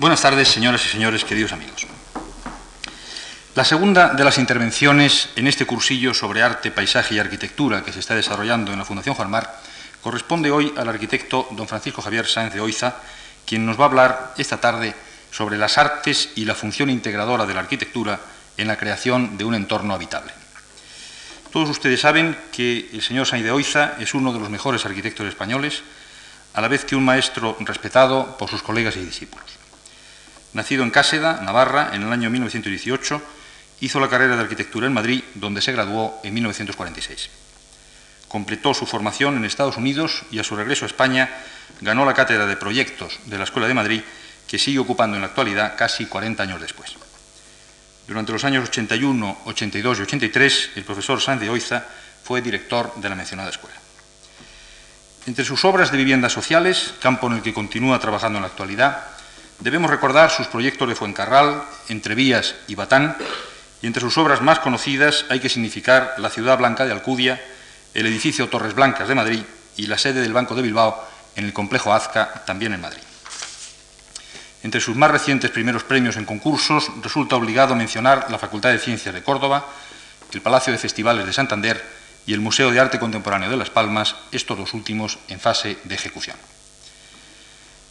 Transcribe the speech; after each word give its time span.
Buenas 0.00 0.22
tardes, 0.22 0.48
señoras 0.48 0.82
y 0.86 0.88
señores, 0.88 1.26
queridos 1.26 1.52
amigos. 1.52 1.86
La 3.54 3.64
segunda 3.64 4.14
de 4.14 4.24
las 4.24 4.38
intervenciones 4.38 5.28
en 5.36 5.46
este 5.46 5.66
cursillo 5.66 6.14
sobre 6.14 6.40
arte, 6.40 6.70
paisaje 6.70 7.16
y 7.16 7.18
arquitectura 7.18 7.84
que 7.84 7.92
se 7.92 8.00
está 8.00 8.14
desarrollando 8.14 8.72
en 8.72 8.78
la 8.78 8.86
Fundación 8.86 9.14
Juan 9.14 9.30
Mar 9.30 9.60
corresponde 10.00 10.50
hoy 10.50 10.72
al 10.78 10.88
arquitecto 10.88 11.48
don 11.50 11.68
Francisco 11.68 12.00
Javier 12.00 12.26
Sáenz 12.26 12.54
de 12.54 12.62
Oiza, 12.62 12.96
quien 13.44 13.66
nos 13.66 13.78
va 13.78 13.84
a 13.84 13.88
hablar 13.88 14.34
esta 14.38 14.58
tarde 14.58 14.94
sobre 15.30 15.58
las 15.58 15.76
artes 15.76 16.30
y 16.34 16.46
la 16.46 16.54
función 16.54 16.88
integradora 16.88 17.44
de 17.44 17.52
la 17.52 17.60
arquitectura 17.60 18.20
en 18.56 18.68
la 18.68 18.78
creación 18.78 19.36
de 19.36 19.44
un 19.44 19.54
entorno 19.54 19.92
habitable. 19.92 20.32
Todos 21.52 21.68
ustedes 21.68 22.00
saben 22.00 22.38
que 22.52 22.88
el 22.94 23.02
señor 23.02 23.26
Sáenz 23.26 23.44
de 23.44 23.50
Oiza 23.50 23.96
es 23.98 24.14
uno 24.14 24.32
de 24.32 24.40
los 24.40 24.48
mejores 24.48 24.86
arquitectos 24.86 25.26
españoles, 25.26 25.82
a 26.54 26.62
la 26.62 26.68
vez 26.68 26.86
que 26.86 26.96
un 26.96 27.04
maestro 27.04 27.54
respetado 27.60 28.38
por 28.38 28.48
sus 28.48 28.62
colegas 28.62 28.96
y 28.96 29.04
discípulos. 29.04 29.59
Nacido 30.52 30.82
en 30.82 30.90
Cáseda, 30.90 31.40
Navarra, 31.42 31.90
en 31.92 32.02
el 32.02 32.12
año 32.12 32.30
1918, 32.30 33.22
hizo 33.80 34.00
la 34.00 34.08
carrera 34.08 34.36
de 34.36 34.42
arquitectura 34.42 34.86
en 34.86 34.92
Madrid, 34.92 35.22
donde 35.34 35.62
se 35.62 35.72
graduó 35.72 36.20
en 36.24 36.34
1946. 36.34 37.30
Completó 38.28 38.74
su 38.74 38.86
formación 38.86 39.36
en 39.36 39.44
Estados 39.44 39.76
Unidos 39.76 40.22
y 40.30 40.38
a 40.38 40.44
su 40.44 40.56
regreso 40.56 40.84
a 40.84 40.88
España 40.88 41.30
ganó 41.80 42.04
la 42.04 42.14
cátedra 42.14 42.46
de 42.46 42.56
proyectos 42.56 43.18
de 43.26 43.38
la 43.38 43.44
Escuela 43.44 43.68
de 43.68 43.74
Madrid, 43.74 44.02
que 44.46 44.58
sigue 44.58 44.78
ocupando 44.78 45.16
en 45.16 45.22
la 45.22 45.28
actualidad 45.28 45.76
casi 45.76 46.06
40 46.06 46.42
años 46.42 46.60
después. 46.60 46.94
Durante 48.08 48.32
los 48.32 48.44
años 48.44 48.68
81, 48.68 49.38
82 49.44 49.98
y 49.98 50.02
83, 50.02 50.70
el 50.74 50.84
profesor 50.84 51.20
Sánchez 51.20 51.46
de 51.46 51.50
Oiza 51.50 51.84
fue 52.24 52.42
director 52.42 52.92
de 52.96 53.08
la 53.08 53.14
mencionada 53.14 53.50
escuela. 53.50 53.76
Entre 55.26 55.44
sus 55.44 55.64
obras 55.64 55.92
de 55.92 55.98
viviendas 55.98 56.32
sociales, 56.32 56.94
campo 57.00 57.28
en 57.28 57.34
el 57.34 57.42
que 57.42 57.54
continúa 57.54 58.00
trabajando 58.00 58.38
en 58.38 58.42
la 58.42 58.48
actualidad, 58.48 59.06
Debemos 59.60 59.90
recordar 59.90 60.30
sus 60.30 60.46
proyectos 60.46 60.88
de 60.88 60.94
Fuencarral, 60.94 61.62
Entrevías 61.88 62.54
y 62.66 62.74
Batán, 62.74 63.16
y 63.82 63.86
entre 63.86 64.00
sus 64.00 64.16
obras 64.16 64.40
más 64.40 64.58
conocidas 64.58 65.26
hay 65.28 65.40
que 65.40 65.50
significar 65.50 66.14
la 66.16 66.30
Ciudad 66.30 66.56
Blanca 66.56 66.86
de 66.86 66.92
Alcudia, 66.92 67.42
el 67.92 68.06
edificio 68.06 68.48
Torres 68.48 68.74
Blancas 68.74 69.06
de 69.06 69.14
Madrid 69.14 69.42
y 69.76 69.86
la 69.86 69.98
sede 69.98 70.22
del 70.22 70.32
Banco 70.32 70.54
de 70.54 70.62
Bilbao 70.62 71.06
en 71.36 71.44
el 71.44 71.52
complejo 71.52 71.92
Azca, 71.92 72.42
también 72.46 72.72
en 72.72 72.80
Madrid. 72.80 73.02
Entre 74.62 74.80
sus 74.80 74.96
más 74.96 75.10
recientes 75.10 75.50
primeros 75.50 75.84
premios 75.84 76.16
en 76.16 76.24
concursos 76.24 76.90
resulta 77.02 77.36
obligado 77.36 77.76
mencionar 77.76 78.30
la 78.30 78.38
Facultad 78.38 78.70
de 78.70 78.78
Ciencias 78.78 79.14
de 79.14 79.22
Córdoba, 79.22 79.66
el 80.32 80.40
Palacio 80.40 80.72
de 80.72 80.78
Festivales 80.78 81.26
de 81.26 81.32
Santander 81.34 81.84
y 82.26 82.32
el 82.32 82.40
Museo 82.40 82.70
de 82.70 82.80
Arte 82.80 82.98
Contemporáneo 82.98 83.50
de 83.50 83.56
Las 83.58 83.70
Palmas, 83.70 84.16
estos 84.32 84.56
dos 84.56 84.72
últimos 84.72 85.18
en 85.28 85.40
fase 85.40 85.76
de 85.84 85.94
ejecución. 85.94 86.36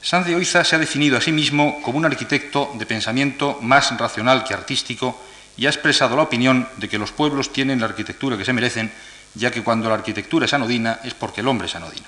Sanz 0.02 0.28
de 0.28 0.36
Oiza 0.36 0.64
se 0.64 0.76
ha 0.76 0.80
definido 0.80 1.18
a 1.18 1.22
sí 1.22 1.32
mismo 1.32 1.82
como 1.82 1.98
un 1.98 2.06
arquitecto 2.06 2.72
de 2.76 2.86
pensamiento 2.86 3.60
más 3.62 3.96
racional 3.98 4.46
que 4.46 4.54
artístico 4.54 5.20
y 5.58 5.66
ha 5.66 5.70
expresado 5.70 6.16
la 6.16 6.24
opinión 6.24 6.68
de 6.78 6.88
que 6.88 6.98
los 6.98 7.12
pueblos 7.12 7.52
tienen 7.52 7.82
la 7.82 7.88
arquitectura 7.88 8.38
que 8.38 8.46
se 8.46 8.54
merecen, 8.54 8.92
ya 9.36 9.52
que 9.52 9.62
cuando 9.62 9.90
la 9.90 9.96
arquitectura 9.96 10.46
es 10.46 10.54
anodina 10.54 11.00
es 11.04 11.14
porque 11.14 11.42
el 11.42 11.48
hombre 11.50 11.68
es 11.68 11.76
anodino. 11.76 12.08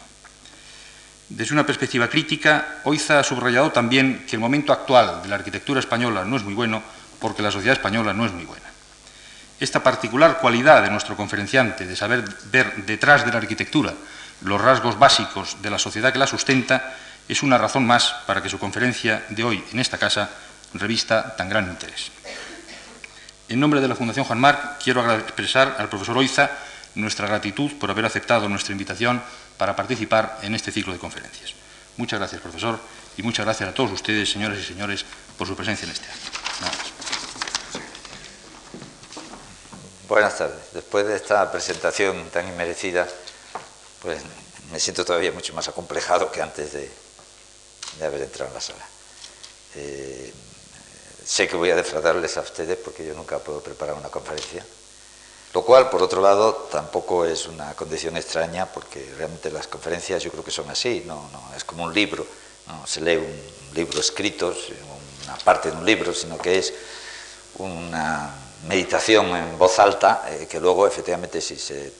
Desde 1.27 1.53
una 1.53 1.65
perspectiva 1.65 2.07
crítica, 2.07 2.79
Oiza 2.85 3.19
ha 3.19 3.23
subrayado 3.23 3.71
también 3.71 4.25
que 4.27 4.37
el 4.37 4.41
momento 4.41 4.71
actual 4.71 5.21
de 5.21 5.27
la 5.27 5.35
arquitectura 5.35 5.81
española 5.81 6.23
no 6.23 6.37
es 6.37 6.43
muy 6.43 6.53
bueno 6.53 6.81
porque 7.19 7.41
la 7.41 7.51
sociedad 7.51 7.75
española 7.75 8.13
no 8.13 8.25
es 8.25 8.31
muy 8.31 8.45
buena. 8.45 8.67
Esta 9.59 9.83
particular 9.83 10.39
cualidad 10.39 10.81
de 10.81 10.89
nuestro 10.89 11.15
conferenciante 11.17 11.85
de 11.85 11.95
saber 11.95 12.23
ver 12.51 12.85
detrás 12.85 13.25
de 13.25 13.31
la 13.31 13.37
arquitectura 13.37 13.93
los 14.41 14.59
rasgos 14.59 14.97
básicos 14.97 15.57
de 15.61 15.69
la 15.69 15.77
sociedad 15.77 16.11
que 16.11 16.19
la 16.19 16.27
sustenta 16.27 16.95
es 17.27 17.43
una 17.43 17.57
razón 17.57 17.85
más 17.85 18.13
para 18.25 18.41
que 18.41 18.49
su 18.49 18.59
conferencia 18.59 19.25
de 19.29 19.43
hoy 19.43 19.63
en 19.71 19.79
esta 19.79 19.97
casa 19.97 20.29
revista 20.73 21.35
tan 21.35 21.49
gran 21.49 21.69
interés. 21.69 22.11
En 23.49 23.59
nombre 23.59 23.81
de 23.81 23.87
la 23.87 23.95
Fundación 23.95 24.25
Juan 24.25 24.39
Marc, 24.39 24.81
quiero 24.81 25.09
expresar 25.13 25.75
al 25.77 25.89
profesor 25.89 26.17
Oiza 26.17 26.49
nuestra 26.95 27.27
gratitud 27.27 27.71
por 27.79 27.91
haber 27.91 28.05
aceptado 28.05 28.47
nuestra 28.47 28.71
invitación 28.71 29.21
para 29.57 29.75
participar 29.75 30.39
en 30.41 30.55
este 30.55 30.71
ciclo 30.71 30.93
de 30.93 30.99
conferencias. 30.99 31.53
Muchas 31.97 32.19
gracias, 32.19 32.41
profesor, 32.41 32.79
y 33.17 33.23
muchas 33.23 33.45
gracias 33.45 33.69
a 33.69 33.73
todos 33.73 33.91
ustedes, 33.91 34.31
señoras 34.31 34.59
y 34.59 34.63
señores, 34.63 35.05
por 35.37 35.47
su 35.47 35.55
presencia 35.55 35.85
en 35.85 35.91
este 35.91 36.05
acto. 36.07 36.41
Buenas 40.07 40.37
tardes. 40.37 40.73
Después 40.73 41.07
de 41.07 41.15
esta 41.15 41.49
presentación 41.51 42.29
tan 42.31 42.47
inmerecida, 42.47 43.07
pues 44.01 44.21
me 44.71 44.79
siento 44.79 45.05
todavía 45.05 45.31
mucho 45.31 45.53
más 45.53 45.67
acomplejado 45.67 46.31
que 46.31 46.41
antes 46.41 46.73
de, 46.73 46.91
de 47.99 48.05
haber 48.05 48.21
entrado 48.21 48.49
en 48.49 48.55
la 48.55 48.61
sala. 48.61 48.85
Eh, 49.75 50.33
sé 51.25 51.47
que 51.47 51.55
voy 51.55 51.69
a 51.69 51.75
defraudarles 51.75 52.37
a 52.37 52.41
ustedes 52.41 52.77
porque 52.77 53.05
yo 53.05 53.13
nunca 53.13 53.39
puedo 53.39 53.61
preparar 53.61 53.95
una 53.95 54.09
conferencia, 54.09 54.65
lo 55.53 55.63
cual, 55.63 55.89
por 55.89 56.01
otro 56.01 56.21
lado, 56.21 56.67
tampoco 56.71 57.25
es 57.25 57.47
una 57.47 57.73
condición 57.73 58.17
extraña 58.17 58.65
porque 58.65 59.13
realmente 59.17 59.51
las 59.51 59.67
conferencias 59.67 60.23
yo 60.23 60.31
creo 60.31 60.43
que 60.43 60.51
son 60.51 60.69
así, 60.69 61.03
no, 61.05 61.29
no 61.31 61.55
es 61.55 61.63
como 61.63 61.83
un 61.83 61.93
libro, 61.93 62.25
no 62.67 62.85
se 62.87 63.01
lee 63.01 63.17
un 63.17 63.73
libro 63.73 63.99
escrito, 63.99 64.53
una 65.25 65.35
parte 65.37 65.71
de 65.71 65.77
un 65.77 65.85
libro, 65.85 66.13
sino 66.13 66.37
que 66.37 66.59
es 66.59 66.73
una 67.57 68.33
meditación 68.67 69.35
en 69.35 69.57
voz 69.57 69.79
alta 69.79 70.25
eh, 70.29 70.47
que 70.47 70.59
luego 70.59 70.87
efectivamente 70.87 71.41
si 71.41 71.57
se 71.57 71.91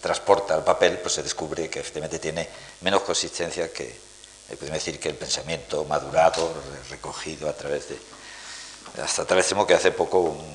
transporta 0.00 0.54
al 0.54 0.64
papel 0.64 0.98
pues 0.98 1.14
se 1.14 1.22
descubre 1.22 1.68
que 1.68 1.80
efectivamente 1.80 2.18
tiene 2.18 2.48
menos 2.82 3.02
consistencia 3.02 3.72
que, 3.72 4.03
eh, 4.50 4.56
podemos 4.56 4.78
decir 4.78 5.00
que 5.00 5.08
el 5.08 5.16
pensamiento 5.16 5.84
madurado, 5.84 6.52
recogido 6.90 7.48
a 7.48 7.52
través 7.54 7.88
de... 7.88 7.98
Hasta 9.02 9.24
tal 9.24 9.38
extremo 9.38 9.66
que 9.66 9.74
hace 9.74 9.90
poco 9.90 10.20
un 10.20 10.54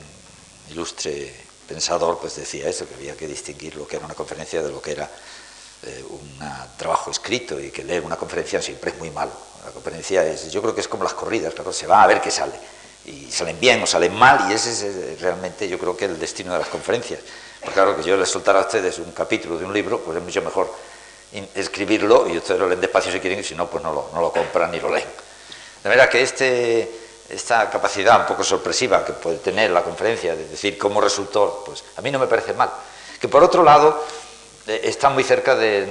ilustre 0.69 1.33
pensador 1.67 2.19
pues 2.19 2.35
decía 2.35 2.67
eso, 2.67 2.87
que 2.87 2.95
había 2.95 3.15
que 3.15 3.27
distinguir 3.27 3.75
lo 3.75 3.87
que 3.87 3.97
era 3.97 4.05
una 4.05 4.15
conferencia 4.15 4.63
de 4.63 4.71
lo 4.71 4.81
que 4.81 4.91
era 4.91 5.09
eh, 5.83 6.03
un 6.09 6.39
trabajo 6.77 7.11
escrito 7.11 7.59
y 7.59 7.71
que 7.71 7.83
leer 7.83 8.03
una 8.03 8.15
conferencia 8.15 8.61
siempre 8.61 8.91
es 8.91 8.97
muy 8.97 9.11
malo. 9.11 9.31
La 9.65 9.71
conferencia 9.71 10.25
es, 10.25 10.51
yo 10.51 10.61
creo 10.61 10.73
que 10.73 10.81
es 10.81 10.87
como 10.87 11.03
las 11.03 11.13
corridas, 11.13 11.53
claro, 11.53 11.71
se 11.73 11.87
va 11.87 12.03
a 12.03 12.07
ver 12.07 12.21
qué 12.21 12.31
sale. 12.31 12.53
Y 13.05 13.31
salen 13.31 13.59
bien 13.59 13.81
o 13.81 13.87
salen 13.87 14.13
mal 14.13 14.51
y 14.51 14.53
ese 14.53 14.71
es 14.71 14.81
eh, 14.83 15.17
realmente 15.19 15.67
yo 15.67 15.79
creo 15.79 15.95
que 15.95 16.05
el 16.05 16.19
destino 16.19 16.53
de 16.53 16.59
las 16.59 16.69
conferencias. 16.69 17.19
Porque 17.59 17.73
claro 17.73 17.95
que 17.95 18.03
yo 18.03 18.17
les 18.17 18.29
soltara 18.29 18.59
a 18.59 18.61
ustedes 18.63 18.99
un 18.99 19.11
capítulo 19.11 19.57
de 19.57 19.65
un 19.65 19.73
libro, 19.73 19.99
pues 19.99 20.17
es 20.17 20.23
mucho 20.23 20.41
mejor 20.41 20.73
escribirlo 21.55 22.27
y 22.27 22.37
ustedes 22.37 22.59
lo 22.59 22.67
leen 22.67 22.81
despacio 22.81 23.11
si 23.11 23.19
quieren 23.19 23.39
y 23.39 23.43
si 23.43 23.55
no, 23.55 23.69
pues 23.69 23.83
no 23.83 23.93
lo, 23.93 24.09
no 24.13 24.21
lo 24.21 24.31
compran 24.31 24.71
ni 24.71 24.79
lo 24.79 24.89
leen. 24.89 25.07
De 25.83 25.89
manera 25.89 26.09
que 26.09 26.21
este, 26.21 26.91
esta 27.29 27.69
capacidad 27.69 28.19
un 28.19 28.25
poco 28.25 28.43
sorpresiva 28.43 29.05
que 29.05 29.13
puede 29.13 29.37
tener 29.37 29.71
la 29.71 29.83
conferencia 29.83 30.35
de 30.35 30.47
decir 30.47 30.77
cómo 30.77 30.99
resultó, 30.99 31.63
pues 31.65 31.83
a 31.95 32.01
mí 32.01 32.11
no 32.11 32.19
me 32.19 32.27
parece 32.27 32.53
mal. 32.53 32.69
Que 33.19 33.27
por 33.27 33.43
otro 33.43 33.63
lado 33.63 34.03
eh, 34.67 34.81
está 34.83 35.09
muy 35.09 35.23
cerca 35.23 35.55
de 35.55 35.87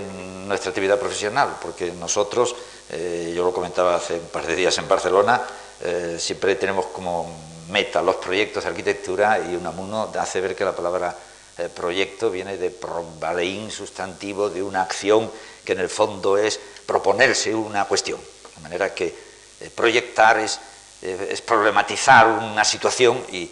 nuestra 0.47 0.71
actividad 0.71 0.98
profesional, 0.98 1.56
porque 1.60 1.93
nosotros, 1.93 2.56
eh, 2.91 3.32
yo 3.34 3.44
lo 3.44 3.53
comentaba 3.53 3.97
hace 3.97 4.15
un 4.15 4.28
par 4.28 4.47
de 4.47 4.56
días 4.56 4.77
en 4.78 4.88
Barcelona, 4.88 5.43
eh, 5.81 6.16
siempre 6.19 6.56
tenemos 6.56 6.87
como 6.87 7.31
meta 7.69 8.03
los 8.03 8.16
proyectos 8.16 8.65
de 8.65 8.71
arquitectura 8.71 9.38
y 9.38 9.54
Unamuno 9.54 10.10
hace 10.19 10.41
ver 10.41 10.56
que 10.56 10.65
la 10.65 10.75
palabra 10.75 11.15
el 11.58 11.70
proyecto 11.70 12.30
viene 12.30 12.56
de 12.56 12.70
probaleín 12.70 13.70
sustantivo 13.70 14.48
de 14.48 14.62
una 14.62 14.82
acción 14.82 15.30
que 15.64 15.72
en 15.72 15.80
el 15.80 15.88
fondo 15.88 16.38
es 16.38 16.58
proponerse 16.86 17.54
una 17.54 17.84
cuestión. 17.84 18.20
De 18.56 18.62
manera 18.62 18.94
que 18.94 19.14
eh, 19.60 19.70
proyectar 19.74 20.38
es, 20.38 20.60
eh, 21.02 21.28
es, 21.30 21.42
problematizar 21.42 22.26
una 22.26 22.64
situación 22.64 23.22
y, 23.30 23.50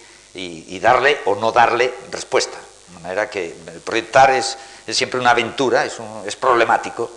darle 0.78 1.18
o 1.24 1.34
no 1.34 1.50
darle 1.50 1.92
respuesta. 2.10 2.58
De 2.94 3.00
manera 3.00 3.28
que 3.28 3.54
proyectar 3.84 4.30
es, 4.30 4.56
siempre 4.88 5.18
una 5.18 5.30
aventura, 5.30 5.84
es, 5.84 5.94
es 6.26 6.36
problemático, 6.36 7.10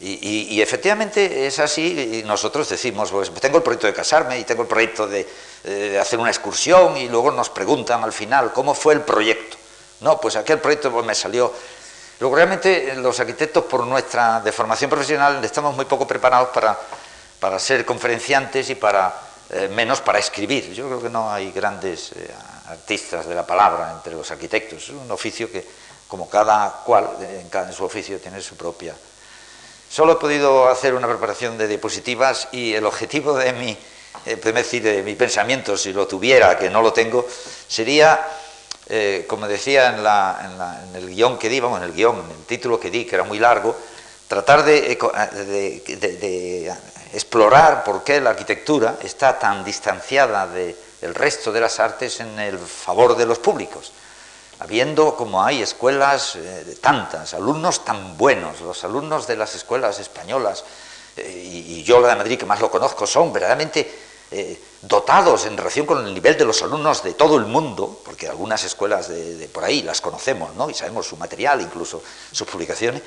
y, 0.00 0.60
efectivamente 0.60 1.46
es 1.46 1.58
así, 1.60 2.20
y 2.20 2.26
nosotros 2.26 2.68
decimos, 2.68 3.10
pues 3.10 3.32
tengo 3.40 3.58
el 3.58 3.62
proyecto 3.62 3.86
de 3.86 3.94
casarme 3.94 4.38
y 4.38 4.44
tengo 4.44 4.62
el 4.62 4.68
proyecto 4.68 5.06
de, 5.06 5.26
de 5.62 5.98
hacer 5.98 6.18
una 6.18 6.30
excursión 6.30 6.96
y 6.96 7.08
luego 7.08 7.30
nos 7.30 7.48
preguntan 7.48 8.02
al 8.04 8.12
final 8.12 8.52
cómo 8.52 8.74
fue 8.74 8.94
el 8.94 9.00
proyecto. 9.00 9.56
No, 10.00 10.20
pues 10.20 10.36
aquel 10.36 10.58
proyecto 10.58 10.92
pues, 10.92 11.06
me 11.06 11.14
salió. 11.14 11.52
Luego 12.20 12.36
realmente 12.36 12.94
los 12.96 13.18
arquitectos 13.18 13.64
por 13.64 13.86
nuestra 13.86 14.40
deformación 14.40 14.90
profesional 14.90 15.42
estamos 15.44 15.74
muy 15.74 15.84
poco 15.86 16.06
preparados 16.06 16.50
para, 16.50 16.78
para 17.40 17.58
ser 17.58 17.84
conferenciantes 17.84 18.70
y 18.70 18.74
para 18.74 19.14
eh, 19.50 19.68
menos 19.68 20.00
para 20.00 20.18
escribir. 20.18 20.72
Yo 20.72 20.86
creo 20.86 21.02
que 21.02 21.08
no 21.08 21.32
hay 21.32 21.52
grandes 21.52 22.12
eh, 22.12 22.30
artistas 22.68 23.26
de 23.26 23.34
la 23.34 23.46
palabra 23.46 23.92
entre 23.92 24.14
los 24.14 24.30
arquitectos. 24.30 24.84
Es 24.84 24.90
un 24.90 25.10
oficio 25.10 25.50
que, 25.50 25.66
como 26.06 26.28
cada 26.28 26.82
cual 26.84 27.10
en, 27.20 27.48
cada, 27.48 27.68
en 27.68 27.72
su 27.72 27.84
oficio, 27.84 28.18
tiene 28.20 28.40
su 28.40 28.56
propia. 28.56 28.94
Solo 29.94 30.14
he 30.14 30.16
podido 30.16 30.68
hacer 30.68 30.92
una 30.92 31.06
preparación 31.06 31.56
de 31.56 31.68
diapositivas 31.68 32.48
y 32.50 32.74
el 32.74 32.84
objetivo 32.84 33.36
de 33.36 33.52
mi 33.52 33.78
eh, 34.26 34.34
decir, 34.34 34.82
de 34.82 35.04
mi 35.04 35.14
pensamiento, 35.14 35.76
si 35.76 35.92
lo 35.92 36.08
tuviera, 36.08 36.58
que 36.58 36.68
no 36.68 36.82
lo 36.82 36.92
tengo, 36.92 37.24
sería, 37.68 38.26
eh, 38.88 39.24
como 39.28 39.46
decía 39.46 39.90
en, 39.90 40.96
el 40.96 41.14
guion 41.14 41.38
que 41.38 41.48
di, 41.48 41.60
vamos, 41.60 41.78
en 41.78 41.84
el 41.84 41.92
guion, 41.92 42.24
en 42.24 42.30
el 42.32 42.44
título 42.44 42.80
que 42.80 42.90
di, 42.90 43.04
que 43.04 43.14
era 43.14 43.22
muy 43.22 43.38
largo, 43.38 43.76
tratar 44.26 44.64
de, 44.64 44.98
explorar 47.12 47.84
por 47.84 48.02
qué 48.02 48.20
la 48.20 48.30
arquitectura 48.30 48.96
está 49.00 49.38
tan 49.38 49.62
distanciada 49.62 50.48
del 50.48 51.14
resto 51.14 51.52
de 51.52 51.60
las 51.60 51.78
artes 51.78 52.18
en 52.18 52.36
el 52.40 52.58
favor 52.58 53.16
de 53.16 53.26
los 53.26 53.38
públicos 53.38 53.92
habiendo 54.60 55.16
como 55.16 55.42
hay 55.42 55.62
escuelas 55.62 56.36
eh, 56.36 56.76
tantas, 56.80 57.34
alumnos 57.34 57.84
tan 57.84 58.16
buenos, 58.16 58.60
los 58.60 58.84
alumnos 58.84 59.26
de 59.26 59.36
las 59.36 59.54
escuelas 59.54 59.98
españolas, 59.98 60.64
eh, 61.16 61.30
y, 61.30 61.82
yo 61.82 62.00
la 62.00 62.08
de 62.08 62.16
Madrid 62.16 62.38
que 62.38 62.46
más 62.46 62.60
lo 62.60 62.70
conozco, 62.70 63.06
son 63.06 63.32
verdaderamente 63.32 63.88
eh, 64.30 64.60
dotados 64.82 65.46
en 65.46 65.56
relación 65.56 65.86
con 65.86 66.04
el 66.04 66.12
nivel 66.12 66.36
de 66.36 66.44
los 66.44 66.62
alumnos 66.62 67.02
de 67.02 67.14
todo 67.14 67.36
el 67.36 67.46
mundo, 67.46 68.00
porque 68.04 68.26
algunas 68.26 68.64
escuelas 68.64 69.08
de, 69.08 69.48
por 69.52 69.64
ahí 69.64 69.82
las 69.82 70.00
conocemos, 70.00 70.54
¿no? 70.56 70.68
y 70.70 70.74
sabemos 70.74 71.06
su 71.06 71.16
material, 71.16 71.60
incluso 71.60 72.02
sus 72.32 72.48
publicaciones, 72.48 73.02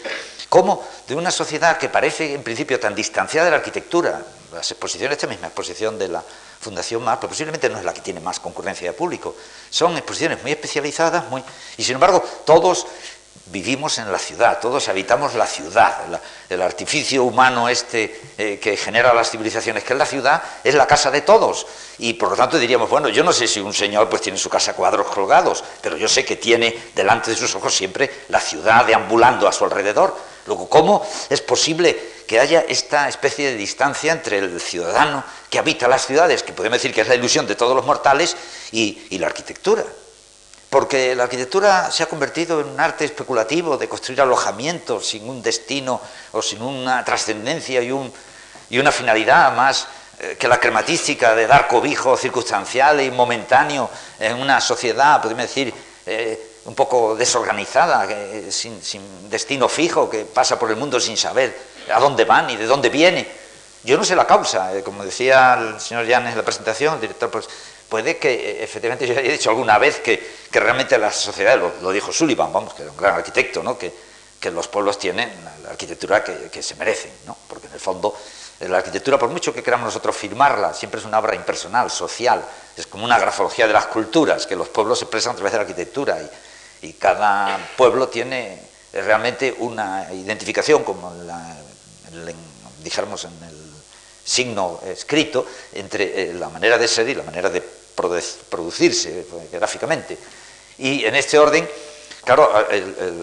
como 0.48 0.84
de 1.08 1.16
una 1.16 1.32
sociedad 1.32 1.78
que 1.78 1.90
parece 1.90 2.34
en 2.34 2.44
principio 2.44 2.80
tan 2.80 2.96
distanciada 2.96 3.46
de 3.46 3.52
la 3.52 3.58
arquitectura, 3.58 4.24
las 4.54 4.72
exposiciones, 4.72 5.18
esta 5.18 5.28
misma 5.28 5.48
exposición 5.48 6.00
de 6.00 6.08
la 6.08 6.24
Fundación 6.68 7.02
Más, 7.02 7.18
pero 7.18 7.30
posiblemente 7.30 7.70
no 7.70 7.80
es 7.80 7.86
la 7.86 7.94
que 7.94 8.02
tiene 8.02 8.20
más 8.20 8.42
concurrencia 8.42 8.90
de 8.90 8.94
público. 8.94 9.36
Son 9.70 9.96
exposiciones 9.96 10.42
muy 10.42 10.52
especializadas, 10.52 11.30
muy 11.30 11.42
y 11.78 11.84
sin 11.84 11.94
embargo 11.94 12.22
todos 12.46 12.86
vivimos 13.46 13.98
en 14.00 14.12
la 14.12 14.20
ciudad, 14.20 14.60
todos 14.60 14.90
habitamos 14.90 15.34
la 15.36 15.48
ciudad, 15.48 16.20
el 16.50 16.62
artificio 16.62 17.24
humano 17.24 17.70
este 17.70 18.22
eh, 18.38 18.60
que 18.62 18.76
genera 18.76 19.14
las 19.14 19.32
civilizaciones, 19.32 19.86
que 19.86 19.94
es 19.94 20.00
la 20.00 20.06
ciudad, 20.06 20.44
es 20.62 20.76
la 20.76 20.86
casa 20.86 21.10
de 21.10 21.22
todos. 21.22 21.66
Y 22.00 22.14
por 22.14 22.32
lo 22.32 22.36
tanto 22.36 22.60
diríamos, 22.60 22.90
bueno, 22.90 23.08
yo 23.08 23.24
no 23.24 23.32
sé 23.32 23.48
si 23.48 23.62
un 23.62 23.74
señor 23.74 24.10
pues 24.10 24.22
tiene 24.22 24.38
en 24.38 24.44
su 24.44 24.50
casa 24.50 24.74
cuadros 24.74 25.08
colgados, 25.08 25.64
pero 25.82 25.96
yo 25.96 26.10
sé 26.10 26.26
que 26.26 26.36
tiene 26.36 26.92
delante 26.94 27.32
de 27.32 27.38
sus 27.38 27.56
ojos 27.56 27.74
siempre 27.74 28.26
la 28.28 28.42
ciudad 28.42 28.86
deambulando 28.86 29.48
a 29.48 29.54
su 29.54 29.64
alrededor. 29.64 30.16
Luego, 30.46 30.70
¿cómo 30.70 31.06
es 31.30 31.42
posible 31.42 32.18
que 32.28 32.40
haya 32.40 32.62
esta 32.68 33.08
especie 33.08 33.52
de 33.52 33.58
distancia 33.58 34.12
entre 34.12 34.38
el 34.40 34.60
ciudadano 34.60 35.24
que 35.50 35.60
habita 35.60 35.88
las 35.88 36.06
ciudades, 36.06 36.44
que 36.44 36.54
podemos 36.54 36.78
decir 36.78 36.94
que 36.94 37.02
es 37.02 37.08
la 37.08 37.16
ilusión 37.16 37.48
de 37.48 37.56
todos 37.56 37.76
los 37.76 37.86
mortales, 37.86 38.36
y, 38.72 39.18
la 39.18 39.28
arquitectura. 39.28 39.84
Porque 40.70 41.16
la 41.16 41.24
arquitectura 41.24 41.90
se 41.92 42.04
ha 42.04 42.08
convertido 42.08 42.60
en 42.60 42.68
un 42.68 42.80
arte 42.80 43.06
especulativo 43.06 43.78
de 43.78 43.88
construir 43.88 44.22
alojamientos 44.22 45.08
sin 45.08 45.28
un 45.30 45.42
destino 45.42 46.02
o 46.34 46.42
sin 46.42 46.62
una 46.62 47.04
trascendencia 47.06 47.82
y, 47.82 47.92
una 47.92 48.92
finalidad 48.92 49.56
más 49.56 49.88
eh, 50.20 50.36
que 50.38 50.48
la 50.48 50.60
crematística 50.60 51.34
de 51.36 51.48
dar 51.48 51.68
cobijo 51.68 52.18
circunstancial 52.18 53.00
y 53.00 53.10
momentáneo 53.12 53.90
en 54.20 54.36
una 54.36 54.60
sociedad, 54.60 55.22
podemos 55.22 55.44
decir, 55.44 55.74
eh, 56.06 56.56
un 56.66 56.76
poco 56.76 57.16
desorganizada, 57.16 58.06
sin, 58.50 58.84
sin, 58.84 59.30
destino 59.30 59.70
fijo, 59.70 60.10
que 60.10 60.26
pasa 60.26 60.60
por 60.60 60.70
el 60.70 60.76
mundo 60.76 61.00
sin 61.00 61.16
saber 61.16 61.58
a 61.94 62.00
dónde 62.02 62.26
van 62.26 62.50
y 62.50 62.58
de 62.58 62.66
dónde 62.66 62.90
viene. 62.90 63.26
Yo 63.88 63.96
no 63.96 64.04
sé 64.04 64.18
la 64.18 64.28
causa, 64.28 64.76
eh, 64.76 64.84
como 64.84 65.06
decía 65.06 65.54
el 65.54 65.80
señor 65.80 66.06
Llanes 66.06 66.34
en 66.34 66.38
la 66.40 66.44
presentación, 66.44 66.96
el 66.96 67.00
director, 67.00 67.32
pues 67.32 67.48
puede 67.88 68.18
que 68.18 68.34
eh, 68.34 68.62
efectivamente 68.62 69.08
yo 69.08 69.18
haya 69.18 69.32
dicho 69.32 69.50
alguna 69.50 69.78
vez 69.78 70.02
que, 70.02 70.36
realmente 70.52 70.98
la 70.98 71.10
sociedad, 71.10 71.58
lo, 71.58 71.92
dijo 71.92 72.12
Sullivan, 72.12 72.52
vamos, 72.52 72.74
que 72.74 72.82
era 72.82 72.92
un 72.92 72.98
gran 72.98 73.16
arquitecto, 73.16 73.64
¿no? 73.64 73.78
que, 73.78 73.94
los 74.52 74.68
pueblos 74.68 75.00
tienen 75.00 75.30
la 75.64 75.70
arquitectura 75.72 76.24
que, 76.24 76.64
se 76.64 76.76
merecen, 76.76 77.12
¿no? 77.26 77.36
porque 77.50 77.68
en 77.68 77.74
el 77.74 77.80
fondo 77.80 78.14
eh, 78.60 78.68
la 78.68 78.78
arquitectura, 78.78 79.18
por 79.18 79.30
mucho 79.30 79.54
que 79.54 79.64
queramos 79.64 79.86
nosotros 79.86 80.16
firmarla, 80.16 80.74
siempre 80.74 81.00
es 81.00 81.06
una 81.06 81.20
obra 81.20 81.36
impersonal, 81.36 81.90
social, 81.90 82.44
es 82.76 82.88
como 82.88 83.06
una 83.06 83.20
grafología 83.20 83.68
de 83.68 83.74
las 83.74 83.86
culturas, 83.86 84.46
que 84.46 84.58
los 84.58 84.68
pueblos 84.68 85.02
expresan 85.02 85.32
a 85.32 85.36
través 85.36 85.54
de 85.54 85.58
la 85.60 85.62
arquitectura 85.62 86.18
y, 86.82 86.94
cada 86.94 87.58
pueblo 87.78 88.10
tiene 88.10 88.62
realmente 88.94 89.56
una 89.60 90.14
identificación 90.14 90.84
como 90.84 91.14
la, 91.26 91.58
dijéramos 92.84 93.26
en 93.26 93.44
el 93.44 93.67
signo 94.28 94.82
escrito 94.86 95.46
entre 95.74 96.30
eh, 96.30 96.34
la 96.34 96.50
manera 96.50 96.78
de 96.78 96.88
ser 96.88 97.08
y 97.08 97.16
la 97.16 97.24
manera 97.24 97.50
de 97.50 97.64
producirse 98.50 99.22
eh, 99.22 99.26
gráficamente. 99.54 100.18
Y 100.78 101.06
en 101.06 101.16
este 101.16 101.40
orden, 101.40 101.68
claro, 102.24 102.52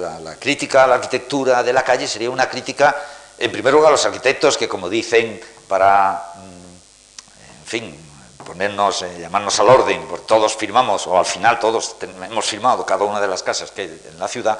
la, 0.01 0.37
crítica 0.37 0.85
a 0.85 0.87
la 0.87 0.95
arquitectura 0.97 1.63
de 1.63 1.73
la 1.73 1.85
calle 1.85 2.09
sería 2.09 2.31
una 2.31 2.49
crítica, 2.49 2.97
en 3.39 3.53
primer 3.53 3.75
lugar, 3.75 3.89
a 3.89 3.93
los 3.93 4.07
arquitectos 4.07 4.57
que, 4.57 4.67
como 4.67 4.89
dicen, 4.89 5.41
para, 5.69 6.33
mm, 6.37 7.61
en 7.61 7.67
fin, 7.67 7.99
ponernos, 8.45 9.03
eh, 9.03 9.19
llamarnos 9.21 9.61
al 9.61 9.69
orden, 9.69 10.07
porque 10.09 10.25
todos 10.27 10.57
firmamos, 10.57 11.07
o 11.07 11.19
al 11.19 11.27
final 11.27 11.61
todos 11.61 11.97
hemos 12.01 12.47
firmado 12.47 12.85
cada 12.85 13.05
una 13.05 13.21
de 13.21 13.29
las 13.29 13.43
casas 13.43 13.71
que 13.71 13.83
hay 13.83 14.03
en 14.11 14.19
la 14.19 14.27
ciudad, 14.27 14.59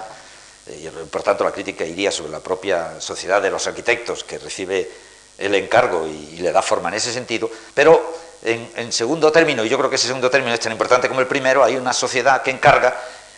y 0.67 0.89
por 0.89 1.23
tanto 1.23 1.45
la 1.45 1.53
crítica 1.53 1.85
iría 1.85 2.11
sobre 2.11 2.33
la 2.33 2.41
propia 2.41 3.01
sociedad 3.01 3.43
de 3.43 3.51
los 3.51 3.67
arquitectos 3.67 4.25
que 4.25 4.39
recibe 4.39 4.91
el 5.39 5.55
encargo 5.55 6.07
y, 6.07 6.37
le 6.39 6.53
da 6.53 6.63
forma 6.63 6.89
en 6.89 6.95
ese 6.95 7.13
sentido, 7.13 7.51
pero 7.73 8.15
en, 8.43 8.93
segundo 8.93 9.33
término, 9.33 9.65
y 9.65 9.69
yo 9.69 9.79
creo 9.79 9.89
que 9.89 9.97
ese 9.97 10.07
segundo 10.07 10.31
término 10.31 10.53
es 10.53 10.61
tan 10.61 10.73
importante 10.73 11.09
como 11.09 11.21
el 11.21 11.27
primero, 11.27 11.65
hay 11.65 11.77
una 11.77 11.93
sociedad 11.93 12.43
que 12.43 12.51
encarga, 12.51 12.95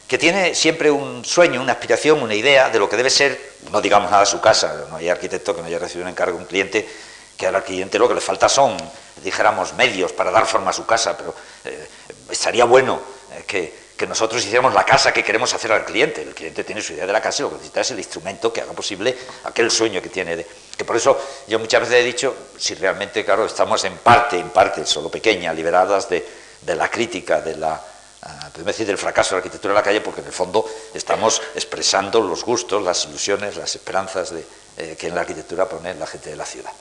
que 0.08 0.19
tiene 0.19 0.54
siempre 0.54 0.90
un 0.90 1.25
sueño, 1.25 1.60
una 1.60 1.72
aspiración, 1.72 2.22
una 2.22 2.34
idea 2.34 2.70
de 2.70 2.78
lo 2.78 2.88
que 2.88 2.96
debe 2.96 3.10
ser, 3.10 3.38
no 3.70 3.81
digamos 3.81 4.10
nada 4.10 4.25
a 4.25 4.26
su 4.26 4.40
casa, 4.40 4.87
no 4.90 4.96
hay 4.96 5.08
arquitecto 5.08 5.54
que 5.54 5.62
no 5.62 5.69
haya 5.69 5.78
recibido 5.78 6.04
un 6.04 6.10
encargo, 6.10 6.38
un 6.38 6.46
cliente, 6.46 6.88
que 7.37 7.46
al 7.46 7.62
cliente 7.62 7.98
lo 7.98 8.08
que 8.08 8.14
le 8.14 8.20
falta 8.20 8.48
son, 8.48 8.76
dijéramos, 9.22 9.75
medios 9.75 10.12
para 10.12 10.31
dar 10.31 10.46
forma 10.46 10.70
a 10.70 10.72
su 10.72 10.87
casa, 10.87 11.16
pero 11.16 11.34
eh, 11.64 11.88
estaría 12.31 12.64
bueno 12.64 13.00
eh, 13.32 13.44
que 13.46 13.87
que 13.96 14.06
nosotros 14.06 14.44
hiciéramos 14.44 14.75
la 14.75 14.84
casa 14.84 15.12
que 15.12 15.25
queremos 15.25 15.52
hacer 15.54 15.72
al 15.72 15.84
cliente. 15.84 16.22
El 16.22 16.34
cliente 16.34 16.64
tiene 16.64 16.82
su 16.82 16.93
idea 16.93 17.06
de 17.06 17.12
la 17.12 17.20
casa 17.20 17.40
y 17.40 17.44
lo 17.44 17.48
que 17.50 17.54
necesita 17.56 17.81
es 17.81 17.90
el 17.93 17.98
instrumento 17.98 18.52
que 18.52 18.60
haga 18.60 18.72
posible 18.72 19.16
aquel 19.44 19.70
sueño 19.70 20.02
que 20.02 20.10
tiene. 20.10 20.37
De, 20.37 20.46
que 20.76 20.84
por 20.84 20.96
eso 20.96 21.19
yo 21.46 21.58
muchas 21.58 21.81
veces 21.81 21.96
he 21.96 22.05
dicho, 22.05 22.34
si 22.58 22.75
realmente, 22.75 23.25
claro, 23.25 23.46
estamos 23.46 23.82
en 23.84 23.96
parte, 23.99 24.38
en 24.38 24.50
parte, 24.50 24.84
solo 24.84 25.11
pequeña, 25.11 25.52
liberadas 25.52 26.08
de, 26.08 26.25
la 26.67 26.90
crítica, 26.90 27.40
de 27.40 27.56
la, 27.56 27.81
uh, 28.23 28.62
decir, 28.62 28.87
del 28.87 28.99
fracaso 28.99 29.31
de 29.31 29.37
la 29.37 29.38
arquitectura 29.38 29.73
en 29.73 29.76
la 29.76 29.82
calle, 29.82 30.00
porque 30.00 30.20
en 30.20 30.26
el 30.26 30.32
fondo 30.32 30.69
estamos 30.93 31.40
expresando 31.55 32.20
los 32.20 32.44
gustos, 32.44 32.82
las 32.82 33.05
ilusiones, 33.06 33.56
las 33.56 33.75
esperanzas 33.75 34.31
de, 34.31 34.44
eh, 34.76 34.96
que 34.99 35.06
en 35.06 35.14
la 35.14 35.23
arquitectura 35.23 35.67
pone 35.67 35.94
la 35.94 36.06
gente 36.06 36.31
de 36.31 36.37
la 36.37 36.44
ciudad. 36.44 36.73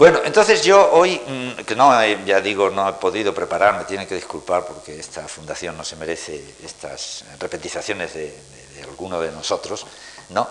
Bueno, 0.00 0.20
entonces 0.24 0.62
yo 0.64 0.92
hoy, 0.92 1.20
mm, 1.26 1.64
que 1.64 1.76
no, 1.76 1.92
ya 2.24 2.40
digo, 2.40 2.70
no 2.70 2.88
he 2.88 2.92
podido 2.94 3.34
preparar, 3.34 3.76
me 3.76 3.84
tienen 3.84 4.06
que 4.06 4.14
disculpar 4.14 4.64
porque 4.64 4.98
esta 4.98 5.28
fundación 5.28 5.76
no 5.76 5.84
se 5.84 5.96
merece 5.96 6.42
estas 6.64 7.24
repetizaciones 7.38 8.14
de, 8.14 8.34
alguno 8.82 9.20
de 9.20 9.30
nosotros, 9.30 9.84
¿no? 10.30 10.48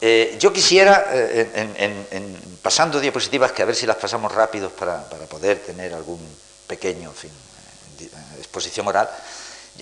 Eh, 0.00 0.36
yo 0.38 0.52
quisiera, 0.52 1.06
eh, 1.10 2.06
en, 2.12 2.58
pasando 2.62 3.00
diapositivas, 3.00 3.50
que 3.50 3.62
a 3.62 3.66
ver 3.66 3.74
si 3.74 3.86
las 3.86 3.96
pasamos 3.96 4.32
rápidos 4.32 4.72
para, 4.72 5.02
poder 5.28 5.58
tener 5.58 5.92
algún 5.92 6.20
pequeño 6.66 7.10
fin, 7.10 7.32
eh, 8.00 8.08
exposición 8.38 8.86
oral, 8.86 9.10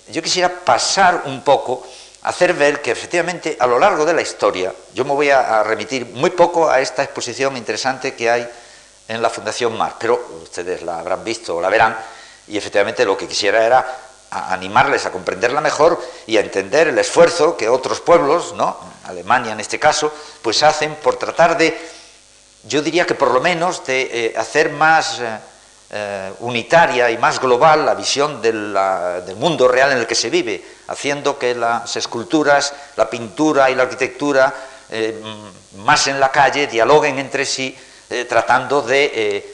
yo 0.09 0.23
quisiera 0.23 0.49
pasar 0.49 1.23
un 1.27 1.43
poco, 1.43 1.87
hacer 2.23 2.55
ver 2.55 2.81
que 2.81 2.93
efectivamente 2.93 3.57
a 3.61 3.67
lo 3.67 3.79
largo 3.79 4.07
de 4.07 4.15
la 4.15 4.23
historia, 4.23 4.73
yo 4.95 5.05
me 5.05 5.13
voy 5.13 5.31
a 5.31 5.63
remitir 5.63 6.07
muy 6.07 6.31
poco 6.31 6.71
a 6.71 6.81
esta 6.81 7.03
exposición 7.03 7.57
interesante 7.57 8.15
que 8.15 8.31
hay 8.31 8.49
en 9.09 9.21
la 9.21 9.29
Fundación 9.29 9.77
Mar, 9.77 9.97
pero 9.99 10.41
ustedes 10.43 10.83
la 10.83 10.99
habrán 10.99 11.25
visto 11.25 11.57
o 11.57 11.61
la 11.61 11.69
verán, 11.69 11.97
y 12.49 12.57
efectivamente 12.57 13.05
lo 13.05 13.17
que 13.17 13.29
quisiera 13.29 13.65
era 13.65 13.87
animarles 14.31 15.07
a 15.07 15.13
comprenderla 15.13 15.61
mejor 15.61 16.03
y 16.27 16.37
a 16.37 16.41
entender 16.41 16.89
el 16.89 16.99
esfuerzo 16.99 17.57
que 17.57 17.69
otros 17.69 18.01
pueblos, 18.01 18.55
¿no? 18.55 18.77
Alemania 19.07 19.53
en 19.53 19.61
este 19.61 19.79
caso, 19.79 20.13
pues 20.43 20.63
hacen 20.63 20.97
por 20.97 21.17
tratar 21.17 21.57
de, 21.57 21.77
yo 22.65 22.83
diría 22.83 23.07
que 23.07 23.15
por 23.15 23.31
lo 23.31 23.41
menos 23.41 23.85
de 23.87 24.09
eh, 24.13 24.35
hacer 24.37 24.71
más 24.71 25.21
eh, 25.21 25.39
eh, 25.91 26.33
unitaria 26.41 27.11
y 27.11 27.19
más 27.19 27.41
global 27.41 27.87
la 27.87 27.95
visión 27.95 28.43
del 28.43 28.77
mundo 29.37 29.69
real 29.69 29.93
en 29.93 29.99
el 29.99 30.07
que 30.07 30.15
se 30.15 30.31
vive, 30.31 30.65
haciendo 30.89 31.39
que 31.39 31.55
las 31.55 31.97
esculturas, 31.97 32.75
la 32.97 33.09
pintura 33.09 33.71
y 33.71 33.75
la 33.75 33.85
arquitectura 33.85 34.53
más 35.79 36.07
en 36.07 36.21
la 36.21 36.31
calle 36.31 36.69
dialoguen 36.69 37.19
entre 37.19 37.45
sí 37.45 37.77
tratando 38.29 38.83
de 38.83 39.45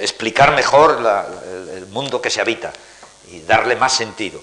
explicar 0.00 0.54
mejor 0.54 0.98
el, 1.74 1.86
mundo 1.86 2.22
que 2.22 2.30
se 2.30 2.40
habita 2.40 2.72
y 3.32 3.40
darle 3.40 3.74
más 3.74 3.92
sentido. 3.92 4.40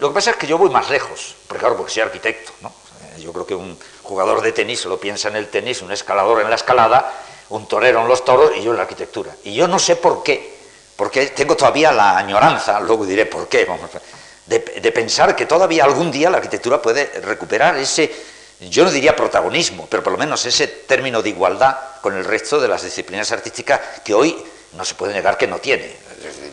Lo 0.00 0.08
que 0.08 0.14
pasa 0.14 0.30
es 0.30 0.36
que 0.36 0.46
yo 0.46 0.58
voy 0.58 0.70
más 0.70 0.90
lejos, 0.90 1.34
porque 1.46 1.60
claro, 1.60 1.76
porque 1.76 1.92
soy 1.92 2.02
arquitecto, 2.02 2.52
¿no? 2.60 2.72
Yo 3.18 3.32
creo 3.32 3.46
que 3.46 3.54
un 3.54 3.78
jugador 4.02 4.40
de 4.40 4.52
tenis 4.52 4.80
solo 4.80 4.98
piensa 4.98 5.28
en 5.28 5.36
el 5.36 5.48
tenis, 5.48 5.82
un 5.82 5.90
escalador 5.90 6.40
en 6.40 6.50
la 6.50 6.56
escalada, 6.56 7.12
un 7.50 7.66
torero 7.66 8.00
en 8.00 8.08
los 8.08 8.24
toros 8.24 8.52
y 8.56 8.62
yo 8.62 8.70
en 8.70 8.76
la 8.76 8.82
arquitectura. 8.82 9.34
Y 9.44 9.54
yo 9.54 9.66
no 9.66 9.78
sé 9.78 9.96
por 9.96 10.22
qué, 10.22 10.56
porque 10.96 11.26
tengo 11.28 11.56
todavía 11.56 11.92
la 11.92 12.16
añoranza, 12.16 12.78
luego 12.80 13.04
diré 13.04 13.26
por 13.26 13.48
qué, 13.48 13.66
de 14.46 14.92
pensar 14.92 15.34
que 15.34 15.46
todavía 15.46 15.84
algún 15.84 16.10
día 16.10 16.30
la 16.30 16.38
arquitectura 16.38 16.80
puede 16.80 17.20
recuperar 17.20 17.76
ese 17.76 18.10
yo 18.60 18.84
no 18.84 18.90
diría 18.90 19.14
protagonismo, 19.14 19.86
pero 19.88 20.02
por 20.02 20.12
lo 20.12 20.18
menos 20.18 20.44
ese 20.44 20.66
término 20.66 21.22
de 21.22 21.30
igualdad 21.30 21.76
con 22.02 22.16
el 22.16 22.24
resto 22.24 22.60
de 22.60 22.66
las 22.66 22.82
disciplinas 22.82 23.30
artísticas 23.30 23.80
que 24.04 24.14
hoy 24.14 24.36
no 24.72 24.84
se 24.84 24.96
puede 24.96 25.12
negar 25.12 25.38
que 25.38 25.46
no 25.46 25.58
tiene. 25.58 25.96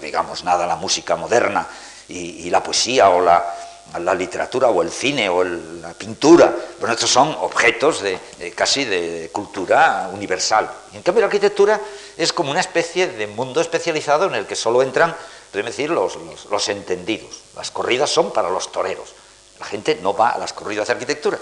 Digamos, 0.02 0.44
nada 0.44 0.68
la 0.68 0.76
música 0.76 1.16
moderna 1.16 1.68
y, 2.08 2.50
la 2.50 2.62
poesía 2.62 3.10
o 3.10 3.22
la, 3.22 4.14
literatura 4.16 4.70
o 4.70 4.82
el 4.82 4.92
cine 4.92 5.30
o 5.30 5.44
la 5.44 5.94
pintura. 5.94 6.54
Bueno, 6.80 6.94
estos 6.94 7.10
son 7.10 7.36
objetos 7.42 8.02
de, 8.02 8.20
casi 8.56 8.86
de 8.86 9.30
cultura 9.32 10.10
universal. 10.14 10.70
Y 10.94 10.98
en 10.98 11.04
cambio 11.04 11.22
la 11.22 11.28
arquitectura 11.28 11.80
es 12.18 12.34
como 12.34 12.52
una 12.52 12.60
especie 12.60 13.08
de 13.08 13.28
mundo 13.28 13.62
especializado 13.62 14.28
en 14.28 14.36
el 14.36 14.46
que 14.46 14.56
solo 14.56 14.82
entran, 14.82 15.16
podemos 15.52 15.72
decir, 15.72 15.90
los, 15.90 16.18
los 16.50 16.70
entendidos. 16.70 17.42
Las 17.56 17.72
corridas 17.72 18.10
son 18.10 18.32
para 18.32 18.50
los 18.50 18.72
toreros. 18.72 19.14
La 19.60 19.66
gente 19.66 20.00
no 20.02 20.14
va 20.14 20.30
a 20.30 20.38
las 20.38 20.54
corridas 20.54 20.88
de 20.88 20.94
arquitectura. 20.94 21.40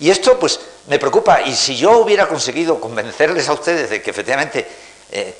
Y 0.00 0.10
esto 0.10 0.38
pues 0.38 0.60
me 0.86 0.98
preocupa 0.98 1.42
y 1.42 1.54
si 1.54 1.76
yo 1.76 1.98
hubiera 1.98 2.28
conseguido 2.28 2.80
convencerles 2.80 3.48
a 3.48 3.52
ustedes 3.52 3.90
de 3.90 4.00
que 4.00 4.10
efectivamente 4.10 4.66
eh, 5.10 5.34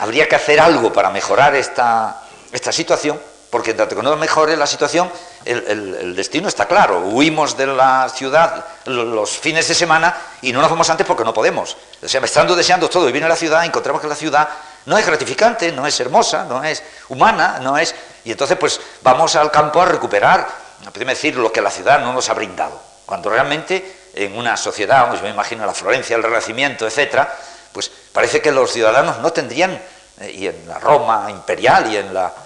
habría 0.00 0.28
que 0.28 0.36
hacer 0.36 0.60
algo 0.60 0.92
para 0.92 1.10
mejorar 1.10 1.54
esta, 1.54 2.28
esta 2.52 2.72
situación, 2.72 3.20
porque 3.50 3.70
en 3.70 3.76
tanto 3.76 3.96
que 3.96 4.02
no 4.02 4.16
mejore 4.16 4.56
la 4.56 4.66
situación, 4.66 5.10
el, 5.44 6.14
destino 6.16 6.48
está 6.48 6.66
claro. 6.66 7.00
Huimos 7.00 7.56
de 7.56 7.66
la 7.66 8.08
ciudad 8.08 8.64
los 8.86 9.30
fines 9.30 9.68
de 9.68 9.74
semana 9.74 10.16
y 10.42 10.52
no 10.52 10.60
nos 10.60 10.70
vamos 10.70 10.90
antes 10.90 11.06
porque 11.06 11.24
no 11.24 11.32
podemos. 11.32 11.76
O 12.02 12.08
sea, 12.08 12.20
estando 12.22 12.56
deseando 12.56 12.88
todo 12.88 13.06
vivir 13.06 13.22
en 13.22 13.28
la 13.28 13.36
ciudad, 13.36 13.64
encontramos 13.64 14.02
que 14.02 14.08
la 14.08 14.16
ciudad 14.16 14.48
no 14.86 14.98
es 14.98 15.06
gratificante, 15.06 15.72
no 15.72 15.86
es 15.86 15.98
hermosa, 16.00 16.44
no 16.44 16.62
es 16.64 16.82
humana, 17.08 17.58
no 17.60 17.76
es... 17.78 17.94
Y 18.24 18.32
entonces 18.32 18.56
pues 18.56 18.80
vamos 19.02 19.36
al 19.36 19.50
campo 19.50 19.80
a 19.80 19.86
recuperar, 19.86 20.48
a 20.84 20.98
decir, 20.98 21.36
lo 21.36 21.52
que 21.52 21.60
la 21.60 21.70
ciudad 21.70 22.00
no 22.00 22.12
nos 22.12 22.28
ha 22.28 22.34
brindado. 22.34 22.80
Cuando 23.04 23.30
realmente 23.30 24.10
en 24.14 24.36
una 24.36 24.56
sociedad, 24.56 25.08
pues 25.08 25.22
me 25.22 25.30
imagino 25.30 25.64
la 25.64 25.74
Florencia, 25.74 26.16
el 26.16 26.22
Renacimiento, 26.22 26.86
etcétera, 26.86 27.32
pues 27.72 27.90
parece 28.12 28.40
que 28.40 28.50
los 28.50 28.72
ciudadanos 28.72 29.18
no 29.18 29.32
tendrían, 29.32 29.80
eh, 30.20 30.30
y 30.30 30.46
en 30.46 30.66
la 30.66 30.78
Roma 30.78 31.26
imperial 31.30 31.92
y 31.92 31.98
en 31.98 32.14
la 32.14 32.26
eh, 32.26 32.45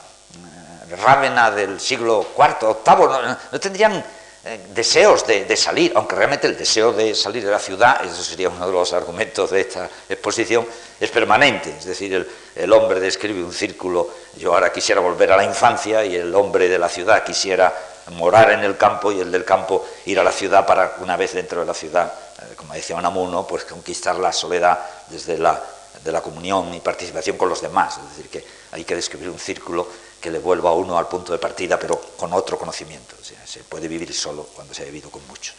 Rávena 0.97 1.51
del 1.51 1.81
siglo 1.81 2.27
IV, 2.37 2.77
VIII, 2.85 3.37
no, 3.53 3.61
tendrían 3.61 4.05
eh, 4.43 4.69
deseos 4.73 5.27
de, 5.27 5.57
salir, 5.57 5.93
aunque 5.95 6.17
realmente 6.17 6.47
el 6.47 6.57
deseo 6.57 6.93
de 6.93 7.15
salir 7.15 7.45
de 7.45 7.51
la 7.51 7.59
ciudad, 7.59 8.05
eso 8.05 8.23
sería 8.23 8.49
uno 8.49 8.67
de 8.67 8.73
los 8.73 8.93
argumentos 8.93 9.51
de 9.51 9.61
esta 9.61 9.89
exposición, 10.09 10.67
es 10.99 11.11
permanente. 11.11 11.75
Es 11.79 11.85
decir, 11.85 12.27
el, 12.57 12.73
hombre 12.73 13.01
describe 13.01 13.45
un 13.45 13.53
círculo, 13.53 14.09
yo 14.39 14.55
ahora 14.55 14.73
quisiera 14.73 15.01
volver 15.01 15.33
a 15.33 15.37
la 15.37 15.45
infancia 15.45 16.05
y 16.05 16.17
el 16.17 16.35
hombre 16.35 16.69
de 16.69 16.79
la 16.79 16.89
ciudad 16.89 17.23
quisiera 17.23 17.73
morar 18.13 18.53
en 18.53 18.61
el 18.61 18.77
campo 18.77 19.13
y 19.13 19.21
el 19.21 19.31
del 19.31 19.45
campo 19.45 19.85
ir 20.07 20.19
a 20.19 20.25
la 20.25 20.33
ciudad 20.33 20.67
para, 20.67 20.97
una 21.01 21.17
vez 21.17 21.35
dentro 21.35 21.61
de 21.61 21.67
la 21.67 21.75
ciudad, 21.75 22.13
eh, 22.39 22.55
como 22.57 22.73
decía 22.73 22.97
Unamuno, 22.97 23.47
pues 23.47 23.65
conquistar 23.65 24.17
la 24.17 24.33
soledad 24.33 24.81
desde 25.09 25.37
la, 25.37 25.63
de 26.03 26.13
la 26.13 26.23
comunión 26.23 26.73
y 26.73 26.81
participación 26.81 27.37
con 27.37 27.49
los 27.49 27.61
demás. 27.61 27.99
Es 27.99 28.17
decir, 28.17 28.31
que 28.31 28.45
hay 28.73 28.85
que 28.85 28.95
describir 28.95 29.29
un 29.29 29.39
círculo 29.39 29.87
que 30.21 30.31
le 30.31 30.39
vuelva 30.39 30.71
a 30.71 30.75
uno 30.75 30.99
al 30.99 31.09
punto 31.09 31.33
de 31.33 31.39
partida, 31.39 31.79
pero 31.79 32.01
con 32.17 32.33
otro 32.33 32.59
conocimiento. 32.59 33.17
Se 33.45 33.65
puede 33.65 33.89
vivir 33.89 34.13
solo 34.15 34.45
cuando 34.55 34.75
se 34.75 34.83
ha 34.83 34.85
vivido 34.85 35.11
con 35.11 35.27
muchos. 35.27 35.55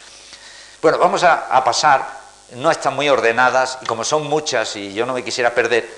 Bueno, 0.80 0.98
vamos 0.98 1.22
a, 1.24 1.48
a 1.54 1.62
pasar, 1.62 2.20
no 2.52 2.70
están 2.70 2.94
muy 2.94 3.08
ordenadas 3.08 3.78
y 3.82 3.86
como 3.86 4.04
son 4.04 4.26
muchas 4.26 4.74
y 4.76 4.92
yo 4.92 5.04
no 5.06 5.14
me 5.14 5.22
quisiera 5.22 5.54
perder, 5.54 5.88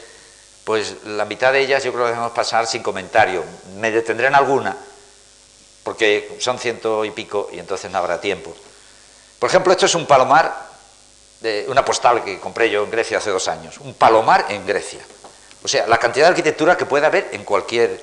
pues 0.65 1.05
la 1.05 1.25
mitad 1.25 1.53
de 1.53 1.61
ellas 1.61 1.85
yo 1.85 1.93
creo 1.93 2.05
que 2.05 2.11
debemos 2.11 2.33
pasar 2.33 2.67
sin 2.67 2.83
comentario. 2.83 3.45
Me 3.77 3.91
detendré 3.91 4.27
en 4.27 4.35
alguna, 4.35 4.77
porque 5.83 6.37
son 6.41 6.59
ciento 6.59 7.05
y 7.05 7.11
pico 7.11 7.49
y 7.53 7.59
entonces 7.59 7.91
no 7.91 7.99
habrá 7.99 8.21
tiempo. 8.21 8.55
Por 9.39 9.51
ejemplo, 9.51 9.73
esto 9.73 9.87
es 9.87 9.95
un 9.95 10.07
palomar, 10.07 10.73
de 11.41 11.67
una 11.69 11.85
postal 11.85 12.25
que 12.25 12.41
compré 12.41 12.71
yo 12.71 12.83
en 12.83 12.91
Grecia 12.91 13.19
hace 13.19 13.31
dos 13.31 13.49
años, 13.49 13.79
un 13.79 13.93
palomar 13.93 14.47
en 14.49 14.67
Grecia. 14.67 15.01
O 15.63 15.69
sea, 15.69 15.87
la 15.87 15.99
cantidad 15.99 16.27
de 16.27 16.31
arquitectura 16.31 16.77
que 16.77 16.87
puede 16.87 17.05
haber 17.05 17.29
en 17.33 17.45
cualquier, 17.45 18.01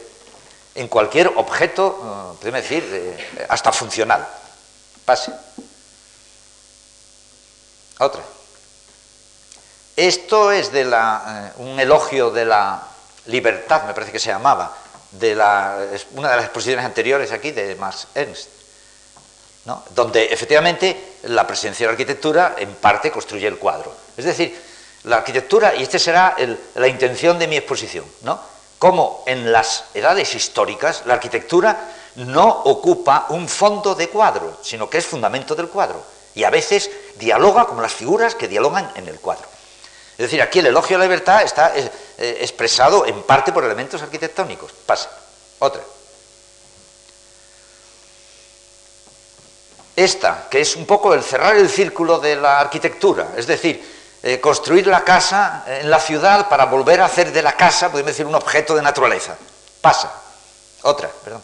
en 0.75 0.87
cualquier 0.87 1.27
objeto, 1.35 2.33
eh, 2.33 2.37
podemos 2.39 2.61
decir, 2.61 3.45
hasta 3.49 3.71
funcional. 3.71 4.27
Pase. 5.05 5.31
Otra. 7.99 8.21
Esto 9.95 10.51
es 10.51 10.71
de 10.71 10.85
la, 10.85 11.53
eh, 11.57 11.61
un 11.61 11.79
elogio 11.79 12.31
de 12.31 12.45
la 12.45 12.81
libertad, 13.27 13.83
me 13.83 13.93
parece 13.93 14.11
que 14.11 14.19
se 14.19 14.29
llamaba, 14.29 14.75
de 15.11 15.35
la, 15.35 15.77
una 16.13 16.29
de 16.29 16.35
las 16.37 16.45
exposiciones 16.45 16.85
anteriores 16.85 17.31
aquí 17.31 17.51
de 17.51 17.75
Max 17.75 18.07
Ernst, 18.15 18.47
¿no? 19.65 19.83
donde 19.91 20.25
efectivamente 20.25 21.17
la 21.23 21.45
presencia 21.45 21.85
de 21.85 21.87
la 21.87 21.91
arquitectura 21.91 22.55
en 22.57 22.73
parte 22.75 23.11
construye 23.11 23.47
el 23.47 23.57
cuadro. 23.57 23.93
Es 24.15 24.25
decir, 24.25 24.59
la 25.03 25.17
arquitectura, 25.17 25.75
y 25.75 25.83
esta 25.83 25.99
será 25.99 26.35
la 26.75 26.87
intención 26.87 27.37
de 27.37 27.47
mi 27.47 27.57
exposición, 27.57 28.05
¿no? 28.21 28.39
Como 28.81 29.21
en 29.27 29.51
las 29.51 29.83
edades 29.93 30.33
históricas 30.33 31.03
la 31.05 31.13
arquitectura 31.13 31.93
no 32.15 32.49
ocupa 32.65 33.27
un 33.29 33.47
fondo 33.47 33.93
de 33.93 34.09
cuadro, 34.09 34.57
sino 34.63 34.89
que 34.89 34.97
es 34.97 35.05
fundamento 35.05 35.53
del 35.53 35.69
cuadro, 35.69 36.03
y 36.33 36.43
a 36.45 36.49
veces 36.49 36.89
dialoga 37.19 37.65
como 37.65 37.83
las 37.83 37.93
figuras 37.93 38.33
que 38.33 38.47
dialogan 38.47 38.91
en 38.95 39.07
el 39.07 39.19
cuadro. 39.19 39.45
Es 40.13 40.25
decir, 40.25 40.41
aquí 40.41 40.57
el 40.57 40.65
elogio 40.65 40.95
a 40.95 40.99
la 40.99 41.05
libertad 41.05 41.43
está 41.43 41.77
eh, 41.77 41.91
eh, 42.17 42.37
expresado 42.41 43.05
en 43.05 43.21
parte 43.21 43.51
por 43.51 43.63
elementos 43.63 44.01
arquitectónicos. 44.01 44.71
Pasa. 44.71 45.11
Otra. 45.59 45.83
Esta, 49.95 50.47
que 50.49 50.59
es 50.59 50.75
un 50.75 50.87
poco 50.87 51.13
el 51.13 51.21
cerrar 51.21 51.55
el 51.55 51.69
círculo 51.69 52.17
de 52.17 52.35
la 52.35 52.59
arquitectura, 52.59 53.33
es 53.37 53.45
decir, 53.45 54.00
eh, 54.23 54.39
construir 54.39 54.87
la 54.87 55.03
casa 55.03 55.63
en 55.67 55.89
la 55.89 55.99
ciudad 55.99 56.47
para 56.49 56.65
volver 56.65 57.01
a 57.01 57.05
hacer 57.05 57.31
de 57.31 57.41
la 57.41 57.53
casa, 57.53 57.89
podemos 57.89 58.11
decir, 58.11 58.25
un 58.25 58.35
objeto 58.35 58.75
de 58.75 58.81
naturaleza. 58.81 59.35
Pasa. 59.81 60.11
Otra, 60.83 61.09
perdón. 61.23 61.43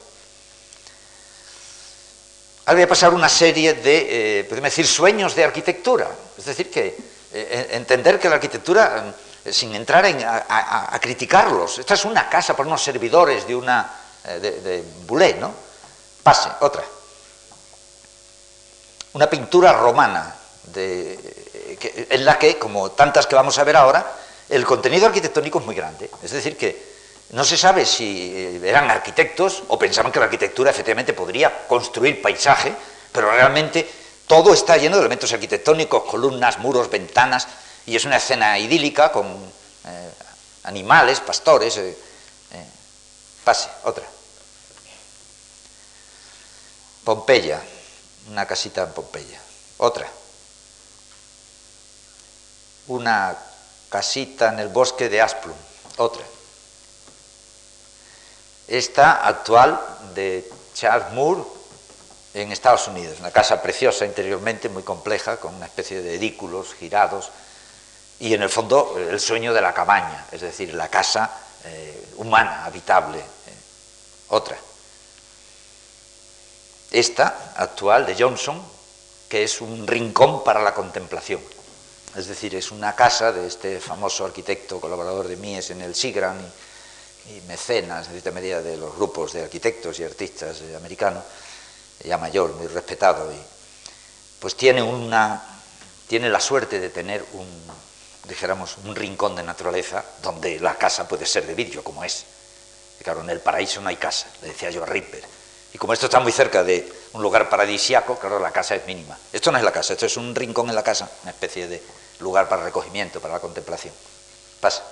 Ahora 2.65 2.75
voy 2.75 2.83
a 2.83 2.89
pasar 2.89 3.13
una 3.13 3.29
serie 3.29 3.75
de, 3.75 4.45
podemos 4.49 4.69
decir, 4.71 4.85
sueños 4.85 5.35
de 5.35 5.43
arquitectura. 5.43 6.09
Es 6.37 6.45
decir, 6.45 6.69
que 6.69 6.97
eh, 7.31 7.67
entender 7.71 8.19
que 8.19 8.29
la 8.29 8.35
arquitectura, 8.35 9.13
eh, 9.45 9.53
sin 9.53 9.75
entrar 9.75 10.05
a, 10.05 10.99
criticarlos, 11.01 11.79
esta 11.79 11.93
es 11.93 12.05
una 12.05 12.29
casa 12.29 12.55
por 12.55 12.65
unos 12.65 12.81
servidores 12.81 13.45
de 13.45 13.55
una 13.55 13.89
eh, 14.25 14.39
de, 14.39 14.61
de 14.61 15.33
¿no? 15.35 15.53
Pase, 16.23 16.49
otra. 16.61 16.83
Una 19.13 19.29
pintura 19.29 19.73
romana 19.73 20.35
en 21.81 22.25
la 22.25 22.37
que, 22.37 22.57
como 22.57 22.91
tantas 22.91 23.27
que 23.27 23.35
vamos 23.35 23.57
a 23.57 23.63
ver 23.63 23.75
ahora, 23.75 24.05
el 24.49 24.65
contenido 24.65 25.07
arquitectónico 25.07 25.59
es 25.59 25.65
muy 25.65 25.75
grande. 25.75 26.09
Es 26.23 26.31
decir, 26.31 26.57
que 26.57 26.97
no 27.31 27.43
se 27.43 27.57
sabe 27.57 27.85
si 27.85 28.61
eran 28.63 28.89
arquitectos 28.89 29.63
o 29.67 29.77
pensaban 29.77 30.11
que 30.11 30.19
la 30.19 30.25
arquitectura 30.25 30.71
efectivamente 30.71 31.13
podría 31.13 31.67
construir 31.67 32.21
paisaje, 32.21 32.73
pero 33.11 33.31
realmente 33.31 33.89
todo 34.27 34.53
está 34.53 34.77
lleno 34.77 34.97
de 34.97 35.01
elementos 35.01 35.31
arquitectónicos, 35.33 36.03
columnas, 36.03 36.59
muros, 36.59 36.89
ventanas, 36.89 37.47
y 37.85 37.95
es 37.95 38.05
una 38.05 38.17
escena 38.17 38.59
idílica 38.59 39.11
con 39.11 39.25
eh, 39.25 40.11
animales, 40.63 41.21
pastores. 41.21 41.77
Eh, 41.77 41.97
eh, 42.51 42.65
pase, 43.43 43.69
otra. 43.83 44.03
Pompeya, 47.05 47.61
una 48.29 48.45
casita 48.45 48.83
en 48.83 48.91
Pompeya. 48.91 49.39
Otra. 49.77 50.07
Una 52.87 53.35
casita 53.89 54.49
en 54.49 54.59
el 54.59 54.69
bosque 54.69 55.09
de 55.09 55.21
Asplum. 55.21 55.55
Otra. 55.97 56.23
Esta 58.67 59.27
actual 59.27 59.79
de 60.13 60.49
Charles 60.73 61.11
Moore, 61.13 61.43
en 62.41 62.51
Estados 62.51 62.87
Unidos. 62.87 63.19
Una 63.19 63.31
casa 63.31 63.61
preciosa 63.61 64.05
interiormente, 64.05 64.69
muy 64.69 64.83
compleja, 64.83 65.37
con 65.37 65.55
una 65.55 65.65
especie 65.65 66.01
de 66.01 66.15
edículos 66.15 66.73
girados 66.75 67.31
y 68.19 68.33
en 68.33 68.41
el 68.41 68.49
fondo 68.49 68.95
el 68.97 69.19
sueño 69.19 69.53
de 69.53 69.61
la 69.61 69.73
cabaña, 69.73 70.25
es 70.31 70.41
decir, 70.41 70.73
la 70.73 70.89
casa 70.89 71.31
eh, 71.65 72.13
humana, 72.17 72.65
habitable. 72.65 73.19
Eh, 73.19 73.23
otra. 74.29 74.57
Esta, 76.91 77.53
actual, 77.55 78.05
de 78.05 78.15
Johnson, 78.17 78.63
que 79.29 79.43
es 79.43 79.61
un 79.61 79.85
rincón 79.87 80.43
para 80.43 80.61
la 80.61 80.73
contemplación. 80.73 81.41
Es 82.15 82.27
decir, 82.27 82.55
es 82.55 82.71
una 82.71 82.95
casa 82.95 83.31
de 83.31 83.47
este 83.47 83.79
famoso 83.79 84.25
arquitecto 84.25 84.79
colaborador 84.79 85.27
de 85.27 85.37
Mies 85.37 85.69
en 85.71 85.81
el 85.81 85.93
Sigran 85.93 86.39
y, 87.29 87.41
mecenas, 87.41 88.07
en 88.07 88.13
cierta 88.13 88.31
medida, 88.31 88.61
de 88.61 88.77
los 88.77 88.95
grupos 88.95 89.33
de 89.33 89.43
arquitectos 89.43 89.99
y 89.99 90.03
artistas 90.03 90.61
eh, 90.61 90.75
americanos, 90.75 91.23
ya 92.03 92.17
mayor, 92.17 92.53
muy 92.53 92.67
respetado, 92.67 93.31
y 93.31 93.37
pues 94.39 94.55
tiene 94.55 94.81
una 94.81 95.57
tiene 96.07 96.29
la 96.29 96.39
suerte 96.39 96.79
de 96.79 96.89
tener 96.89 97.23
un, 97.33 97.47
dijéramos, 98.27 98.77
un 98.85 98.95
rincón 98.95 99.35
de 99.35 99.43
naturaleza 99.43 100.03
donde 100.23 100.59
la 100.59 100.75
casa 100.75 101.07
puede 101.07 101.25
ser 101.25 101.45
de 101.45 101.53
vidrio, 101.53 101.83
como 101.83 102.03
es. 102.03 102.25
Y 102.99 103.03
claro, 103.03 103.21
en 103.21 103.29
el 103.29 103.41
paraíso 103.41 103.81
no 103.81 103.89
hay 103.89 103.97
casa, 103.97 104.27
le 104.41 104.49
decía 104.49 104.69
yo 104.69 104.83
a 104.83 104.85
Ripper. 104.85 105.23
Y 105.73 105.77
como 105.77 105.93
esto 105.93 106.05
está 106.05 106.19
muy 106.19 106.31
cerca 106.31 106.63
de 106.63 106.89
un 107.13 107.21
lugar 107.21 107.49
paradisiaco, 107.49 108.17
claro, 108.17 108.39
la 108.39 108.51
casa 108.51 108.75
es 108.75 108.85
mínima. 108.85 109.17
Esto 109.31 109.51
no 109.51 109.57
es 109.57 109.63
la 109.63 109.71
casa, 109.71 109.93
esto 109.93 110.05
es 110.05 110.17
un 110.17 110.35
rincón 110.35 110.69
en 110.69 110.75
la 110.75 110.83
casa, 110.83 111.09
una 111.23 111.31
especie 111.31 111.67
de 111.67 111.81
lugar 112.19 112.49
para 112.49 112.63
recogimiento, 112.63 113.19
para 113.19 113.35
la 113.35 113.39
contemplación. 113.39 113.93
Pasa. 114.59 114.83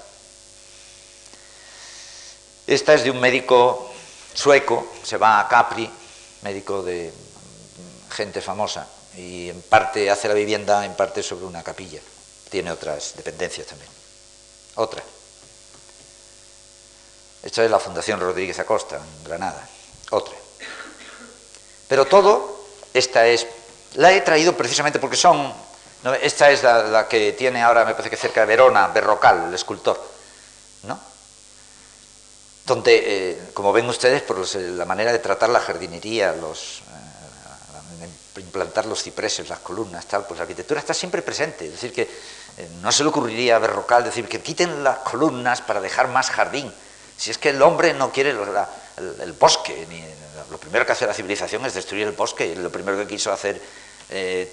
Esta 2.68 2.94
es 2.94 3.04
de 3.04 3.12
un 3.12 3.20
médico 3.20 3.92
sueco, 4.34 4.88
se 5.04 5.18
va 5.18 5.40
a 5.40 5.48
Capri, 5.48 5.90
médico 6.42 6.82
de 6.82 7.14
gente 8.12 8.42
famosa, 8.42 8.88
y 9.16 9.50
en 9.50 9.62
parte 9.62 10.10
hace 10.10 10.28
la 10.28 10.34
vivienda, 10.34 10.86
en 10.86 10.96
parte 10.96 11.22
sobre 11.22 11.46
una 11.46 11.64
capilla. 11.64 12.02
Tiene 12.50 12.72
otras 12.72 13.14
dependencias 13.16 13.68
también. 13.68 13.90
Otra. 14.76 15.04
Esta 17.44 17.64
es 17.64 17.70
la 17.70 17.80
Fundación 17.80 18.20
Rodríguez 18.20 18.58
Acosta, 18.60 18.98
en 18.98 19.24
Granada. 19.24 19.68
Otra. 20.12 20.45
Pero 21.88 22.06
todo, 22.06 22.66
esta 22.94 23.28
es, 23.28 23.48
la 23.96 24.12
he 24.12 24.22
traído 24.22 24.56
precisamente 24.56 25.00
porque 25.00 25.18
son, 25.18 25.54
esta 26.22 26.50
es 26.52 26.64
la, 26.64 27.08
que 27.08 27.34
tiene 27.34 27.62
ahora, 27.62 27.86
me 27.86 27.92
parece 27.92 28.10
que 28.10 28.18
cerca 28.18 28.42
de 28.42 28.48
Verona, 28.48 28.88
Berrocal, 28.88 29.46
el 29.48 29.54
escultor, 29.54 30.02
¿no? 30.84 31.00
Donde, 32.66 33.04
eh, 33.06 33.42
como 33.54 33.72
ven 33.72 33.88
ustedes, 33.88 34.24
por 34.24 34.56
la 34.56 34.86
manera 34.86 35.12
de 35.12 35.20
tratar 35.20 35.50
la 35.50 35.60
jardinería, 35.60 36.34
los, 36.34 36.80
eh, 36.80 38.40
implantar 38.42 38.86
los 38.86 39.04
cipreses, 39.04 39.48
las 39.50 39.60
columnas, 39.60 40.06
tal, 40.08 40.26
pues 40.26 40.40
la 40.40 40.44
arquitectura 40.44 40.80
está 40.80 40.94
siempre 40.94 41.22
presente. 41.22 41.66
Es 41.66 41.74
decir, 41.74 41.94
que 41.94 42.02
eh, 42.02 42.70
no 42.82 42.92
se 42.92 43.04
le 43.04 43.10
ocurriría 43.10 43.58
a 43.58 43.60
Berrocal 43.60 44.04
decir 44.04 44.28
que 44.28 44.42
quiten 44.42 44.84
las 44.84 45.00
columnas 45.00 45.62
para 45.62 45.82
dejar 45.82 46.08
más 46.08 46.30
jardín. 46.30 46.74
Si 47.18 47.32
es 47.32 47.38
que 47.38 47.50
el 47.50 47.62
hombre 47.62 47.94
no 47.94 48.12
quiere 48.12 48.32
el, 48.32 49.34
bosque, 49.34 49.86
ni, 49.90 50.04
lo 50.50 50.58
primero 50.58 50.86
que 50.86 50.92
hace 50.92 51.08
la 51.08 51.14
civilización 51.14 51.66
es 51.66 51.74
destruir 51.74 52.08
el 52.08 52.14
bosque, 52.14 52.56
lo 52.56 52.72
primero 52.72 52.98
que 52.98 53.08
quiso 53.08 53.32
hacer 53.32 53.62
eh, 54.10 54.52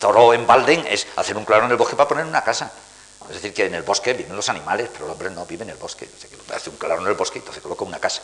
en 0.00 0.46
Balden 0.46 0.86
es 0.86 1.06
hacer 1.16 1.36
un 1.36 1.44
claro 1.44 1.64
en 1.64 1.70
el 1.70 1.76
bosque 1.76 1.96
para 1.96 2.08
poner 2.08 2.24
una 2.24 2.42
casa. 2.44 2.70
Es 3.28 3.34
decir, 3.34 3.52
que 3.52 3.66
en 3.66 3.74
el 3.74 3.82
bosque 3.82 4.14
viven 4.14 4.34
los 4.34 4.48
animales, 4.48 4.88
pero 4.92 5.06
el 5.06 5.12
hombre 5.12 5.30
no 5.30 5.44
vive 5.44 5.64
en 5.64 5.70
el 5.70 5.76
bosque. 5.76 6.08
hace 6.54 6.70
un 6.70 6.76
claro 6.76 7.02
en 7.02 7.08
el 7.08 7.14
bosque 7.14 7.38
y 7.38 7.40
entonces 7.40 7.62
coloca 7.62 7.84
una 7.84 7.98
casa. 7.98 8.22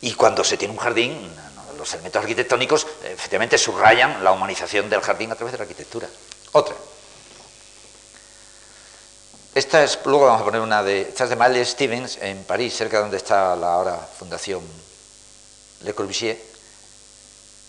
Y 0.00 0.14
cuando 0.14 0.44
se 0.44 0.56
tiene 0.56 0.72
un 0.72 0.80
jardín, 0.80 1.30
los 1.76 1.92
elementos 1.94 2.22
arquitectónicos 2.22 2.86
efectivamente 3.04 3.58
subrayan 3.58 4.22
la 4.22 4.32
humanización 4.32 4.88
del 4.88 5.00
jardín 5.00 5.32
a 5.32 5.34
través 5.34 5.52
de 5.52 5.58
la 5.58 5.64
arquitectura. 5.64 6.08
Otra. 6.52 6.74
Esta 9.54 9.82
es, 9.82 9.98
luego 10.04 10.26
vamos 10.26 10.42
a 10.42 10.44
poner 10.44 10.60
una 10.60 10.82
de, 10.82 11.02
esta 11.02 11.24
es 11.24 11.30
de 11.30 11.36
Miles 11.36 11.70
Stevens 11.70 12.18
en 12.20 12.44
París, 12.44 12.76
cerca 12.76 12.98
de 12.98 13.02
donde 13.02 13.16
está 13.16 13.56
la 13.56 13.72
ahora 13.72 13.96
Fundación 14.18 14.62
Le 15.82 15.94
Corbusier, 15.94 16.38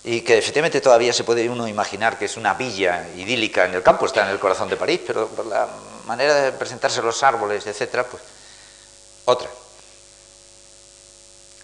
y 0.04 0.22
que 0.22 0.38
efectivamente 0.38 0.80
todavía 0.80 1.12
se 1.12 1.26
puede 1.26 1.50
uno 1.50 1.68
imaginar 1.68 2.18
que 2.18 2.26
es 2.26 2.38
una 2.38 2.54
villa 2.54 3.08
idílica 3.16 3.66
en 3.66 3.74
el 3.74 3.84
campo, 3.84 4.06
está 4.06 4.24
en 4.24 4.30
el 4.30 4.40
corazón 4.40 4.70
de 4.70 4.78
París, 4.78 5.02
pero 5.06 5.28
por 5.28 5.46
la 5.46 5.68
manera 6.06 6.34
de 6.36 6.52
presentarse 6.54 7.02
los 7.02 7.22
árboles, 7.24 7.68
etcétera, 7.68 8.06
pues 8.06 8.24
otra. 9.26 9.50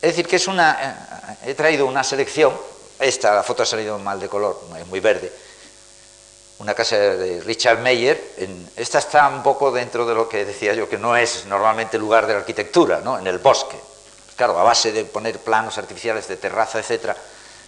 Es 0.01 0.09
decir, 0.09 0.27
que 0.27 0.35
es 0.35 0.47
una. 0.47 1.38
Eh, 1.41 1.51
he 1.51 1.53
traído 1.55 1.85
una 1.85 2.03
selección, 2.03 2.53
esta, 3.00 3.33
la 3.33 3.43
foto 3.43 3.63
ha 3.63 3.65
salido 3.65 3.97
mal 3.97 4.19
de 4.19 4.27
color, 4.27 4.59
es 4.77 4.88
muy 4.88 5.00
verde, 5.00 5.31
una 6.59 6.73
casa 6.73 6.97
de 6.97 7.41
Richard 7.41 7.79
Meyer. 7.79 8.33
esta 8.75 9.00
está 9.00 9.29
un 9.29 9.41
poco 9.41 9.71
dentro 9.71 10.05
de 10.05 10.15
lo 10.15 10.27
que 10.27 10.43
decía 10.43 10.73
yo, 10.73 10.89
que 10.89 10.97
no 10.97 11.15
es 11.15 11.45
normalmente 11.45 11.97
lugar 11.97 12.27
de 12.27 12.33
la 12.33 12.39
arquitectura, 12.39 13.00
¿no? 13.00 13.17
en 13.17 13.27
el 13.27 13.38
bosque. 13.38 13.77
Claro, 14.43 14.59
a 14.59 14.63
base 14.63 14.91
de 14.91 15.05
poner 15.05 15.39
planos 15.39 15.77
artificiales 15.77 16.27
de 16.27 16.35
terraza, 16.35 16.77
etcétera, 16.77 17.15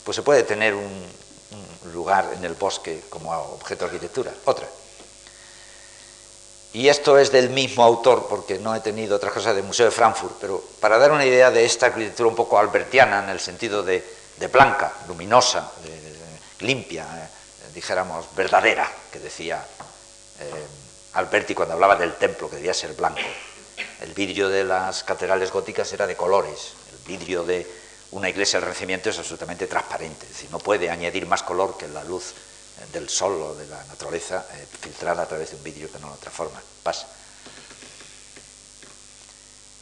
pues 0.03 0.13
se 0.13 0.23
puede 0.23 0.43
tener 0.43 0.73
un, 0.73 1.07
lugar 1.93 2.33
en 2.35 2.43
el 2.43 2.55
bosque 2.55 3.03
como 3.09 3.31
objeto 3.31 3.85
de 3.85 3.91
arquitectura. 3.91 4.33
Otra. 4.43 4.67
Y 6.73 6.89
esto 6.89 7.17
es 7.17 7.31
del 7.31 7.49
mismo 7.51 7.81
autor, 7.81 8.27
porque 8.27 8.59
no 8.59 8.75
he 8.75 8.81
tenido 8.81 9.15
otra 9.15 9.31
cosa 9.31 9.53
del 9.53 9.63
Museo 9.63 9.85
de 9.85 9.91
Frankfurt, 9.93 10.35
pero 10.41 10.61
para 10.81 10.97
dar 10.97 11.13
una 11.13 11.25
idea 11.25 11.49
de 11.49 11.63
esta 11.63 11.85
arquitectura 11.85 12.27
un 12.27 12.35
poco 12.35 12.59
albertiana, 12.59 13.23
en 13.23 13.29
el 13.29 13.39
sentido 13.39 13.81
de, 13.81 14.03
blanca, 14.51 14.91
luminosa, 15.07 15.71
limpia, 16.59 17.05
eh, 17.05 17.71
dijéramos, 17.73 18.25
verdadera, 18.35 18.91
que 19.13 19.19
decía 19.19 19.65
eh, 20.41 20.67
Alberti 21.13 21.55
cuando 21.55 21.75
hablaba 21.75 21.95
del 21.95 22.15
templo, 22.15 22.49
que 22.49 22.57
debía 22.57 22.73
ser 22.73 22.91
blanco. 22.95 23.21
El 24.01 24.13
vidrio 24.13 24.49
de 24.49 24.63
las 24.63 25.03
catedrales 25.03 25.51
góticas 25.51 25.91
era 25.93 26.07
de 26.07 26.15
colores, 26.15 26.73
el 26.91 27.07
vidrio 27.07 27.43
de 27.43 27.65
una 28.11 28.29
iglesia 28.29 28.59
del 28.59 28.67
Renacimiento 28.67 29.09
es 29.09 29.17
absolutamente 29.17 29.67
transparente, 29.67 30.25
es 30.25 30.33
decir, 30.33 30.51
no 30.51 30.59
puede 30.59 30.89
añadir 30.89 31.25
más 31.25 31.43
color 31.43 31.77
que 31.77 31.87
la 31.87 32.03
luz 32.03 32.31
eh, 32.31 32.85
del 32.93 33.09
sol 33.09 33.41
o 33.41 33.55
de 33.55 33.67
la 33.67 33.83
naturaleza 33.85 34.45
eh, 34.53 34.67
filtrada 34.81 35.23
a 35.23 35.27
través 35.27 35.51
de 35.51 35.57
un 35.57 35.63
vidrio 35.63 35.91
que 35.91 35.99
no 35.99 36.09
lo 36.09 36.15
transforma. 36.15 36.61
Pasa. 36.83 37.07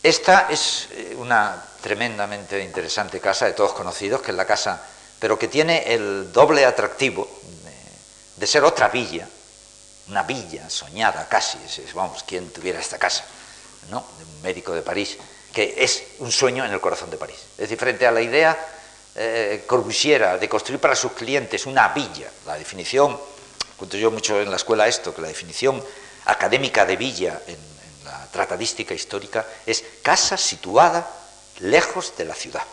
Esta 0.01 0.47
es 0.49 0.89
una 1.17 1.63
tremendamente 1.81 2.61
interesante 2.61 3.21
casa 3.21 3.45
de 3.45 3.53
todos 3.53 3.71
conocidos, 3.71 4.21
que 4.21 4.31
es 4.31 4.37
la 4.37 4.45
casa, 4.45 4.81
pero 5.17 5.39
que 5.39 5.47
tiene 5.47 5.93
el 5.93 6.33
doble 6.33 6.65
atractivo 6.65 7.29
de 8.35 8.47
ser 8.47 8.63
otra 8.65 8.89
villa, 8.89 9.27
una 10.09 10.23
villa 10.23 10.69
soñada 10.69 11.27
casi, 11.29 11.57
vamos, 11.93 12.23
quien 12.23 12.51
tuviera 12.51 12.79
esta 12.79 12.97
casa, 12.97 13.23
¿no? 13.89 14.05
De 14.17 14.23
un 14.25 14.41
médico 14.41 14.73
de 14.73 14.81
París, 14.81 15.17
que 15.53 15.75
es 15.77 16.03
un 16.19 16.31
sueño 16.31 16.65
en 16.65 16.71
el 16.71 16.81
corazón 16.81 17.09
de 17.09 17.17
París. 17.17 17.37
Es 17.57 17.69
diferente 17.69 18.07
a 18.07 18.11
la 18.11 18.21
idea 18.21 18.57
eh, 19.15 19.63
corbusiera 19.67 20.37
de 20.37 20.49
construir 20.49 20.79
para 20.79 20.95
sus 20.95 21.11
clientes 21.13 21.65
una 21.65 21.89
villa. 21.89 22.29
La 22.45 22.57
definición, 22.57 23.19
cuento 23.77 23.97
yo 23.97 24.11
mucho 24.11 24.41
en 24.41 24.49
la 24.49 24.57
escuela 24.57 24.87
esto, 24.87 25.13
que 25.13 25.21
la 25.21 25.27
definición 25.27 25.83
académica 26.25 26.85
de 26.85 26.97
villa 26.97 27.41
en, 27.47 27.73
la 28.03 28.27
tratadística 28.31 28.93
histórica 28.93 29.45
es 29.65 29.83
casa 30.01 30.37
situada 30.37 31.09
lejos 31.59 32.13
de 32.17 32.25
la 32.25 32.35
ciudad. 32.35 32.63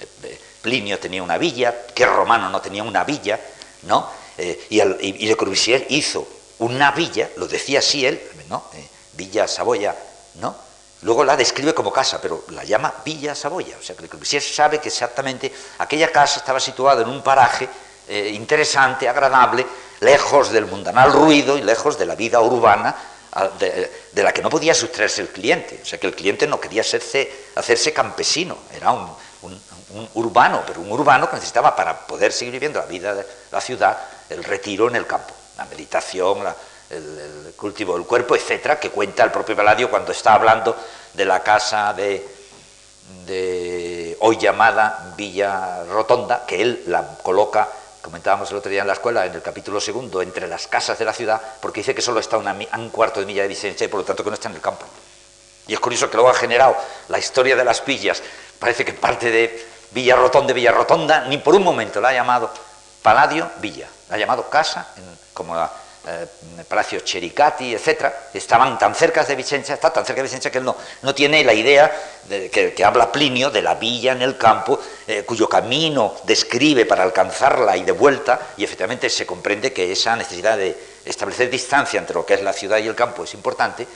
Eh, 0.00 0.06
eh, 0.24 0.40
Plinio 0.60 0.98
tenía 0.98 1.22
una 1.22 1.38
villa, 1.38 1.86
que 1.94 2.06
romano 2.06 2.48
no 2.48 2.60
tenía 2.60 2.82
una 2.82 3.04
villa, 3.04 3.38
¿no? 3.82 4.08
Eh, 4.38 4.66
y, 4.70 5.26
Le 5.26 5.36
Corbusier 5.36 5.86
hizo 5.90 6.26
una 6.60 6.92
villa, 6.92 7.30
lo 7.36 7.46
decía 7.48 7.80
así 7.80 8.06
él, 8.06 8.20
¿no? 8.48 8.64
Villa 9.14 9.46
Saboya, 9.46 9.94
¿no? 10.34 10.54
Luego 11.02 11.24
la 11.24 11.36
describe 11.36 11.74
como 11.74 11.92
casa, 11.92 12.20
pero 12.20 12.44
la 12.50 12.62
llama 12.64 12.94
Villa 13.04 13.34
Saboya. 13.34 13.76
O 13.78 13.82
sea 13.82 13.96
que 13.96 14.02
Le 14.02 14.08
Corbusier 14.08 14.42
sabe 14.42 14.78
que 14.78 14.88
exactamente 14.88 15.52
aquella 15.78 16.12
casa 16.12 16.38
estaba 16.38 16.60
situada 16.60 17.02
en 17.02 17.08
un 17.08 17.22
paraje 17.22 17.68
eh, 18.08 18.30
interesante, 18.32 19.08
agradable, 19.08 19.66
lejos 20.00 20.50
del 20.50 20.66
mundanal 20.66 21.12
ruido 21.12 21.58
y 21.58 21.62
lejos 21.62 21.98
de 21.98 22.06
la 22.06 22.14
vida 22.14 22.40
urbana 22.40 22.94
de, 23.58 24.22
la 24.22 24.32
que 24.32 24.42
no 24.42 24.50
podía 24.50 24.74
sustraerse 24.74 25.22
el 25.22 25.28
cliente. 25.28 25.80
O 25.82 25.86
sea 25.86 25.98
que 25.98 26.06
el 26.06 26.14
cliente 26.14 26.46
no 26.46 26.60
quería 26.60 26.82
hacerse 26.82 27.92
campesino, 27.92 28.58
era 28.72 28.92
un, 28.92 29.08
un 29.42 30.08
urbano, 30.14 30.62
pero 30.66 30.80
un 30.80 30.92
urbano 30.92 31.28
que 31.28 31.36
necesitaba 31.36 31.74
para 31.74 32.06
poder 32.06 32.32
seguir 32.32 32.52
viviendo 32.52 32.78
la 32.80 32.86
vida 32.86 33.14
de 33.14 33.26
la 33.50 33.60
ciudad, 33.60 33.98
el 34.28 34.44
retiro 34.44 34.88
en 34.88 34.96
el 34.96 35.06
campo, 35.06 35.34
la 35.56 35.64
meditación, 35.66 36.44
el, 36.92 37.54
cultivo 37.56 37.94
del 37.94 38.06
cuerpo, 38.06 38.34
etcétera, 38.34 38.78
que 38.78 38.90
cuenta 38.90 39.22
el 39.22 39.30
propio 39.30 39.54
Paladio 39.56 39.88
cuando 39.88 40.12
está 40.12 40.34
hablando 40.34 40.76
de 41.14 41.24
la 41.24 41.40
casa 41.42 41.92
de, 41.92 42.26
de 43.26 44.16
hoy 44.20 44.36
llamada 44.36 45.12
Villa 45.16 45.84
Rotonda, 45.84 46.44
que 46.44 46.60
él 46.60 46.82
la 46.86 47.18
coloca, 47.22 47.68
comentábamos 48.00 48.50
el 48.50 48.56
otro 48.56 48.70
día 48.70 48.80
en 48.80 48.88
la 48.88 48.94
escuela, 48.94 49.24
en 49.26 49.34
el 49.34 49.42
capítulo 49.42 49.80
segundo, 49.80 50.22
entre 50.22 50.48
las 50.48 50.66
casas 50.66 50.98
de 50.98 51.04
la 51.04 51.12
ciudad, 51.12 51.40
porque 51.60 51.80
dice 51.80 51.94
que 51.94 52.02
solo 52.02 52.20
está 52.20 52.36
a 52.36 52.78
un 52.78 52.90
cuarto 52.90 53.20
de 53.20 53.26
milla 53.26 53.42
de 53.42 53.48
distancia 53.48 53.84
y 53.84 53.88
por 53.88 54.00
lo 54.00 54.06
tanto 54.06 54.24
que 54.24 54.30
no 54.30 54.34
está 54.34 54.48
en 54.48 54.56
el 54.56 54.60
campo. 54.60 54.84
Y 55.68 55.74
es 55.74 55.80
curioso 55.80 56.10
que 56.10 56.16
luego 56.16 56.30
ha 56.30 56.34
generado 56.34 56.76
la 57.08 57.18
historia 57.18 57.54
de 57.54 57.64
las 57.64 57.80
pillas, 57.80 58.22
parece 58.58 58.84
que 58.84 58.92
parte 58.92 59.30
de 59.30 59.68
Villa 59.92 60.16
Rotonda, 60.16 60.52
Villa 60.52 60.72
Rotonda, 60.72 61.26
ni 61.26 61.38
por 61.38 61.54
un 61.54 61.62
momento 61.62 62.00
la 62.00 62.08
ha 62.08 62.12
llamado 62.12 62.50
Paladio 63.02 63.48
Villa, 63.60 63.86
la 64.08 64.16
ha 64.16 64.18
llamado 64.18 64.48
casa, 64.48 64.88
como 65.32 65.54
el 65.54 65.68
eh, 66.04 66.26
Palacio 66.66 66.98
Chericati, 67.00 67.74
etcétera, 67.74 68.28
estaban 68.34 68.76
tan 68.76 68.92
cerca 68.92 69.22
de 69.22 69.36
Vicenza, 69.36 69.74
está 69.74 69.92
tan 69.92 70.04
cerca 70.04 70.20
de 70.20 70.24
Vicenza 70.24 70.50
que 70.50 70.58
él 70.58 70.64
no, 70.64 70.76
no 71.02 71.14
tiene 71.14 71.44
la 71.44 71.54
idea 71.54 71.92
de, 72.24 72.50
que, 72.50 72.84
habla 72.84 73.12
Plinio 73.12 73.50
de 73.50 73.62
la 73.62 73.76
villa 73.76 74.10
en 74.10 74.22
el 74.22 74.36
campo, 74.36 74.80
eh, 75.06 75.22
cuyo 75.22 75.48
camino 75.48 76.16
describe 76.24 76.86
para 76.86 77.04
alcanzarla 77.04 77.76
y 77.76 77.84
de 77.84 77.92
vuelta, 77.92 78.48
y 78.56 78.64
efectivamente 78.64 79.08
se 79.08 79.24
comprende 79.26 79.72
que 79.72 79.92
esa 79.92 80.16
necesidad 80.16 80.58
de 80.58 80.76
establecer 81.04 81.48
distancia 81.48 82.00
entre 82.00 82.14
lo 82.14 82.26
que 82.26 82.34
es 82.34 82.42
la 82.42 82.52
ciudad 82.52 82.78
y 82.78 82.88
el 82.88 82.96
campo 82.96 83.22
es 83.22 83.34
importante, 83.34 83.86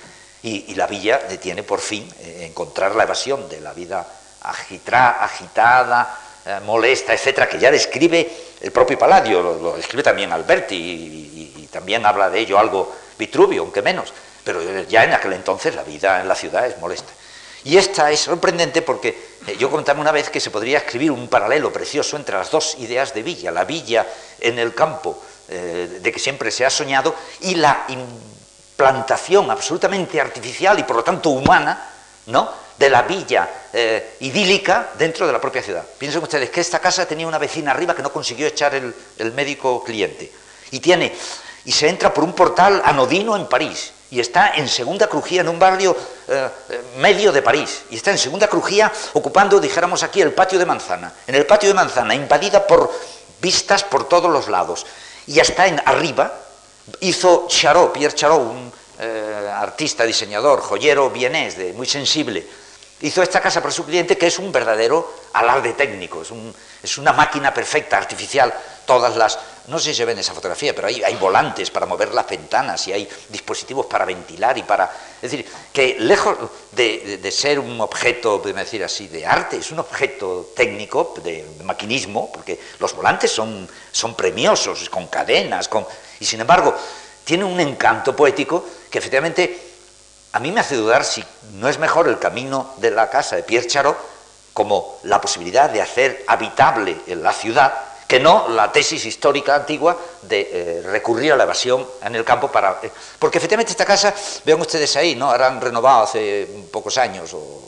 y, 0.44 0.76
la 0.76 0.86
villa 0.86 1.26
tiene 1.40 1.64
por 1.64 1.80
fin 1.80 2.08
eh, 2.20 2.46
encontrar 2.48 2.94
la 2.94 3.02
evasión 3.02 3.48
de 3.48 3.60
la 3.60 3.72
vida 3.72 4.06
agitada, 4.42 6.20
molesta, 6.64 7.12
etcétera, 7.12 7.48
que 7.48 7.58
ya 7.58 7.72
describe 7.72 8.30
el 8.60 8.70
propio 8.70 8.96
Palladio, 8.96 9.42
lo, 9.42 9.76
describe 9.76 10.04
también 10.04 10.30
Alberti 10.30 11.65
también 11.76 12.06
habla 12.06 12.30
de 12.30 12.40
ello 12.40 12.58
algo 12.58 12.90
Vitruvio, 13.18 13.60
aunque 13.60 13.82
menos, 13.82 14.14
pero 14.42 14.82
ya 14.84 15.04
en 15.04 15.12
aquel 15.12 15.34
entonces 15.34 15.74
la 15.74 15.82
vida 15.82 16.22
en 16.22 16.28
la 16.28 16.34
ciudad 16.34 16.66
es 16.66 16.78
molesta. 16.78 17.12
Y 17.64 17.76
esta 17.76 18.10
es 18.10 18.20
sorprendente 18.20 18.80
porque 18.80 19.36
eh, 19.46 19.56
yo 19.58 19.70
contaba 19.70 20.00
una 20.00 20.12
vez 20.12 20.30
que 20.30 20.40
se 20.40 20.50
podría 20.50 20.78
escribir 20.78 21.10
un 21.10 21.28
paralelo 21.28 21.70
precioso 21.72 22.16
entre 22.16 22.36
las 22.36 22.50
dos 22.50 22.76
ideas 22.78 23.12
de 23.12 23.22
villa, 23.22 23.50
la 23.50 23.64
villa 23.64 24.06
en 24.40 24.58
el 24.58 24.74
campo, 24.74 25.22
eh, 25.48 25.98
de 26.00 26.12
que 26.12 26.18
siempre 26.18 26.50
se 26.50 26.64
ha 26.64 26.70
soñado, 26.70 27.14
y 27.40 27.56
la 27.56 27.84
implantación 27.88 29.50
absolutamente 29.50 30.18
artificial 30.18 30.78
y 30.78 30.84
por 30.84 30.96
lo 30.96 31.04
tanto 31.04 31.30
humana 31.30 31.90
¿no? 32.26 32.50
de 32.78 32.90
la 32.90 33.02
villa 33.02 33.48
eh, 33.72 34.16
idílica 34.20 34.90
dentro 34.98 35.26
de 35.26 35.32
la 35.32 35.40
propia 35.40 35.62
ciudad. 35.62 35.84
Piensen 35.98 36.22
ustedes 36.22 36.50
que 36.50 36.60
esta 36.60 36.78
casa 36.78 37.06
tenía 37.06 37.26
una 37.26 37.38
vecina 37.38 37.70
arriba 37.70 37.94
que 37.94 38.02
no 38.02 38.12
consiguió 38.12 38.46
echar 38.46 38.74
el, 38.74 38.94
médico 39.32 39.82
cliente. 39.82 40.30
Y 40.70 40.80
tiene, 40.80 41.14
y 41.66 41.72
se 41.72 41.88
entra 41.88 42.14
por 42.14 42.24
un 42.24 42.32
portal 42.32 42.80
anodino 42.84 43.36
en 43.36 43.46
París. 43.46 43.92
Y 44.08 44.20
está 44.20 44.54
en 44.54 44.68
Segunda 44.68 45.08
Crujía, 45.08 45.40
en 45.40 45.48
un 45.48 45.58
barrio 45.58 45.96
eh, 46.28 46.48
medio 46.98 47.32
de 47.32 47.42
París. 47.42 47.82
Y 47.90 47.96
está 47.96 48.12
en 48.12 48.18
Segunda 48.18 48.46
Crujía 48.46 48.90
ocupando, 49.14 49.58
dijéramos 49.58 50.04
aquí, 50.04 50.22
el 50.22 50.32
patio 50.32 50.60
de 50.60 50.64
Manzana. 50.64 51.12
En 51.26 51.34
el 51.34 51.44
patio 51.44 51.68
de 51.68 51.74
Manzana, 51.74 52.14
invadida 52.14 52.64
por 52.64 52.92
vistas 53.42 53.82
por 53.82 54.08
todos 54.08 54.30
los 54.30 54.48
lados. 54.48 54.86
Y 55.26 55.40
está 55.40 55.66
en 55.66 55.82
arriba, 55.84 56.32
hizo 57.00 57.46
Charot, 57.48 57.92
Pierre 57.92 58.14
Charot, 58.14 58.40
un 58.40 58.72
eh, 59.00 59.50
artista, 59.52 60.04
diseñador, 60.04 60.60
joyero 60.60 61.10
vienés, 61.10 61.58
muy 61.74 61.86
sensible, 61.86 62.46
hizo 63.00 63.22
esta 63.22 63.40
casa 63.40 63.60
para 63.60 63.72
su 63.72 63.84
cliente 63.84 64.16
que 64.16 64.28
es 64.28 64.38
un 64.38 64.52
verdadero 64.52 65.12
alarde 65.32 65.72
técnico, 65.72 66.22
es 66.82 66.98
una 66.98 67.12
máquina 67.12 67.52
perfecta, 67.52 67.98
artificial, 67.98 68.54
todas 68.86 69.16
las... 69.16 69.38
No 69.68 69.78
sé 69.78 69.90
si 69.90 69.96
se 69.96 70.04
ve 70.04 70.12
en 70.12 70.18
esa 70.18 70.32
fotografía, 70.32 70.74
pero 70.74 70.86
hay, 70.86 71.02
hay 71.02 71.16
volantes 71.16 71.70
para 71.70 71.86
mover 71.86 72.14
las 72.14 72.28
ventanas 72.28 72.86
y 72.86 72.92
hay 72.92 73.08
dispositivos 73.28 73.86
para 73.86 74.04
ventilar 74.04 74.56
y 74.56 74.62
para... 74.62 74.84
Es 75.20 75.30
decir, 75.30 75.46
que 75.72 75.96
lejos 75.98 76.36
de, 76.72 77.30
ser 77.32 77.58
un 77.58 77.80
objeto, 77.80 78.40
podemos 78.40 78.64
decir 78.64 78.84
así, 78.84 79.08
de 79.08 79.26
arte, 79.26 79.56
es 79.56 79.72
un 79.72 79.80
objeto 79.80 80.52
técnico, 80.54 81.14
de, 81.22 81.44
maquinismo, 81.64 82.30
porque 82.32 82.60
los 82.78 82.94
volantes 82.94 83.32
son, 83.32 83.68
son 83.90 84.14
premiosos, 84.14 84.88
con 84.88 85.08
cadenas, 85.08 85.68
con... 85.68 85.84
y 86.20 86.24
sin 86.24 86.40
embargo 86.40 86.74
tiene 87.24 87.42
un 87.42 87.58
encanto 87.58 88.14
poético 88.14 88.64
que 88.88 88.98
efectivamente 88.98 89.58
a 90.32 90.38
mí 90.38 90.52
me 90.52 90.60
hace 90.60 90.76
dudar 90.76 91.04
si 91.04 91.24
no 91.54 91.68
es 91.68 91.78
mejor 91.78 92.06
el 92.06 92.20
camino 92.20 92.74
de 92.76 92.92
la 92.92 93.10
casa 93.10 93.34
de 93.34 93.42
Pierre 93.42 93.66
como 94.52 94.98
la 95.02 95.20
posibilidad 95.20 95.68
de 95.68 95.82
hacer 95.82 96.24
habitable 96.28 96.96
en 97.08 97.22
la 97.22 97.32
ciudad 97.32 97.74
que 98.06 98.20
no 98.20 98.48
la 98.48 98.70
tesis 98.70 99.04
histórica 99.04 99.54
antigua 99.54 99.96
de 100.22 100.50
eh, 100.52 100.82
recurrir 100.82 101.32
a 101.32 101.36
la 101.36 101.44
evasión 101.44 101.86
en 102.02 102.14
el 102.14 102.24
campo 102.24 102.50
para... 102.50 102.78
Eh, 102.82 102.90
porque 103.18 103.38
efectivamente 103.38 103.72
esta 103.72 103.84
casa, 103.84 104.14
vean 104.44 104.60
ustedes 104.60 104.94
ahí, 104.96 105.14
¿no? 105.14 105.30
Ahora 105.30 105.48
han 105.48 105.60
renovado 105.60 106.04
hace 106.04 106.46
pocos 106.70 106.96
años, 106.98 107.34
o 107.34 107.62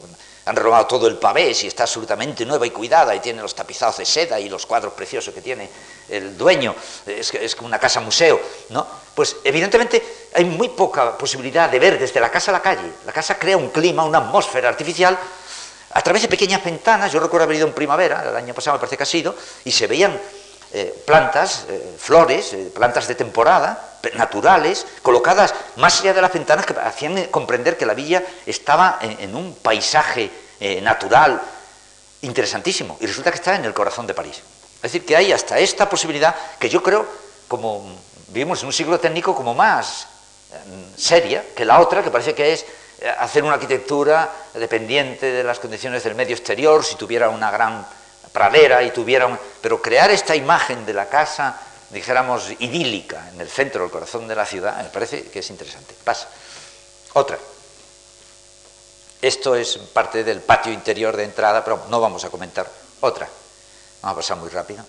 han 0.45 0.57
renovado 0.57 0.87
todo 0.87 1.09
el 1.09 1.17
pavés 1.17 1.65
y 1.65 1.67
está 1.67 1.83
absolutamente 1.83 2.47
nueva 2.47 2.67
y 2.67 2.71
cuidada 2.71 3.15
y 3.15 3.21
tiene 3.21 3.43
los 3.43 3.55
tapizados 3.55 3.99
de 3.99 4.07
seda 4.07 4.41
y 4.41 4.49
los 4.49 4.65
cuadros 4.65 4.95
preciosos 4.95 5.35
que 5.35 5.43
tiene 5.43 5.69
el 6.09 6.39
dueño, 6.39 6.75
es, 7.05 7.35
es 7.35 7.55
una 7.61 7.79
casa 7.79 8.01
museo, 8.01 8.41
¿no? 8.71 8.87
Pues 9.15 9.37
evidentemente 9.45 10.03
hay 10.33 10.45
muy 10.45 10.69
poca 10.71 11.19
posibilidad 11.19 11.69
de 11.69 11.79
ver 11.79 11.99
desde 11.99 12.21
la 12.21 12.31
casa 12.31 12.51
a 12.51 12.55
la 12.55 12.63
calle. 12.63 12.93
La 13.05 13.13
casa 13.13 13.39
crea 13.39 13.57
un 13.57 13.71
clima, 13.71 14.05
una 14.05 14.19
atmósfera 14.19 14.69
artificial 14.69 15.19
a 15.93 16.03
través 16.03 16.23
de 16.23 16.29
pequeñas 16.29 16.65
ventanas. 16.65 17.13
Yo 17.13 17.21
recuerdo 17.21 17.45
haber 17.45 17.57
ido 17.57 17.67
en 17.67 17.75
primavera, 17.75 18.25
el 18.29 18.37
año 18.37 18.55
pasado 18.55 18.77
me 18.77 18.81
parece 18.81 18.97
que 18.97 19.03
ha 19.03 19.07
sido, 19.07 19.35
y 19.65 19.71
se 19.71 19.87
veían 19.87 20.19
eh, 20.71 21.03
plantas, 21.07 21.65
eh, 21.71 21.97
flores, 21.99 22.53
eh, 22.53 22.71
plantas 22.75 23.09
de 23.09 23.15
temporada, 23.15 23.97
naturales, 24.15 24.87
colocadas 25.01 25.55
más 25.77 26.01
allá 26.01 26.13
de 26.13 26.21
las 26.21 26.33
ventanas 26.33 26.67
que 26.67 26.75
hacían 26.75 27.25
comprender 27.27 27.79
que 27.79 27.87
la 27.87 27.95
villa 27.95 28.23
estaba 28.45 28.99
en, 29.01 29.35
un 29.35 29.55
paisaje 29.55 30.31
natural 30.83 31.41
interesantísimo. 32.23 32.97
Y 33.01 33.07
resulta 33.07 33.31
que 33.31 33.37
está 33.37 33.57
en 33.57 33.65
el 33.65 33.75
corazón 33.75 34.07
de 34.07 34.15
París. 34.15 34.43
Es 34.77 34.83
decir, 34.83 35.05
que 35.05 35.17
hay 35.17 35.33
hasta 35.33 35.59
esta 35.59 35.91
posibilidad 35.91 36.35
que 36.59 36.69
yo 36.69 36.83
creo 36.83 37.07
como 37.49 37.91
vivimos 38.29 38.61
en 38.61 38.67
un 38.67 38.73
siglo 38.73 39.01
técnico 39.01 39.35
como 39.35 39.55
más 39.55 40.07
seria 40.97 41.45
que 41.57 41.65
la 41.65 41.81
otra, 41.81 42.03
que 42.03 42.11
parece 42.11 42.35
que 42.35 42.53
es 42.53 42.65
hacer 43.19 43.45
una 43.45 43.55
arquitectura 43.55 44.31
dependiente 44.55 45.31
de 45.31 45.45
las 45.45 45.59
condiciones 45.59 46.03
del 46.05 46.15
medio 46.15 46.35
exterior, 46.35 46.85
si 46.85 46.97
tuviera 46.97 47.29
una 47.29 47.51
gran 47.51 47.87
pradera 48.33 48.83
y 48.83 48.91
tuviera 48.91 49.39
Pero 49.61 49.81
crear 49.81 50.11
esta 50.11 50.35
imagen 50.35 50.85
de 50.85 50.95
la 50.95 51.09
casa, 51.09 51.61
dijéramos, 51.91 52.51
idílica, 52.59 53.31
en 53.33 53.41
el 53.41 53.49
centro, 53.49 53.83
del 53.83 53.91
corazón 53.91 54.29
de 54.29 54.35
la 54.35 54.47
ciudad, 54.47 54.77
me 54.83 54.89
parece 54.91 55.25
que 55.31 55.41
es 55.41 55.51
interesante. 55.51 55.95
Pasa. 56.05 56.29
Otra. 57.15 57.39
Esto 59.21 59.57
es 59.57 59.79
parte 59.79 60.23
del 60.23 60.41
patio 60.41 60.73
interior 60.73 61.17
de 61.17 61.25
entrada, 61.25 61.65
pero 61.65 61.87
no 61.89 62.01
vamos 62.01 62.25
a 62.25 62.31
comentar. 62.31 62.71
Otra. 63.01 63.29
Vamos 64.03 64.13
a 64.13 64.21
pasar 64.21 64.37
muy 64.37 64.49
rápido. 64.49 64.85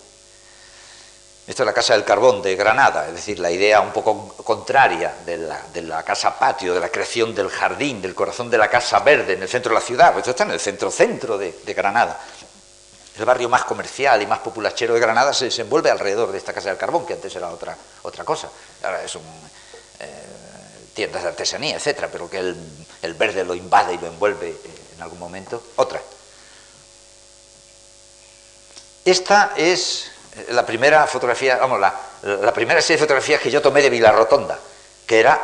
Esta 1.46 1.62
es 1.62 1.66
la 1.66 1.72
Casa 1.72 1.94
del 1.94 2.04
Carbón 2.04 2.42
de 2.42 2.54
Granada, 2.54 3.08
es 3.08 3.14
decir, 3.14 3.40
la 3.40 3.50
idea 3.50 3.80
un 3.80 3.92
poco 3.92 4.28
contraria 4.44 5.14
de 5.24 5.36
la, 5.82 6.02
casa 6.04 6.38
patio, 6.38 6.74
de 6.74 6.80
la 6.80 6.90
creación 6.90 7.34
del 7.34 7.48
jardín, 7.48 8.00
del 8.00 8.14
corazón 8.14 8.50
de 8.50 8.58
la 8.58 8.68
casa 8.68 9.00
verde 9.00 9.32
en 9.32 9.42
el 9.42 9.48
centro 9.48 9.70
de 9.70 9.80
la 9.80 9.84
ciudad. 9.84 10.12
Pues 10.12 10.22
esto 10.22 10.30
está 10.30 10.44
en 10.44 10.52
el 10.52 10.60
centro-centro 10.60 11.38
de, 11.38 11.74
Granada. 11.74 12.20
El 13.18 13.24
barrio 13.24 13.48
más 13.48 13.64
comercial 13.64 14.22
y 14.22 14.26
más 14.26 14.38
populachero 14.38 14.94
de 14.94 15.00
Granada 15.00 15.32
se 15.32 15.46
desenvuelve 15.46 15.90
alrededor 15.90 16.30
de 16.30 16.38
esta 16.38 16.52
Casa 16.52 16.68
del 16.68 16.78
Carbón, 16.78 17.04
que 17.04 17.14
antes 17.14 17.34
era 17.34 17.48
otra, 17.48 17.76
otra 18.02 18.24
cosa. 18.24 18.48
Ahora 18.84 19.02
es 19.02 19.14
un, 19.16 19.22
eh, 19.98 20.06
tiendas 20.94 21.22
de 21.22 21.28
artesanía, 21.30 21.76
etcétera, 21.76 22.08
pero 22.12 22.30
que 22.30 22.38
el, 22.38 23.14
verde 23.14 23.44
lo 23.44 23.54
invade 23.54 23.94
y 23.94 23.98
lo 23.98 24.06
envuelve 24.06 24.50
eh, 24.50 24.60
en 24.96 25.02
algún 25.02 25.18
momento. 25.18 25.62
Otra. 25.76 26.00
Esta 29.04 29.52
es 29.56 30.10
la 30.50 30.64
primera 30.64 31.06
fotografía, 31.06 31.56
vamos, 31.56 31.80
la, 31.80 32.52
primera 32.52 32.80
serie 32.80 32.96
de 32.96 33.02
fotografías 33.02 33.40
que 33.40 33.50
yo 33.50 33.60
tomé 33.60 33.82
de 33.82 33.90
Villa 33.90 34.12
Rotonda, 34.12 34.58
que 35.06 35.18
era 35.18 35.42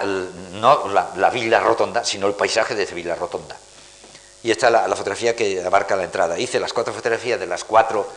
no 0.53 0.89
la, 0.89 1.31
Villa 1.31 1.61
Rotonda, 1.61 2.05
sino 2.05 2.27
el 2.27 2.35
paisaje 2.35 2.75
de 2.75 2.85
Villa 2.87 3.15
Rotonda. 3.15 3.57
Y 4.43 4.51
esta 4.51 4.67
es 4.67 4.73
la, 4.73 4.97
fotografía 4.97 5.35
que 5.35 5.63
abarca 5.65 5.97
la 5.97 6.05
entrada. 6.05 6.39
Hice 6.39 6.61
las 6.61 6.73
cuatro 6.73 6.93
fotografías 6.93 7.41
de, 7.41 7.47
las 7.47 7.65
cuatro, 7.65 8.09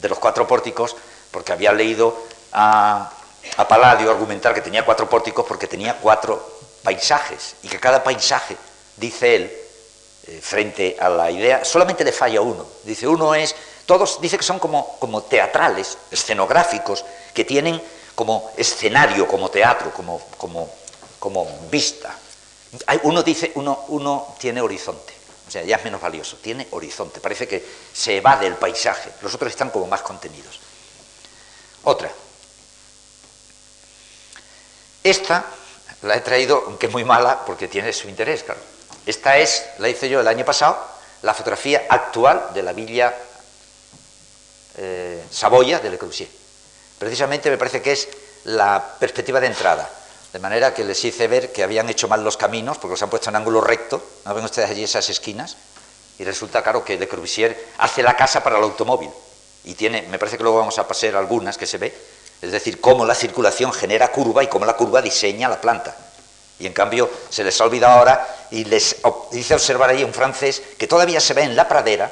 de 0.00 0.08
los 0.08 0.18
cuatro 0.18 0.46
pórticos 0.46 0.96
porque 1.30 1.52
había 1.52 1.72
leído 1.72 2.16
a, 2.52 3.10
a 3.56 3.68
Palladio 3.68 4.10
argumentar 4.10 4.52
que 4.52 4.60
tenía 4.60 4.84
cuatro 4.84 5.08
pórticos 5.08 5.46
porque 5.46 5.66
tenía 5.66 5.96
cuatro 5.96 6.58
paisajes 6.82 7.56
y 7.62 7.68
que 7.68 7.80
cada 7.80 8.04
paisaje, 8.04 8.56
dice 8.96 9.36
él, 9.36 9.52
eh, 10.26 10.40
frente 10.42 10.96
a 11.00 11.08
la 11.08 11.30
idea, 11.30 11.64
solamente 11.64 12.04
le 12.04 12.12
falla 12.12 12.42
uno. 12.42 12.66
Dice, 12.84 13.08
uno 13.08 13.34
es 13.34 13.54
todos 13.88 14.20
dice 14.20 14.36
que 14.36 14.44
son 14.44 14.58
como, 14.58 14.98
como 14.98 15.22
teatrales, 15.22 15.96
escenográficos, 16.10 17.06
que 17.32 17.46
tienen 17.46 17.82
como 18.14 18.52
escenario, 18.58 19.26
como 19.26 19.48
teatro, 19.48 19.94
como, 19.94 20.20
como, 21.18 21.58
vista. 21.70 22.14
Uno 23.04 23.22
dice, 23.22 23.50
uno, 23.54 23.86
uno 23.88 24.34
tiene 24.38 24.60
horizonte, 24.60 25.14
o 25.48 25.50
sea, 25.50 25.62
ya 25.64 25.76
es 25.76 25.84
menos 25.84 26.02
valioso, 26.02 26.36
tiene 26.36 26.68
horizonte, 26.72 27.18
parece 27.18 27.48
que 27.48 27.64
se 27.94 28.18
evade 28.18 28.46
el 28.46 28.56
paisaje, 28.56 29.10
los 29.22 29.34
otros 29.34 29.50
están 29.50 29.70
como 29.70 29.86
más 29.86 30.02
contenidos. 30.02 30.60
Otra. 31.84 32.10
Esta 35.02 35.46
la 36.02 36.14
he 36.14 36.20
traído, 36.20 36.62
aunque 36.66 36.88
es 36.88 36.92
muy 36.92 37.06
mala, 37.06 37.42
porque 37.46 37.68
tiene 37.68 37.94
su 37.94 38.06
interés, 38.10 38.42
claro. 38.42 38.60
Esta 39.06 39.38
es, 39.38 39.64
la 39.78 39.88
hice 39.88 40.10
yo 40.10 40.20
el 40.20 40.28
año 40.28 40.44
pasado, 40.44 40.78
la 41.22 41.32
fotografía 41.32 41.86
actual 41.88 42.50
de 42.52 42.62
la 42.62 42.74
villa 42.74 43.14
eh, 44.78 45.24
Saboya 45.30 45.80
de 45.80 45.90
Le 45.90 45.98
Corbusier. 45.98 46.28
Precisamente 46.98 47.50
me 47.50 47.58
parece 47.58 47.82
que 47.82 47.92
es 47.92 48.08
la 48.44 48.94
perspectiva 48.98 49.40
de 49.40 49.48
entrada, 49.48 49.90
de 50.32 50.38
manera 50.38 50.72
que 50.72 50.84
les 50.84 51.04
hice 51.04 51.26
ver 51.26 51.52
que 51.52 51.62
habían 51.62 51.88
hecho 51.88 52.08
mal 52.08 52.22
los 52.22 52.36
caminos, 52.36 52.78
porque 52.78 52.92
los 52.92 53.02
han 53.02 53.10
puesto 53.10 53.30
en 53.30 53.36
ángulo 53.36 53.60
recto, 53.60 54.02
¿no 54.24 54.34
ven 54.34 54.44
ustedes 54.44 54.70
allí 54.70 54.84
esas 54.84 55.08
esquinas? 55.10 55.56
Y 56.18 56.24
resulta, 56.24 56.62
claro, 56.62 56.84
que 56.84 56.98
Le 56.98 57.08
Corbusier 57.08 57.68
hace 57.78 58.02
la 58.02 58.16
casa 58.16 58.42
para 58.42 58.58
el 58.58 58.62
automóvil, 58.62 59.10
y 59.64 59.74
tiene, 59.74 60.02
me 60.02 60.18
parece 60.18 60.36
que 60.36 60.42
luego 60.42 60.58
vamos 60.58 60.78
a 60.78 60.86
pasar 60.86 61.16
algunas 61.16 61.58
que 61.58 61.66
se 61.66 61.78
ve, 61.78 61.94
es 62.40 62.52
decir, 62.52 62.80
cómo 62.80 63.04
la 63.04 63.14
circulación 63.14 63.72
genera 63.72 64.12
curva 64.12 64.44
y 64.44 64.46
cómo 64.46 64.64
la 64.64 64.74
curva 64.74 65.02
diseña 65.02 65.48
la 65.48 65.60
planta. 65.60 65.96
Y 66.60 66.66
en 66.66 66.72
cambio 66.72 67.10
se 67.30 67.44
les 67.44 67.60
ha 67.60 67.64
olvidado 67.64 67.98
ahora 67.98 68.46
y 68.50 68.64
les 68.64 68.96
hice 69.32 69.54
observar 69.54 69.90
allí 69.90 70.04
un 70.04 70.14
francés 70.14 70.62
que 70.76 70.86
todavía 70.86 71.20
se 71.20 71.34
ve 71.34 71.42
en 71.42 71.56
la 71.56 71.68
pradera 71.68 72.10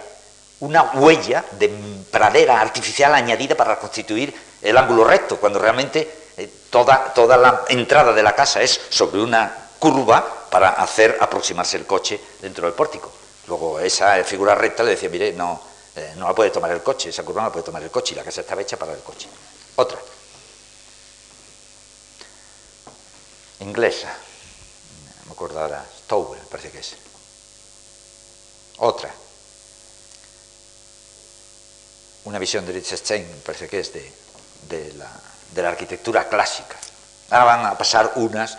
una 0.61 0.93
huella 0.95 1.45
de 1.53 1.69
pradera 2.11 2.61
artificial 2.61 3.15
añadida 3.15 3.55
para 3.55 3.79
constituir 3.79 4.35
el 4.63 4.77
ángulo 4.77 5.05
recto, 5.05 5.37
cuando 5.39 5.59
realmente 5.59 6.29
eh, 6.37 6.51
toda, 6.71 7.13
toda 7.13 7.37
la 7.37 7.65
entrada 7.69 8.13
de 8.13 8.23
la 8.23 8.35
casa 8.35 8.63
es 8.63 8.81
sobre 8.89 9.21
una 9.21 9.69
curva 9.79 10.47
para 10.51 10.71
hacer 10.71 11.19
aproximarse 11.21 11.77
el 11.77 11.87
coche 11.87 12.21
dentro 12.41 12.67
del 12.67 12.75
pórtico. 12.75 13.13
Luego 13.49 13.79
esa 13.81 14.23
figura 14.25 14.55
recta 14.55 14.83
le 14.83 14.93
decía, 14.93 15.11
mire, 15.11 15.33
no, 15.33 15.61
eh, 15.95 16.15
no 16.17 16.27
la 16.27 16.35
puede 16.35 16.51
tomar 16.51 16.71
el 16.71 16.83
coche, 16.83 17.11
esa 17.11 17.23
curva 17.23 17.43
no 17.43 17.49
la 17.49 17.53
puede 17.53 17.67
tomar 17.67 17.83
el 17.83 17.91
coche 17.91 18.15
y 18.15 18.17
la 18.17 18.25
casa 18.25 18.41
estaba 18.41 18.63
hecha 18.63 18.79
para 18.79 18.93
el 18.93 19.01
coche. 19.01 19.29
Otra. 19.77 19.99
Inglesa. 23.61 24.17
Me 25.27 25.33
acuerdo 25.33 25.61
ahora, 25.61 25.85
Stowell 26.05 26.41
parece 26.49 26.71
que 26.71 26.79
es. 26.79 26.97
Otra 28.79 29.13
una 32.27 32.39
visión 32.39 32.67
de 32.67 32.73
Liechtenstein, 32.73 33.25
parece 33.45 33.69
que 33.69 33.81
es 33.81 33.93
de, 33.93 34.93
la, 34.95 35.69
arquitectura 35.69 36.29
clásica. 36.29 36.77
Ahora 37.31 37.45
van 37.45 37.67
a 37.67 37.79
pasar 37.79 38.13
unas 38.17 38.59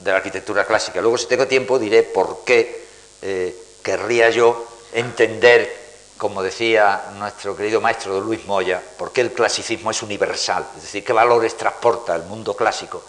de 0.00 0.10
la 0.10 0.16
arquitectura 0.16 0.64
clásica. 0.64 1.00
Luego, 1.00 1.18
si 1.18 1.26
tengo 1.26 1.46
tiempo, 1.46 1.78
diré 1.78 2.04
por 2.04 2.44
qué 2.44 2.86
eh, 3.20 3.54
querría 3.82 4.30
yo 4.30 4.66
entender, 4.92 5.70
como 6.16 6.42
decía 6.42 7.10
nuestro 7.18 7.56
querido 7.56 7.80
maestro 7.80 8.14
don 8.14 8.24
Luis 8.24 8.46
Moya, 8.46 8.80
por 8.96 9.12
qué 9.12 9.22
el 9.22 9.32
clasicismo 9.32 9.90
es 9.90 10.02
universal, 10.02 10.66
es 10.76 10.82
decir, 10.82 11.04
qué 11.04 11.12
valores 11.12 11.56
transporta 11.56 12.14
el 12.14 12.22
mundo 12.22 12.54
clásico 12.54 13.02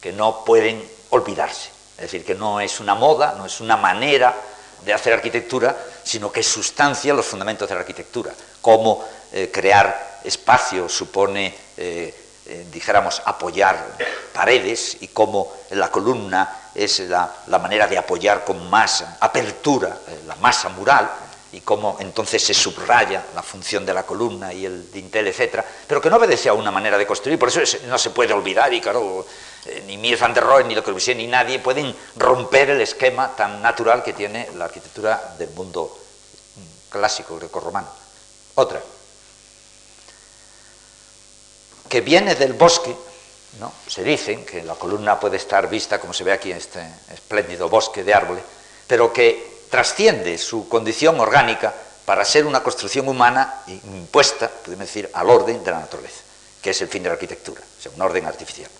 que 0.00 0.12
no 0.12 0.44
pueden 0.44 0.86
olvidarse. 1.10 1.70
Es 1.96 2.02
decir, 2.02 2.24
que 2.24 2.34
no 2.34 2.60
es 2.60 2.78
una 2.80 2.94
moda, 2.94 3.34
no 3.36 3.46
es 3.46 3.60
una 3.60 3.76
manera 3.76 4.34
de 4.84 4.92
hacer 4.92 5.12
arquitectura, 5.12 5.76
sino 6.04 6.30
que 6.30 6.42
sustancia 6.42 7.12
los 7.12 7.26
fundamentos 7.26 7.68
de 7.68 7.74
la 7.74 7.80
arquitectura. 7.80 8.32
Cómo 8.60 9.04
eh, 9.32 9.50
crear 9.52 10.20
espacio 10.24 10.88
supone, 10.88 11.54
eh, 11.76 12.14
eh, 12.46 12.66
dijéramos, 12.72 13.20
apoyar 13.24 13.96
paredes 14.32 14.96
y 15.00 15.08
cómo 15.08 15.52
la 15.70 15.90
columna 15.90 16.70
es 16.74 17.00
la, 17.00 17.30
manera 17.60 17.86
de 17.86 17.98
apoyar 17.98 18.44
con 18.44 18.70
más 18.70 19.04
apertura 19.20 19.98
la 20.26 20.36
masa 20.36 20.70
mural 20.70 21.10
y 21.52 21.60
cómo 21.60 21.96
entonces 22.00 22.42
se 22.42 22.54
subraya 22.54 23.24
la 23.34 23.42
función 23.42 23.84
de 23.84 23.92
la 23.92 24.04
columna 24.04 24.52
y 24.52 24.64
el 24.64 24.90
dintel, 24.90 25.26
etcétera, 25.26 25.64
pero 25.86 26.00
que 26.00 26.08
no 26.08 26.16
obedece 26.16 26.48
a 26.48 26.54
una 26.54 26.70
manera 26.70 26.96
de 26.96 27.06
construir, 27.06 27.38
por 27.38 27.48
eso 27.48 27.60
no 27.86 27.98
se 27.98 28.10
puede 28.10 28.32
olvidar 28.32 28.72
y 28.72 28.80
claro, 28.80 29.26
ni 29.86 29.98
Mies 29.98 30.20
van 30.20 30.32
der 30.32 30.44
Rohe, 30.44 30.64
ni 30.64 30.74
Le 30.74 30.82
Corbusier, 30.82 31.16
ni 31.16 31.26
nadie 31.26 31.58
pueden 31.58 31.94
romper 32.16 32.70
el 32.70 32.80
esquema 32.80 33.34
tan 33.36 33.60
natural 33.60 34.02
que 34.02 34.12
tiene 34.12 34.48
la 34.56 34.66
arquitectura 34.66 35.34
del 35.38 35.50
mundo 35.50 35.98
clásico 36.88 37.36
greco-romano. 37.36 37.88
Otra, 38.54 38.80
que 41.88 42.00
viene 42.00 42.34
del 42.34 42.52
bosque, 42.52 42.94
¿no? 43.60 43.72
se 43.86 44.04
dicen 44.04 44.44
que 44.44 44.62
la 44.62 44.74
columna 44.74 45.18
puede 45.18 45.36
estar 45.36 45.68
vista, 45.68 45.98
como 45.98 46.12
se 46.12 46.24
ve 46.24 46.32
aquí 46.32 46.50
en 46.50 46.58
este 46.58 46.86
espléndido 47.12 47.68
bosque 47.68 48.04
de 48.04 48.14
árboles, 48.14 48.44
pero 48.86 49.12
que 49.12 49.64
trasciende 49.70 50.38
su 50.38 50.68
condición 50.68 51.18
orgánica 51.20 51.74
para 52.04 52.24
ser 52.24 52.46
una 52.46 52.62
construcción 52.62 53.08
humana 53.08 53.62
impuesta, 53.66 54.48
podemos 54.48 54.86
decir, 54.86 55.10
al 55.12 55.28
orden 55.28 55.62
de 55.62 55.70
la 55.70 55.80
naturaleza, 55.80 56.22
que 56.62 56.70
es 56.70 56.80
el 56.80 56.88
fin 56.88 57.02
de 57.02 57.10
la 57.10 57.14
arquitectura, 57.14 57.60
o 57.60 57.82
sea, 57.82 57.92
un 57.94 58.00
orden 58.00 58.24
artificial. 58.24 58.70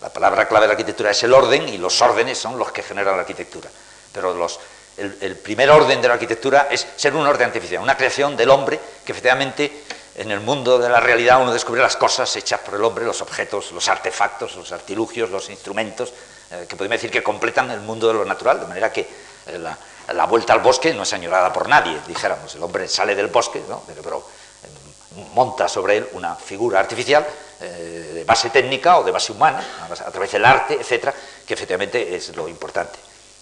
La 0.00 0.12
palabra 0.12 0.46
clave 0.46 0.64
de 0.64 0.68
la 0.68 0.72
arquitectura 0.72 1.10
es 1.10 1.22
el 1.22 1.32
orden 1.32 1.68
y 1.68 1.78
los 1.78 2.00
órdenes 2.02 2.36
son 2.36 2.58
los 2.58 2.70
que 2.72 2.82
generan 2.82 3.16
la 3.16 3.22
arquitectura. 3.22 3.70
Pero 4.12 4.48
el, 4.96 5.36
primer 5.36 5.70
orden 5.70 6.00
de 6.02 6.08
la 6.08 6.14
arquitectura 6.14 6.68
es 6.70 6.86
ser 6.96 7.14
un 7.14 7.26
orden 7.26 7.46
artificial, 7.46 7.82
una 7.82 7.96
creación 7.96 8.36
del 8.36 8.50
hombre 8.50 8.78
que 9.04 9.12
efectivamente 9.12 9.84
en 10.14 10.30
el 10.30 10.40
mundo 10.40 10.78
de 10.78 10.88
la 10.88 11.00
realidad 11.00 11.42
uno 11.42 11.52
descubre 11.52 11.82
las 11.82 11.96
cosas 11.96 12.34
hechas 12.36 12.60
por 12.60 12.74
el 12.74 12.84
hombre, 12.84 13.04
los 13.04 13.20
objetos, 13.20 13.72
los 13.72 13.88
artefactos, 13.88 14.56
los 14.56 14.70
artilugios, 14.72 15.30
los 15.30 15.50
instrumentos, 15.50 16.12
eh, 16.50 16.66
que 16.68 16.76
podemos 16.76 16.96
decir 16.96 17.10
que 17.10 17.22
completan 17.22 17.70
el 17.70 17.80
mundo 17.80 18.08
de 18.08 18.14
lo 18.14 18.24
natural, 18.24 18.60
de 18.60 18.66
manera 18.66 18.92
que 18.92 19.06
eh, 19.46 19.58
la, 19.58 20.26
vuelta 20.26 20.52
al 20.52 20.60
bosque 20.60 20.94
no 20.94 21.02
es 21.02 21.12
añorada 21.12 21.52
por 21.52 21.68
nadie, 21.68 21.98
dijéramos. 22.06 22.54
El 22.54 22.62
hombre 22.62 22.88
sale 22.88 23.14
del 23.14 23.28
bosque, 23.28 23.62
pero 24.02 24.18
eh, 24.62 25.24
monta 25.34 25.68
sobre 25.68 25.98
él 25.98 26.08
una 26.12 26.34
figura 26.36 26.80
artificial 26.80 27.26
eh, 27.60 28.10
de 28.14 28.24
base 28.24 28.50
técnica 28.50 28.98
o 28.98 29.04
de 29.04 29.12
base 29.12 29.32
humana, 29.32 29.64
a 29.88 30.10
través 30.10 30.32
del 30.32 30.44
arte, 30.44 30.74
etcétera, 30.74 31.14
que 31.46 31.54
efectivamente 31.54 32.14
es 32.14 32.34
lo 32.36 32.48
importante. 32.48 32.98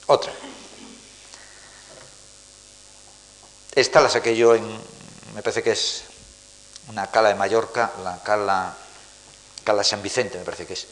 Otra. 0.06 0.32
Esta 3.74 4.00
la 4.00 4.08
saqué 4.08 4.36
yo 4.36 4.54
en, 4.54 4.66
me 5.34 5.42
parece 5.42 5.62
que 5.62 5.72
es 5.72 6.04
una 6.88 7.10
cala 7.10 7.28
de 7.28 7.34
Mallorca, 7.34 7.92
la 8.02 8.18
cala, 8.22 9.84
San 9.84 10.02
Vicente, 10.02 10.38
me 10.38 10.44
parece 10.44 10.66
que 10.66 10.74
es. 10.74 10.86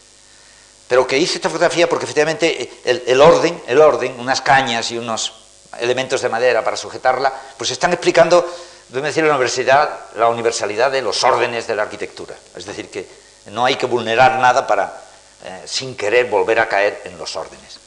Pero 0.88 1.07
que 1.07 1.18
hice 1.18 1.37
esta 1.37 1.48
fotografía 1.48 1.88
porque 1.88 2.05
efectivamente 2.05 2.81
el, 2.85 3.20
orden, 3.20 3.62
el 3.66 3.81
orden, 3.81 4.18
unas 4.18 4.40
cañas 4.40 4.90
y 4.90 4.98
unos 4.98 5.33
elementos 5.79 6.20
de 6.20 6.29
madera 6.29 6.64
para 6.64 6.76
sujetarla, 6.76 7.33
pues 7.57 7.70
están 7.70 7.92
explicando 7.92 8.44
debe 8.90 9.09
decir 9.09 9.24
la 9.24 9.35
universidad, 9.35 10.00
la 10.16 10.29
universalidad 10.29 10.90
de 10.90 11.03
los 11.03 11.22
órdenes 11.22 11.66
de 11.66 11.76
la 11.76 11.83
arquitectura. 11.83 12.35
Es 12.57 12.66
decir, 12.66 12.90
que 12.90 13.09
no 13.46 13.64
hay 13.64 13.76
que 13.76 13.87
vulnerar 13.87 14.38
nada 14.38 14.66
para, 14.66 15.00
eh, 15.44 15.62
sin 15.66 15.96
querer, 15.96 16.26
volver 16.26 16.59
a 16.59 16.68
caer 16.68 17.03
en 17.05 17.16
los 17.16 17.37
órdenes. 17.37 17.79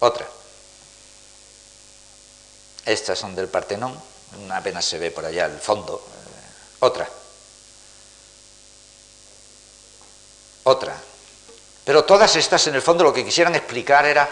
Otra. 0.00 0.26
Estas 2.84 3.18
son 3.18 3.34
del 3.34 3.48
Partenón, 3.48 3.98
apenas 4.50 4.84
se 4.84 4.98
ve 4.98 5.10
por 5.10 5.24
allá 5.24 5.46
el 5.46 5.58
fondo. 5.58 6.02
Eh, 6.06 6.76
otra. 6.80 7.08
Otra. 10.70 10.94
Pero 11.84 12.04
todas 12.04 12.36
estas, 12.36 12.64
en 12.68 12.76
el 12.76 12.82
fondo, 12.82 13.02
lo 13.02 13.12
que 13.12 13.24
quisieran 13.24 13.56
explicar 13.56 14.06
era 14.06 14.28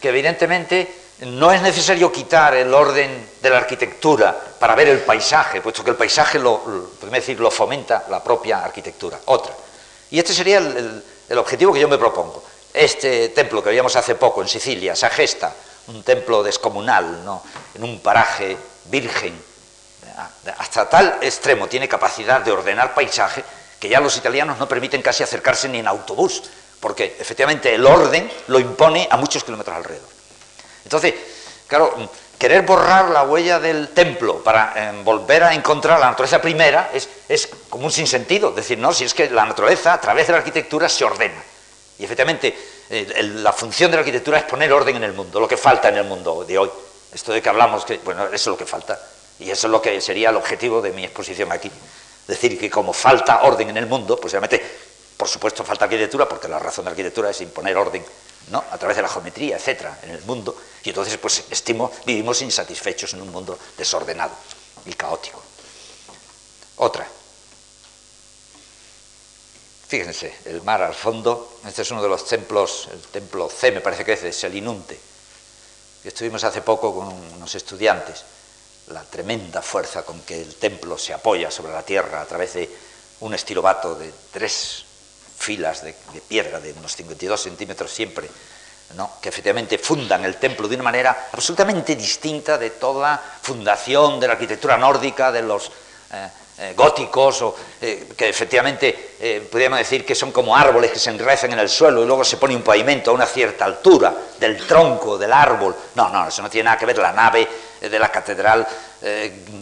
que 0.00 0.08
evidentemente 0.08 1.02
no 1.26 1.52
es 1.52 1.60
necesario 1.60 2.10
quitar 2.10 2.54
el 2.54 2.72
orden 2.72 3.28
de 3.42 3.50
la 3.50 3.58
arquitectura 3.58 4.34
para 4.58 4.74
ver 4.74 4.88
el 4.88 5.00
paisaje, 5.00 5.60
puesto 5.60 5.84
que 5.84 5.90
el 5.90 5.96
paisaje 5.96 6.38
lo, 6.38 6.92
decir, 7.10 7.38
lo 7.38 7.50
fomenta 7.50 8.06
la 8.08 8.24
propia 8.24 8.64
arquitectura. 8.64 9.20
Otra. 9.26 9.52
Y 10.10 10.18
este 10.18 10.32
sería 10.32 10.58
el, 10.58 11.38
objetivo 11.38 11.74
que 11.74 11.80
yo 11.80 11.88
me 11.88 11.98
propongo. 11.98 12.42
Este 12.72 13.28
templo 13.28 13.62
que 13.62 13.68
veíamos 13.68 13.94
hace 13.94 14.14
poco 14.14 14.40
en 14.40 14.48
Sicilia, 14.48 14.96
Sagesta, 14.96 15.52
un 15.88 16.02
templo 16.02 16.42
descomunal, 16.42 17.22
¿no? 17.22 17.42
en 17.74 17.84
un 17.84 18.00
paraje 18.00 18.56
virgen, 18.86 19.38
hasta 20.56 20.88
tal 20.88 21.18
extremo 21.20 21.68
tiene 21.68 21.86
capacidad 21.86 22.40
de 22.40 22.50
ordenar 22.50 22.94
paisaje 22.94 23.44
que 23.82 23.88
ya 23.88 23.98
los 23.98 24.16
italianos 24.16 24.60
no 24.60 24.68
permiten 24.68 25.02
casi 25.02 25.24
acercarse 25.24 25.68
ni 25.68 25.80
en 25.80 25.88
autobús, 25.88 26.44
porque 26.78 27.16
efectivamente 27.18 27.74
el 27.74 27.84
orden 27.84 28.30
lo 28.46 28.60
impone 28.60 29.08
a 29.10 29.16
muchos 29.16 29.42
kilómetros 29.42 29.74
alrededor. 29.74 30.08
Entonces, 30.84 31.14
claro, 31.66 31.92
querer 32.38 32.62
borrar 32.62 33.10
la 33.10 33.24
huella 33.24 33.58
del 33.58 33.88
templo 33.88 34.38
para 34.38 34.72
eh, 34.76 35.02
volver 35.02 35.42
a 35.42 35.52
encontrar 35.52 35.98
la 35.98 36.06
naturaleza 36.06 36.40
primera 36.40 36.92
es, 36.94 37.48
como 37.68 37.86
un 37.86 37.90
sinsentido. 37.90 38.50
Es 38.50 38.54
decir, 38.54 38.78
no, 38.78 38.92
si 38.92 39.02
es 39.02 39.14
que 39.14 39.28
la 39.30 39.44
naturaleza 39.44 39.94
a 39.94 40.00
través 40.00 40.28
de 40.28 40.34
la 40.34 40.38
arquitectura 40.38 40.88
se 40.88 41.04
ordena. 41.04 41.42
Y 41.98 42.04
efectivamente, 42.04 42.56
la 43.42 43.52
función 43.52 43.90
de 43.90 43.96
la 43.96 44.02
arquitectura 44.02 44.38
es 44.38 44.44
poner 44.44 44.72
orden 44.72 44.94
en 44.94 45.02
el 45.02 45.12
mundo, 45.12 45.40
lo 45.40 45.48
que 45.48 45.56
falta 45.56 45.88
en 45.88 45.96
el 45.96 46.04
mundo 46.04 46.44
de 46.44 46.56
hoy. 46.56 46.70
Esto 47.12 47.32
de 47.32 47.42
que 47.42 47.48
hablamos, 47.48 47.84
que, 47.84 47.98
bueno, 47.98 48.26
eso 48.26 48.32
es 48.32 48.46
lo 48.46 48.56
que 48.56 48.64
falta. 48.64 48.96
Y 49.40 49.50
eso 49.50 49.66
es 49.66 49.72
lo 49.72 49.82
que 49.82 50.00
sería 50.00 50.30
el 50.30 50.36
objetivo 50.36 50.80
de 50.80 50.92
mi 50.92 51.02
exposición 51.02 51.50
aquí. 51.50 51.68
Decir, 52.26 52.58
que 52.58 52.70
como 52.70 52.92
falta 52.92 53.42
orden 53.42 53.70
en 53.70 53.76
el 53.76 53.86
mundo, 53.86 54.18
pues 54.18 54.32
realmente, 54.32 54.62
por 55.16 55.28
supuesto, 55.28 55.64
falta 55.64 55.84
arquitectura, 55.86 56.28
porque 56.28 56.48
la 56.48 56.58
razón 56.58 56.84
de 56.84 56.90
la 56.90 56.92
arquitectura 56.92 57.30
es 57.30 57.40
imponer 57.40 57.76
orden 57.76 58.04
¿no? 58.48 58.64
a 58.70 58.78
través 58.78 58.96
de 58.96 59.02
la 59.02 59.08
geometría, 59.08 59.56
etcétera, 59.56 59.98
en 60.02 60.10
el 60.10 60.22
mundo, 60.22 60.56
y 60.84 60.88
entonces 60.90 61.16
pues 61.18 61.44
vivimos 62.06 62.42
insatisfechos 62.42 63.14
en 63.14 63.22
un 63.22 63.30
mundo 63.30 63.58
desordenado 63.76 64.32
y 64.86 64.92
caótico. 64.94 65.42
Otra. 66.76 67.06
Fíjense, 69.88 70.34
el 70.46 70.62
mar 70.62 70.82
al 70.82 70.94
fondo, 70.94 71.58
este 71.66 71.82
es 71.82 71.90
uno 71.90 72.02
de 72.02 72.08
los 72.08 72.26
templos, 72.26 72.88
el 72.90 73.00
templo 73.02 73.50
C 73.50 73.72
me 73.72 73.82
parece 73.82 74.04
que 74.04 74.14
es 74.14 74.22
de 74.22 74.32
Selinunte, 74.32 74.98
que 76.02 76.08
estuvimos 76.08 76.42
hace 76.44 76.62
poco 76.62 76.94
con 76.94 77.08
unos 77.08 77.54
estudiantes, 77.54 78.24
la 78.88 79.02
tremenda 79.02 79.62
fuerza 79.62 80.02
con 80.02 80.20
que 80.22 80.40
el 80.40 80.54
templo 80.56 80.98
se 80.98 81.12
apoya 81.14 81.50
sobre 81.50 81.72
la 81.72 81.82
tierra 81.82 82.20
a 82.20 82.26
través 82.26 82.54
de 82.54 82.68
un 83.20 83.34
estilobato 83.34 83.94
de 83.94 84.12
tres 84.32 84.84
filas 85.38 85.82
de, 85.82 85.94
piedra 86.28 86.60
de 86.60 86.72
unos 86.72 86.94
52 86.94 87.40
centímetros 87.40 87.90
siempre, 87.90 88.28
que 89.20 89.28
efectivamente 89.28 89.78
fundan 89.78 90.24
el 90.24 90.36
templo 90.36 90.68
de 90.68 90.74
una 90.74 90.84
manera 90.84 91.28
absolutamente 91.32 91.96
distinta 91.96 92.58
de 92.58 92.70
toda 92.70 93.20
fundación 93.42 94.20
de 94.20 94.26
la 94.26 94.34
arquitectura 94.34 94.76
nórdica, 94.76 95.32
de 95.32 95.42
los 95.42 95.68
eh, 96.12 96.28
eh, 96.58 96.74
góticos, 96.76 97.42
o, 97.42 97.56
eh, 97.80 98.12
que 98.16 98.28
efectivamente 98.28 99.16
podríamos 99.50 99.78
decir 99.78 100.04
que 100.04 100.14
son 100.14 100.30
como 100.30 100.56
árboles 100.56 100.90
que 100.92 100.98
se 100.98 101.10
enrezan 101.10 101.52
en 101.52 101.58
el 101.58 101.68
suelo 101.68 102.02
y 102.02 102.06
luego 102.06 102.24
se 102.24 102.36
pone 102.36 102.54
un 102.54 102.62
pavimento 102.62 103.10
a 103.10 103.14
una 103.14 103.26
cierta 103.26 103.64
altura 103.64 104.14
del 104.38 104.66
tronco 104.66 105.16
del 105.16 105.32
árbol. 105.32 105.74
No, 105.94 106.08
no, 106.10 106.28
eso 106.28 106.42
no 106.42 106.50
tiene 106.50 106.66
nada 106.66 106.76
que 106.78 106.86
ver. 106.86 106.98
La 106.98 107.12
nave 107.12 107.48
de 107.88 107.98
la 107.98 108.10
catedral 108.10 108.66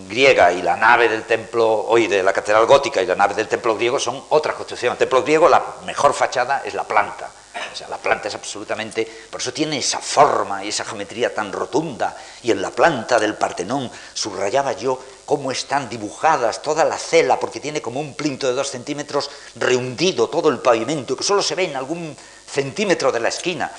griega 0.08 0.52
y 0.52 0.62
la 0.62 0.76
nave 0.76 1.08
del 1.08 1.24
templo, 1.24 1.86
hoy 1.86 2.06
de 2.06 2.22
la 2.22 2.32
catedral 2.32 2.66
gótica 2.66 3.00
y 3.00 3.06
la 3.06 3.14
nave 3.14 3.34
del 3.34 3.48
templo 3.48 3.74
griego 3.74 3.98
son 3.98 4.24
otra 4.28 4.52
construcción. 4.54 4.92
El 4.92 4.98
templo 4.98 5.22
griego, 5.22 5.48
la 5.48 5.62
mejor 5.86 6.12
fachada 6.12 6.62
es 6.64 6.74
la 6.74 6.84
planta. 6.84 7.30
O 7.72 7.76
sea, 7.76 7.88
la 7.88 7.98
planta 7.98 8.28
es 8.28 8.34
absolutamente, 8.34 9.06
por 9.30 9.40
eso 9.40 9.52
tiene 9.52 9.78
esa 9.78 9.98
forma 9.98 10.64
y 10.64 10.68
esa 10.68 10.84
geometría 10.84 11.34
tan 11.34 11.52
rotunda. 11.52 12.16
Y 12.42 12.50
en 12.50 12.62
la 12.62 12.70
planta 12.70 13.18
del 13.18 13.34
Partenón 13.34 13.90
subrayaba 14.12 14.72
yo 14.72 14.98
cómo 15.24 15.50
están 15.50 15.88
dibujadas 15.88 16.62
toda 16.62 16.84
la 16.84 16.98
cela, 16.98 17.38
porque 17.38 17.60
tiene 17.60 17.80
como 17.80 18.00
un 18.00 18.14
plinto 18.14 18.46
de 18.46 18.54
dos 18.54 18.70
centímetros 18.70 19.30
rehundido 19.56 20.28
todo 20.28 20.48
el 20.48 20.58
pavimento, 20.58 21.16
que 21.16 21.24
solo 21.24 21.42
se 21.42 21.54
ve 21.54 21.64
en 21.64 21.76
algún 21.76 22.16
centímetro 22.46 23.12
de 23.12 23.20
la 23.20 23.28
esquina 23.28 23.70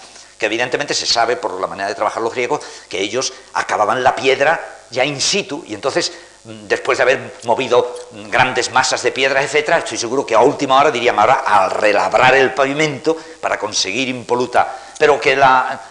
que 0.41 0.47
evidentemente 0.47 0.95
se 0.95 1.05
sabe 1.05 1.35
por 1.37 1.61
la 1.61 1.67
manera 1.67 1.87
de 1.87 1.93
trabajar 1.93 2.23
los 2.23 2.33
griegos 2.33 2.61
que 2.89 2.99
ellos 2.99 3.31
acababan 3.53 4.01
la 4.01 4.15
piedra 4.15 4.59
ya 4.89 5.05
in 5.05 5.21
situ 5.21 5.63
y 5.67 5.75
entonces 5.75 6.11
mm, 6.45 6.65
después 6.65 6.97
de 6.97 7.03
haber 7.03 7.35
movido 7.43 7.95
grandes 8.27 8.71
masas 8.71 9.03
de 9.03 9.11
piedras, 9.11 9.45
etcétera, 9.45 9.77
estoy 9.77 9.99
seguro 9.99 10.25
que 10.25 10.33
a 10.33 10.39
última 10.39 10.79
hora 10.79 10.89
dirían 10.89 11.19
ahora 11.19 11.43
al 11.45 11.69
relabrar 11.69 12.33
el 12.33 12.55
pavimento 12.55 13.15
para 13.39 13.59
conseguir 13.59 14.07
impoluta 14.07 14.75
pero 14.97 15.19
que 15.19 15.35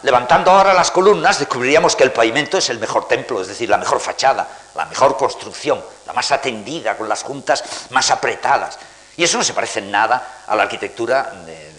levantando 0.02 0.50
ahora 0.50 0.74
las 0.74 0.90
columnas 0.90 1.38
descubriríamos 1.38 1.94
que 1.94 2.02
el 2.02 2.10
pavimento 2.10 2.58
es 2.58 2.70
el 2.70 2.80
mejor 2.80 3.06
templo, 3.06 3.40
es 3.40 3.46
decir, 3.46 3.68
la 3.68 3.78
mejor 3.78 4.00
fachada, 4.00 4.48
la 4.74 4.86
mejor 4.86 5.16
construcción, 5.16 5.80
la 6.06 6.12
más 6.12 6.32
atendida, 6.32 6.96
con 6.96 7.08
las 7.08 7.22
juntas 7.22 7.62
más 7.90 8.10
apretadas. 8.10 8.80
Y 9.16 9.22
eso 9.22 9.38
no 9.38 9.44
se 9.44 9.52
parece 9.52 9.78
en 9.78 9.90
nada 9.90 10.42
a 10.46 10.56
la 10.56 10.64
arquitectura 10.64 11.32
de, 11.46 11.69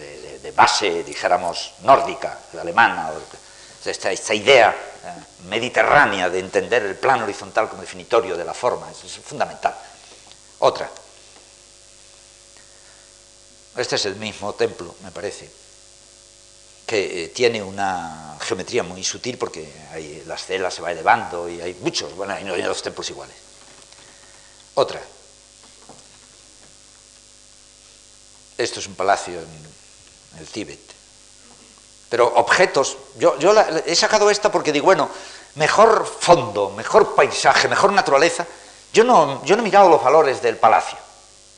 base, 0.54 1.02
dijéramos, 1.04 1.74
nórdica, 1.82 2.38
alemana, 2.60 3.10
esta, 3.84 4.12
esta 4.12 4.34
idea 4.34 4.70
eh, 4.70 5.44
mediterránea 5.48 6.30
de 6.30 6.38
entender 6.38 6.82
el 6.84 6.96
plano 6.96 7.24
horizontal 7.24 7.68
como 7.68 7.82
definitorio 7.82 8.36
de 8.36 8.44
la 8.44 8.54
forma, 8.54 8.90
es 8.90 9.12
fundamental. 9.18 9.74
Otra. 10.60 10.88
Este 13.76 13.96
es 13.96 14.06
el 14.06 14.16
mismo 14.16 14.52
templo, 14.54 14.94
me 15.02 15.10
parece, 15.10 15.50
que 16.86 17.24
eh, 17.24 17.28
tiene 17.28 17.62
una 17.62 18.36
geometría 18.40 18.82
muy 18.82 19.02
sutil 19.02 19.38
porque 19.38 19.72
hay, 19.92 20.22
las 20.26 20.44
celas 20.44 20.74
se 20.74 20.82
va 20.82 20.92
elevando 20.92 21.48
y 21.48 21.60
hay 21.60 21.74
muchos, 21.74 22.14
bueno, 22.14 22.34
hay 22.34 22.62
dos 22.62 22.82
templos 22.82 23.08
iguales. 23.10 23.36
Otra. 24.74 25.00
Esto 28.58 28.80
es 28.80 28.86
un 28.86 28.94
palacio 28.94 29.40
en 29.40 29.71
el 30.38 30.46
Tíbet. 30.46 30.80
Pero 32.08 32.26
objetos, 32.36 32.98
yo, 33.18 33.38
yo 33.38 33.54
he 33.86 33.96
sacado 33.96 34.28
esta 34.28 34.52
porque 34.52 34.70
digo, 34.70 34.84
bueno, 34.84 35.08
mejor 35.54 36.06
fondo, 36.06 36.70
mejor 36.70 37.14
paisaje, 37.14 37.68
mejor 37.68 37.92
naturaleza. 37.92 38.46
Yo 38.92 39.04
no, 39.04 39.42
yo 39.44 39.56
no 39.56 39.62
he 39.62 39.64
mirado 39.64 39.88
los 39.88 40.02
valores 40.02 40.42
del 40.42 40.56
palacio. 40.56 40.98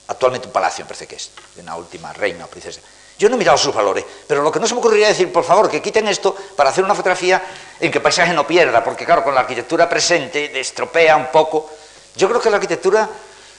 Actualmente 0.07 0.47
un 0.47 0.53
palacio 0.53 0.85
me 0.85 0.89
parece 0.89 1.07
que 1.07 1.17
es, 1.17 1.31
de 1.57 1.63
una 1.63 1.77
última 1.77 2.13
reina 2.13 2.45
o 2.45 2.49
princesa. 2.49 2.81
Yo 3.19 3.29
no 3.29 3.37
he 3.37 3.39
mirado 3.39 3.57
sus 3.57 3.75
valores, 3.75 4.05
pero 4.27 4.43
lo 4.43 4.51
que 4.51 4.59
no 4.59 4.67
se 4.67 4.75
me 4.75 4.81
ocurriría 4.81 5.09
decir, 5.09 5.33
por 5.33 5.45
favor, 5.45 5.71
que 5.71 5.81
quiten 5.81 6.09
esto 6.09 6.35
para 6.57 6.71
hacer 6.71 6.83
una 6.85 6.95
fotografía 6.95 7.43
en 7.79 7.91
que 7.91 7.99
el 7.99 8.03
paisaje 8.03 8.33
no 8.33 8.47
pierda, 8.47 8.83
porque 8.83 9.05
claro, 9.05 9.23
con 9.23 9.35
la 9.35 9.41
arquitectura 9.43 9.89
presente 9.89 10.59
estropea 10.59 11.17
un 11.17 11.33
poco. 11.33 11.71
Yo 12.17 12.29
creo 12.29 12.41
que 12.41 12.51
la 12.51 12.57
arquitectura, 12.57 13.09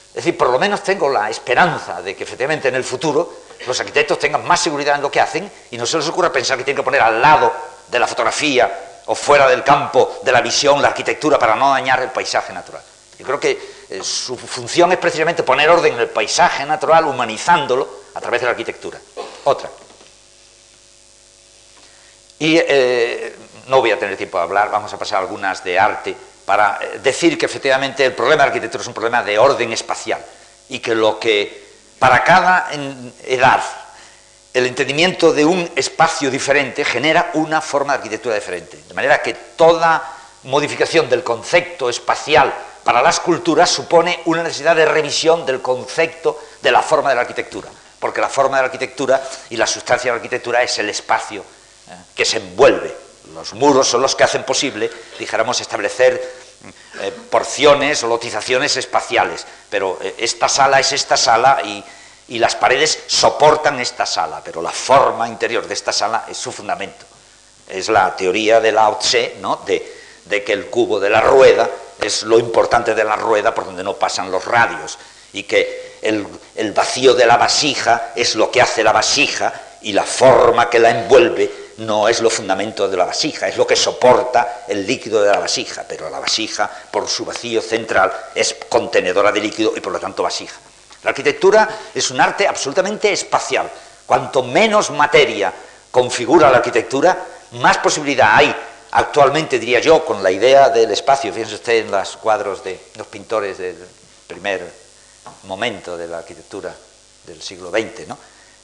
es 0.08 0.14
decir, 0.14 0.36
por 0.36 0.50
lo 0.50 0.58
menos 0.58 0.82
tengo 0.82 1.08
la 1.08 1.30
esperanza 1.30 2.02
de 2.02 2.14
que 2.14 2.24
efectivamente 2.24 2.68
en 2.68 2.74
el 2.74 2.84
futuro 2.84 3.45
los 3.66 3.78
arquitectos 3.80 4.18
tengan 4.18 4.44
más 4.46 4.60
seguridad 4.60 4.96
en 4.96 5.02
lo 5.02 5.10
que 5.10 5.20
hacen 5.20 5.50
y 5.70 5.78
no 5.78 5.86
se 5.86 5.96
les 5.96 6.08
ocurra 6.08 6.32
pensar 6.32 6.58
que 6.58 6.64
tienen 6.64 6.82
que 6.82 6.84
poner 6.84 7.00
al 7.00 7.20
lado 7.20 7.52
de 7.88 7.98
la 7.98 8.06
fotografía 8.06 9.00
o 9.06 9.14
fuera 9.14 9.48
del 9.48 9.62
campo 9.62 10.18
de 10.22 10.32
la 10.32 10.40
visión 10.40 10.82
la 10.82 10.88
arquitectura 10.88 11.38
para 11.38 11.54
no 11.54 11.70
dañar 11.70 12.02
el 12.02 12.10
paisaje 12.10 12.52
natural. 12.52 12.82
Yo 13.18 13.24
creo 13.24 13.40
que 13.40 13.58
eh, 13.88 14.02
su 14.02 14.36
función 14.36 14.92
es 14.92 14.98
precisamente 14.98 15.42
poner 15.42 15.70
orden 15.70 15.94
en 15.94 16.00
el 16.00 16.08
paisaje 16.08 16.64
natural, 16.66 17.06
humanizándolo 17.06 17.88
a 18.14 18.20
través 18.20 18.40
de 18.40 18.46
la 18.46 18.50
arquitectura. 18.50 19.00
Otra. 19.44 19.70
Y 22.38 22.58
eh, 22.58 23.34
no 23.68 23.80
voy 23.80 23.92
a 23.92 23.98
tener 23.98 24.16
tiempo 24.16 24.36
de 24.38 24.44
hablar, 24.44 24.70
vamos 24.70 24.92
a 24.92 24.98
pasar 24.98 25.20
algunas 25.20 25.64
de 25.64 25.78
arte 25.78 26.14
para 26.44 26.78
eh, 26.82 26.98
decir 27.02 27.38
que 27.38 27.46
efectivamente 27.46 28.04
el 28.04 28.12
problema 28.12 28.42
de 28.42 28.48
arquitectura 28.48 28.82
es 28.82 28.88
un 28.88 28.94
problema 28.94 29.22
de 29.22 29.38
orden 29.38 29.72
espacial 29.72 30.22
y 30.68 30.80
que 30.80 30.94
lo 30.94 31.18
que 31.18 31.65
para 31.98 32.24
cada 32.24 32.68
edad 33.24 33.62
el 34.56 34.64
entendimiento 34.64 35.34
de 35.34 35.44
un 35.44 35.70
espacio 35.76 36.30
diferente 36.30 36.82
genera 36.82 37.30
una 37.34 37.60
forma 37.60 37.92
de 37.92 37.98
arquitectura 37.98 38.34
diferente. 38.36 38.78
De 38.88 38.94
manera 38.94 39.20
que 39.20 39.34
toda 39.34 40.02
modificación 40.44 41.10
del 41.10 41.22
concepto 41.22 41.90
espacial 41.90 42.54
para 42.82 43.02
las 43.02 43.20
culturas 43.20 43.68
supone 43.68 44.20
una 44.24 44.42
necesidad 44.42 44.74
de 44.74 44.86
revisión 44.86 45.44
del 45.44 45.60
concepto 45.60 46.40
de 46.62 46.72
la 46.72 46.80
forma 46.80 47.10
de 47.10 47.16
la 47.16 47.20
arquitectura, 47.20 47.68
porque 48.00 48.22
la 48.22 48.30
forma 48.30 48.56
de 48.56 48.62
la 48.62 48.66
arquitectura 48.68 49.22
y 49.50 49.58
la 49.58 49.66
sustancia 49.66 50.10
de 50.10 50.16
la 50.16 50.22
arquitectura 50.22 50.62
es 50.62 50.78
el 50.78 50.88
espacio 50.88 51.42
eh, 51.42 51.94
que 52.14 52.24
se 52.24 52.38
envuelve. 52.38 52.96
Los 53.34 53.52
muros 53.52 53.86
son 53.86 54.00
los 54.00 54.16
que 54.16 54.24
hacen 54.24 54.44
posible, 54.44 54.90
dijéramos, 55.18 55.60
establecer 55.60 56.45
eh, 57.00 57.12
porciones 57.30 58.02
o 58.02 58.08
lotizaciones 58.08 58.76
espaciales, 58.76 59.46
pero 59.70 59.98
eh, 60.02 60.14
esta 60.18 60.48
sala 60.48 60.80
es 60.80 60.92
esta 60.92 61.16
sala 61.16 61.60
y, 61.64 61.84
las 62.38 62.56
paredes 62.56 63.04
soportan 63.06 63.78
esta 63.78 64.04
sala, 64.04 64.42
pero 64.44 64.60
la 64.60 64.72
forma 64.72 65.28
interior 65.28 65.66
de 65.68 65.74
esta 65.74 65.92
sala 65.92 66.24
es 66.28 66.36
su 66.36 66.50
fundamento. 66.50 67.06
Es 67.68 67.88
la 67.88 68.16
teoría 68.16 68.60
de 68.60 68.72
Lao 68.72 68.98
Tse, 68.98 69.36
¿no? 69.40 69.60
de, 69.64 69.96
de 70.24 70.42
que 70.42 70.52
el 70.52 70.66
cubo 70.66 70.98
de 70.98 71.08
la 71.08 71.20
rueda 71.20 71.70
es 72.00 72.24
lo 72.24 72.38
importante 72.38 72.96
de 72.96 73.04
la 73.04 73.14
rueda 73.14 73.54
por 73.54 73.64
donde 73.64 73.84
no 73.84 73.94
pasan 73.94 74.32
los 74.32 74.44
radios 74.44 74.98
y 75.32 75.44
que 75.44 75.98
el, 76.02 76.72
vacío 76.72 77.14
de 77.14 77.26
la 77.26 77.36
vasija 77.36 78.12
es 78.14 78.34
lo 78.34 78.50
que 78.50 78.62
hace 78.62 78.82
la 78.82 78.92
vasija 78.92 79.52
y 79.82 79.92
la 79.92 80.04
forma 80.04 80.70
que 80.70 80.78
la 80.78 80.90
envuelve 80.90 81.65
no 81.78 82.08
es 82.08 82.20
lo 82.20 82.30
fundamento 82.30 82.88
de 82.88 82.96
la 82.96 83.04
vasija, 83.04 83.48
es 83.48 83.56
lo 83.56 83.66
que 83.66 83.76
soporta 83.76 84.64
el 84.68 84.86
líquido 84.86 85.22
de 85.22 85.30
la 85.30 85.38
vasija, 85.38 85.84
pero 85.88 86.08
la 86.08 86.20
vasija, 86.20 86.70
por 86.90 87.08
su 87.08 87.24
vacío 87.24 87.60
central, 87.60 88.12
es 88.34 88.56
contenedora 88.68 89.32
de 89.32 89.40
líquido 89.40 89.72
y 89.76 89.80
por 89.80 89.92
lo 89.92 90.00
tanto 90.00 90.22
vasija. 90.22 90.56
La 91.02 91.10
arquitectura 91.10 91.68
es 91.94 92.10
un 92.10 92.20
arte 92.20 92.48
absolutamente 92.48 93.12
espacial. 93.12 93.70
Cuanto 94.06 94.42
menos 94.42 94.90
materia 94.90 95.52
configura 95.90 96.50
la 96.50 96.58
arquitectura, 96.58 97.16
más 97.52 97.78
posibilidad 97.78 98.30
hay 98.32 98.54
Actualmente, 98.92 99.58
diría 99.58 99.80
yo, 99.80 100.04
con 100.04 100.22
la 100.22 100.30
idea 100.30 100.70
del 100.70 100.90
espacio, 100.90 101.32
fíjense 101.32 101.56
usted 101.56 101.84
en 101.84 101.90
los 101.90 102.16
cuadros 102.16 102.64
de 102.64 102.80
los 102.94 103.06
pintores 103.08 103.58
del 103.58 103.76
primer 104.26 104.72
momento 105.42 105.98
de 105.98 106.06
la 106.06 106.18
arquitectura 106.18 106.74
del 107.26 107.42
siglo 107.42 107.70
XX, 107.70 108.08
¿no? 108.08 108.16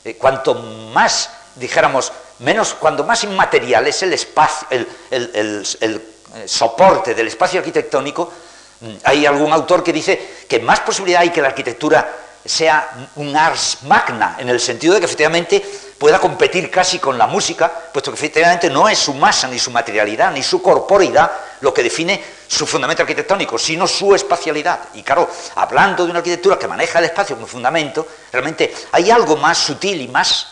Eh, 0.04 0.16
cuanto 0.16 0.54
más, 0.54 1.28
dijéramos, 1.56 2.12
menos, 2.42 2.74
cuando 2.74 3.04
más 3.04 3.24
inmaterial 3.24 3.86
es 3.86 4.02
el 4.02 4.12
espacio, 4.12 4.68
el, 5.10 5.66
eh, 5.80 6.00
soporte 6.46 7.14
del 7.14 7.28
espacio 7.28 7.60
arquitectónico, 7.60 8.32
mm, 8.80 8.94
hay 9.04 9.26
algún 9.26 9.52
autor 9.52 9.82
que 9.82 9.92
dice 9.92 10.44
que 10.48 10.60
más 10.60 10.80
posibilidad 10.80 11.22
hay 11.22 11.30
que 11.30 11.42
la 11.42 11.48
arquitectura 11.48 12.16
sea 12.44 13.08
un 13.16 13.36
ars 13.36 13.78
magna, 13.82 14.36
en 14.38 14.48
el 14.48 14.58
sentido 14.58 14.94
de 14.94 15.00
que 15.00 15.06
efectivamente 15.06 15.62
pueda 15.96 16.18
competir 16.18 16.70
casi 16.70 16.98
con 16.98 17.16
la 17.16 17.28
música, 17.28 17.70
puesto 17.92 18.10
que 18.10 18.16
efectivamente 18.16 18.68
no 18.68 18.88
es 18.88 18.98
su 18.98 19.14
masa, 19.14 19.46
ni 19.46 19.58
su 19.58 19.70
materialidad, 19.70 20.32
ni 20.32 20.42
su 20.42 20.60
corporeidad 20.60 21.30
lo 21.60 21.72
que 21.72 21.84
define 21.84 22.20
su 22.48 22.66
fundamento 22.66 23.02
arquitectónico, 23.02 23.56
sino 23.58 23.86
su 23.86 24.14
espacialidad. 24.14 24.80
Y 24.94 25.02
claro, 25.04 25.30
hablando 25.54 26.04
de 26.04 26.10
una 26.10 26.18
arquitectura 26.18 26.58
que 26.58 26.66
maneja 26.66 26.98
el 26.98 27.04
espacio 27.04 27.36
como 27.36 27.46
fundamento, 27.46 28.06
realmente 28.32 28.74
hay 28.90 29.10
algo 29.10 29.36
más 29.36 29.58
sutil 29.58 30.00
y 30.00 30.08
más 30.08 30.51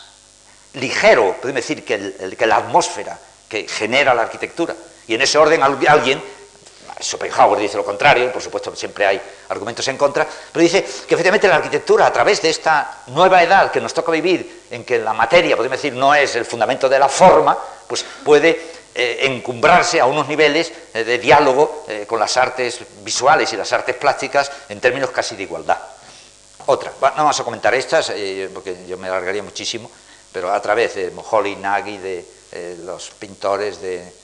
ligero, 0.73 1.35
podemos 1.41 1.61
decir, 1.61 1.83
que, 1.83 2.35
que 2.37 2.45
la 2.45 2.57
atmósfera 2.57 3.17
que 3.47 3.67
genera 3.67 4.13
la 4.13 4.23
arquitectura. 4.23 4.75
Y 5.07 5.15
en 5.15 5.21
ese 5.21 5.37
orden 5.37 5.61
alguien 5.61 6.21
Schopenhauer 7.01 7.59
dice 7.59 7.77
lo 7.77 7.85
contrario, 7.85 8.31
por 8.31 8.41
supuesto 8.41 8.75
siempre 8.75 9.05
hay 9.05 9.21
argumentos 9.49 9.87
en 9.87 9.97
contra, 9.97 10.27
pero 10.51 10.61
dice 10.61 10.83
que 10.83 11.15
efectivamente 11.15 11.47
la 11.47 11.55
arquitectura, 11.55 12.05
a 12.05 12.13
través 12.13 12.41
de 12.41 12.49
esta 12.49 13.03
nueva 13.07 13.41
edad 13.43 13.71
que 13.71 13.81
nos 13.81 13.93
toca 13.93 14.11
vivir, 14.11 14.65
en 14.69 14.83
que 14.83 14.99
la 14.99 15.13
materia, 15.13 15.57
podemos 15.57 15.77
decir, 15.77 15.93
no 15.93 16.13
es 16.13 16.35
el 16.35 16.45
fundamento 16.45 16.87
de 16.87 16.99
la 16.99 17.09
forma, 17.09 17.57
pues 17.87 18.05
puede 18.23 18.59
eh, 18.93 19.19
encumbrarse 19.21 19.99
a 19.99 20.05
unos 20.05 20.27
niveles 20.27 20.71
eh, 20.93 21.03
de 21.03 21.17
diálogo 21.17 21.85
eh, 21.87 22.05
con 22.07 22.19
las 22.19 22.37
artes 22.37 22.79
visuales 23.03 23.51
y 23.53 23.57
las 23.57 23.71
artes 23.73 23.95
plásticas 23.95 24.51
en 24.69 24.79
términos 24.79 25.09
casi 25.11 25.35
de 25.35 25.43
igualdad. 25.43 25.77
Otra, 26.67 26.91
no 27.01 27.23
vamos 27.23 27.39
a 27.39 27.43
comentar 27.43 27.73
estas, 27.73 28.13
porque 28.53 28.85
yo 28.87 28.95
me 28.95 29.07
alargaría 29.07 29.41
muchísimo, 29.41 29.89
pero 30.31 30.51
a 30.51 30.61
través 30.61 30.95
de 30.95 31.11
Moholy 31.11 31.55
Nagy, 31.57 31.97
de 31.97 32.25
los 32.83 33.11
pintores 33.11 33.81
de 33.81 34.21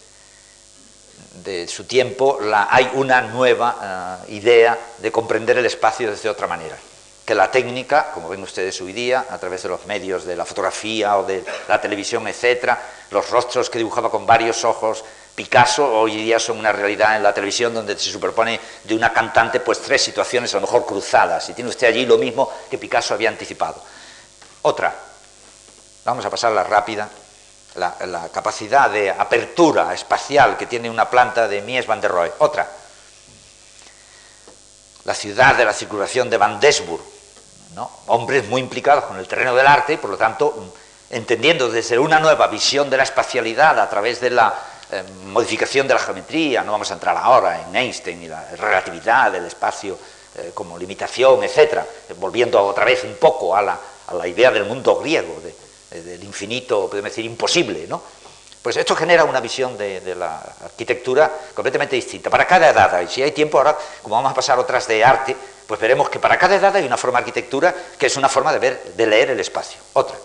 de 1.44 1.68
su 1.68 1.86
tiempo, 1.86 2.40
la, 2.42 2.68
hay 2.70 2.90
una 2.94 3.22
nueva 3.22 4.24
eh, 4.28 4.34
idea 4.34 4.78
de 4.98 5.12
comprender 5.12 5.58
el 5.58 5.66
espacio 5.66 6.10
desde 6.10 6.30
otra 6.30 6.48
manera. 6.48 6.78
Que 7.26 7.36
la 7.36 7.52
técnica, 7.52 8.12
como 8.14 8.30
ven 8.30 8.42
ustedes 8.42 8.80
hoy 8.82 8.94
día, 8.94 9.26
a 9.30 9.38
través 9.38 9.64
de 9.64 9.70
los 9.70 9.86
medios 9.86 10.26
de 10.26 10.36
la 10.36 10.46
fotografía 10.46 11.18
o 11.18 11.24
de 11.24 11.44
la 11.68 11.82
televisión, 11.82 12.28
etcétera, 12.28 12.82
los 13.12 13.30
rostros 13.30 13.70
que 13.70 13.78
dibujaba 13.78 14.10
con 14.10 14.26
varios 14.26 14.64
ojos 14.64 15.04
Picasso 15.36 15.88
hoy 15.88 16.16
día 16.16 16.40
son 16.40 16.58
una 16.58 16.72
realidad 16.72 17.16
en 17.16 17.22
la 17.22 17.32
televisión 17.32 17.72
donde 17.72 17.96
se 18.00 18.10
superpone 18.10 18.60
de 18.84 18.96
una 18.96 19.14
cantante 19.14 19.60
pues 19.60 19.80
tres 19.80 20.02
situaciones 20.02 20.52
a 20.54 20.58
lo 20.58 20.62
mejor 20.62 20.84
cruzadas 20.84 21.48
y 21.50 21.54
tiene 21.54 21.70
usted 21.70 21.90
allí 21.90 22.08
lo 22.08 22.18
mismo 22.18 22.52
que 22.72 22.80
Picasso 22.80 23.14
había 23.14 23.30
anticipado. 23.30 23.80
Otra, 24.64 24.96
vamos 26.08 26.26
a 26.26 26.30
pasarla 26.30 26.64
rápida, 26.64 27.10
la, 27.76 28.30
capacidad 28.32 28.90
de 28.90 29.12
apertura 29.12 29.94
espacial 29.94 30.56
que 30.56 30.66
tiene 30.66 30.90
una 30.90 31.10
planta 31.10 31.50
de 31.50 31.62
Mies 31.62 31.86
van 31.86 32.00
der 32.00 32.12
Rohe. 32.12 32.32
Otra, 32.40 32.66
la 35.04 35.14
ciudad 35.14 35.56
de 35.56 35.66
la 35.66 35.74
circulación 35.74 36.30
de 36.30 36.38
Van 36.38 36.62
Desburg, 36.62 37.02
¿no? 37.76 37.92
hombres 38.08 38.48
muy 38.48 38.62
implicados 38.62 39.04
con 39.04 39.18
el 39.18 39.28
terreno 39.28 39.54
del 39.54 39.68
arte 39.68 39.94
y 39.94 39.98
por 39.98 40.10
lo 40.10 40.18
tanto 40.18 40.74
entendiendo 41.10 41.70
desde 41.70 42.00
una 42.00 42.20
nueva 42.20 42.48
visión 42.48 42.90
de 42.90 42.98
la 42.98 43.04
espacialidad 43.04 43.78
a 43.78 43.90
través 43.90 44.22
de 44.22 44.30
la 44.30 44.54
eh, 44.90 45.04
modificación 45.26 45.90
de 45.90 45.94
la 45.94 46.00
geometría, 46.00 46.64
no 46.64 46.72
vamos 46.72 46.90
a 46.90 46.94
entrar 46.94 47.18
ahora 47.18 47.62
en 47.62 47.76
Einstein 47.76 48.24
y 48.24 48.28
la 48.28 48.50
relatividad 48.56 49.32
del 49.32 49.46
espacio 49.46 50.00
eh, 50.36 50.52
como 50.54 50.78
limitación, 50.78 51.44
etcétera, 51.44 51.86
volviendo 52.18 52.64
otra 52.64 52.86
vez 52.86 53.04
un 53.04 53.16
poco 53.16 53.56
a 53.56 53.62
la, 53.62 53.78
a 54.08 54.14
la 54.14 54.26
idea 54.26 54.52
del 54.52 54.64
mundo 54.64 54.96
griego, 54.96 55.42
de, 55.42 55.50
eh, 55.50 55.67
del 56.04 56.24
infinito, 56.24 56.90
podemos 56.90 57.12
decir, 57.12 57.26
imposible, 57.26 57.86
¿no? 57.88 58.02
Pues 58.62 58.76
esto 58.76 58.96
genera 58.96 59.24
una 59.24 59.40
visión 59.40 59.78
de, 59.78 60.14
la 60.16 60.40
arquitectura 60.62 61.32
completamente 61.54 61.96
distinta. 61.96 62.30
Para 62.30 62.46
cada 62.46 62.70
edad, 62.70 63.02
y 63.02 63.08
si 63.08 63.24
hay 63.24 63.32
tiempo 63.32 63.58
ahora, 63.58 63.78
como 64.02 64.16
vamos 64.16 64.32
a 64.32 64.36
pasar 64.36 64.60
otras 64.60 64.88
de 64.88 65.06
arte, 65.06 65.36
pues 65.66 65.80
veremos 65.80 66.10
que 66.10 66.20
para 66.20 66.38
cada 66.38 66.56
edad 66.56 66.76
hay 66.76 66.86
una 66.86 66.98
forma 66.98 67.20
de 67.20 67.24
arquitectura 67.24 67.74
que 67.98 68.08
es 68.08 68.18
una 68.18 68.28
forma 68.28 68.52
de, 68.52 68.60
ver, 68.60 68.84
de 68.96 69.08
leer 69.08 69.30
el 69.30 69.40
espacio. 69.40 69.80
Otra. 69.94 70.18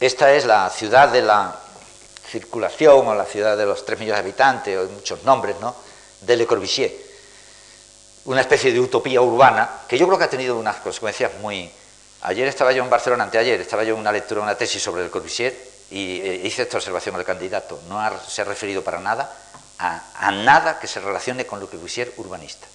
Esta 0.00 0.32
es 0.32 0.44
la 0.44 0.70
ciudad 0.70 1.08
de 1.08 1.22
la 1.22 1.60
circulación 2.26 3.06
o 3.06 3.14
la 3.14 3.24
ciudad 3.24 3.56
de 3.56 3.66
los 3.66 3.84
3 3.84 3.98
millones 4.00 4.22
de 4.22 4.28
habitantes, 4.28 4.78
o 4.78 4.88
muchos 4.90 5.22
nombres, 5.24 5.56
¿no? 5.60 5.74
De 6.22 6.36
Le 6.36 6.46
Corbusier. 6.46 6.92
Una 8.24 8.40
especie 8.40 8.72
de 8.72 8.80
utopía 8.80 9.20
urbana 9.20 9.82
que 9.86 9.98
yo 9.98 10.06
creo 10.06 10.18
que 10.18 10.24
ha 10.24 10.30
tenido 10.30 10.56
unas 10.56 10.76
consecuencias 10.76 11.32
muy, 11.40 11.70
Ayer 12.26 12.48
estaba 12.48 12.72
yo 12.72 12.82
en 12.82 12.88
Barcelona, 12.88 13.24
anteayer, 13.24 13.60
estaba 13.60 13.84
yo 13.84 13.92
en 13.92 14.00
una 14.00 14.10
lectura, 14.10 14.40
una 14.40 14.54
tesis 14.54 14.82
sobre 14.82 15.04
el 15.04 15.10
Corbusier 15.10 15.54
y 15.90 16.22
eh, 16.22 16.40
hice 16.44 16.62
esta 16.62 16.78
observación 16.78 17.14
al 17.16 17.24
candidato. 17.24 17.78
No 17.86 18.00
se 18.26 18.40
ha 18.40 18.46
referido 18.46 18.82
para 18.82 18.98
nada 18.98 19.30
a, 19.78 20.30
nada 20.30 20.80
que 20.80 20.86
se 20.86 21.00
relacione 21.00 21.44
con 21.44 21.60
Le 21.60 21.66
Corbusier 21.66 22.14
urbanista. 22.16 22.66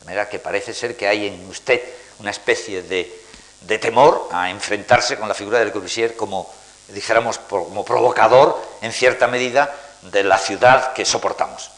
De 0.00 0.04
manera 0.04 0.28
que 0.28 0.38
parece 0.38 0.74
ser 0.74 0.98
que 0.98 1.08
hay 1.08 1.28
en 1.28 1.48
usted 1.48 1.80
una 2.18 2.30
especie 2.30 2.82
de, 2.82 3.78
temor 3.78 4.28
a 4.32 4.50
enfrentarse 4.50 5.16
con 5.16 5.28
la 5.28 5.34
figura 5.34 5.58
de 5.60 5.64
Le 5.64 5.72
Corbusier 5.72 6.14
como, 6.14 6.52
dijéramos, 6.88 7.38
como 7.38 7.86
provocador, 7.86 8.62
en 8.82 8.92
cierta 8.92 9.28
medida, 9.28 9.74
de 10.02 10.24
la 10.24 10.36
ciudad 10.36 10.92
que 10.92 11.06
soportamos. 11.06 11.70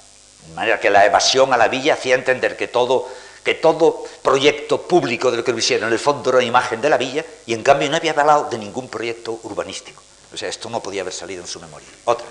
De 0.49 0.55
manera 0.55 0.81
que 0.81 0.91
la 0.91 1.07
evasión 1.07 1.53
a 1.53 1.57
la 1.57 1.69
villa 1.69 1.95
hacía 1.95 2.17
entender 2.17 2.57
que 2.57 2.67
todo 2.67 3.09
que 3.43 3.55
todo 3.55 4.05
proyecto 4.23 4.83
público 4.83 5.31
de 5.31 5.39
lo 5.39 5.45
que 5.45 5.53
lo 5.53 5.59
hicieron 5.59 5.89
en 5.89 5.93
el 5.93 5.99
fondo 5.99 6.31
era 6.31 6.39
una 6.39 6.47
imagen 6.47 6.81
de 6.81 6.89
la 6.89 6.97
villa 6.97 7.25
y 7.47 7.55
en 7.55 7.63
cambio 7.63 7.91
no 7.91 7.97
había 7.97 8.13
hablado 8.13 8.49
de 8.49 8.59
ningún 8.59 8.89
proyecto 8.89 9.41
urbanístico. 9.43 10.03
O 10.33 10.37
sea, 10.37 10.49
esto 10.49 10.71
no 10.71 10.81
podía 10.81 11.03
haber 11.03 11.13
salido 11.13 11.43
en 11.43 11.49
su 11.49 11.61
memoria. 11.61 11.89
Otra. 12.05 12.27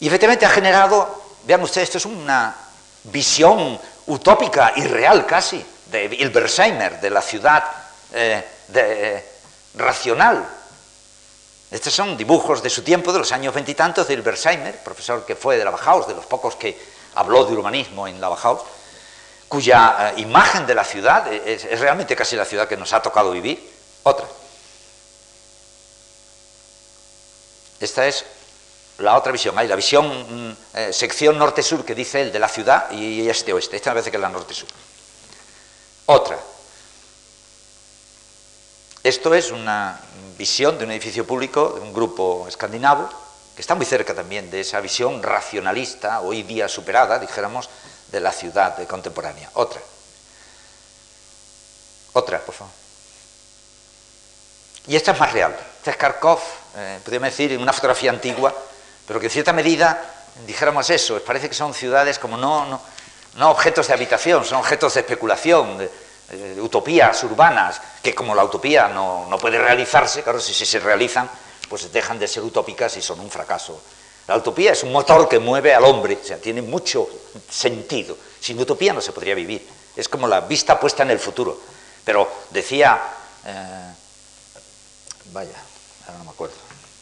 Y 0.00 0.06
efectivamente 0.06 0.46
ha 0.46 0.50
generado, 0.50 1.22
vean 1.44 1.62
ustedes, 1.62 1.88
esto 1.88 1.98
es 1.98 2.06
una 2.06 2.56
visión 3.04 3.78
utópica 4.06 4.72
y 4.76 4.84
real 4.84 5.26
casi 5.26 5.64
de 5.90 6.06
Hilbersheimer, 6.06 7.00
de 7.00 7.10
la 7.10 7.20
ciudad 7.20 7.64
eh, 8.12 8.42
de, 8.68 9.24
racional. 9.74 10.48
Estos 11.70 11.92
son 11.92 12.16
dibujos 12.16 12.62
de 12.62 12.70
su 12.70 12.82
tiempo, 12.82 13.12
de 13.12 13.20
los 13.20 13.30
años 13.30 13.54
veintitantos, 13.54 14.08
de 14.08 14.14
Hilbersheimer, 14.14 14.82
profesor 14.82 15.24
que 15.24 15.36
fue 15.36 15.58
de 15.58 15.64
la 15.64 15.70
Bauhaus, 15.70 16.08
de 16.08 16.14
los 16.14 16.26
pocos 16.26 16.56
que 16.56 16.76
habló 17.14 17.44
de 17.44 17.52
urbanismo 17.52 18.08
en 18.08 18.20
la 18.20 18.28
Bauhaus 18.28 18.60
cuya 19.50 20.12
eh, 20.16 20.20
imagen 20.20 20.64
de 20.64 20.76
la 20.76 20.84
ciudad 20.84 21.26
es, 21.32 21.64
realmente 21.80 22.14
casi 22.14 22.36
la 22.36 22.44
ciudad 22.44 22.68
que 22.68 22.76
nos 22.76 22.92
ha 22.92 23.02
tocado 23.02 23.32
vivir. 23.32 23.68
Otra. 24.04 24.24
Esta 27.80 28.06
es 28.06 28.24
la 28.98 29.16
otra 29.18 29.32
visión. 29.32 29.58
Hay 29.58 29.66
la 29.66 29.74
visión 29.74 30.06
mm, 30.06 30.56
eh, 30.74 30.92
sección 30.92 31.36
norte-sur 31.36 31.84
que 31.84 31.96
dice 31.96 32.20
el 32.20 32.30
de 32.30 32.38
la 32.38 32.48
ciudad 32.48 32.92
y 32.92 33.28
este-oeste. 33.28 33.74
Esta 33.74 33.90
parece 33.90 34.12
que 34.12 34.18
es 34.18 34.20
la 34.20 34.28
norte-sur. 34.28 34.68
Otra. 36.06 36.38
Esto 39.02 39.34
es 39.34 39.50
una 39.50 40.00
visión 40.38 40.78
de 40.78 40.84
un 40.84 40.92
edificio 40.92 41.26
público 41.26 41.72
de 41.74 41.80
un 41.80 41.92
grupo 41.92 42.46
escandinavo 42.46 43.10
que 43.56 43.62
está 43.62 43.74
muy 43.74 43.84
cerca 43.84 44.14
también 44.14 44.48
de 44.48 44.60
esa 44.60 44.80
visión 44.80 45.20
racionalista, 45.24 46.20
hoy 46.20 46.44
día 46.44 46.68
superada, 46.68 47.18
dijéramos, 47.18 47.68
de 48.10 48.20
la 48.20 48.32
ciudad 48.32 48.76
contemporánea. 48.86 49.50
Otra. 49.54 49.80
Otra, 52.12 52.40
por 52.40 52.54
favor. 52.54 52.72
Y 54.86 54.96
esta 54.96 55.12
es 55.12 55.20
más 55.20 55.32
real. 55.32 55.56
Esta 55.78 55.92
es 55.92 55.96
Kharkov, 55.96 56.40
eh, 56.76 56.98
podríamos 57.04 57.30
decir, 57.30 57.56
una 57.58 57.72
fotografía 57.72 58.10
antigua, 58.10 58.54
pero 59.06 59.20
que 59.20 59.26
en 59.26 59.32
cierta 59.32 59.52
medida 59.52 60.02
dijéramos 60.46 60.90
eso, 60.90 61.20
parece 61.22 61.48
que 61.48 61.54
son 61.54 61.74
ciudades 61.74 62.18
como 62.18 62.36
no, 62.36 62.66
no, 62.66 62.80
no 63.36 63.50
objetos 63.50 63.88
de 63.88 63.94
habitación, 63.94 64.44
son 64.44 64.58
objetos 64.58 64.94
de 64.94 65.00
especulación, 65.00 65.78
de, 65.78 65.90
utopías 66.60 67.24
urbanas, 67.24 67.80
que 68.02 68.14
como 68.14 68.36
la 68.36 68.44
utopía 68.44 68.86
no, 68.86 69.26
no 69.28 69.36
puede 69.36 69.58
realizarse, 69.58 70.22
claro, 70.22 70.38
si, 70.38 70.54
si 70.54 70.64
se 70.64 70.78
realizan, 70.78 71.28
pues 71.68 71.92
dejan 71.92 72.20
de 72.20 72.28
ser 72.28 72.44
utópicas 72.44 72.96
y 72.96 73.02
son 73.02 73.18
un 73.18 73.30
fracaso 73.30 73.82
la 74.30 74.36
utopía 74.36 74.70
es 74.70 74.84
un 74.84 74.92
motor 74.92 75.28
que 75.28 75.40
mueve 75.40 75.74
al 75.74 75.82
hombre, 75.82 76.16
o 76.22 76.24
sea, 76.24 76.36
tiene 76.36 76.62
mucho 76.62 77.08
sentido. 77.50 78.16
Sin 78.40 78.60
utopía 78.60 78.92
no 78.92 79.00
se 79.00 79.10
podría 79.10 79.34
vivir. 79.34 79.66
Es 79.96 80.08
como 80.08 80.28
la 80.28 80.42
vista 80.42 80.78
puesta 80.78 81.02
en 81.02 81.10
el 81.10 81.18
futuro. 81.18 81.58
Pero 82.04 82.30
decía, 82.50 82.96
eh, 83.44 83.92
vaya, 85.32 85.60
ahora 86.06 86.18
no 86.18 86.24
me 86.26 86.30
acuerdo, 86.30 86.54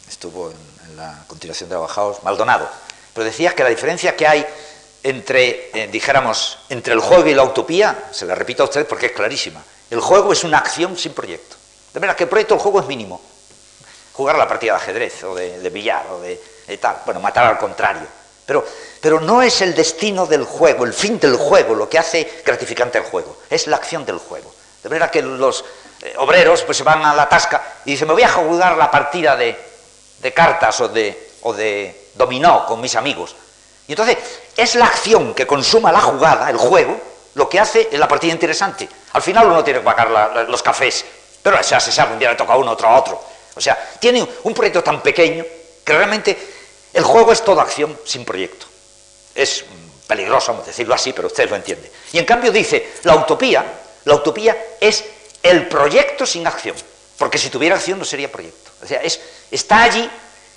estuvo 0.09 0.51
en, 0.51 0.97
la 0.97 1.23
continuación 1.27 1.69
de 1.69 1.77
Bajaos, 1.77 2.23
Maldonado, 2.23 2.67
pero 3.13 3.27
decía 3.27 3.55
que 3.55 3.63
la 3.63 3.69
diferencia 3.69 4.17
que 4.17 4.27
hay 4.27 4.47
entre, 5.03 5.71
eh, 5.79 5.87
dijéramos, 5.89 6.61
entre 6.71 6.95
el 6.95 7.01
juego 7.01 7.29
y 7.29 7.35
la 7.35 7.45
utopía, 7.45 8.09
se 8.11 8.25
la 8.25 8.35
repito 8.35 8.63
a 8.63 8.67
usted 8.67 8.87
porque 8.87 9.07
es 9.07 9.13
clarísima, 9.13 9.63
el 9.91 10.01
juego 10.01 10.33
es 10.33 10.45
una 10.45 10.57
acción 10.57 10.97
sin 10.97 11.13
proyecto. 11.13 11.57
De 11.93 12.01
verdad 12.01 12.17
que 12.17 12.25
el 12.25 12.31
proyecto 12.31 12.55
del 12.55 12.63
juego 12.63 12.81
es 12.81 12.87
mínimo. 12.87 13.21
Jugar 14.15 14.39
la 14.39 14.49
partida 14.49 14.73
de 14.73 14.79
ajedrez 14.79 15.23
o 15.25 15.35
de 15.35 15.71
billar 15.71 16.07
o 16.11 16.21
de 16.21 16.58
bueno, 17.05 17.21
matar 17.21 17.47
al 17.47 17.59
contrario. 17.59 18.07
Pero, 18.47 18.65
pero 19.01 19.21
no 19.21 19.43
es 19.43 19.61
el 19.61 19.75
destino 19.75 20.27
del 20.27 20.45
juego, 20.45 20.85
el 20.85 20.95
fin 20.95 21.19
del 21.21 21.37
juego, 21.37 21.75
lo 21.75 21.89
que 21.89 21.99
hace 21.99 22.43
gratificante 22.45 22.99
el 22.99 23.05
juego, 23.05 23.37
es 23.51 23.67
la 23.67 23.77
acción 23.77 24.07
del 24.07 24.19
juego. 24.19 24.55
De 24.83 24.89
manera 24.89 25.11
que 25.11 25.21
los 25.23 25.65
eh, 26.03 26.15
obreros 26.19 26.63
pues, 26.63 26.79
se 26.79 26.85
van 26.85 27.05
a 27.05 27.15
la 27.15 27.29
tasca 27.29 27.63
y 27.85 27.93
dicen, 27.93 28.09
me 28.09 28.15
voy 28.15 28.23
a 28.23 28.29
jugar 28.29 28.77
la 28.77 28.91
partida 28.91 29.37
de, 29.37 29.55
cartas 30.35 30.81
o 30.81 30.89
de, 30.89 31.33
o 31.43 31.53
de 31.53 32.09
dominó 32.15 32.65
con 32.65 32.81
mis 32.81 32.97
amigos. 32.97 33.35
Y 33.87 33.93
entonces 33.93 34.19
es 34.57 34.75
la 34.77 34.87
acción 34.87 35.35
que 35.35 35.47
consuma 35.47 35.93
la 35.93 36.01
jugada, 36.01 36.49
el 36.51 36.57
juego, 36.57 36.99
lo 37.35 37.49
que 37.49 37.61
hace 37.61 37.89
la 37.93 38.09
partida 38.09 38.33
interesante. 38.33 38.89
Al 39.13 39.23
final 39.23 39.47
uno 39.47 39.65
tiene 39.65 39.81
que 39.81 39.85
pagar 39.85 40.49
los 40.49 40.63
cafés, 40.63 41.05
pero 41.43 41.61
ya 41.61 41.81
se 41.81 41.93
sabe, 41.93 42.13
un 42.13 42.19
día 42.19 42.31
le 42.31 42.37
toca 42.37 42.53
a 42.53 42.57
uno, 42.57 42.73
otro 42.73 42.89
a 42.89 42.99
otro. 42.99 43.21
O 43.55 43.61
sea, 43.61 43.77
tiene 43.99 44.27
un 44.45 44.55
proyecto 44.55 44.83
tan 44.83 45.03
pequeño 45.03 45.45
que 45.85 45.93
realmente 45.93 46.58
el 46.93 47.05
juego 47.05 47.33
es 47.33 47.45
toda 47.45 47.63
acción 47.63 47.99
sin 48.05 48.25
proyecto. 48.25 48.67
Es 49.35 49.65
peligroso 50.07 50.63
decirlo 50.67 50.95
así, 50.95 51.13
pero 51.13 51.29
usted 51.29 51.49
lo 51.49 51.57
entiende. 51.57 51.93
Y 52.13 52.19
en 52.19 52.25
cambio 52.25 52.51
dice, 52.51 52.95
la 53.05 53.15
utopía, 53.15 53.65
la 54.05 54.15
utopía 54.15 54.57
es 54.81 55.05
el 55.43 55.69
proyecto 55.69 56.27
sin 56.27 56.47
acción, 56.47 56.75
porque 57.19 57.39
si 57.39 57.51
tuviera 57.51 57.77
acción 57.77 57.99
no 57.99 58.05
sería 58.05 58.33
proyecto. 58.33 58.71
O 58.83 58.87
sea, 58.87 59.03
es, 59.03 59.21
está 59.51 59.83
allí 59.83 60.09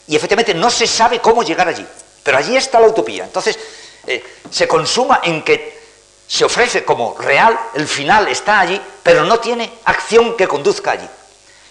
y 0.07 0.15
efectivamente 0.15 0.53
no 0.53 0.69
se 0.71 0.87
sabe 0.87 1.19
cómo 1.19 1.43
llegar 1.43 1.67
allí, 1.67 1.85
pero 2.23 2.37
allí 2.37 2.55
está 2.55 2.79
la 2.79 2.87
utopía. 2.87 3.25
Entonces, 3.25 3.59
eh, 4.07 4.23
se 4.49 4.67
consuma 4.67 5.21
en 5.23 5.43
que 5.43 5.79
se 6.27 6.45
ofrece 6.45 6.85
como 6.85 7.17
real, 7.17 7.59
el 7.75 7.87
final 7.87 8.29
está 8.29 8.61
allí, 8.61 8.81
pero 9.03 9.25
no 9.25 9.39
tiene 9.39 9.69
acción 9.83 10.37
que 10.37 10.47
conduzca 10.47 10.91
allí. 10.91 11.07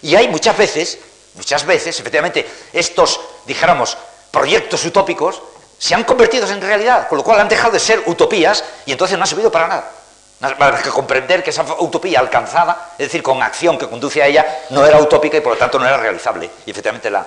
Y 0.03 0.15
hay 0.15 0.27
muchas 0.27 0.55
veces, 0.55 0.99
muchas 1.33 1.65
veces, 1.65 1.99
efectivamente, 1.99 2.47
estos, 2.71 3.19
dijéramos, 3.47 3.97
proyectos 4.31 4.85
utópicos 4.85 5.41
se 5.77 5.95
han 5.95 6.03
convertido 6.03 6.47
en 6.47 6.61
realidad, 6.61 7.07
con 7.07 7.17
lo 7.17 7.23
cual 7.23 7.39
han 7.39 7.49
dejado 7.49 7.73
de 7.73 7.79
ser 7.79 8.03
utopías 8.05 8.63
y 8.85 8.91
entonces 8.91 9.17
no 9.17 9.23
ha 9.23 9.27
servido 9.27 9.51
para 9.51 9.67
nada. 9.67 9.91
Nada 10.39 10.81
que 10.81 10.89
comprender 10.89 11.43
que 11.43 11.51
esa 11.51 11.63
utopía 11.79 12.19
alcanzada, 12.19 12.93
es 12.93 13.07
decir, 13.07 13.21
con 13.21 13.43
acción 13.43 13.77
que 13.77 13.87
conduce 13.87 14.23
a 14.23 14.25
ella, 14.25 14.61
no 14.71 14.85
era 14.85 14.97
utópica 14.97 15.37
y 15.37 15.41
por 15.41 15.53
lo 15.53 15.57
tanto 15.57 15.77
no 15.77 15.87
era 15.87 15.97
realizable. 15.97 16.49
Y 16.65 16.71
efectivamente 16.71 17.11
la, 17.11 17.25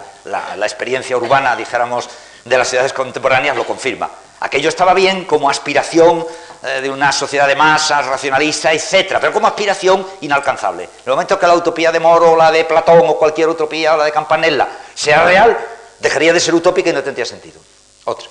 experiencia 0.62 1.16
urbana, 1.16 1.54
dijéramos, 1.54 2.08
de 2.44 2.58
las 2.58 2.68
ciudades 2.68 2.92
contemporáneas 2.92 3.56
lo 3.56 3.64
confirma. 3.64 4.10
Aquello 4.40 4.68
estaba 4.68 4.94
bien 4.94 5.24
como 5.26 5.48
aspiración 5.48 6.26
eh, 6.64 6.80
de 6.80 6.90
una 6.90 7.12
sociedad 7.12 7.46
de 7.46 7.54
masas, 7.54 8.04
racionalista, 8.06 8.72
etcétera, 8.72 9.20
pero 9.20 9.32
como 9.32 9.46
aspiración 9.46 10.04
inalcanzable. 10.20 10.84
En 10.84 10.90
el 11.06 11.12
momento 11.12 11.38
que 11.38 11.46
la 11.46 11.54
utopía 11.54 11.92
de 11.92 12.00
Moro, 12.00 12.36
la 12.36 12.50
de 12.50 12.64
Platón 12.64 13.02
o 13.06 13.16
cualquier 13.16 13.48
utopía, 13.48 13.94
o 13.94 13.96
la 13.96 14.04
de 14.04 14.12
Campanella, 14.12 14.68
sea 14.92 15.24
real, 15.24 15.56
dejaría 16.04 16.34
de 16.34 16.40
ser 16.40 16.54
utópica 16.54 16.90
y 16.90 16.92
no 16.92 17.02
tendría 17.02 17.24
sentido. 17.24 17.58
Otra. 18.04 18.28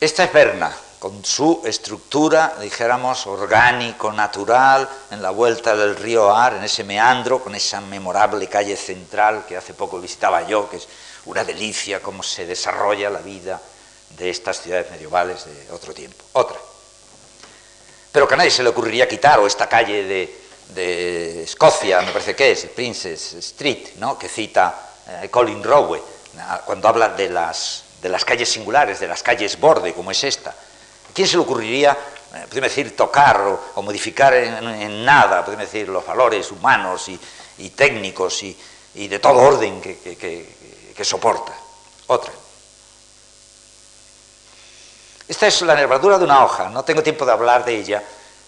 Esta 0.00 0.24
es 0.24 0.32
Berna, 0.32 0.76
con 0.98 1.24
su 1.24 1.62
estructura, 1.64 2.56
dijéramos, 2.60 3.24
orgánico, 3.28 4.12
natural, 4.12 4.88
en 5.12 5.22
la 5.22 5.30
vuelta 5.30 5.76
del 5.76 5.94
río 5.94 6.34
Ar, 6.34 6.54
en 6.54 6.64
ese 6.64 6.82
meandro, 6.82 7.40
con 7.40 7.54
esa 7.54 7.80
memorable 7.80 8.48
calle 8.48 8.76
central 8.76 9.46
que 9.46 9.56
hace 9.56 9.74
poco 9.74 10.00
visitaba 10.00 10.42
yo, 10.42 10.68
que 10.68 10.78
es 10.78 10.88
una 11.26 11.44
delicia 11.44 12.02
cómo 12.02 12.24
se 12.24 12.46
desarrolla 12.46 13.10
la 13.10 13.20
vida 13.20 13.62
de 14.18 14.28
estas 14.28 14.60
ciudades 14.60 14.90
medievales 14.90 15.44
de 15.44 15.70
otro 15.70 15.94
tiempo. 15.94 16.24
Otra. 16.32 16.58
Pero 18.10 18.26
que 18.26 18.34
a 18.34 18.38
nadie 18.38 18.50
se 18.50 18.64
le 18.64 18.70
ocurriría 18.70 19.06
quitar, 19.06 19.38
o 19.38 19.46
esta 19.46 19.68
calle 19.68 20.02
de, 20.02 20.41
de 20.74 21.42
Escocia, 21.44 22.00
me 22.02 22.12
parece 22.12 22.34
que 22.34 22.52
es, 22.52 22.66
Princess 22.66 23.34
Street, 23.34 23.94
¿no? 23.96 24.18
que 24.18 24.28
cita 24.28 24.90
eh, 25.08 25.28
Colin 25.28 25.62
Rowe, 25.62 26.00
cuando 26.64 26.88
habla 26.88 27.10
de 27.10 27.28
las, 27.28 27.84
de 28.00 28.08
las 28.08 28.24
calles 28.24 28.48
singulares, 28.48 29.00
de 29.00 29.08
las 29.08 29.22
calles 29.22 29.58
borde, 29.58 29.92
como 29.92 30.10
es 30.10 30.24
esta. 30.24 30.50
¿A 30.50 31.12
quién 31.14 31.28
se 31.28 31.36
le 31.36 31.42
ocurriría 31.42 31.96
eh, 32.34 32.46
podemos 32.48 32.70
decir, 32.70 32.96
tocar 32.96 33.40
o, 33.74 33.82
modificar 33.82 34.32
en, 34.32 35.04
nada, 35.04 35.44
podemos 35.44 35.70
decir, 35.70 35.88
los 35.88 36.06
valores 36.06 36.50
humanos 36.50 37.10
y, 37.58 37.70
técnicos 37.70 38.42
y, 38.42 38.56
de 38.94 39.18
todo 39.18 39.38
orden 39.38 39.80
que 39.82 41.04
soporta. 41.04 41.52
Otra. 42.06 42.32
Esta 45.28 45.46
es 45.46 45.62
la 45.62 45.74
nervadura 45.74 46.18
de 46.18 46.24
una 46.24 46.44
hoja, 46.44 46.68
no 46.68 46.84
tengo 46.84 47.02
tiempo 47.02 47.24
de 47.24 47.32
hablar 47.32 47.64
de 47.64 47.76
ella, 47.76 48.02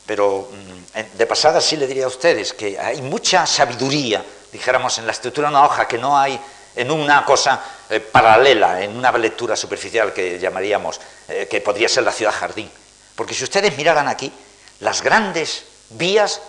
pero 0.07 0.49
mm, 0.51 1.17
de 1.17 1.27
pasada 1.27 1.61
sí 1.61 1.77
le 1.77 1.87
diría 1.87 2.05
a 2.05 2.09
ustedes 2.09 2.53
que 2.53 2.79
hay 2.79 3.03
mucha 3.03 3.47
sabiduría, 3.47 4.25
dijéramos, 4.53 4.99
en 4.99 5.07
la 5.07 5.13
estructura 5.13 5.49
de 5.49 5.55
una 5.55 5.65
hoja 5.65 5.89
que 5.89 5.99
no 5.99 6.19
hay 6.19 6.39
en 6.77 6.91
una 6.91 7.25
cosa 7.25 7.63
eh, 7.89 8.01
paralela, 8.01 8.83
en 8.83 8.97
una 8.97 9.13
lectura 9.13 9.57
superficial 9.57 10.13
que 10.13 10.39
llamaríamos, 10.39 11.01
eh, 11.29 11.47
que 11.49 11.61
podría 11.61 11.89
ser 11.89 12.05
la 12.05 12.13
ciudad 12.13 12.33
jardín. 12.33 12.71
Porque 13.15 13.35
si 13.35 13.45
ustedes 13.45 13.77
miraran 13.77 14.09
aquí, 14.09 14.33
las 14.81 15.03
grandes 15.03 15.65
vías 15.91 16.41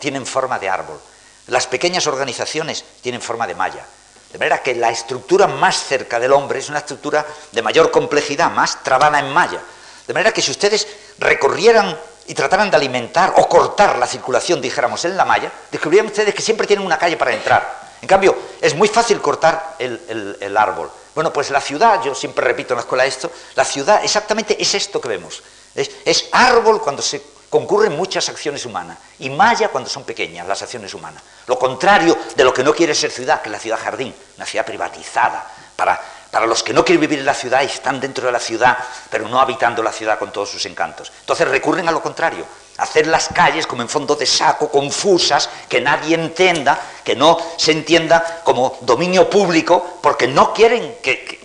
tienen 0.00 0.26
forma 0.26 0.58
de 0.58 0.68
árbol, 0.68 1.00
las 1.46 1.66
pequeñas 1.66 2.06
organizaciones 2.06 2.84
tienen 3.00 3.20
forma 3.20 3.46
de 3.46 3.54
malla. 3.54 3.86
De 4.32 4.38
manera 4.38 4.62
que 4.62 4.74
la 4.74 4.90
estructura 4.90 5.46
más 5.46 5.82
cerca 5.84 6.20
del 6.20 6.32
hombre 6.32 6.60
es 6.60 6.68
una 6.68 6.78
estructura 6.78 7.26
de 7.50 7.62
mayor 7.62 7.90
complejidad, 7.90 8.50
más 8.50 8.82
trabada 8.82 9.18
en 9.18 9.32
malla. 9.32 9.60
De 10.06 10.14
manera 10.14 10.32
que 10.32 10.42
si 10.42 10.52
ustedes 10.52 10.86
recorrieran 11.18 11.98
y 12.30 12.34
trataran 12.34 12.70
de 12.70 12.76
alimentar 12.76 13.34
o 13.38 13.48
cortar 13.48 13.98
la 13.98 14.06
circulación, 14.06 14.60
dijéramos, 14.60 15.04
en 15.04 15.16
la 15.16 15.24
malla, 15.24 15.50
descubrirían 15.68 16.06
ustedes 16.06 16.32
que 16.32 16.42
siempre 16.42 16.64
tienen 16.64 16.86
una 16.86 16.96
calle 16.96 17.16
para 17.16 17.32
entrar. 17.32 17.90
En 18.00 18.06
cambio, 18.06 18.36
es 18.60 18.72
muy 18.76 18.86
fácil 18.86 19.20
cortar 19.20 19.74
el, 19.80 20.56
árbol. 20.56 20.92
Bueno, 21.12 21.32
pues 21.32 21.50
la 21.50 21.60
ciudad, 21.60 22.00
yo 22.04 22.14
siempre 22.14 22.44
repito 22.44 22.72
en 22.72 22.76
la 22.76 22.82
escuela 22.82 23.04
esto, 23.04 23.32
la 23.56 23.64
ciudad 23.64 24.04
exactamente 24.04 24.56
es 24.62 24.72
esto 24.76 25.00
que 25.00 25.08
vemos. 25.08 25.42
es 25.74 26.28
árbol 26.30 26.80
cuando 26.80 27.02
se 27.02 27.20
concurren 27.50 27.96
muchas 27.96 28.28
acciones 28.28 28.64
humanas 28.64 28.96
y 29.18 29.28
malla 29.28 29.68
cuando 29.70 29.90
son 29.90 30.04
pequeñas 30.04 30.46
las 30.46 30.62
acciones 30.62 30.94
humanas. 30.94 31.24
Lo 31.48 31.58
contrario 31.58 32.16
de 32.36 32.44
lo 32.44 32.54
que 32.54 32.62
no 32.62 32.72
quiere 32.72 32.94
ser 32.94 33.10
ciudad, 33.10 33.42
que 33.42 33.48
es 33.48 33.52
la 33.52 33.58
ciudad 33.58 33.80
jardín, 33.82 34.14
una 34.36 34.46
ciudad 34.46 34.64
privatizada, 34.64 35.50
para, 35.74 36.00
para 36.30 36.46
los 36.46 36.62
que 36.62 36.72
no 36.72 36.84
quieren 36.84 37.00
vivir 37.00 37.18
en 37.18 37.26
la 37.26 37.34
ciudad 37.34 37.62
y 37.62 37.66
están 37.66 38.00
dentro 38.00 38.26
de 38.26 38.32
la 38.32 38.38
ciudad, 38.38 38.78
pero 39.10 39.28
no 39.28 39.40
habitando 39.40 39.82
la 39.82 39.92
ciudad 39.92 40.18
con 40.18 40.32
todos 40.32 40.50
sus 40.50 40.64
encantos. 40.66 41.12
Entonces 41.20 41.48
recurren 41.48 41.88
a 41.88 41.92
lo 41.92 42.02
contrario, 42.02 42.44
hacer 42.78 43.06
las 43.06 43.28
calles 43.28 43.66
como 43.66 43.82
en 43.82 43.88
fondo 43.88 44.14
de 44.14 44.26
saco, 44.26 44.70
confusas, 44.70 45.50
que 45.68 45.80
nadie 45.80 46.14
entienda, 46.14 46.78
que 47.04 47.16
no 47.16 47.38
se 47.56 47.72
entienda 47.72 48.42
como 48.44 48.78
dominio 48.82 49.28
público, 49.28 49.98
porque 50.00 50.26
no 50.26 50.54
quieren 50.54 50.96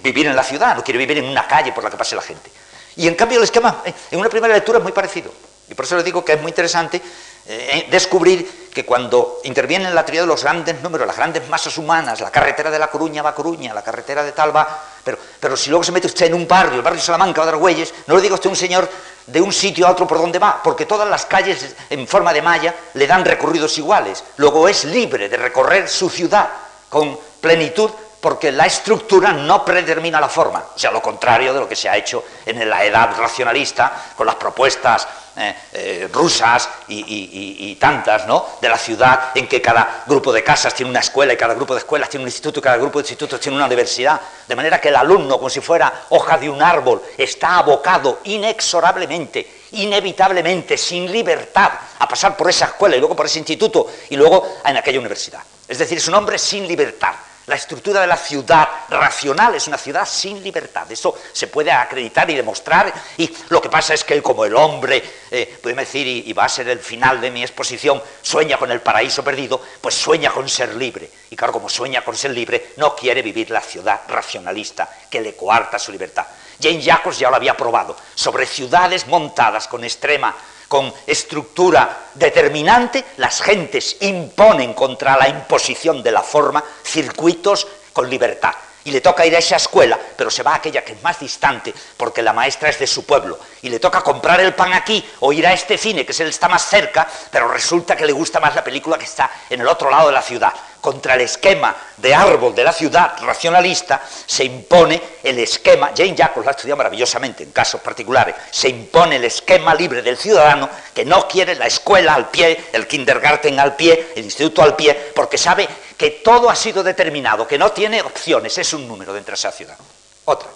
vivir 0.01 0.27
en 0.27 0.35
la 0.35 0.43
ciudad, 0.43 0.75
no 0.75 0.83
quieren 0.83 0.99
vivir 0.99 1.17
en 1.17 1.29
una 1.29 1.47
calle 1.47 1.71
por 1.71 1.83
la 1.83 1.89
que 1.89 1.97
pase 1.97 2.15
la 2.15 2.21
gente. 2.21 2.51
Y 2.95 3.07
en 3.07 3.15
cambio 3.15 3.39
el 3.39 3.43
esquema 3.43 3.83
en 4.11 4.19
una 4.19 4.29
primera 4.29 4.53
lectura 4.53 4.77
es 4.77 4.83
muy 4.83 4.93
parecido. 4.93 5.31
Y 5.67 5.73
por 5.73 5.85
eso 5.85 5.95
les 5.95 6.05
digo 6.05 6.23
que 6.23 6.33
es 6.33 6.41
muy 6.41 6.51
interesante 6.51 7.01
eh, 7.47 7.87
descubrir 7.89 8.64
que 8.75 8.85
cuando 8.85 9.39
interviene 9.45 9.87
en 9.87 9.95
la 9.95 10.03
teoría 10.03 10.21
de 10.21 10.27
los 10.27 10.43
grandes 10.43 10.81
números, 10.83 11.07
las 11.07 11.15
grandes 11.15 11.47
masas 11.47 11.77
humanas, 11.77 12.19
la 12.19 12.29
carretera 12.29 12.69
de 12.69 12.77
La 12.77 12.87
Coruña 12.87 13.21
va 13.21 13.29
a 13.29 13.33
Coruña, 13.33 13.73
la 13.73 13.81
carretera 13.81 14.21
de 14.21 14.33
tal 14.33 14.53
va... 14.53 14.67
Pero, 15.01 15.17
pero 15.39 15.55
si 15.55 15.69
luego 15.69 15.81
se 15.81 15.93
mete 15.93 16.07
usted 16.07 16.25
en 16.25 16.33
un 16.33 16.45
barrio, 16.45 16.75
el 16.75 16.81
barrio 16.81 16.99
de 16.99 17.05
Salamanca 17.05 17.41
va 17.41 17.47
a 17.47 17.51
dar 17.51 17.59
no 18.07 18.15
le 18.15 18.21
diga 18.21 18.35
usted 18.35 18.47
a 18.47 18.49
un 18.49 18.55
señor 18.57 18.89
de 19.27 19.39
un 19.39 19.53
sitio 19.53 19.87
a 19.87 19.91
otro 19.91 20.05
por 20.05 20.17
dónde 20.17 20.39
va, 20.39 20.61
porque 20.61 20.85
todas 20.85 21.07
las 21.07 21.25
calles 21.25 21.73
en 21.89 22.05
forma 22.05 22.33
de 22.33 22.41
malla 22.41 22.75
le 22.95 23.07
dan 23.07 23.23
recorridos 23.23 23.77
iguales. 23.77 24.25
Luego 24.35 24.67
es 24.67 24.83
libre 24.83 25.29
de 25.29 25.37
recorrer 25.37 25.87
su 25.87 26.09
ciudad 26.09 26.49
con 26.89 27.17
plenitud 27.39 27.89
porque 28.25 28.51
la 28.51 28.65
estructura 28.65 29.33
no 29.33 29.63
predetermina 29.63 30.19
la 30.19 30.27
forma, 30.27 30.69
o 30.75 30.79
sea, 30.79 30.89
lo 30.89 30.99
contrario 30.99 31.53
de 31.53 31.59
lo 31.59 31.69
que 31.69 31.75
se 31.75 31.87
ha 31.87 31.95
hecho 31.95 32.23
en 32.43 32.67
la 32.67 32.83
edad 32.83 33.15
racionalista 33.15 34.13
con 34.17 34.25
las 34.25 34.33
propuestas 34.33 35.07
eh, 35.37 35.55
eh, 35.73 36.09
rusas 36.11 36.67
y, 36.87 37.75
tantas, 37.79 38.25
¿no? 38.25 38.43
De 38.59 38.67
la 38.67 38.79
ciudad 38.79 39.29
en 39.35 39.47
que 39.47 39.61
cada 39.61 40.05
grupo 40.07 40.33
de 40.33 40.43
casas 40.43 40.73
tiene 40.73 40.89
una 40.89 41.01
escuela 41.01 41.33
y 41.33 41.37
cada 41.37 41.53
grupo 41.53 41.75
de 41.75 41.81
escuelas 41.81 42.09
tiene 42.09 42.23
un 42.23 42.29
instituto 42.29 42.59
y 42.59 42.63
cada 42.63 42.77
grupo 42.77 42.97
de 42.97 43.03
institutos 43.03 43.39
tiene 43.39 43.57
una 43.57 43.67
universidad. 43.67 44.19
De 44.47 44.55
manera 44.55 44.81
que 44.81 44.89
el 44.89 44.95
alumno, 44.95 45.37
como 45.37 45.51
si 45.51 45.61
fuera 45.61 46.05
hoja 46.09 46.39
de 46.39 46.49
un 46.49 46.63
árbol, 46.63 47.03
está 47.15 47.59
abocado 47.59 48.21
inexorablemente, 48.23 49.65
inevitablemente, 49.73 50.79
sin 50.79 51.11
libertad, 51.11 51.73
a 51.99 52.07
pasar 52.07 52.35
por 52.35 52.49
esa 52.49 52.65
escuela 52.65 52.95
y 52.95 52.99
luego 52.99 53.15
por 53.15 53.27
ese 53.27 53.37
instituto 53.37 53.85
y 54.09 54.15
luego 54.15 54.55
en 54.65 54.77
aquella 54.77 54.97
universidad. 54.97 55.43
Es 55.67 55.77
decir, 55.77 55.99
es 55.99 56.07
un 56.07 56.15
hombre 56.15 56.39
sin 56.39 56.67
libertad. 56.67 57.13
La 57.47 57.55
estructura 57.55 58.01
de 58.01 58.07
la 58.07 58.17
ciudad 58.17 58.67
racional 58.89 59.53
es 59.53 59.67
una 59.67 59.77
ciudad 59.77 60.07
sin 60.07 60.41
libertad. 60.41 60.91
Eso 60.91 61.15
se 61.31 61.45
puede 61.45 61.71
acreditar 61.71 62.27
y 62.31 62.35
demostrar. 62.35 62.91
Y 63.17 63.31
lo 63.49 63.61
que 63.61 63.69
pasa 63.69 63.93
es 63.93 64.03
que 64.03 64.19
como 64.21 64.45
el 64.45 64.55
hombre, 64.55 65.03
eh, 65.29 65.59
podemos 65.61 65.85
decir, 65.85 66.07
y, 66.07 66.33
va 66.33 66.45
a 66.45 66.49
ser 66.49 66.67
el 66.69 66.79
final 66.79 67.21
de 67.21 67.29
mi 67.29 67.43
exposición, 67.43 68.01
sueña 68.23 68.57
con 68.57 68.71
el 68.71 68.81
paraíso 68.81 69.23
perdido, 69.23 69.61
pues 69.79 69.93
sueña 69.93 70.31
con 70.31 70.49
ser 70.49 70.73
libre. 70.73 71.07
Y 71.29 71.35
claro, 71.35 71.53
como 71.53 71.69
sueña 71.69 72.03
con 72.03 72.15
ser 72.15 72.31
libre, 72.31 72.71
no 72.77 72.95
quiere 72.95 73.21
vivir 73.21 73.51
la 73.51 73.61
ciudad 73.61 74.01
racionalista 74.07 74.89
que 75.07 75.21
le 75.21 75.35
coarta 75.35 75.77
su 75.77 75.91
libertad. 75.91 76.25
Jane 76.59 76.81
Jacobs 76.81 77.19
ya 77.19 77.29
lo 77.29 77.35
había 77.35 77.55
probado. 77.55 77.95
Sobre 78.15 78.47
ciudades 78.47 79.05
montadas 79.05 79.67
con 79.67 79.83
extrema 79.83 80.35
con 80.75 80.93
estructura 81.07 82.09
determinante, 82.15 83.05
las 83.15 83.41
gentes 83.41 83.95
imponen 84.01 84.73
contra 84.73 85.15
la 85.15 85.29
imposición 85.29 86.03
de 86.03 86.11
la 86.11 86.21
forma 86.21 86.61
circuitos 86.83 87.65
con 87.93 88.09
libertad. 88.09 88.51
Y 88.85 88.91
le 88.91 89.01
toca 89.01 89.25
ir 89.25 89.35
a 89.35 89.39
esa 89.39 89.57
escuela, 89.57 89.99
pero 90.15 90.31
se 90.31 90.43
va 90.43 90.53
a 90.53 90.55
aquella 90.55 90.83
que 90.83 90.93
es 90.93 91.03
más 91.03 91.19
distante, 91.19 91.73
porque 91.97 92.21
la 92.21 92.33
maestra 92.33 92.69
es 92.69 92.79
de 92.79 92.87
su 92.87 93.05
pueblo. 93.05 93.37
Y 93.61 93.69
le 93.69 93.79
toca 93.79 94.01
comprar 94.01 94.39
el 94.39 94.53
pan 94.53 94.73
aquí 94.73 95.03
o 95.19 95.33
ir 95.33 95.45
a 95.45 95.53
este 95.53 95.77
cine, 95.77 96.05
que 96.05 96.11
es 96.11 96.19
el 96.19 96.29
está 96.29 96.47
más 96.47 96.65
cerca, 96.65 97.07
pero 97.31 97.47
resulta 97.47 97.95
que 97.95 98.05
le 98.05 98.13
gusta 98.13 98.39
más 98.39 98.55
la 98.55 98.63
película 98.63 98.97
que 98.97 99.05
está 99.05 99.29
en 99.49 99.61
el 99.61 99.67
otro 99.67 99.89
lado 99.89 100.07
de 100.07 100.13
la 100.13 100.21
ciudad 100.21 100.53
contra 100.85 101.15
el 101.15 101.21
esquema 101.21 101.75
de 101.97 102.13
árbol 102.13 102.53
de 102.53 102.63
la 102.63 102.71
ciudad 102.71 103.15
racionalista, 103.23 104.03
se 104.27 104.43
impone 104.43 105.01
el 105.23 105.39
esquema, 105.39 105.89
Jane 105.97 106.13
Jacobs 106.15 106.45
lo 106.45 106.49
ha 106.49 106.53
estudiado 106.53 106.77
maravillosamente 106.77 107.41
en 107.41 107.49
casos 107.49 107.81
particulares, 107.81 108.35
se 108.51 108.69
impone 108.69 109.15
el 109.15 109.23
esquema 109.23 109.73
libre 109.73 110.03
del 110.03 110.15
ciudadano 110.15 110.69
que 110.93 111.03
no 111.03 111.27
quiere 111.27 111.55
la 111.55 111.65
escuela 111.65 112.13
al 112.13 112.29
pie, 112.29 112.65
el 112.71 112.85
kindergarten 112.85 113.59
al 113.59 113.75
pie, 113.75 114.11
el 114.15 114.25
instituto 114.25 114.61
al 114.61 114.75
pie, 114.75 114.93
porque 115.15 115.39
sabe 115.39 115.67
que 115.97 116.11
todo 116.11 116.49
ha 116.49 116.55
sido 116.55 116.83
determinado, 116.83 117.47
que 117.47 117.57
no 117.57 117.71
tiene 117.71 118.01
opciones, 118.01 118.57
es 118.57 118.73
un 118.73 118.87
número 118.87 119.13
dentro 119.13 119.31
de 119.31 119.35
esa 119.35 119.51
ciudad. 119.51 119.77
Otra. 120.25 120.49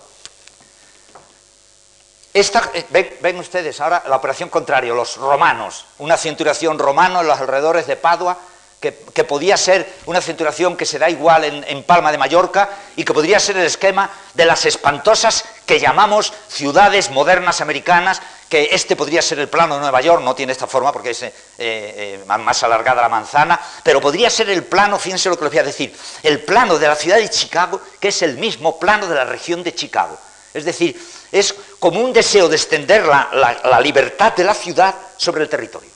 Esta, 2.34 2.70
eh, 2.74 2.86
ven, 2.90 3.18
ven, 3.22 3.40
ustedes 3.40 3.80
ahora 3.82 4.04
la 4.08 4.16
operación 4.16 4.50
contraria, 4.50 4.94
los 4.94 5.18
romanos, 5.18 5.86
una 5.98 6.18
cinturación 6.18 6.78
romana 6.78 7.22
en 7.22 7.28
los 7.28 7.40
alrededores 7.40 7.88
de 7.88 7.96
Padua, 7.96 8.38
que, 8.80 9.24
podía 9.26 9.58
ser 9.58 9.94
una 10.06 10.22
centuración 10.22 10.78
que 10.78 10.86
se 10.86 10.98
da 10.98 11.10
igual 11.10 11.44
en, 11.44 11.84
Palma 11.84 12.12
de 12.12 12.18
Mallorca 12.18 12.70
y 12.96 13.04
que 13.04 13.14
podría 13.14 13.40
ser 13.40 13.58
el 13.58 13.66
esquema 13.66 14.10
de 14.34 14.46
las 14.46 14.66
espantosas 14.66 15.44
que 15.66 15.80
llamamos 15.80 16.34
ciudades 16.48 17.10
modernas 17.10 17.60
americanas, 17.60 18.22
que 18.48 18.70
este 18.72 18.96
podría 18.96 19.22
ser 19.22 19.40
el 19.40 19.50
plano 19.50 19.76
de 19.76 19.82
Nueva 19.82 20.02
York, 20.02 20.24
no 20.24 20.34
tiene 20.34 20.54
esta 20.54 20.66
forma 20.66 20.94
porque 20.94 21.12
es 21.12 21.24
eh, 21.24 21.34
eh, 21.58 22.24
más 22.26 22.64
alargada 22.64 23.02
la 23.02 23.10
manzana, 23.10 23.60
pero 23.84 24.00
podría 24.00 24.30
ser 24.30 24.50
el 24.50 24.64
plano, 24.64 24.98
fíjense 24.98 25.30
lo 25.30 25.38
que 25.38 25.44
les 25.44 25.54
voy 25.54 25.60
a 25.60 25.64
decir, 25.64 25.96
el 26.24 26.42
plano 26.44 26.80
de 26.80 26.88
la 26.88 26.96
ciudad 26.96 27.18
de 27.18 27.30
Chicago, 27.30 27.82
que 28.00 28.08
es 28.08 28.22
el 28.22 28.38
mismo 28.38 28.80
plano 28.80 29.08
de 29.08 29.16
la 29.16 29.26
región 29.26 29.62
de 29.62 29.76
Chicago. 29.76 30.18
Es 30.54 30.64
decir, 30.66 31.00
es 31.32 31.54
como 31.80 32.00
un 32.00 32.14
deseo 32.14 32.48
de 32.48 32.56
extender 32.56 33.06
la 33.06 33.82
libertad 33.82 34.34
de 34.34 34.44
la 34.46 34.54
ciudad 34.54 34.96
sobre 35.18 35.44
el 35.44 35.50
territorio. 35.50 35.92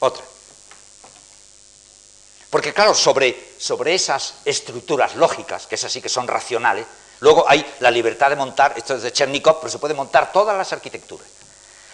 Otra. 0.00 0.31
Porque 2.52 2.74
claro, 2.74 2.92
sobre, 2.94 3.54
sobre 3.56 3.94
esas 3.94 4.34
estructuras 4.44 5.16
lógicas, 5.16 5.66
que 5.66 5.76
es 5.76 5.84
así 5.84 6.02
que 6.02 6.10
son 6.10 6.28
racionales, 6.28 6.84
luego 7.20 7.46
hay 7.48 7.64
la 7.80 7.90
libertad 7.90 8.28
de 8.28 8.36
montar, 8.36 8.74
esto 8.76 8.94
es 8.94 9.02
de 9.02 9.10
Chernikov, 9.10 9.58
pero 9.58 9.70
se 9.70 9.78
puede 9.78 9.94
montar 9.94 10.30
todas 10.30 10.54
las 10.54 10.70
arquitecturas. 10.70 11.26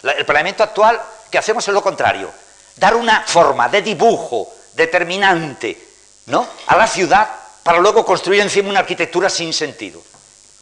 el 0.02 0.26
planeamiento 0.26 0.64
actual, 0.64 1.00
que 1.30 1.38
hacemos 1.38 1.68
es 1.68 1.72
lo 1.72 1.80
contrario, 1.80 2.32
dar 2.74 2.96
una 2.96 3.22
forma 3.22 3.68
de 3.68 3.82
dibujo 3.82 4.52
determinante 4.74 5.80
¿no? 6.26 6.44
a 6.66 6.76
la 6.76 6.88
ciudad 6.88 7.28
para 7.62 7.78
luego 7.78 8.04
construir 8.04 8.40
encima 8.40 8.68
una 8.68 8.80
arquitectura 8.80 9.30
sin 9.30 9.52
sentido. 9.52 10.02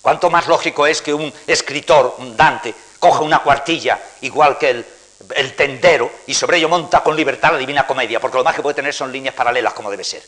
¿Cuánto 0.02 0.28
más 0.28 0.46
lógico 0.46 0.86
es 0.86 1.00
que 1.00 1.14
un 1.14 1.32
escritor, 1.46 2.16
un 2.18 2.36
Dante, 2.36 2.74
coja 2.98 3.22
una 3.22 3.38
cuartilla 3.38 3.98
igual 4.20 4.58
que 4.58 4.68
el 4.68 4.86
el 5.34 5.54
tendero 5.54 6.10
y 6.26 6.34
sobre 6.34 6.58
ello 6.58 6.68
monta 6.68 7.02
con 7.02 7.16
libertad 7.16 7.52
la 7.52 7.58
divina 7.58 7.86
comedia, 7.86 8.20
porque 8.20 8.36
lo 8.36 8.44
más 8.44 8.54
que 8.54 8.62
puede 8.62 8.74
tener 8.74 8.92
son 8.92 9.10
líneas 9.10 9.34
paralelas 9.34 9.72
como 9.72 9.90
debe 9.90 10.04
ser. 10.04 10.22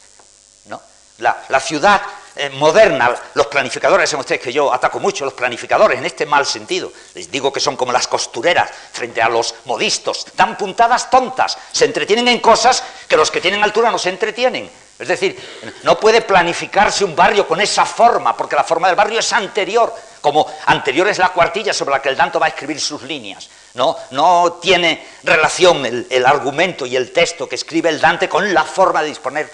¿no? 0.66 0.80
La, 1.18 1.60
ciudad 1.60 2.00
eh, 2.36 2.50
moderna, 2.50 3.14
los 3.34 3.46
planificadores, 3.48 4.08
saben 4.08 4.20
ustedes 4.20 4.40
que 4.40 4.52
yo 4.52 4.72
ataco 4.72 5.00
mucho 5.00 5.24
a 5.24 5.26
los 5.26 5.34
planificadores 5.34 5.98
en 5.98 6.06
este 6.06 6.26
mal 6.26 6.46
sentido. 6.46 6.92
Les 7.14 7.30
digo 7.30 7.52
que 7.52 7.60
son 7.60 7.76
como 7.76 7.92
las 7.92 8.06
costureras 8.06 8.70
frente 8.92 9.20
a 9.20 9.28
los 9.28 9.54
modistos, 9.64 10.26
dan 10.36 10.56
puntadas 10.56 11.10
tontas, 11.10 11.58
se 11.72 11.84
entretienen 11.84 12.28
en 12.28 12.40
cosas 12.40 12.82
que 13.08 13.16
los 13.16 13.30
que 13.30 13.40
tienen 13.40 13.62
altura 13.62 13.90
no 13.90 13.98
se 13.98 14.10
entretienen. 14.10 14.70
Es 14.98 15.06
decir, 15.06 15.38
no 15.84 15.98
puede 15.98 16.22
planificarse 16.22 17.04
un 17.04 17.14
barrio 17.14 17.46
con 17.46 17.60
esa 17.60 17.86
forma, 17.86 18.36
porque 18.36 18.56
la 18.56 18.64
forma 18.64 18.88
del 18.88 18.96
barrio 18.96 19.20
es 19.20 19.32
anterior, 19.32 19.94
como 20.20 20.44
anterior 20.66 21.06
es 21.06 21.18
la 21.18 21.28
cuartilla 21.28 21.72
sobre 21.72 21.92
la 21.92 22.02
que 22.02 22.08
el 22.08 22.16
Danto 22.16 22.40
va 22.40 22.46
a 22.46 22.48
escribir 22.48 22.80
sus 22.80 23.02
líneas. 23.02 23.48
No, 23.74 23.96
no 24.10 24.58
tiene 24.60 25.06
relación 25.22 25.86
el, 25.86 26.26
argumento 26.26 26.84
y 26.84 26.96
el 26.96 27.12
texto 27.12 27.48
que 27.48 27.54
escribe 27.54 27.90
el 27.90 28.00
Dante 28.00 28.28
con 28.28 28.52
la 28.52 28.64
forma 28.64 29.02
de 29.02 29.10
disponer 29.10 29.48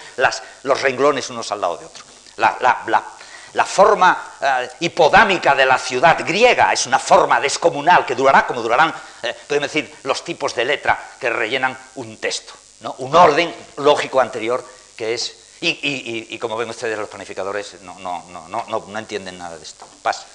los 0.62 0.80
renglones 0.80 1.28
unos 1.28 1.52
al 1.52 1.60
lado 1.60 1.76
de 1.76 1.84
otro. 1.84 2.04
La, 2.36 3.64
forma 3.66 4.32
eh, 4.40 4.70
hipodámica 4.80 5.54
de 5.54 5.66
la 5.66 5.78
ciudad 5.78 6.18
griega 6.26 6.72
es 6.72 6.86
una 6.86 6.98
forma 6.98 7.38
descomunal 7.38 8.06
que 8.06 8.14
durará 8.14 8.46
como 8.46 8.62
durarán, 8.62 8.94
eh, 9.22 9.36
podemos 9.46 9.70
decir, 9.70 9.94
los 10.04 10.24
tipos 10.24 10.54
de 10.54 10.64
letra 10.64 10.98
que 11.20 11.28
rellenan 11.28 11.76
un 11.96 12.16
texto. 12.16 12.54
Un 12.98 13.14
orden 13.16 13.54
lógico 13.76 14.20
anterior 14.20 14.62
que 14.96 15.14
es... 15.14 15.36
Y, 15.60 16.38
como 16.38 16.56
ven 16.56 16.68
ustedes, 16.68 16.98
los 16.98 17.08
planificadores 17.08 17.80
no, 17.80 17.98
no, 18.00 18.48
no, 18.48 18.64
no 18.66 18.98
entienden 18.98 19.38
nada 19.38 19.56
de 19.56 19.62
esto. 19.62 19.86
Pasa. 20.02 20.26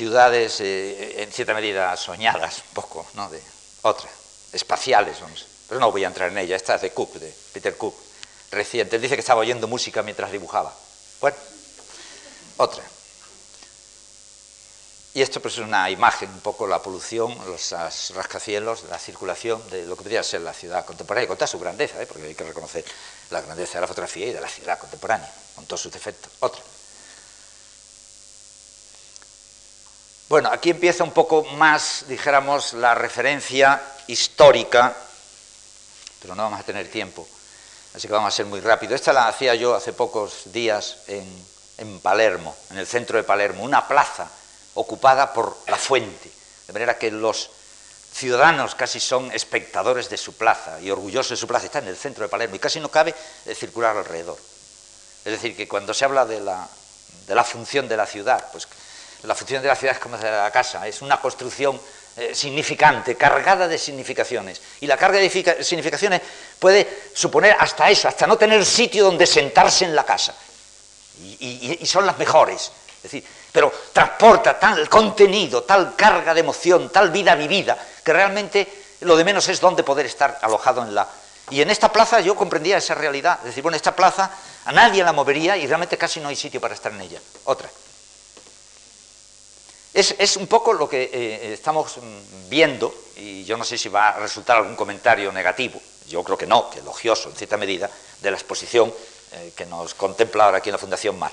ciudades 0.00 0.60
eh, 0.60 1.22
en 1.22 1.30
cierta 1.30 1.52
medida 1.52 1.94
soñadas, 1.94 2.62
un 2.68 2.74
poco, 2.74 3.06
¿no? 3.14 3.28
De 3.28 3.42
otra, 3.82 4.08
espaciales, 4.50 5.20
vamos. 5.20 5.46
Pero 5.68 5.78
no 5.78 5.92
voy 5.92 6.04
a 6.04 6.06
entrar 6.06 6.30
en 6.30 6.38
ella, 6.38 6.56
esta 6.56 6.76
es 6.76 6.80
de 6.80 6.90
Cook, 6.92 7.14
de 7.14 7.30
Peter 7.52 7.76
Cook, 7.76 7.94
reciente. 8.50 8.96
Él 8.96 9.02
dice 9.02 9.14
que 9.14 9.20
estaba 9.20 9.40
oyendo 9.40 9.68
música 9.68 10.02
mientras 10.02 10.32
dibujaba. 10.32 10.74
Bueno, 11.20 11.36
otra. 12.56 12.82
Y 15.12 15.22
esto 15.22 15.40
pues 15.40 15.54
es 15.54 15.60
una 15.60 15.90
imagen, 15.90 16.30
un 16.30 16.40
poco 16.40 16.68
la 16.68 16.80
polución, 16.80 17.36
los 17.46 18.10
rascacielos, 18.14 18.84
la 18.84 18.98
circulación 18.98 19.60
de 19.70 19.84
lo 19.84 19.96
que 19.96 20.02
podría 20.02 20.22
ser 20.22 20.42
la 20.42 20.52
ciudad 20.52 20.84
contemporánea, 20.84 21.26
con 21.26 21.36
toda 21.36 21.48
su 21.48 21.58
grandeza, 21.58 22.00
¿eh? 22.00 22.06
porque 22.06 22.28
hay 22.28 22.34
que 22.34 22.44
reconocer 22.44 22.84
la 23.30 23.40
grandeza 23.40 23.74
de 23.74 23.80
la 23.80 23.86
fotografía 23.88 24.26
y 24.26 24.32
de 24.32 24.40
la 24.40 24.48
ciudad 24.48 24.78
contemporánea, 24.78 25.32
con 25.56 25.66
todos 25.66 25.80
sus 25.80 25.92
defectos. 25.92 26.30
Otra. 26.38 26.62
Bueno, 30.28 30.48
aquí 30.52 30.70
empieza 30.70 31.02
un 31.02 31.10
poco 31.10 31.42
más, 31.42 32.04
dijéramos, 32.06 32.74
la 32.74 32.94
referencia 32.94 33.82
histórica, 34.06 34.96
pero 36.22 36.36
no 36.36 36.44
vamos 36.44 36.60
a 36.60 36.62
tener 36.62 36.88
tiempo, 36.88 37.26
así 37.96 38.06
que 38.06 38.12
vamos 38.12 38.32
a 38.32 38.36
ser 38.36 38.46
muy 38.46 38.60
rápido. 38.60 38.94
Esta 38.94 39.12
la 39.12 39.26
hacía 39.26 39.56
yo 39.56 39.74
hace 39.74 39.92
pocos 39.92 40.52
días 40.52 40.98
en, 41.08 41.98
Palermo, 42.00 42.54
en 42.70 42.78
el 42.78 42.86
centro 42.86 43.16
de 43.16 43.24
Palermo, 43.24 43.64
una 43.64 43.88
plaza 43.88 44.30
ocupada 44.74 45.32
por 45.32 45.56
la 45.66 45.76
fuente, 45.76 46.30
de 46.66 46.72
manera 46.72 46.98
que 46.98 47.10
los 47.10 47.50
ciudadanos 48.12 48.74
casi 48.74 49.00
son 49.00 49.30
espectadores 49.32 50.10
de 50.10 50.16
su 50.16 50.34
plaza 50.34 50.80
y 50.80 50.90
orgullosos 50.90 51.30
de 51.30 51.36
su 51.36 51.46
plaza, 51.46 51.66
está 51.66 51.78
en 51.78 51.88
el 51.88 51.96
centro 51.96 52.24
de 52.24 52.28
Palermo 52.28 52.56
y 52.56 52.58
casi 52.58 52.80
no 52.80 52.90
cabe 52.90 53.14
circular 53.54 53.96
alrededor. 53.96 54.38
Es 55.24 55.32
decir, 55.32 55.56
que 55.56 55.68
cuando 55.68 55.94
se 55.94 56.04
habla 56.04 56.24
de 56.24 56.40
la, 56.40 56.68
de 57.26 57.34
la 57.34 57.44
función 57.44 57.88
de 57.88 57.96
la 57.96 58.06
ciudad, 58.06 58.46
pues 58.52 58.66
la 59.22 59.34
función 59.34 59.62
de 59.62 59.68
la 59.68 59.76
ciudad 59.76 59.94
es 59.94 60.00
como 60.00 60.16
la 60.16 60.50
casa, 60.50 60.86
es 60.88 61.02
una 61.02 61.20
construcción 61.20 61.78
eh, 62.16 62.34
significante, 62.34 63.16
cargada 63.16 63.68
de 63.68 63.78
significaciones. 63.78 64.60
Y 64.80 64.86
la 64.86 64.96
carga 64.96 65.18
de 65.18 65.30
significaciones 65.62 66.20
puede 66.58 67.10
suponer 67.14 67.56
hasta 67.58 67.88
eso, 67.88 68.08
hasta 68.08 68.26
no 68.26 68.36
tener 68.36 68.64
sitio 68.64 69.04
donde 69.04 69.26
sentarse 69.26 69.84
en 69.84 69.94
la 69.94 70.04
casa. 70.04 70.34
Y, 71.22 71.78
son 71.84 72.06
las 72.06 72.18
mejores. 72.18 72.72
Es 72.96 73.02
decir, 73.04 73.24
pero 73.52 73.72
transporta 73.92 74.58
tal 74.58 74.88
contenido, 74.88 75.62
tal 75.62 75.96
carga 75.96 76.34
de 76.34 76.40
emoción, 76.40 76.90
tal 76.90 77.10
vida 77.10 77.34
vivida, 77.34 77.76
que 78.04 78.12
realmente 78.12 78.68
lo 79.00 79.16
de 79.16 79.24
menos 79.24 79.48
es 79.48 79.60
donde 79.60 79.82
poder 79.82 80.06
estar 80.06 80.38
alojado 80.42 80.82
en 80.82 80.94
la... 80.94 81.08
Y 81.50 81.60
en 81.62 81.70
esta 81.70 81.92
plaza 81.92 82.20
yo 82.20 82.36
comprendía 82.36 82.78
esa 82.78 82.94
realidad. 82.94 83.38
Es 83.40 83.46
decir, 83.46 83.62
bueno, 83.62 83.76
esta 83.76 83.96
plaza 83.96 84.30
a 84.64 84.72
nadie 84.72 85.02
la 85.02 85.12
movería 85.12 85.56
y 85.56 85.66
realmente 85.66 85.98
casi 85.98 86.20
no 86.20 86.28
hay 86.28 86.36
sitio 86.36 86.60
para 86.60 86.74
estar 86.74 86.92
en 86.92 87.00
ella. 87.00 87.20
Otra. 87.44 87.68
Es, 89.92 90.36
un 90.36 90.46
poco 90.46 90.72
lo 90.72 90.88
que 90.88 91.10
eh, 91.12 91.52
estamos 91.52 91.98
viendo, 92.48 92.94
y 93.16 93.44
yo 93.44 93.56
no 93.56 93.64
sé 93.64 93.76
si 93.76 93.88
va 93.88 94.10
a 94.10 94.20
resultar 94.20 94.58
algún 94.58 94.76
comentario 94.76 95.32
negativo, 95.32 95.80
yo 96.08 96.22
creo 96.22 96.38
que 96.38 96.46
no, 96.46 96.70
que 96.70 96.78
elogioso 96.78 97.28
en 97.28 97.34
cierta 97.34 97.56
medida, 97.56 97.90
de 98.20 98.30
la 98.30 98.36
exposición 98.36 98.94
eh, 99.32 99.52
que 99.56 99.66
nos 99.66 99.94
contempla 99.94 100.44
ahora 100.44 100.58
aquí 100.58 100.68
en 100.68 100.74
la 100.74 100.78
Fundación 100.78 101.18
Mar, 101.18 101.32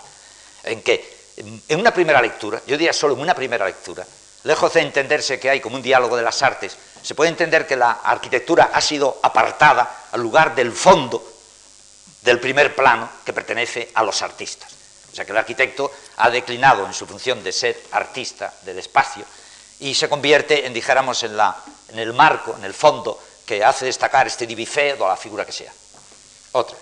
en 0.63 0.81
que 0.81 1.16
en 1.37 1.79
una 1.79 1.93
primera 1.93 2.21
lectura, 2.21 2.61
yo 2.65 2.77
diría 2.77 2.93
solo 2.93 3.13
en 3.13 3.21
una 3.21 3.35
primera 3.35 3.65
lectura, 3.65 4.05
lejos 4.43 4.73
de 4.73 4.81
entenderse 4.81 5.39
que 5.39 5.49
hay 5.49 5.59
como 5.59 5.75
un 5.75 5.81
diálogo 5.81 6.17
de 6.17 6.23
las 6.23 6.41
artes, 6.41 6.77
se 7.01 7.15
puede 7.15 7.29
entender 7.29 7.67
que 7.67 7.75
la 7.75 7.91
arquitectura 8.03 8.71
ha 8.73 8.81
sido 8.81 9.19
apartada 9.21 10.07
al 10.11 10.21
lugar 10.21 10.55
del 10.55 10.71
fondo 10.71 11.23
del 12.21 12.39
primer 12.39 12.75
plano 12.75 13.09
que 13.23 13.33
pertenece 13.33 13.91
a 13.93 14.03
los 14.03 14.21
artistas. 14.21 14.71
O 15.11 15.15
sea 15.15 15.25
que 15.25 15.31
el 15.31 15.37
arquitecto 15.37 15.91
ha 16.17 16.29
declinado 16.29 16.85
en 16.85 16.93
su 16.93 17.05
función 17.05 17.43
de 17.43 17.51
ser 17.51 17.81
artista 17.91 18.53
del 18.63 18.79
espacio 18.79 19.25
y 19.79 19.93
se 19.93 20.09
convierte 20.09 20.65
en, 20.65 20.73
dijéramos, 20.73 21.23
en, 21.23 21.37
la, 21.37 21.55
en 21.89 21.99
el 21.99 22.13
marco, 22.13 22.55
en 22.57 22.65
el 22.65 22.73
fondo 22.73 23.21
que 23.45 23.63
hace 23.63 23.85
destacar 23.85 24.27
este 24.27 24.45
divifeo 24.45 25.03
o 25.03 25.07
la 25.07 25.15
figura 25.15 25.45
que 25.45 25.51
sea. 25.51 25.71
Otra. 26.51 26.77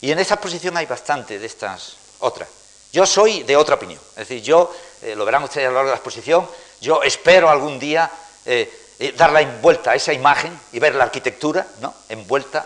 Y 0.00 0.10
en 0.10 0.18
esta 0.18 0.38
posición 0.40 0.76
hay 0.76 0.86
bastante 0.86 1.38
de 1.38 1.46
estas 1.46 1.96
otras. 2.18 2.48
Yo 2.94 3.06
soy 3.06 3.42
de 3.42 3.56
otra 3.56 3.74
opinión. 3.74 4.00
Es 4.10 4.28
decir, 4.28 4.40
yo, 4.40 4.72
eh, 5.02 5.16
lo 5.16 5.24
verán 5.24 5.42
ustedes 5.42 5.66
a 5.66 5.70
lo 5.70 5.74
largo 5.74 5.88
de 5.88 5.94
la 5.94 5.98
exposición, 5.98 6.48
yo 6.80 7.02
espero 7.02 7.50
algún 7.50 7.80
día 7.80 8.08
eh, 8.46 8.94
eh, 9.00 9.12
dar 9.16 9.32
la 9.32 9.40
envuelta 9.40 9.90
a 9.90 9.94
esa 9.96 10.12
imagen 10.12 10.56
y 10.70 10.78
ver 10.78 10.94
la 10.94 11.02
arquitectura 11.02 11.66
¿no? 11.80 11.92
envuelta 12.08 12.64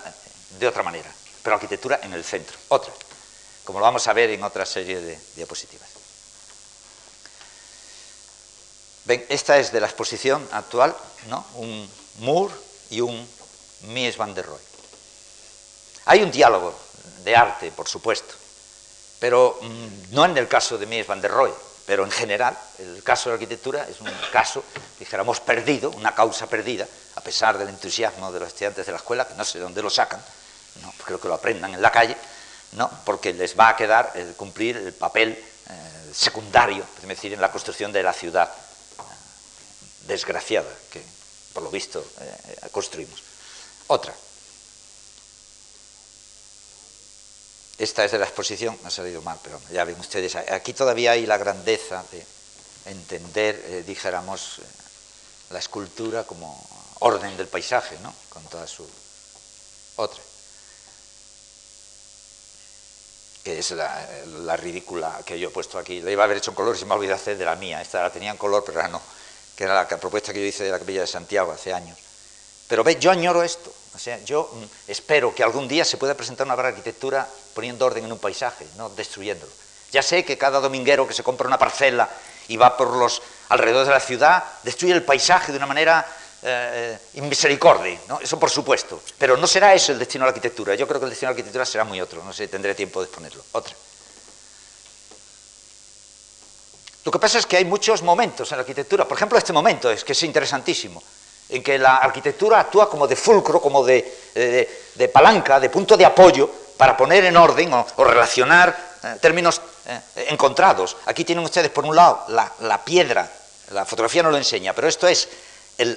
de 0.59 0.69
otra 0.69 0.83
manera, 0.83 1.11
pero 1.43 1.57
arquitectura 1.57 2.01
en 2.03 2.13
el 2.13 2.25
centro. 2.25 2.59
Otra 2.69 2.93
como 3.65 3.81
lo 3.81 3.85
vamos 3.85 4.09
a 4.09 4.15
ver 4.15 4.31
en 4.31 4.43
otra 4.43 4.65
serie 4.65 4.99
de 4.99 5.19
diapositivas. 5.37 5.87
Esta 9.07 9.59
es 9.59 9.73
de 9.73 9.81
la 9.81 9.87
exposición 9.87 10.47
actual, 10.53 10.97
¿no? 11.29 11.45
un 11.57 11.91
Moore 12.21 12.55
y 12.89 13.03
un 13.03 13.29
Mies 13.83 14.17
van 14.17 14.33
der 14.33 14.47
Rohe. 14.47 14.61
Hay 16.07 16.23
un 16.23 16.31
diálogo 16.31 16.75
de 17.25 17.37
arte, 17.37 17.71
por 17.71 17.87
supuesto, 17.87 18.35
pero 19.19 19.59
mm, 19.61 20.15
no 20.15 20.25
en 20.25 20.37
el 20.37 20.49
caso 20.49 20.79
de 20.79 20.87
Mies 20.87 21.07
van 21.07 21.21
der 21.21 21.31
Rohe, 21.31 21.53
pero 21.87 22.05
en 22.05 22.11
general, 22.11 22.57
el 22.79 23.03
caso 23.03 23.31
de 23.31 23.33
la 23.33 23.35
arquitectura 23.35 23.89
es 23.89 24.01
un 24.01 24.11
caso, 24.31 24.63
dijéramos, 24.99 25.41
perdido, 25.41 25.91
una 25.91 26.15
causa 26.15 26.47
perdida, 26.47 26.87
a 27.15 27.21
pesar 27.23 27.57
del 27.57 27.71
entusiasmo 27.71 28.31
de 28.31 28.41
los 28.41 28.49
estudiantes 28.49 28.85
de 28.85 28.93
la 28.93 28.99
escuela, 28.99 29.27
que 29.27 29.35
no 29.35 29.45
sé 29.45 29.59
de 29.59 29.65
dónde 29.65 29.83
lo 29.83 29.89
sacan, 29.89 30.23
no, 30.83 30.93
creo 31.05 31.19
que 31.19 31.29
lo 31.29 31.35
aprendan 31.35 31.73
en 31.73 31.81
la 31.81 31.91
calle, 31.91 32.17
¿no? 32.73 32.91
porque 33.05 33.33
les 33.33 33.59
va 33.59 33.71
a 33.71 33.77
quedar 33.77 34.13
el 34.15 34.35
cumplir 34.35 34.77
el 34.77 34.93
papel 34.93 35.31
eh, 35.31 36.11
secundario, 36.13 36.85
es 37.01 37.09
decir, 37.09 37.33
en 37.33 37.41
la 37.41 37.51
construcción 37.51 37.91
de 37.91 38.03
la 38.03 38.13
ciudad 38.13 38.53
eh, 38.53 39.03
desgraciada 40.07 40.69
que, 40.91 41.03
por 41.55 41.63
lo 41.63 41.71
visto, 41.71 42.05
eh, 42.21 42.69
construimos. 42.71 43.23
Otra. 43.87 44.15
Esta 47.79 48.05
es 48.05 48.13
de 48.13 48.19
la 48.19 48.27
exposición, 48.27 48.77
ha 48.85 48.91
salido 48.91 49.23
mal, 49.23 49.39
pero 49.43 49.61
ya 49.71 49.85
ven 49.85 49.99
ustedes, 50.01 50.35
aquí 50.35 50.73
todavía 50.73 51.13
hay 51.13 51.27
la 51.27 51.39
grandeza 51.39 52.05
de 52.11 52.27
entender, 52.87 53.85
dijéramos, 53.85 54.61
la 55.51 55.61
escultura 55.61 56.25
como 56.25 56.61
orden 57.01 57.37
del 57.37 57.47
paisaje, 57.47 57.97
¿no? 58.03 58.13
Con 58.29 58.43
toda 58.45 58.67
su... 58.67 58.89
Otra. 59.97 60.21
que 63.49 63.61
es 63.61 63.71
la, 63.71 64.57
ridícula 64.57 65.23
que 65.25 65.39
yo 65.39 65.49
he 65.49 65.51
puesto 65.51 65.79
aquí. 65.79 66.03
La 66.03 66.11
iba 66.11 66.23
a 66.23 66.27
haber 66.27 66.37
hecho 66.37 66.51
en 66.51 66.55
color 66.55 66.77
y 66.77 66.79
se 66.79 66.85
me 66.85 66.93
ha 66.93 66.97
olvidado 66.97 67.17
hacer 67.17 67.39
de 67.39 67.47
la 67.47 67.57
mía. 67.57 67.81
Esta 67.81 68.03
la 68.03 68.13
tenía 68.13 68.31
en 68.31 68.37
color, 68.37 68.63
pero 68.65 68.81
ahora 68.81 68.93
no. 68.93 69.01
Que 69.57 69.65
era 69.65 69.75
la, 69.75 69.89
propuesta 69.89 70.35
que 70.35 70.41
yo 70.41 70.47
hice 70.47 70.65
de 70.65 70.71
la 70.71 70.79
Capilla 70.79 71.01
de 71.01 71.07
Santiago 71.07 71.51
hace 71.51 71.73
años. 71.73 71.99
Pero 72.69 72.85
ve, 72.85 72.97
yo 73.01 73.11
añoro 73.11 73.43
esto. 73.43 73.73
O 73.95 73.99
sea, 73.99 74.23
yo 74.25 74.51
mm, 74.53 74.91
espero 74.91 75.35
que 75.35 75.43
algún 75.43 75.67
día 75.67 75.85
se 75.85 75.97
pueda 75.97 76.15
presentar 76.15 76.47
una 76.47 76.55
obra 76.55 76.69
arquitectura 76.69 77.29
poniendo 77.55 77.87
orden 77.87 78.05
en 78.05 78.13
un 78.13 78.19
paisaje, 78.19 78.67
no 78.77 78.89
destruyéndolo. 78.91 79.53
Ya 79.91 80.03
sé 80.03 80.25
que 80.25 80.37
cada 80.37 80.61
dominguero 80.61 81.07
que 81.09 81.15
se 81.15 81.23
compra 81.23 81.47
una 81.49 81.59
parcela 81.59 82.09
y 82.49 82.57
va 82.57 82.77
por 82.77 82.95
los 82.95 83.23
alrededores 83.49 83.89
de 83.89 83.95
la 83.95 84.01
ciudad 84.01 84.45
destruye 84.63 84.93
el 84.93 85.03
paisaje 85.03 85.53
de 85.53 85.59
una 85.59 85.67
manera 85.67 86.07
eh, 86.43 86.99
misericordia, 87.15 87.99
¿no? 88.09 88.21
eso 88.21 88.39
por 88.39 88.51
supuesto, 88.51 89.03
pero 89.19 89.37
no 89.37 89.47
será 89.47 89.75
eso 89.75 89.93
el 89.93 89.99
destino 89.99 90.25
de 90.25 90.27
la 90.27 90.37
arquitectura, 90.37 90.75
yo 90.75 90.87
creo 90.87 91.01
que 91.01 91.07
el 91.07 91.11
destino 91.11 91.31
de 91.31 91.35
la 91.35 91.39
arquitectura 91.39 91.67
será 91.67 91.85
muy 91.85 92.01
otro, 92.01 92.23
no 92.23 92.33
sé, 92.33 92.47
tendré 92.47 92.75
tiempo 92.75 93.01
de 93.01 93.07
exponerlo. 93.07 93.45
Otra. 93.53 93.75
Lo 97.05 97.11
que 97.11 97.19
pasa 97.19 97.39
es 97.39 97.47
que 97.47 97.57
hay 97.57 97.65
muchos 97.65 98.03
momentos 98.03 98.53
en 98.53 98.59
la 98.59 98.61
arquitectura, 98.61 99.05
por 99.07 99.17
ejemplo 99.17 99.37
este 99.37 99.53
momento 99.53 99.91
es 99.91 100.05
que 100.05 100.13
es 100.13 100.23
interesantísimo, 100.23 101.03
en 101.49 101.63
que 101.63 101.79
la 101.79 101.97
arquitectura 101.97 102.61
actúa 102.61 102.89
como 102.91 103.07
de 103.07 103.17
fulcro, 103.17 103.61
como 103.61 103.85
de, 103.85 104.05
de, 104.95 105.09
palanca, 105.09 105.59
de 105.59 105.71
punto 105.71 105.97
de 105.97 106.05
apoyo 106.05 106.51
para 106.77 106.97
poner 106.97 107.25
en 107.25 107.37
orden 107.37 107.73
o, 107.73 108.05
relacionar 108.05 108.77
eh, 109.03 109.17
términos 109.21 109.61
eh, 109.89 110.27
encontrados. 110.29 110.99
Aquí 111.07 111.25
tienen 111.25 111.43
ustedes 111.43 111.71
por 111.71 111.87
un 111.87 111.97
lado 111.97 112.27
la, 112.29 112.85
piedra, 112.85 113.27
la 113.71 113.87
fotografía 113.87 114.23
no 114.23 114.31
lo 114.31 114.37
enseña, 114.37 114.75
pero 114.75 114.87
esto 114.87 115.09
es 115.09 115.29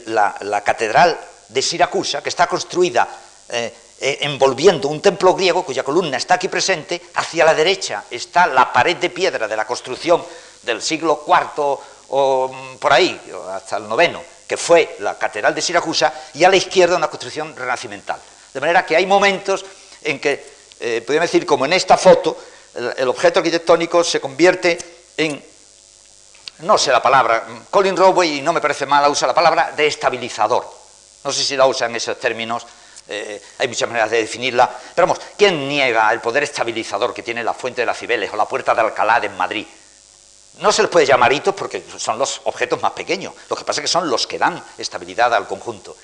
la, 0.05 0.61
catedral 0.63 1.19
de 1.49 1.61
Siracusa, 1.61 2.23
que 2.23 2.29
está 2.29 2.47
construida 2.47 3.05
eh, 3.49 3.73
eh, 3.99 4.19
envolviendo 4.21 4.87
un 4.87 5.01
templo 5.01 5.33
griego 5.33 5.65
cuya 5.65 5.83
columna 5.83 6.15
está 6.15 6.35
aquí 6.35 6.47
presente, 6.47 7.01
hacia 7.15 7.43
la 7.43 7.53
derecha 7.53 8.05
está 8.09 8.47
la 8.47 8.71
pared 8.71 8.95
de 8.95 9.09
piedra 9.09 9.45
de 9.45 9.57
la 9.57 9.67
construcción 9.67 10.23
del 10.63 10.81
siglo 10.81 11.25
IV 11.27 11.79
o 12.09 12.47
mm, 12.47 12.77
por 12.77 12.93
ahí, 12.93 13.19
hasta 13.51 13.75
el 13.75 13.89
noveno, 13.89 14.23
que 14.51 14.57
fue 14.57 14.97
la 14.99 15.17
catedral 15.17 15.55
de 15.55 15.61
Siracusa, 15.61 16.13
y 16.33 16.43
a 16.43 16.49
la 16.49 16.57
izquierda 16.57 16.97
una 16.97 17.07
construcción 17.07 17.55
renacimental. 17.55 18.19
De 18.53 18.59
manera 18.59 18.85
que 18.85 18.97
hay 18.97 19.05
momentos 19.05 19.63
en 20.01 20.19
que, 20.19 20.43
eh, 20.77 21.01
podríamos 21.05 21.31
decir, 21.31 21.45
como 21.45 21.63
en 21.63 21.71
esta 21.71 21.95
foto, 21.95 22.37
el, 22.75 23.07
objeto 23.07 23.39
arquitectónico 23.39 24.03
se 24.03 24.19
convierte 24.19 24.77
en, 25.15 25.41
no 26.59 26.77
sé 26.77 26.91
la 26.91 27.01
palabra, 27.01 27.45
Colin 27.69 27.95
Rowey, 27.95 28.39
y 28.39 28.41
no 28.41 28.51
me 28.51 28.59
parece 28.59 28.85
mala, 28.85 29.07
usa 29.07 29.25
la 29.25 29.33
palabra 29.33 29.71
de 29.71 29.87
estabilizador. 29.87 30.69
No 31.23 31.31
sé 31.31 31.45
si 31.45 31.55
la 31.55 31.65
usa 31.65 31.87
en 31.87 31.95
esos 31.95 32.19
términos, 32.19 32.67
eh, 33.07 33.41
hay 33.57 33.69
muchas 33.69 33.87
maneras 33.87 34.11
de 34.11 34.17
definirla, 34.17 34.69
pero 34.93 35.07
vamos, 35.07 35.23
¿quién 35.37 35.65
niega 35.69 36.11
el 36.11 36.19
poder 36.19 36.43
estabilizador 36.43 37.13
que 37.13 37.23
tiene 37.23 37.41
la 37.41 37.53
Fuente 37.53 37.83
de 37.83 37.85
las 37.85 37.97
Cibeles 37.97 38.29
o 38.33 38.35
la 38.35 38.49
Puerta 38.49 38.75
de 38.75 38.81
Alcalá 38.81 39.21
en 39.23 39.37
Madrid? 39.37 39.65
No 40.59 40.71
se 40.71 40.81
les 40.81 40.91
puede 40.91 41.05
llamar 41.05 41.31
hitos 41.33 41.55
porque 41.55 41.83
son 41.97 42.19
los 42.19 42.41
objetos 42.43 42.81
más 42.81 42.91
pequeños, 42.91 43.33
lo 43.49 43.55
que 43.55 43.63
pasa 43.63 43.81
es 43.81 43.83
que 43.83 43.87
son 43.87 44.09
los 44.09 44.27
que 44.27 44.37
dan 44.37 44.63
estabilidad 44.77 45.33
al 45.33 45.47
conjunto. 45.47 45.95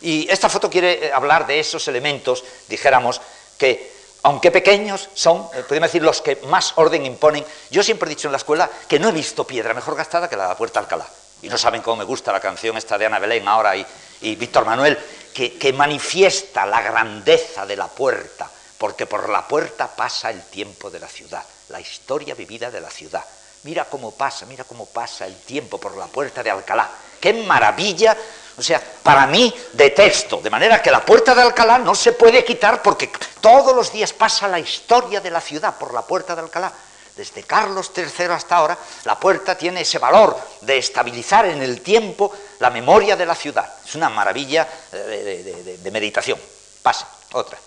Y 0.00 0.28
esta 0.30 0.48
foto 0.48 0.70
quiere 0.70 1.06
eh, 1.06 1.12
hablar 1.12 1.46
de 1.46 1.58
esos 1.58 1.88
elementos, 1.88 2.44
dijéramos, 2.68 3.20
que 3.58 3.96
aunque 4.22 4.50
pequeños, 4.50 5.08
son, 5.14 5.48
eh, 5.54 5.62
podemos 5.68 5.88
decir, 5.88 6.02
los 6.02 6.20
que 6.20 6.36
más 6.48 6.72
orden 6.76 7.06
imponen. 7.06 7.44
Yo 7.70 7.82
siempre 7.82 8.08
he 8.08 8.14
dicho 8.14 8.26
en 8.26 8.32
la 8.32 8.38
escuela 8.38 8.68
que 8.88 8.98
no 8.98 9.08
he 9.08 9.12
visto 9.12 9.46
piedra 9.46 9.72
mejor 9.72 9.94
gastada 9.94 10.28
que 10.28 10.36
la 10.36 10.44
de 10.44 10.48
la 10.48 10.56
Puerta 10.56 10.80
Alcalá. 10.80 11.06
Y 11.42 11.48
no 11.48 11.56
saben 11.56 11.80
cómo 11.80 11.98
me 11.98 12.04
gusta 12.04 12.32
la 12.32 12.40
canción 12.40 12.76
esta 12.76 12.98
de 12.98 13.06
Ana 13.06 13.20
Belén 13.20 13.46
ahora 13.46 13.76
y, 13.76 13.86
y 14.22 14.34
Víctor 14.34 14.64
Manuel, 14.64 14.98
que, 15.32 15.56
que 15.56 15.72
manifiesta 15.72 16.66
la 16.66 16.82
grandeza 16.82 17.66
de 17.66 17.76
la 17.76 17.86
puerta, 17.86 18.50
porque 18.78 19.06
por 19.06 19.28
la 19.28 19.46
puerta 19.46 19.86
pasa 19.94 20.30
el 20.30 20.42
tiempo 20.46 20.90
de 20.90 20.98
la 20.98 21.08
ciudad, 21.08 21.44
la 21.68 21.80
historia 21.80 22.34
vivida 22.34 22.70
de 22.70 22.80
la 22.80 22.90
ciudad. 22.90 23.24
Mira 23.66 23.84
cómo 23.84 24.12
pasa, 24.12 24.46
mira 24.46 24.62
cómo 24.62 24.86
pasa 24.86 25.26
el 25.26 25.34
tiempo 25.40 25.80
por 25.80 25.96
la 25.96 26.06
puerta 26.06 26.40
de 26.40 26.52
Alcalá. 26.52 26.88
¡Qué 27.20 27.32
maravilla! 27.32 28.16
O 28.56 28.62
sea, 28.62 28.80
para 29.02 29.26
mí 29.26 29.52
detesto, 29.72 30.36
de 30.36 30.50
manera 30.50 30.80
que 30.80 30.88
la 30.88 31.04
puerta 31.04 31.34
de 31.34 31.42
Alcalá 31.42 31.76
no 31.76 31.92
se 31.92 32.12
puede 32.12 32.44
quitar 32.44 32.80
porque 32.80 33.10
todos 33.40 33.74
los 33.74 33.92
días 33.92 34.12
pasa 34.12 34.46
la 34.46 34.60
historia 34.60 35.20
de 35.20 35.32
la 35.32 35.40
ciudad 35.40 35.76
por 35.76 35.92
la 35.92 36.02
puerta 36.02 36.36
de 36.36 36.42
Alcalá. 36.42 36.72
Desde 37.16 37.42
Carlos 37.42 37.90
III 37.96 38.26
hasta 38.26 38.54
ahora, 38.54 38.78
la 39.02 39.18
puerta 39.18 39.58
tiene 39.58 39.80
ese 39.80 39.98
valor 39.98 40.38
de 40.60 40.78
estabilizar 40.78 41.46
en 41.46 41.60
el 41.60 41.80
tiempo 41.80 42.32
la 42.60 42.70
memoria 42.70 43.16
de 43.16 43.26
la 43.26 43.34
ciudad. 43.34 43.68
Es 43.84 43.96
una 43.96 44.08
maravilla 44.08 44.68
eh, 44.92 45.76
de, 45.82 45.90
meditación. 45.90 46.38
Pase, 46.82 47.04
otra. 47.32 47.58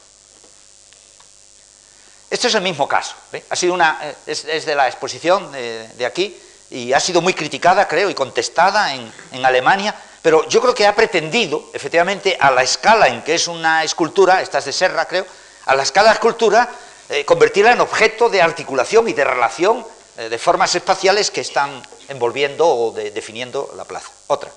Este 2.29 2.47
es 2.47 2.55
el 2.55 2.61
mismo 2.61 2.87
caso. 2.87 3.15
Ha 3.49 3.55
sido 3.55 3.73
una, 3.73 3.99
eh, 4.03 4.15
es, 4.27 4.65
de 4.65 4.75
la 4.75 4.87
exposición 4.87 5.51
de, 5.51 6.05
aquí 6.05 6.37
y 6.69 6.93
ha 6.93 6.99
sido 6.99 7.21
muy 7.21 7.33
criticada, 7.33 7.87
creo, 7.87 8.09
y 8.09 8.13
contestada 8.13 8.93
en, 8.93 9.11
Alemania, 9.43 9.95
pero 10.21 10.47
yo 10.47 10.61
creo 10.61 10.75
que 10.75 10.85
ha 10.85 10.95
pretendido, 10.95 11.71
efectivamente, 11.73 12.37
a 12.39 12.51
la 12.51 12.61
escala 12.61 13.07
en 13.07 13.23
que 13.23 13.35
es 13.35 13.47
una 13.47 13.83
escultura, 13.83 14.41
esta 14.41 14.59
es 14.59 14.65
de 14.65 14.73
Serra, 14.73 15.05
creo, 15.05 15.25
a 15.65 15.75
la 15.75 15.83
escala 15.83 16.09
de 16.09 16.15
escultura, 16.15 16.69
eh, 17.09 17.25
convertirla 17.25 17.71
en 17.71 17.81
objeto 17.81 18.29
de 18.29 18.41
articulación 18.41 19.07
y 19.07 19.13
de 19.13 19.23
relación 19.23 19.85
eh, 20.17 20.29
de 20.29 20.37
formas 20.37 20.75
espaciales 20.75 21.31
que 21.31 21.41
están 21.41 21.81
envolviendo 22.09 22.67
o 22.67 22.91
definiendo 22.91 23.71
la 23.75 23.85
plaza. 23.85 24.11
Otra. 24.27 24.51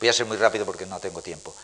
Voy 0.00 0.08
a 0.08 0.12
ser 0.14 0.24
muy 0.24 0.38
rápido 0.38 0.64
porque 0.64 0.86
no 0.86 0.98
tengo 1.00 1.20
tiempo. 1.20 1.54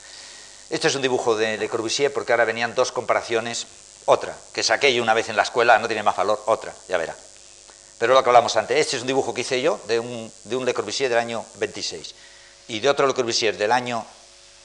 Este 0.68 0.88
es 0.88 0.94
un 0.94 1.00
dibujo 1.00 1.36
de 1.36 1.56
Le 1.56 1.68
Corbusier 1.68 2.12
porque 2.12 2.32
ahora 2.32 2.44
venían 2.44 2.74
dos 2.74 2.92
comparaciones 2.92 3.66
otra, 4.06 4.34
que 4.52 4.62
saqué 4.62 4.92
yo 4.94 5.02
una 5.02 5.14
vez 5.14 5.28
en 5.28 5.36
la 5.36 5.42
escuela, 5.42 5.78
no 5.78 5.86
tiene 5.86 6.02
más 6.02 6.16
valor, 6.16 6.42
otra, 6.46 6.72
ya 6.88 6.96
verá. 6.96 7.14
Pero 7.98 8.14
lo 8.14 8.22
que 8.22 8.28
hablamos 8.28 8.56
antes, 8.56 8.78
este 8.78 8.96
es 8.96 9.02
un 9.02 9.08
dibujo 9.08 9.32
que 9.32 9.40
hice 9.40 9.60
yo 9.60 9.80
de 9.86 9.98
un, 9.98 10.32
de 10.44 10.56
un 10.56 10.64
Le 10.64 10.74
Corbusier 10.74 11.08
del 11.08 11.18
año 11.18 11.44
26 11.56 12.14
y 12.68 12.80
de 12.80 12.88
otro 12.88 13.06
Le 13.06 13.14
Corbusier 13.14 13.56
del 13.56 13.72
año 13.72 14.04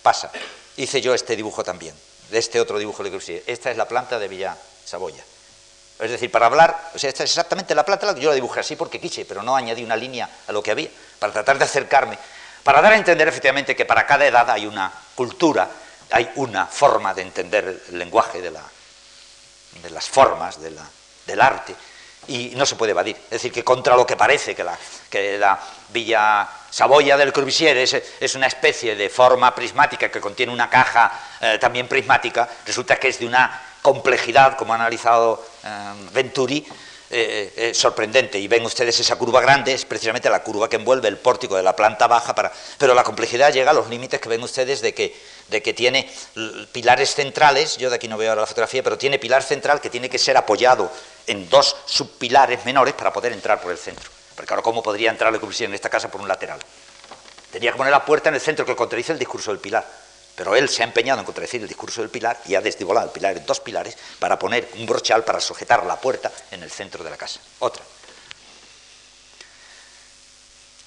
pasa. 0.04 0.32
Hice 0.78 1.02
yo 1.02 1.14
este 1.14 1.36
dibujo 1.36 1.64
también, 1.64 1.96
de 2.30 2.38
este 2.38 2.60
otro 2.60 2.78
dibujo 2.78 3.04
Le 3.04 3.10
Corbusier. 3.10 3.44
Esta 3.48 3.72
es 3.72 3.78
la 3.78 3.88
planta 3.88 4.20
de 4.20 4.28
Villa 4.28 4.58
Saboya. 4.86 5.24
Es 6.00 6.12
decir, 6.12 6.32
para 6.32 6.48
hablar, 6.48 6.92
o 6.94 7.00
sea, 7.00 7.10
esta 7.10 7.24
es 7.24 7.30
exactamente 7.30 7.76
la 7.76 7.86
planta, 7.86 8.16
yo 8.18 8.30
la 8.30 8.36
dibujé 8.36 8.60
así 8.60 8.76
porque 8.76 9.00
quise, 9.00 9.24
pero 9.24 9.44
no 9.44 9.56
añadí 9.56 9.84
una 9.84 9.96
línea 9.96 10.30
a 10.48 10.52
lo 10.52 10.62
que 10.62 10.72
había, 10.72 10.90
para 11.20 11.32
tratar 11.32 11.58
de 11.60 11.66
acercarme, 11.66 12.18
para 12.64 12.82
dar 12.82 12.94
a 12.94 12.98
entender 12.98 13.28
efectivamente 13.28 13.76
que 13.76 13.86
para 13.86 14.06
cada 14.08 14.26
edad 14.26 14.50
hay 14.50 14.66
una 14.66 14.92
cultura, 15.16 15.70
hay 16.10 16.30
una 16.36 16.66
forma 16.66 17.14
de 17.14 17.22
entender 17.22 17.84
el 17.90 18.00
lenguaje 18.00 18.42
de 18.42 18.50
la, 18.50 18.64
de 19.82 19.90
las 19.90 20.10
formas 20.10 20.60
del 20.62 21.42
arte 21.42 21.76
y 22.28 22.54
no 22.56 22.66
se 22.66 22.76
puede 22.76 22.92
evadir. 22.92 23.16
Es 23.16 23.32
decir, 23.32 23.52
que 23.52 23.64
contra 23.64 23.96
lo 23.96 24.06
que 24.06 24.16
parece 24.16 24.56
que 24.56 24.64
la, 24.64 24.78
que 25.10 25.38
la 25.38 25.60
Villa 25.90 26.48
Saboya 26.70 27.18
del 27.18 27.34
Corbusier 27.34 27.78
es, 27.78 28.36
una 28.36 28.48
especie 28.48 28.96
de 28.96 29.10
forma 29.10 29.54
prismática 29.54 30.10
que 30.10 30.22
contiene 30.22 30.54
una 30.54 30.70
caja 30.70 31.12
eh, 31.42 31.58
también 31.60 31.88
prismática, 31.88 32.48
resulta 32.66 32.98
que 32.98 33.10
es 33.10 33.20
de 33.20 33.26
una 33.26 33.62
complejidad, 33.82 34.56
como 34.56 34.74
ha 34.74 34.76
analizado 34.76 35.44
eh, 35.64 35.68
Venturi, 36.14 36.66
eh, 37.12 37.54
eh, 37.56 37.74
sorprendente. 37.74 38.40
Y 38.40 38.48
ven 38.48 38.66
ustedes 38.66 39.00
esa 39.00 39.18
curva 39.18 39.42
grande, 39.42 39.74
es 39.74 39.86
precisamente 39.86 40.30
la 40.30 40.44
curva 40.44 40.70
que 40.70 40.78
envuelve 40.78 41.08
el 41.08 41.18
pórtico 41.18 41.56
de 41.56 41.64
la 41.64 41.76
planta 41.76 42.08
baja, 42.08 42.34
para, 42.34 42.52
pero 42.78 42.94
la 42.94 43.04
complejidad 43.04 43.52
llega 43.52 43.72
a 43.72 43.74
los 43.74 43.90
límites 43.90 44.20
que 44.20 44.30
ven 44.30 44.42
ustedes 44.42 44.82
de 44.82 44.94
que, 44.94 45.16
de 45.50 45.62
que 45.62 45.74
tiene 45.74 46.10
pilares 46.72 47.14
centrales, 47.14 47.78
yo 47.78 47.90
de 47.90 47.98
aquí 47.98 48.08
no 48.08 48.18
veo 48.18 48.30
ahora 48.30 48.42
la 48.42 48.48
fotografía, 48.48 48.82
pero 48.82 48.98
tiene 48.98 49.20
pilar 49.20 49.44
central 49.44 49.82
que 49.82 49.90
tiene 49.90 50.10
que 50.10 50.18
ser 50.18 50.38
apoyado 50.38 50.92
en 51.28 51.50
dos 51.50 51.76
subpilares 51.86 52.66
menores 52.66 52.94
para 52.94 53.12
poder 53.12 53.34
entrar 53.34 53.60
por 53.62 53.72
el 53.72 53.78
centro. 53.78 54.10
Porque 54.36 54.54
ahora, 54.54 54.64
¿cómo 54.64 54.82
podría 54.82 55.12
entrar 55.12 55.32
la 55.32 55.40
en 55.40 55.74
esta 55.74 55.90
casa 55.90 56.10
por 56.10 56.22
un 56.22 56.28
lateral? 56.28 56.60
Tenía 57.52 57.72
que 57.72 57.78
poner 57.78 57.92
la 57.92 58.06
puerta 58.06 58.30
en 58.30 58.36
el 58.36 58.42
centro 58.42 58.66
que 58.66 58.76
contradice 58.76 59.12
el 59.12 59.20
discurso 59.20 59.52
del 59.52 59.60
pilar. 59.60 59.86
Pero 60.42 60.56
él 60.56 60.68
se 60.70 60.82
ha 60.82 60.86
empeñado 60.86 61.20
en 61.20 61.26
contradecir 61.26 61.62
el 61.62 61.68
discurso 61.68 62.02
del 62.02 62.10
pilar 62.10 62.42
y 62.48 62.56
ha 62.56 62.62
desdivolado 62.62 63.06
el 63.06 63.12
pilar 63.12 63.38
en 63.38 63.46
dos 63.46 63.60
pilares 63.60 63.96
para 64.18 64.40
poner 64.40 64.72
un 64.76 64.88
brochal 64.88 65.24
para 65.24 65.40
sujetar 65.40 65.86
la 65.86 65.98
puerta 65.98 66.32
en 66.50 66.64
el 66.64 66.72
centro 66.72 67.04
de 67.04 67.12
la 67.12 67.16
casa. 67.16 67.40
Otra. 67.60 67.84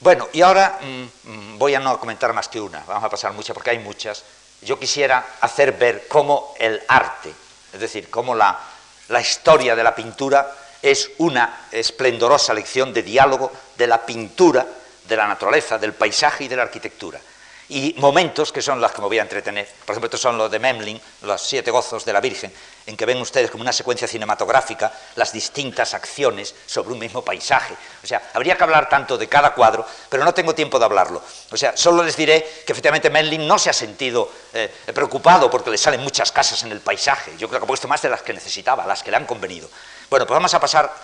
Bueno, 0.01 0.29
y 0.33 0.43
ahora 0.43 0.81
mm, 0.83 1.31
mm, 1.31 1.59
voy 1.61 1.73
a 1.73 1.79
no 1.79 2.01
comentar 2.01 2.33
más 2.33 2.49
que 2.49 2.61
una, 2.61 2.83
vamos 2.85 3.05
a 3.05 3.09
pasar 3.09 3.33
muchas 3.33 3.55
porque 3.55 3.71
hay 3.71 3.79
muchas. 3.79 4.25
Yo 4.61 4.77
quisiera 4.77 5.25
hacer 5.41 5.71
ver 5.75 6.09
cómo 6.09 6.57
el 6.59 6.83
arte, 6.89 7.33
es 7.73 7.79
decir, 7.79 8.11
cómo 8.11 8.35
la, 8.35 8.59
la 9.07 9.21
historia 9.21 9.77
de 9.77 9.85
la 9.85 9.95
pintura 9.95 10.53
es 10.83 11.13
una 11.19 11.69
esplendorosa 11.71 12.53
lección 12.55 12.93
de 12.93 13.05
diálogo 13.05 13.53
de 13.77 13.87
la 13.87 14.05
pintura, 14.05 14.67
de 15.05 15.17
la 15.17 15.29
naturaleza, 15.29 15.79
del 15.79 15.93
paisaje 15.93 16.43
y 16.43 16.49
de 16.49 16.57
la 16.57 16.65
arquitectura 16.65 17.21
y 17.69 17.95
momentos 17.99 18.53
que 18.53 18.61
son 18.61 18.81
las 18.81 18.93
que 18.93 19.01
me 19.01 19.09
voy 19.09 19.19
a 19.19 19.23
entretener. 19.23 19.67
Por 19.87 19.95
ejemplo, 19.95 20.07
estos 20.07 20.21
son 20.21 20.37
los 20.37 20.51
de 20.51 20.59
Memling, 20.59 21.01
los 21.23 21.41
siete 21.41 21.71
gozos 21.71 22.05
de 22.05 22.13
la 22.13 22.21
Virgen, 22.21 22.53
en 22.87 22.97
que 22.97 23.07
ven 23.07 23.19
ustedes 23.21 23.51
como 23.51 23.63
una 23.63 23.73
secuencia 23.73 24.07
cinematográfica 24.07 24.93
las 25.17 25.33
distintas 25.33 25.95
acciones 25.95 26.55
sobre 26.67 26.93
un 26.93 26.99
mismo 26.99 27.23
paisaje. 27.23 27.75
O 28.03 28.07
sea, 28.07 28.31
habría 28.35 28.57
que 28.57 28.65
hablar 28.65 28.89
tanto 28.89 29.17
de 29.17 29.29
cada 29.29 29.55
cuadro, 29.55 29.87
pero 30.11 30.25
no 30.25 30.35
tengo 30.35 30.55
tiempo 30.55 30.79
de 30.79 30.85
hablarlo. 30.85 31.23
O 31.51 31.57
sea, 31.57 31.77
solo 31.77 32.03
les 32.03 32.17
diré 32.17 32.43
que 32.67 32.73
efectivamente 32.73 33.09
Memling 33.09 33.47
no 33.47 33.59
se 33.59 33.71
ha 33.71 33.75
sentido 33.75 34.31
eh, 34.53 34.71
preocupado 34.93 35.51
porque 35.51 35.71
le 35.71 35.79
salen 35.79 36.03
muchas 36.03 36.33
casas 36.33 36.63
en 36.65 36.73
el 36.73 36.81
paisaje. 36.81 37.33
Yo 37.39 37.49
creo 37.49 37.61
que 37.61 37.65
ha 37.65 37.69
puesto 37.69 37.89
más 37.89 38.03
de 38.03 38.11
las 38.11 38.23
que 38.23 38.35
necesitaba, 38.35 38.87
las 38.87 39.03
que 39.03 39.11
le 39.11 39.17
han 39.17 39.27
convenido. 39.27 39.71
Bueno, 40.11 40.27
pues 40.27 40.37
vamos 40.37 40.53
a 40.53 40.61
pasar 40.61 40.95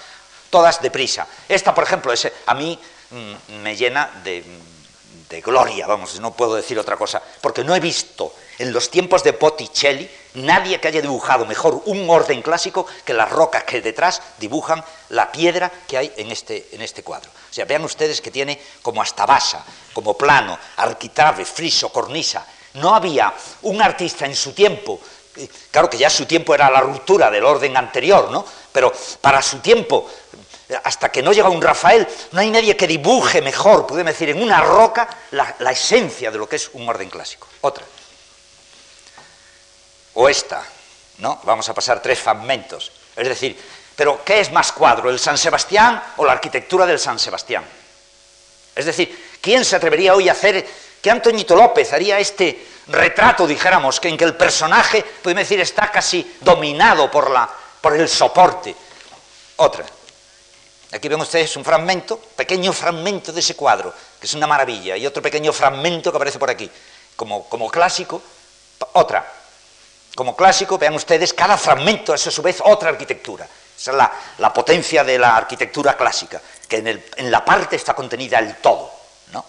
todas 0.51 0.83
deprisa. 0.83 1.27
Esta, 1.49 1.75
por 1.75 1.85
ejemplo, 1.85 2.13
a 2.47 2.55
mí 2.55 2.79
mm, 3.11 3.55
me 3.63 3.77
llena 3.77 4.11
de 4.23 4.45
de 5.31 5.41
gloria, 5.41 5.87
vamos, 5.87 6.19
no 6.19 6.33
puedo 6.33 6.57
decir 6.57 6.77
otra 6.77 6.97
cosa, 6.97 7.23
porque 7.41 7.63
no 7.63 7.75
he 7.77 7.81
visto 7.81 8.35
en 8.59 8.73
los 8.73 8.91
tiempos 8.91 9.23
de 9.23 9.31
Botticelli 9.31 10.11
nadie 10.35 10.81
que 10.81 10.89
haya 10.89 11.01
dibujado 11.01 11.47
mejor 11.47 11.83
un 11.87 12.11
orden 12.11 12.43
clásico 12.43 12.85
que 13.05 13.15
las 13.15 13.31
rocas 13.31 13.63
que 13.63 13.81
detrás 13.81 14.21
dibujan 14.39 14.85
la 15.11 15.31
piedra 15.31 15.71
que 15.87 15.97
hay 15.97 16.13
en 16.17 16.33
este, 16.33 16.69
en 16.73 16.83
este 16.83 17.05
cuadro. 17.05 17.31
O 17.31 17.55
sea, 17.55 17.65
vean 17.65 17.85
ustedes 17.85 18.21
que 18.21 18.33
tiene 18.33 18.61
como 18.83 19.01
hasta 19.01 19.25
basa, 19.25 19.65
como 19.93 20.19
plano, 20.19 20.59
arquitrave, 20.77 21.45
friso, 21.45 21.91
cornisa. 21.91 22.45
No 22.75 22.95
había 22.95 23.33
un 23.63 23.81
artista 23.81 24.27
en 24.27 24.35
su 24.35 24.53
tiempo, 24.53 24.99
claro 25.71 25.89
que 25.89 25.99
ya 25.99 26.11
su 26.11 26.27
tiempo 26.27 26.55
era 26.55 26.69
la 26.71 26.81
ruptura 26.81 27.31
del 27.31 27.45
orden 27.45 27.77
anterior, 27.77 28.31
¿no? 28.33 28.45
Pero 28.73 28.93
para 29.21 29.41
su 29.43 29.59
tiempo 29.61 30.09
hasta 30.85 31.11
que 31.11 31.23
no 31.23 31.33
llega 31.33 31.49
un 31.49 31.63
Rafael, 31.63 32.07
no 32.33 32.41
hay 32.41 32.51
nadie 32.51 32.77
que 32.77 32.87
dibuje 32.87 33.43
mejor, 33.43 33.87
podemos 33.87 34.13
decir, 34.13 34.31
en 34.31 34.43
una 34.43 34.61
roca 34.61 35.09
la, 35.33 35.55
esencia 35.71 36.31
de 36.31 36.39
lo 36.39 36.49
que 36.49 36.57
es 36.57 36.71
un 36.73 36.89
orden 36.89 37.11
clásico. 37.11 37.49
Otra. 37.63 37.85
O 40.15 40.29
esta, 40.29 40.63
¿no? 41.19 41.41
Vamos 41.45 41.69
a 41.69 41.75
pasar 41.75 42.01
tres 42.03 42.19
fragmentos. 42.19 42.93
Es 43.17 43.29
decir, 43.29 43.59
pero 43.97 44.25
¿qué 44.25 44.41
es 44.41 44.51
más 44.53 44.73
cuadro, 44.73 45.11
el 45.11 45.19
San 45.19 45.39
Sebastián 45.39 46.03
o 46.17 46.25
la 46.25 46.33
arquitectura 46.33 46.87
del 46.87 46.99
San 46.99 47.19
Sebastián? 47.19 47.65
Es 48.75 48.85
decir, 48.85 49.37
¿quién 49.41 49.65
se 49.65 49.77
atrevería 49.77 50.15
hoy 50.15 50.29
a 50.29 50.33
hacer 50.33 50.67
que 51.01 51.11
Antoñito 51.11 51.57
López 51.57 51.93
haría 51.93 52.19
este 52.19 52.67
retrato, 52.89 53.47
dijéramos, 53.47 54.01
que 54.01 54.09
en 54.09 54.17
que 54.17 54.25
el 54.25 54.37
personaje, 54.37 55.05
podemos 55.23 55.43
decir, 55.43 55.61
está 55.61 55.91
casi 55.91 56.37
dominado 56.41 57.11
por, 57.11 57.31
la, 57.31 57.49
por 57.81 57.95
el 57.95 58.09
soporte. 58.09 58.75
Otra. 59.57 59.85
Aquí 60.93 61.09
ven 61.09 61.21
ustedes 61.21 61.57
un 61.57 61.65
fragmento, 61.65 62.19
pequeño 62.19 62.73
fragmento 62.73 63.33
de 63.33 63.41
ese 63.41 63.55
cuadro, 63.55 63.95
que 64.19 64.27
es 64.27 64.35
una 64.35 64.47
maravilla, 64.47 64.97
y 64.97 65.07
otro 65.07 65.23
pequeño 65.23 65.53
fragmento 65.53 66.11
que 66.11 66.17
aparece 66.17 66.39
por 66.39 66.51
aquí, 66.51 66.69
como, 67.15 67.49
como 67.49 67.71
clásico. 67.71 68.21
Otra. 68.95 69.25
Como 70.17 70.35
clásico, 70.35 70.79
vean 70.79 70.95
ustedes, 70.95 71.33
cada 71.33 71.57
fragmento 71.57 72.13
es 72.13 72.27
a 72.27 72.31
su 72.31 72.43
vez 72.43 72.61
otra 72.65 72.89
arquitectura. 72.89 73.47
Esa 73.79 73.93
es 73.93 73.97
la, 73.97 74.13
la 74.39 74.53
potencia 74.53 75.05
de 75.05 75.19
la 75.19 75.37
arquitectura 75.37 75.97
clásica, 75.97 76.41
que 76.69 76.79
en, 76.79 76.89
el, 76.89 77.05
en 77.17 77.31
la 77.31 77.45
parte 77.45 77.77
está 77.77 77.95
contenida 77.95 78.39
el 78.41 78.57
todo. 78.57 78.91
¿no? 79.33 79.45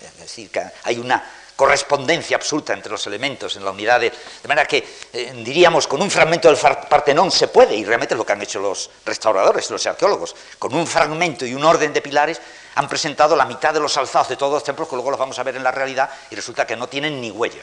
Es 0.00 0.16
decir, 0.18 0.50
que 0.50 0.62
hay 0.84 0.98
una 0.98 1.22
correspondencia 1.56 2.36
absoluta 2.36 2.72
entre 2.72 2.90
los 2.90 3.06
elementos 3.06 3.56
en 3.56 3.64
la 3.64 3.70
unidad 3.70 4.00
de, 4.00 4.12
manera 4.48 4.66
que 4.66 4.86
eh, 5.12 5.32
diríamos 5.44 5.86
con 5.86 6.00
un 6.02 6.10
fragmento 6.10 6.48
del 6.48 6.58
Partenón 6.88 7.30
se 7.30 7.48
puede 7.48 7.76
y 7.76 7.84
realmente 7.84 8.14
es 8.14 8.18
lo 8.18 8.26
que 8.26 8.32
han 8.32 8.42
hecho 8.42 8.60
los 8.60 8.90
restauradores, 9.04 9.70
los 9.70 9.86
arqueólogos, 9.86 10.34
con 10.58 10.74
un 10.74 10.86
fragmento 10.86 11.44
y 11.46 11.54
un 11.54 11.64
orden 11.64 11.92
de 11.92 12.00
pilares 12.00 12.40
han 12.74 12.88
presentado 12.88 13.36
la 13.36 13.44
mitad 13.44 13.74
de 13.74 13.80
los 13.80 13.96
alzados 13.96 14.28
de 14.28 14.36
todos 14.36 14.54
los 14.54 14.64
templos 14.64 14.88
que 14.88 14.94
luego 14.94 15.10
los 15.10 15.20
vamos 15.20 15.38
a 15.38 15.42
ver 15.42 15.56
en 15.56 15.62
la 15.62 15.70
realidad 15.70 16.10
y 16.30 16.34
resulta 16.34 16.66
que 16.66 16.76
no 16.76 16.88
tienen 16.88 17.20
ni 17.20 17.30
huella. 17.30 17.62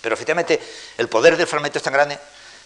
Pero 0.00 0.14
efectivamente 0.14 0.60
el 0.98 1.08
poder 1.08 1.36
del 1.36 1.46
fragmento 1.46 1.78
es 1.78 1.84
tan 1.84 1.92
grande. 1.92 2.18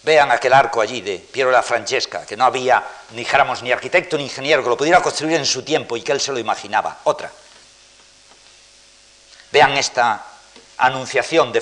Vean 0.03 0.31
aquel 0.31 0.53
arco 0.53 0.81
allí 0.81 1.01
de 1.01 1.17
Piero 1.17 1.49
la 1.51 1.63
Francesca, 1.63 2.25
que 2.25 2.37
no 2.37 2.45
había 2.45 2.83
ni 3.11 3.17
dijéramos 3.17 3.63
ni 3.63 3.71
arquitecto 3.71 4.17
ni 4.17 4.23
ingeniero 4.23 4.63
que 4.63 4.69
lo 4.69 4.77
pudiera 4.77 5.01
construir 5.01 5.37
en 5.37 5.45
su 5.45 5.63
tiempo 5.63 5.97
y 5.97 6.01
que 6.01 6.11
él 6.11 6.21
se 6.21 6.31
lo 6.31 6.37
imaginaba. 6.37 6.99
Otra. 7.05 7.31
Vean 9.51 9.71
esta 9.77 10.23
anunciación 10.77 11.51
de, 11.51 11.61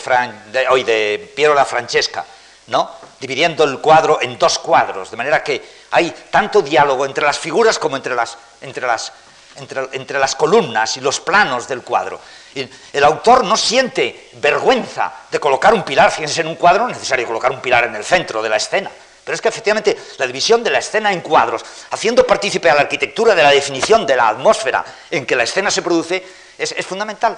hoy 0.70 0.84
de 0.84 1.32
Piero 1.36 1.53
la 1.53 1.66
Francesca, 1.66 2.26
¿no? 2.68 2.89
dividiendo 3.20 3.64
el 3.64 3.80
cuadro 3.80 4.20
en 4.22 4.38
dos 4.38 4.59
cuadros, 4.59 5.11
de 5.11 5.18
manera 5.18 5.43
que 5.43 5.61
hay 5.91 6.14
tanto 6.30 6.61
diálogo 6.61 7.05
entre 7.05 7.26
las 7.26 7.39
figuras 7.39 7.80
como 7.80 7.95
entre 7.95 8.16
las, 8.16 8.38
entre 8.61 8.86
las, 8.86 9.14
entre, 9.55 9.88
entre 9.93 10.20
las 10.20 10.36
columnas 10.36 10.97
y 10.97 11.01
los 11.01 11.20
planos 11.20 11.68
del 11.68 11.82
cuadro. 11.82 12.20
El 12.53 13.03
autor 13.03 13.43
no 13.43 13.57
siente 13.57 14.30
vergüenza 14.34 15.11
de 15.32 15.39
colocar 15.39 15.74
un 15.74 15.84
pilar, 15.84 16.11
fíjense 16.11 16.41
en 16.41 16.47
un 16.47 16.55
cuadro, 16.55 16.88
es 16.88 16.95
necesario 16.95 17.26
colocar 17.26 17.51
un 17.51 17.61
pilar 17.61 17.86
en 17.86 17.95
el 17.95 18.03
centro 18.03 18.41
de 18.41 18.49
la 18.49 18.57
escena, 18.57 18.91
pero 19.24 19.36
es 19.36 19.41
que 19.41 19.47
efectivamente 19.47 19.97
la 20.18 20.28
división 20.28 20.64
de 20.64 20.70
la 20.70 20.80
escena 20.80 21.14
en 21.14 21.22
cuadros, 21.22 21.64
haciendo 21.91 22.28
partícipe 22.28 22.70
a 22.70 22.76
la 22.76 22.82
arquitectura 22.82 23.34
de 23.34 23.43
la 23.43 23.51
definición 23.51 24.05
de 24.05 24.18
la 24.18 24.28
atmósfera 24.28 24.84
en 25.09 25.26
que 25.26 25.36
la 25.36 25.43
escena 25.43 25.72
se 25.72 25.82
produce, 25.82 26.24
es, 26.57 26.74
es 26.74 26.86
fundamental. 26.86 27.38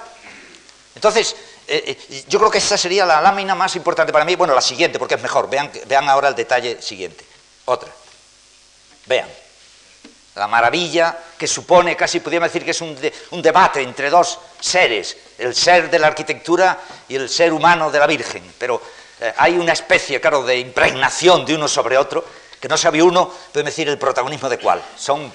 Entonces, 0.95 1.36
eh, 1.68 1.97
eh, 2.09 2.24
yo 2.28 2.39
creo 2.39 2.51
que 2.51 2.59
esta 2.59 2.78
sería 2.78 3.05
la 3.05 3.22
lámina 3.22 3.55
más 3.55 3.76
importante 3.76 4.13
para 4.13 4.26
mí. 4.26 4.36
Bueno, 4.36 4.53
la 4.53 4.61
siguiente, 4.61 4.99
porque 4.99 5.16
es 5.16 5.22
mejor. 5.22 5.49
Vean, 5.49 5.72
vean 5.88 6.07
ahora 6.09 6.30
el 6.30 6.36
detalle 6.36 6.82
siguiente. 6.82 7.26
Otra. 7.66 7.91
Vean. 9.05 9.30
La 10.36 10.47
maravilla 10.47 11.18
que 11.38 11.47
supone, 11.47 11.95
casi 11.95 12.20
podríamos 12.20 12.49
decir 12.49 12.66
que 12.66 12.72
es 12.72 12.82
un, 12.82 12.93
de, 12.99 13.13
un, 13.32 13.41
debate 13.41 13.82
entre 13.82 14.09
dos 14.09 14.38
seres, 14.59 15.16
el 15.38 15.55
ser 15.55 15.89
de 15.89 15.97
la 15.97 16.07
arquitectura 16.07 16.78
y 17.07 17.16
el 17.16 17.30
ser 17.30 17.53
humano 17.53 17.89
de 17.89 17.99
la 17.99 18.07
Virgen. 18.07 18.43
Pero 18.57 18.82
eh, 19.22 19.34
hay 19.38 19.57
una 19.57 19.72
especie, 19.72 20.20
claro, 20.20 20.43
de 20.43 20.59
impregnación 20.59 21.45
de 21.45 21.55
uno 21.55 21.70
sobre 21.70 21.97
otro, 21.97 22.26
que 22.59 22.68
no 22.68 22.78
sabe 22.78 23.01
uno, 23.01 23.32
podemos 23.53 23.72
decir, 23.72 23.88
el 23.88 23.97
protagonismo 23.97 24.49
de 24.49 24.59
cuál. 24.59 24.84
Son 24.97 25.32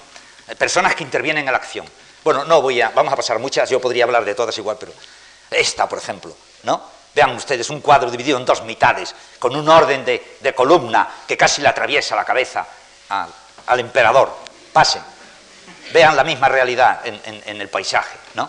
personas 0.58 0.94
que 0.94 1.02
intervienen 1.02 1.46
en 1.46 1.52
la 1.52 1.58
acción. 1.58 1.86
Bueno, 2.22 2.44
no 2.44 2.60
voy 2.60 2.82
a, 2.82 2.90
vamos 2.90 3.12
a 3.12 3.16
pasar 3.16 3.38
muchas, 3.38 3.70
yo 3.70 3.80
podría 3.80 4.04
hablar 4.04 4.26
de 4.26 4.34
todas 4.34 4.56
igual, 4.58 4.76
pero 4.78 4.92
esta, 5.50 5.88
por 5.88 5.98
ejemplo, 5.98 6.34
¿no? 6.62 6.82
Vean 7.14 7.34
ustedes 7.34 7.68
un 7.70 7.80
cuadro 7.80 8.10
dividido 8.10 8.38
en 8.38 8.44
dos 8.44 8.62
mitades, 8.62 9.14
con 9.38 9.54
un 9.56 9.68
orden 9.68 10.04
de, 10.04 10.54
columna 10.54 11.08
que 11.26 11.36
casi 11.36 11.60
le 11.60 11.68
atraviesa 11.68 12.14
la 12.14 12.24
cabeza 12.24 12.66
al, 13.66 13.80
emperador. 13.80 14.32
Pasen. 14.72 15.02
Vean 15.92 16.14
la 16.14 16.22
misma 16.22 16.48
realidad 16.48 17.00
en, 17.04 17.60
el 17.60 17.68
paisaje, 17.68 18.16
¿no? 18.34 18.48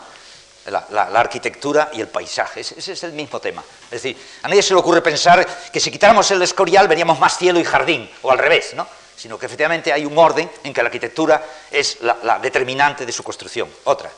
La, 0.68 1.02
arquitectura 1.16 1.90
y 1.94 2.02
el 2.02 2.08
paisaje. 2.08 2.60
Ese, 2.60 2.92
es 2.92 3.04
el 3.04 3.14
mismo 3.14 3.40
tema. 3.40 3.64
Es 3.86 4.04
decir, 4.04 4.18
a 4.44 4.48
nadie 4.48 4.62
se 4.62 4.76
le 4.76 4.80
ocurre 4.80 5.02
pensar 5.02 5.46
que 5.72 5.80
si 5.80 5.90
quitáramos 5.90 6.30
el 6.30 6.42
escorial 6.44 6.88
veríamos 6.88 7.20
más 7.20 7.38
cielo 7.38 7.60
y 7.60 7.64
jardín, 7.64 8.10
o 8.22 8.32
al 8.32 8.38
revés, 8.38 8.76
¿no? 8.76 8.88
Sino 9.18 9.40
que 9.40 9.48
efectivamente 9.48 9.92
hay 9.92 10.06
un 10.06 10.16
orden 10.16 10.52
en 10.64 10.72
que 10.72 10.84
la 10.84 10.88
arquitectura 10.88 11.44
es 11.72 11.98
la 12.02 12.38
determinante 12.38 13.08
de 13.08 13.12
su 13.12 13.24
construcción. 13.24 13.68
Otra. 13.86 14.12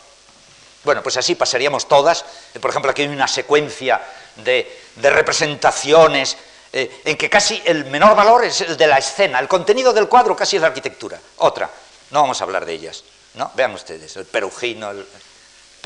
Bueno, 0.84 1.02
pues 1.02 1.18
así 1.18 1.36
pasaríamos 1.36 1.88
todas. 1.88 2.26
Por 2.60 2.70
ejemplo, 2.70 2.92
aquí 2.92 3.04
hay 3.04 3.08
una 3.08 3.28
secuencia 3.28 4.02
de, 4.38 4.82
representaciones 5.02 6.38
eh, 6.72 7.02
en 7.06 7.18
que 7.18 7.30
casi 7.30 7.62
el 7.66 7.86
menor 7.86 8.16
valor 8.16 8.44
es 8.44 8.62
el 8.62 8.76
de 8.76 8.88
la 8.88 8.98
escena, 8.98 9.40
el 9.40 9.48
contenido 9.48 9.94
del 9.94 10.10
cuadro 10.10 10.36
casi 10.36 10.58
es 10.58 10.62
la 10.62 10.70
arquitectura. 10.70 11.20
Otra, 11.38 11.70
no 12.12 12.22
vamos 12.22 12.42
a 12.42 12.44
hablar 12.44 12.66
de 12.66 12.74
ellas, 12.74 13.04
¿no? 13.36 13.52
Vean 13.56 13.74
ustedes, 13.74 14.16
el 14.18 14.26
perugino, 14.26 14.92
el... 14.92 15.08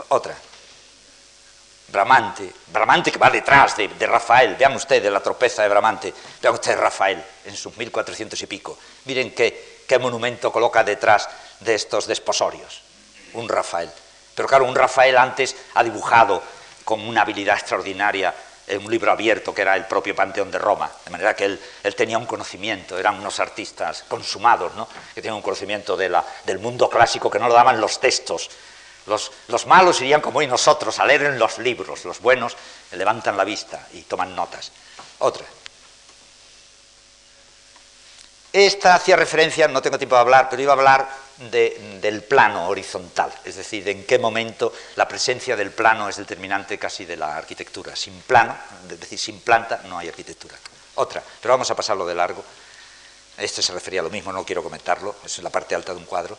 otra. 0.09 0.35
Bramante, 1.89 2.51
Bramante 2.67 3.11
que 3.13 3.17
va 3.17 3.29
detrás 3.29 3.77
de, 3.77 4.07
Rafael, 4.07 4.55
vean 4.55 4.75
ustedes 4.75 5.09
la 5.09 5.21
tropeza 5.21 5.63
de 5.63 5.69
Bramante, 5.69 6.13
vean 6.41 6.53
ustedes 6.53 6.77
Rafael 6.77 7.23
en 7.45 7.55
sus 7.55 7.77
1400 7.77 8.41
y 8.41 8.45
pico, 8.45 8.77
miren 9.05 9.31
qué 9.33 9.97
monumento 9.99 10.51
coloca 10.51 10.83
detrás 10.83 11.29
de 11.61 11.75
estos 11.75 12.05
desposorios, 12.05 12.81
un 13.33 13.47
Rafael. 13.47 13.89
Pero 14.37 14.47
claro, 14.47 14.65
un 14.65 14.75
Rafael 14.75 15.17
antes 15.17 15.55
ha 15.73 15.83
dibujado 15.83 16.43
con 16.85 17.01
una 17.07 17.23
habilidad 17.23 17.57
extraordinaria 17.57 18.31
en 18.67 18.85
un 18.85 18.91
libro 18.91 19.11
abierto 19.11 19.51
que 19.51 19.63
era 19.63 19.75
el 19.75 19.85
propio 19.85 20.15
Panteón 20.15 20.51
de 20.51 20.59
Roma, 20.59 20.91
de 21.05 21.09
manera 21.09 21.35
que 21.35 21.45
él, 21.45 21.59
tenía 21.95 22.19
un 22.19 22.27
conocimiento, 22.27 22.99
eran 22.99 23.17
unos 23.17 23.39
artistas 23.39 24.05
consumados, 24.07 24.75
¿no? 24.75 24.87
que 25.15 25.23
tenían 25.23 25.37
un 25.37 25.41
conocimiento 25.41 25.97
del 25.97 26.59
mundo 26.59 26.87
clásico 26.87 27.31
que 27.31 27.39
no 27.39 27.47
lo 27.47 27.55
daban 27.55 27.81
los 27.81 27.99
textos. 27.99 28.51
Los, 29.07 29.31
los 29.47 29.65
malos 29.65 30.01
irían 30.01 30.21
como 30.21 30.37
hoy 30.37 30.45
nosotros 30.45 30.99
a 30.99 31.05
leer 31.07 31.23
en 31.23 31.39
los 31.39 31.57
libros, 31.57 32.05
los 32.05 32.21
buenos 32.21 32.55
levantan 32.91 33.37
la 33.37 33.43
vista 33.43 33.87
y 33.93 34.03
toman 34.03 34.35
notas. 34.35 34.71
Otra. 35.17 35.47
Esta 38.65 38.95
hacía 38.95 39.15
referencia, 39.15 39.67
no 39.67 39.83
tengo 39.83 39.99
tiempo 39.99 40.15
de 40.15 40.21
hablar, 40.21 40.49
pero 40.49 40.63
iba 40.63 40.71
a 40.71 40.75
hablar 40.75 41.07
de, 41.51 41.99
del 42.01 42.23
plano 42.23 42.67
horizontal, 42.69 43.31
es 43.45 43.55
decir, 43.55 43.83
de 43.83 43.91
en 43.91 44.03
qué 44.03 44.17
momento 44.17 44.73
la 44.95 45.07
presencia 45.07 45.55
del 45.55 45.69
plano 45.69 46.09
es 46.09 46.17
determinante 46.17 46.79
casi 46.79 47.05
de 47.05 47.17
la 47.17 47.37
arquitectura. 47.37 47.95
Sin 47.95 48.19
plano, 48.21 48.57
es 48.89 48.99
decir, 48.99 49.19
sin 49.19 49.41
planta, 49.41 49.83
no 49.85 49.99
hay 49.99 50.07
arquitectura. 50.07 50.55
Otra, 50.95 51.21
pero 51.39 51.53
vamos 51.53 51.69
a 51.69 51.75
pasarlo 51.75 52.03
de 52.07 52.15
largo. 52.15 52.43
Este 53.37 53.61
se 53.61 53.73
refería 53.73 53.99
a 53.99 54.03
lo 54.03 54.09
mismo, 54.09 54.33
no 54.33 54.43
quiero 54.43 54.63
comentarlo, 54.63 55.17
es 55.23 55.37
la 55.37 55.51
parte 55.51 55.75
alta 55.75 55.93
de 55.93 55.99
un 55.99 56.05
cuadro. 56.05 56.35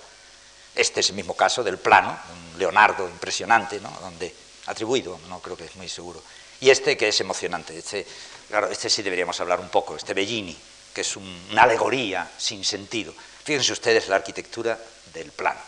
Este 0.74 0.98
es 0.98 1.10
el 1.10 1.14
mismo 1.14 1.34
caso 1.34 1.62
del 1.62 1.78
plano, 1.78 2.18
un 2.32 2.58
Leonardo 2.58 3.08
impresionante, 3.08 3.78
¿no? 3.78 3.96
donde 4.00 4.34
atribuido, 4.66 5.20
no 5.28 5.38
creo 5.38 5.56
que 5.56 5.66
es 5.66 5.76
muy 5.76 5.88
seguro. 5.88 6.20
Y 6.58 6.70
este 6.70 6.96
que 6.96 7.10
es 7.10 7.20
emocionante, 7.20 7.78
este, 7.78 8.04
claro, 8.48 8.66
este 8.66 8.90
sí 8.90 9.02
deberíamos 9.02 9.40
hablar 9.40 9.60
un 9.60 9.68
poco, 9.68 9.94
este 9.94 10.14
Bellini, 10.14 10.58
que 10.99 11.03
es 11.03 11.16
un, 11.16 11.46
una 11.53 11.62
alegoría 11.62 12.28
sin 12.36 12.64
sentido. 12.64 13.14
Fíjense 13.44 13.72
ustedes 13.72 14.09
la 14.09 14.16
arquitectura 14.16 14.76
del 15.14 15.30
plano, 15.30 15.61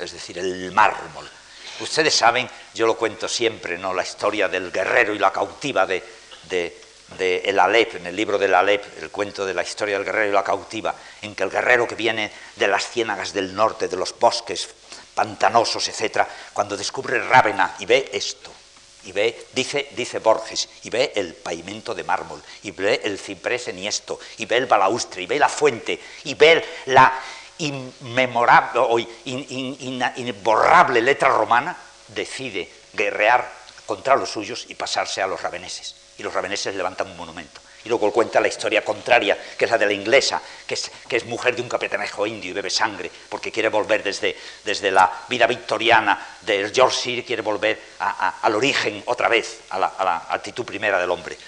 es 0.00 0.10
decir, 0.10 0.40
el 0.40 0.72
mármol. 0.72 1.30
Ustedes 1.78 2.12
saben, 2.12 2.50
yo 2.74 2.84
lo 2.84 2.96
cuento 2.96 3.28
siempre, 3.28 3.78
¿no? 3.78 3.94
la 3.94 4.02
historia 4.02 4.48
del 4.48 4.72
guerrero 4.72 5.14
y 5.14 5.20
la 5.20 5.32
cautiva 5.32 5.86
de, 5.86 6.02
de, 6.48 6.82
de 7.16 7.42
El 7.44 7.60
Alep, 7.60 7.94
en 7.94 8.08
el 8.08 8.16
libro 8.16 8.38
del 8.38 8.52
Alep, 8.56 9.00
el 9.00 9.10
cuento 9.10 9.46
de 9.46 9.54
la 9.54 9.62
historia 9.62 9.98
del 9.98 10.04
guerrero 10.04 10.30
y 10.30 10.34
la 10.34 10.42
cautiva, 10.42 10.92
en 11.22 11.36
que 11.36 11.44
el 11.44 11.50
guerrero 11.50 11.86
que 11.86 11.94
viene 11.94 12.32
de 12.56 12.66
las 12.66 12.88
ciénagas 12.90 13.32
del 13.32 13.54
norte, 13.54 13.86
de 13.86 13.96
los 13.96 14.18
bosques 14.18 14.68
pantanosos, 15.14 15.86
etc., 15.86 16.26
cuando 16.52 16.76
descubre 16.76 17.20
Rávena 17.20 17.76
y 17.78 17.86
ve 17.86 18.10
esto, 18.12 18.50
y 19.04 19.12
ve, 19.12 19.46
dice, 19.54 19.88
dice 19.92 20.18
Borges, 20.18 20.68
y 20.82 20.90
ve 20.90 21.12
el 21.14 21.34
pavimento 21.34 21.94
de 21.94 22.04
mármol, 22.04 22.42
y 22.62 22.72
ve 22.72 23.00
el 23.04 23.18
ciprés 23.18 23.68
enhiesto, 23.68 24.18
y 24.38 24.46
ve 24.46 24.56
el 24.56 24.66
balaustre, 24.66 25.22
y 25.22 25.26
ve 25.26 25.38
la 25.38 25.48
fuente, 25.48 26.00
y 26.24 26.34
ve 26.34 26.64
la 26.86 27.12
inmemorable 27.58 28.80
o 28.80 28.98
in, 28.98 29.08
in, 29.24 29.76
in, 29.80 30.02
imborrable 30.16 31.00
letra 31.00 31.28
romana, 31.28 31.76
decide 32.08 32.70
guerrear 32.92 33.50
contra 33.86 34.16
los 34.16 34.30
suyos 34.30 34.66
y 34.68 34.74
pasarse 34.74 35.22
a 35.22 35.26
los 35.26 35.40
raveneses. 35.40 35.94
Y 36.18 36.22
los 36.22 36.34
raveneses 36.34 36.74
levantan 36.74 37.10
un 37.10 37.16
monumento. 37.16 37.60
Y 37.86 37.88
luego 37.88 38.10
cuenta 38.10 38.40
la 38.40 38.48
historia 38.48 38.84
contraria, 38.84 39.38
que 39.56 39.64
es 39.64 39.70
la 39.70 39.78
de 39.78 39.86
la 39.86 39.92
inglesa, 39.92 40.42
que 40.66 40.74
es, 40.74 40.90
que 41.06 41.18
es 41.18 41.24
mujer 41.24 41.54
de 41.54 41.62
un 41.62 41.68
capitanejo 41.68 42.26
indio 42.26 42.50
y 42.50 42.52
bebe 42.52 42.68
sangre, 42.68 43.08
porque 43.28 43.52
quiere 43.52 43.68
volver 43.68 44.02
desde, 44.02 44.36
desde 44.64 44.90
la 44.90 45.08
vida 45.28 45.46
victoriana 45.46 46.18
del 46.40 46.72
Yorkshire, 46.72 47.24
quiere 47.24 47.42
volver 47.42 47.80
al 48.42 48.56
origen 48.56 49.04
otra 49.06 49.28
vez, 49.28 49.60
a 49.70 49.78
la, 49.78 49.86
a 49.96 50.04
la 50.04 50.16
actitud 50.30 50.64
primera 50.64 50.98
del 50.98 51.12
hombre 51.12 51.38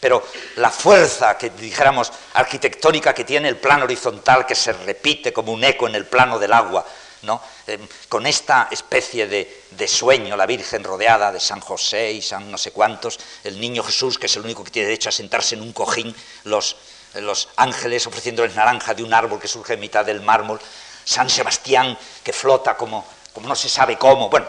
pero 0.00 0.22
la 0.56 0.68
fuerza 0.68 1.38
que 1.38 1.48
dijéramos 1.48 2.12
arquitectónica 2.34 3.14
que 3.14 3.24
tiene 3.24 3.48
el 3.48 3.56
plano 3.56 3.84
horizontal 3.84 4.44
que 4.44 4.54
se 4.54 4.74
repite 4.74 5.32
como 5.32 5.50
un 5.50 5.64
eco 5.64 5.88
en 5.88 5.94
el 5.94 6.04
plano 6.04 6.38
del 6.38 6.52
agua, 6.52 6.84
¿no? 7.22 7.40
Em, 7.66 7.80
con 8.10 8.26
esta 8.26 8.68
especie 8.70 9.26
de, 9.26 9.63
de, 9.76 9.88
sueño, 9.88 10.36
la 10.36 10.46
Virgen 10.46 10.84
rodeada 10.84 11.32
de 11.32 11.40
San 11.40 11.60
José 11.60 12.12
y 12.12 12.22
San 12.22 12.50
no 12.50 12.58
sé 12.58 12.70
cuántos, 12.70 13.18
el 13.42 13.60
niño 13.60 13.82
Jesús, 13.82 14.18
que 14.18 14.26
es 14.26 14.36
el 14.36 14.42
único 14.42 14.64
que 14.64 14.70
tiene 14.70 14.88
derecho 14.88 15.08
a 15.08 15.12
sentarse 15.12 15.54
en 15.54 15.62
un 15.62 15.72
cojín, 15.72 16.14
los, 16.44 16.76
los 17.14 17.48
ángeles 17.56 18.06
ofreciéndoles 18.06 18.54
naranja 18.54 18.94
de 18.94 19.02
un 19.02 19.12
árbol 19.12 19.40
que 19.40 19.48
surge 19.48 19.74
en 19.74 19.80
mitad 19.80 20.04
del 20.04 20.20
mármol, 20.20 20.60
San 21.04 21.28
Sebastián 21.28 21.98
que 22.22 22.32
flota 22.32 22.76
como, 22.76 23.04
como 23.32 23.48
no 23.48 23.54
se 23.54 23.68
sabe 23.68 23.98
cómo, 23.98 24.28
bueno, 24.28 24.46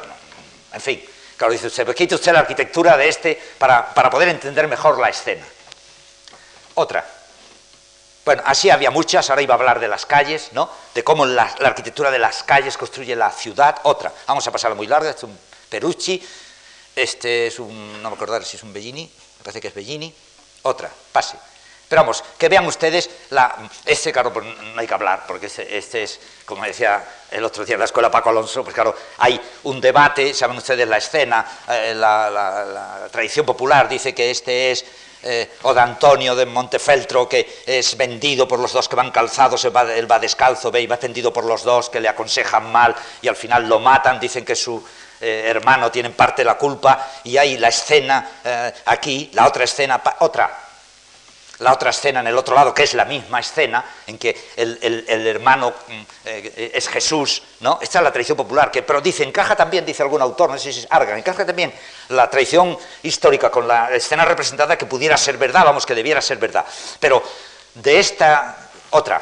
en 0.73 0.81
fin, 0.81 1.03
claro, 1.37 1.53
dice 1.53 1.67
usted, 1.67 1.85
pues 1.85 1.95
quite 1.95 2.15
usted 2.15 2.33
la 2.33 2.39
arquitectura 2.39 2.97
de 2.97 3.07
este 3.07 3.41
para, 3.57 3.93
para 3.93 4.09
poder 4.09 4.29
entender 4.29 4.67
mejor 4.67 4.99
la 4.99 5.09
escena. 5.09 5.45
Otra, 6.75 7.14
bueno, 8.25 8.41
así 8.43 8.71
había 8.71 8.89
muchas, 8.89 9.29
ahora 9.29 9.43
iba 9.43 9.53
a 9.53 9.57
hablar 9.57 9.79
de 9.79 9.87
las 9.87 10.07
calles, 10.07 10.49
¿no? 10.51 10.67
De 10.95 11.03
cómo 11.03 11.27
la, 11.27 11.43
arquitectura 11.43 12.09
de 12.09 12.17
las 12.17 12.41
calles 12.41 12.75
construye 12.75 13.15
la 13.15 13.31
ciudad. 13.31 13.77
Otra, 13.83 14.11
vamos 14.25 14.45
a 14.47 14.51
pasarla 14.51 14.75
muy 14.75 14.87
larga, 14.87 15.11
este 15.11 15.19
es 15.19 15.31
un 15.31 15.39
Perucci, 15.69 16.27
este 16.95 17.47
es 17.47 17.59
un, 17.59 18.01
no 18.01 18.09
me 18.09 18.15
acuerdo 18.15 18.41
si 18.41 18.57
es 18.57 18.63
un 18.63 18.73
Bellini, 18.73 19.03
me 19.03 19.43
parece 19.43 19.61
que 19.61 19.67
es 19.67 19.75
Bellini. 19.75 20.11
Otra, 20.63 20.89
pase. 21.11 21.37
Pero 21.87 22.01
vamos, 22.01 22.23
que 22.35 22.49
vean 22.49 22.65
ustedes, 22.65 23.11
la, 23.29 23.55
este, 23.85 24.11
claro, 24.11 24.33
pues 24.33 24.43
no 24.43 24.81
hay 24.81 24.87
que 24.87 24.93
hablar, 24.95 25.25
porque 25.27 25.45
este, 25.45 25.77
este, 25.77 26.01
es, 26.01 26.19
como 26.45 26.65
decía 26.65 27.05
el 27.29 27.43
otro 27.43 27.63
día 27.63 27.75
en 27.75 27.79
la 27.79 27.85
escuela 27.85 28.09
Paco 28.09 28.31
Alonso, 28.31 28.63
pues 28.63 28.73
claro, 28.73 28.95
hay 29.19 29.39
un 29.65 29.79
debate, 29.79 30.33
saben 30.33 30.57
ustedes 30.57 30.87
la 30.87 30.97
escena, 30.97 31.45
eh, 31.69 31.93
la 31.93 33.07
tradición 33.11 33.45
popular 33.45 33.87
dice 33.87 34.15
que 34.15 34.31
este 34.31 34.71
es 34.71 34.83
eh, 35.27 35.49
o 35.63 35.73
de 35.73 35.81
Antonio 35.81 36.35
de 36.35 36.45
Montefeltro, 36.45 37.27
que 37.27 37.63
es 37.65 37.97
vendido 37.97 38.47
por 38.47 38.59
los 38.59 38.71
dos 38.71 38.87
que 38.87 38.95
van 38.95 39.09
calzados, 39.09 39.65
él 39.65 39.75
va, 39.75 40.19
descalzo, 40.19 40.69
ve, 40.69 40.81
y 40.81 40.87
va 40.87 40.97
vendido 40.97 41.33
por 41.33 41.45
los 41.45 41.63
dos 41.63 41.89
que 41.89 41.99
le 41.99 42.07
aconsejan 42.07 42.71
mal 42.71 42.95
y 43.23 43.27
al 43.27 43.35
final 43.35 43.67
lo 43.67 43.79
matan, 43.79 44.19
dicen 44.19 44.45
que 44.45 44.55
su 44.55 44.81
eh, 45.19 45.45
hermano 45.47 45.89
tiene 45.89 46.11
parte 46.11 46.43
de 46.43 46.45
la 46.45 46.59
culpa, 46.59 47.07
y 47.23 47.37
hay 47.37 47.57
la 47.57 47.69
escena 47.69 48.39
eh, 48.43 48.71
aquí, 48.85 49.31
la 49.33 49.47
otra 49.47 49.63
escena, 49.63 49.99
otra, 50.19 50.64
la 51.59 51.73
otra 51.73 51.91
escena 51.91 52.19
en 52.19 52.27
el 52.27 52.37
otro 52.37 52.55
lado, 52.55 52.73
que 52.73 52.83
es 52.83 52.93
la 52.93 53.05
misma 53.05 53.39
escena, 53.39 53.83
en 54.07 54.17
que 54.17 54.51
el, 54.55 55.27
hermano 55.27 55.73
mm, 55.87 56.01
eh, 56.25 56.71
es 56.73 56.87
Jesús, 56.89 57.41
¿no? 57.61 57.79
Esta 57.81 57.99
es 57.99 58.03
la 58.03 58.11
tradición 58.11 58.37
popular, 58.37 58.71
que, 58.71 58.83
pero 58.83 59.01
dice, 59.01 59.23
encaja 59.23 59.55
también, 59.55 59.85
dice 59.85 60.03
algún 60.03 60.21
autor, 60.21 60.49
no 60.49 60.57
sé 60.57 60.73
si 60.73 60.79
es 60.81 60.87
Argan, 60.89 61.17
encaja 61.17 61.45
también 61.45 61.73
la 62.09 62.29
tradición 62.29 62.77
histórica 63.03 63.49
con 63.49 63.67
la 63.67 63.93
escena 63.95 64.25
representada 64.25 64.77
que 64.77 64.85
pudiera 64.85 65.17
ser 65.17 65.37
verdad, 65.37 65.63
vamos, 65.65 65.85
que 65.85 65.95
debiera 65.95 66.21
ser 66.21 66.37
verdad. 66.37 66.65
Pero 66.99 67.23
de 67.75 67.99
esta 67.99 68.57
otra, 68.91 69.21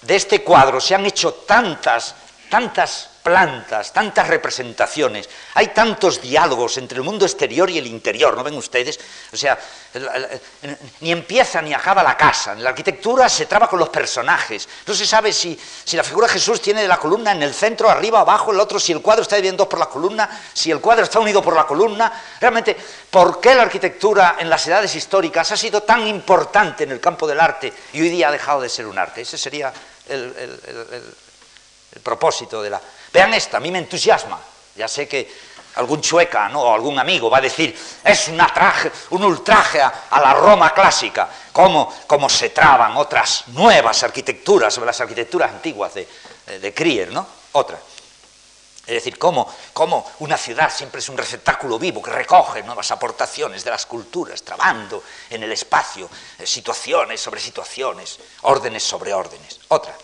de 0.00 0.16
este 0.16 0.42
cuadro 0.42 0.80
se 0.80 0.94
han 0.94 1.06
hecho 1.06 1.32
tantas, 1.34 2.14
tantas 2.50 3.11
plantas, 3.22 3.92
tantas 3.92 4.26
representaciones, 4.26 5.28
hay 5.54 5.68
tantos 5.68 6.20
diálogos 6.20 6.76
entre 6.78 6.98
el 6.98 7.04
mundo 7.04 7.24
exterior 7.24 7.70
y 7.70 7.78
el 7.78 7.86
interior, 7.86 8.36
¿no 8.36 8.42
ven 8.42 8.56
ustedes? 8.56 8.98
O 9.32 9.36
sea, 9.36 9.58
ni 11.00 11.12
empieza 11.12 11.62
ni 11.62 11.72
acaba 11.72 12.02
la 12.02 12.16
casa, 12.16 12.52
en 12.52 12.64
la 12.64 12.70
arquitectura 12.70 13.28
se 13.28 13.46
traba 13.46 13.68
con 13.68 13.78
los 13.78 13.90
personajes, 13.90 14.68
no 14.86 14.94
se 14.94 15.06
sabe 15.06 15.32
si, 15.32 15.58
si 15.84 15.96
la 15.96 16.02
figura 16.02 16.26
de 16.26 16.32
Jesús 16.34 16.60
tiene 16.60 16.86
la 16.88 16.98
columna 16.98 17.32
en 17.32 17.42
el 17.42 17.54
centro, 17.54 17.88
arriba, 17.88 18.20
abajo, 18.20 18.50
el 18.50 18.60
otro, 18.60 18.80
si 18.80 18.92
el 18.92 19.00
cuadro 19.00 19.22
está 19.22 19.36
dividido 19.36 19.68
por 19.68 19.78
la 19.78 19.86
columna, 19.86 20.28
si 20.52 20.70
el 20.70 20.80
cuadro 20.80 21.04
está 21.04 21.20
unido 21.20 21.42
por 21.42 21.54
la 21.54 21.66
columna, 21.66 22.12
realmente, 22.40 22.76
¿por 23.10 23.40
qué 23.40 23.54
la 23.54 23.62
arquitectura 23.62 24.36
en 24.38 24.50
las 24.50 24.66
edades 24.66 24.94
históricas 24.96 25.52
ha 25.52 25.56
sido 25.56 25.82
tan 25.82 26.06
importante 26.06 26.84
en 26.84 26.90
el 26.90 27.00
campo 27.00 27.26
del 27.26 27.40
arte 27.40 27.72
y 27.92 28.00
hoy 28.00 28.08
día 28.08 28.28
ha 28.28 28.32
dejado 28.32 28.60
de 28.60 28.68
ser 28.68 28.86
un 28.86 28.98
arte? 28.98 29.20
Ese 29.20 29.38
sería 29.38 29.72
el 30.08 32.00
propósito 32.02 32.62
de 32.62 32.70
la 32.70 32.80
Vean 33.12 33.34
esta, 33.34 33.58
a 33.58 33.60
mí 33.60 33.70
me 33.70 33.78
entusiasma. 33.78 34.40
Ya 34.74 34.88
sé 34.88 35.06
que 35.06 35.30
algún 35.74 36.00
chueca 36.00 36.48
¿no? 36.48 36.62
o 36.62 36.74
algún 36.74 36.98
amigo 36.98 37.30
va 37.30 37.38
a 37.38 37.42
decir, 37.42 37.78
es 38.04 38.28
un, 38.28 38.40
un 39.10 39.24
ultraje 39.24 39.80
a, 39.80 40.20
la 40.20 40.34
Roma 40.34 40.72
clásica, 40.74 41.28
cómo, 41.52 41.92
se 42.28 42.50
traban 42.50 42.96
otras 42.96 43.44
nuevas 43.48 44.02
arquitecturas 44.02 44.72
sobre 44.72 44.86
las 44.86 45.00
arquitecturas 45.00 45.50
antiguas 45.50 45.94
de, 45.94 46.08
de 46.60 46.74
Krier, 46.74 47.12
¿no? 47.12 47.26
Otra. 47.52 47.78
Es 48.84 48.94
decir, 48.94 49.16
cómo, 49.16 49.48
cómo, 49.72 50.10
una 50.18 50.36
ciudad 50.36 50.72
siempre 50.72 50.98
es 50.98 51.08
un 51.08 51.16
receptáculo 51.16 51.78
vivo 51.78 52.02
que 52.02 52.10
recoge 52.10 52.64
nuevas 52.64 52.90
aportaciones 52.90 53.62
de 53.62 53.70
las 53.70 53.86
culturas, 53.86 54.42
trabando 54.42 55.04
en 55.30 55.42
el 55.44 55.52
espacio 55.52 56.10
eh, 56.38 56.46
situaciones 56.46 57.20
sobre 57.20 57.40
situaciones, 57.40 58.18
órdenes 58.42 58.82
sobre 58.82 59.14
órdenes. 59.14 59.60
Otra. 59.68 59.96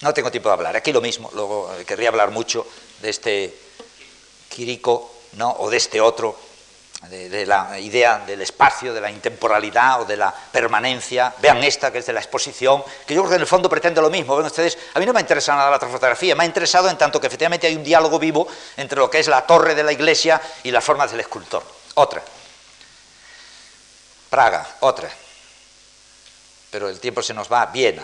No 0.00 0.14
tengo 0.14 0.30
tiempo 0.30 0.48
de 0.48 0.54
hablar. 0.54 0.76
Aquí 0.76 0.92
lo 0.92 1.00
mismo. 1.00 1.30
Luego 1.34 1.74
eh, 1.74 1.84
querría 1.84 2.08
hablar 2.08 2.30
mucho 2.30 2.66
de 3.00 3.10
este 3.10 3.58
Quirico, 4.48 5.12
¿no? 5.32 5.50
o 5.58 5.68
de 5.70 5.76
este 5.76 6.00
otro, 6.00 6.38
de, 7.08 7.46
la 7.46 7.78
idea 7.78 8.18
del 8.26 8.42
espacio, 8.42 8.92
de 8.92 9.00
la 9.00 9.10
intemporalidad 9.10 10.02
o 10.02 10.04
de 10.04 10.16
la 10.16 10.32
permanencia. 10.32 11.34
Vean 11.40 11.62
esta, 11.62 11.92
que 11.92 11.98
es 11.98 12.06
de 12.06 12.12
la 12.12 12.20
exposición, 12.20 12.82
que 13.06 13.14
yo 13.14 13.22
creo 13.22 13.30
que 13.30 13.36
en 13.36 13.40
el 13.42 13.46
fondo 13.46 13.68
pretende 13.68 14.00
lo 14.00 14.10
mismo. 14.10 14.36
Ven 14.36 14.46
ustedes, 14.46 14.78
a 14.94 14.98
mí 14.98 15.06
no 15.06 15.12
me 15.12 15.18
ha 15.18 15.22
interesado 15.22 15.58
nada 15.58 15.70
la 15.70 15.78
fotografía, 15.78 16.34
me 16.34 16.44
ha 16.44 16.46
interesado 16.46 16.88
en 16.88 16.98
tanto 16.98 17.20
que 17.20 17.26
efectivamente 17.26 17.66
hay 17.66 17.76
un 17.76 17.84
diálogo 17.84 18.18
vivo 18.18 18.48
entre 18.76 18.98
lo 18.98 19.10
que 19.10 19.18
es 19.20 19.28
la 19.28 19.46
torre 19.46 19.74
de 19.74 19.84
la 19.84 19.92
iglesia 19.92 20.40
y 20.62 20.70
las 20.70 20.84
formas 20.84 21.10
del 21.10 21.20
escultor. 21.20 21.62
Otra. 21.94 22.22
Praga, 24.30 24.76
otra. 24.80 25.08
Pero 26.70 26.88
el 26.88 27.00
tiempo 27.00 27.22
se 27.22 27.32
nos 27.32 27.50
va. 27.50 27.66
Viena, 27.66 28.02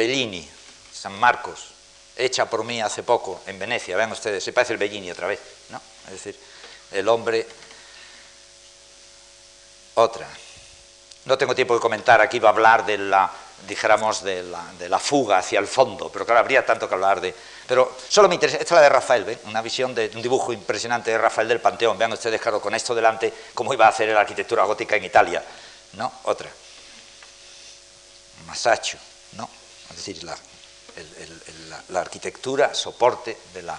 Bellini, 0.00 0.48
San 0.94 1.12
Marcos, 1.20 1.74
hecha 2.16 2.48
por 2.48 2.64
mí 2.64 2.80
hace 2.80 3.02
poco 3.02 3.42
en 3.46 3.58
Venecia, 3.58 3.98
vean 3.98 4.10
ustedes, 4.10 4.42
se 4.42 4.54
parece 4.54 4.72
el 4.72 4.78
Bellini 4.78 5.10
otra 5.10 5.26
vez, 5.26 5.38
¿no? 5.68 5.78
Es 6.06 6.12
decir, 6.12 6.40
el 6.92 7.06
hombre, 7.06 7.46
otra. 9.96 10.26
No 11.26 11.36
tengo 11.36 11.54
tiempo 11.54 11.74
de 11.74 11.80
comentar, 11.80 12.18
aquí 12.22 12.38
va 12.38 12.48
a 12.48 12.52
hablar 12.52 12.86
de 12.86 12.96
la, 12.96 13.30
dijéramos, 13.68 14.24
de 14.24 14.42
la, 14.88 14.98
fuga 14.98 15.36
hacia 15.36 15.58
el 15.58 15.66
fondo, 15.66 16.08
pero 16.10 16.24
claro, 16.24 16.40
habría 16.40 16.64
tanto 16.64 16.88
que 16.88 16.94
hablar 16.94 17.20
de... 17.20 17.34
Pero 17.68 17.94
solo 18.08 18.26
me 18.26 18.36
interesa, 18.36 18.56
esta 18.56 18.76
es 18.76 18.78
la 18.78 18.80
de 18.80 18.88
Rafael, 18.88 19.24
¿ven? 19.24 19.38
Una 19.44 19.60
visión 19.60 19.94
de 19.94 20.10
un 20.14 20.22
dibujo 20.22 20.54
impresionante 20.54 21.10
de 21.10 21.18
Rafael 21.18 21.46
del 21.46 21.60
Panteón, 21.60 21.98
vean 21.98 22.14
ustedes, 22.14 22.40
claro, 22.40 22.58
con 22.58 22.74
esto 22.74 22.94
delante, 22.94 23.34
cómo 23.52 23.74
iba 23.74 23.84
a 23.84 23.90
hacer 23.90 24.08
la 24.08 24.20
arquitectura 24.20 24.64
gótica 24.64 24.96
en 24.96 25.04
Italia, 25.04 25.44
¿no? 25.92 26.10
Otra. 26.24 26.48
Masaccio, 28.46 28.98
¿no? 29.32 29.59
Es 29.90 29.96
decir, 29.96 30.24
la, 30.24 32.00
arquitectura, 32.00 32.74
soporte 32.74 33.36
de 33.52 33.62
la 33.62 33.78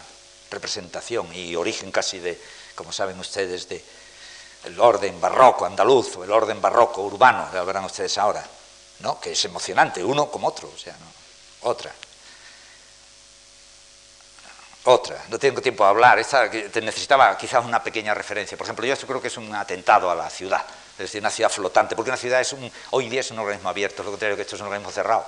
representación 0.50 1.34
y 1.34 1.56
origen 1.56 1.92
casi 1.92 2.20
de, 2.20 2.40
como 2.76 2.92
saben 2.92 3.20
ustedes, 3.20 3.68
de 3.70 3.84
el 4.66 4.80
orden 4.80 5.20
barroco 5.20 5.66
andaluz 5.66 6.18
o 6.18 6.24
el 6.24 6.32
orden 6.32 6.62
barroco 6.62 7.02
urbano, 7.02 7.50
ya 7.52 7.64
verán 7.64 7.86
ustedes 7.86 8.18
ahora, 8.18 8.46
¿no? 9.00 9.20
que 9.20 9.32
es 9.32 9.46
emocionante, 9.46 10.04
uno 10.04 10.30
como 10.30 10.48
otro, 10.48 10.72
o 10.74 10.78
sea, 10.78 10.96
otra. 11.62 11.92
Otra, 14.84 15.26
no 15.30 15.38
tengo 15.38 15.62
tiempo 15.62 15.84
de 15.84 15.92
hablar, 15.92 16.18
esta 16.18 16.48
necesitaba 16.48 17.38
quizás 17.38 17.64
una 17.64 17.84
pequeña 17.84 18.16
referencia. 18.16 18.58
Por 18.58 18.66
ejemplo, 18.66 18.84
yo 18.84 18.94
esto 18.94 19.06
creo 19.06 19.22
que 19.22 19.28
es 19.28 19.38
un 19.38 19.54
atentado 19.54 20.10
a 20.10 20.16
la 20.16 20.28
ciudad 20.28 20.66
es 21.02 21.10
decir, 21.10 21.22
una 21.22 21.32
ciudad 21.32 21.50
flotante, 21.50 21.96
porque 21.96 22.12
una 22.12 22.18
ciudad 22.18 22.40
es 22.40 22.54
un, 22.54 22.72
hoy 22.92 23.10
día 23.10 23.22
es 23.22 23.32
un 23.32 23.40
organismo 23.40 23.70
abierto, 23.70 24.04
es 24.04 24.06
lo 24.06 24.12
contrario 24.12 24.36
que 24.36 24.44
esto 24.44 24.56
es 24.56 24.62
un 24.62 24.68
organismo 24.68 24.92
cerrado, 24.92 25.26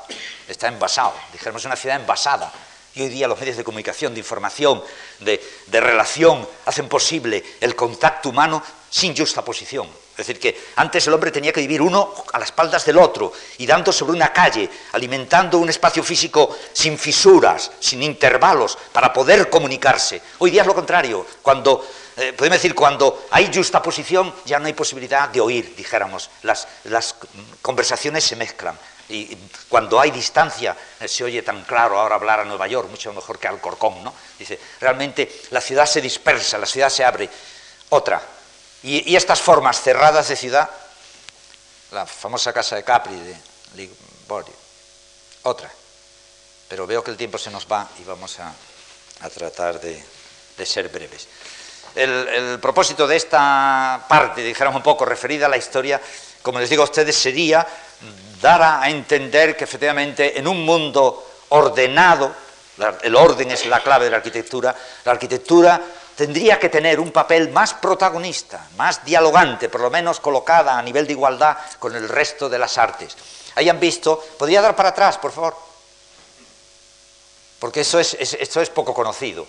está 0.48 0.68
envasado, 0.68 1.14
dijéramos 1.32 1.66
una 1.66 1.76
ciudad 1.76 2.00
envasada, 2.00 2.54
y 2.94 3.02
hoy 3.02 3.10
día 3.10 3.28
los 3.28 3.40
medios 3.40 3.58
de 3.58 3.64
comunicación, 3.64 4.14
de 4.14 4.20
información, 4.20 4.84
de, 5.20 5.44
de 5.66 5.82
relación, 5.82 6.48
hacen 6.68 6.88
posible 6.88 7.44
el 7.60 7.76
contacto 7.76 8.30
humano 8.30 8.62
sin 8.88 9.18
justa 9.18 9.44
posición. 9.44 9.88
Es 10.12 10.28
decir, 10.28 10.40
que 10.40 10.56
antes 10.76 11.08
el 11.08 11.14
hombre 11.14 11.32
tenía 11.32 11.52
que 11.52 11.62
vivir 11.62 11.82
uno 11.82 12.14
a 12.32 12.38
las 12.38 12.50
espaldas 12.50 12.86
del 12.86 13.00
otro 13.00 13.34
y 13.58 13.66
dando 13.66 13.92
sobre 13.92 14.14
una 14.14 14.32
calle, 14.32 14.70
alimentando 14.92 15.58
un 15.58 15.70
espacio 15.70 16.04
físico 16.04 16.56
sin 16.72 17.00
fisuras, 17.00 17.72
sin 17.80 18.04
intervalos, 18.04 18.78
para 18.92 19.12
poder 19.12 19.50
comunicarse. 19.50 20.22
Hoy 20.38 20.52
día 20.52 20.62
es 20.62 20.68
lo 20.68 20.76
contrario. 20.76 21.26
Cuando 21.42 21.84
eh, 22.16 22.34
podemos 22.34 22.60
decir, 22.60 22.76
cuando 22.76 23.26
hay 23.32 23.52
justa 23.54 23.82
posición 23.82 24.34
ya 24.46 24.60
no 24.60 24.68
hay 24.68 24.74
posibilidad 24.74 25.30
de 25.30 25.42
oír, 25.42 25.76
dijéramos, 25.76 26.30
las, 26.44 26.68
conversaciones 27.62 28.24
se 28.24 28.36
mezclan. 28.36 28.78
Y 29.10 29.36
cuando 29.68 30.00
hay 30.00 30.12
distancia, 30.12 30.76
eh, 31.00 31.08
se 31.08 31.24
oye 31.24 31.42
tan 31.42 31.64
claro 31.64 32.00
ahora 32.00 32.16
hablar 32.16 32.40
a 32.42 32.46
Nueva 32.46 32.68
York, 32.68 32.90
mucho 32.90 33.12
mejor 33.14 33.40
que 33.40 33.48
al 33.48 33.60
Corcón, 33.60 34.04
¿no? 34.04 34.14
Dice, 34.38 34.60
realmente 34.80 35.42
la 35.52 35.60
ciudad 35.60 35.86
se 35.86 36.02
dispersa, 36.02 36.58
la 36.58 36.66
ciudad 36.66 36.90
se 36.90 37.04
abre. 37.04 37.30
Otra, 37.90 38.22
y, 38.84 39.16
estas 39.16 39.42
formas 39.42 39.82
cerradas 39.82 40.30
de 40.30 40.36
ciudad, 40.36 40.70
la 41.92 42.06
famosa 42.06 42.54
casa 42.54 42.76
de 42.76 42.84
Capri 42.84 43.16
de 43.16 43.36
Liborio, 43.76 44.54
otra. 45.44 45.72
Pero 46.70 46.88
veo 46.88 47.04
que 47.04 47.12
el 47.12 47.18
tiempo 47.18 47.38
se 47.38 47.52
nos 47.52 47.68
va 47.68 47.88
y 48.00 48.04
vamos 48.04 48.40
a, 48.40 48.54
tratar 49.30 49.80
de 49.80 50.66
ser 50.66 50.90
breves. 50.90 51.28
El, 51.96 52.60
propósito 52.60 53.06
de 53.06 53.16
esta 53.16 54.04
parte, 54.08 54.42
dijéramos 54.42 54.78
un 54.78 54.84
poco 54.84 55.06
referida 55.06 55.46
a 55.46 55.50
la 55.50 55.58
historia, 55.58 56.02
como 56.42 56.60
les 56.60 56.70
digo 56.70 56.82
a 56.82 56.86
ustedes, 56.86 57.16
sería 57.16 57.66
dar 58.42 58.62
a 58.62 58.90
entender 58.90 59.56
que 59.56 59.64
efectivamente 59.64 60.38
en 60.38 60.48
un 60.48 60.66
mundo 60.66 61.26
ordenado, 61.50 62.34
el 63.04 63.16
orden 63.16 63.52
es 63.52 63.66
la 63.68 63.82
clave 63.82 64.06
de 64.06 64.12
la 64.12 64.18
arquitectura, 64.18 64.76
la 65.06 65.12
arquitectura 65.12 65.80
tendría 66.16 66.60
que 66.60 66.70
tener 66.70 67.00
un 67.00 67.12
papel 67.12 67.50
más 67.50 67.76
protagonista, 67.76 68.68
más 68.76 69.06
dialogante, 69.06 69.70
por 69.70 69.82
lo 69.82 69.92
menos 69.92 70.20
colocada 70.20 70.78
a 70.78 70.82
nivel 70.82 71.06
de 71.06 71.14
igualdad 71.14 71.58
con 71.80 71.96
el 71.96 72.10
resto 72.10 72.50
de 72.50 72.60
las 72.60 72.78
artes. 72.78 73.16
Hayan 73.56 73.80
visto, 73.80 74.24
podría 74.38 74.62
dar 74.62 74.76
para 74.76 74.90
atrás, 74.90 75.18
por 75.20 75.32
favor, 75.32 75.56
porque 77.60 77.82
eso 77.82 78.00
es, 78.00 78.16
esto 78.16 78.62
es 78.62 78.70
poco 78.70 78.94
conocido. 78.94 79.46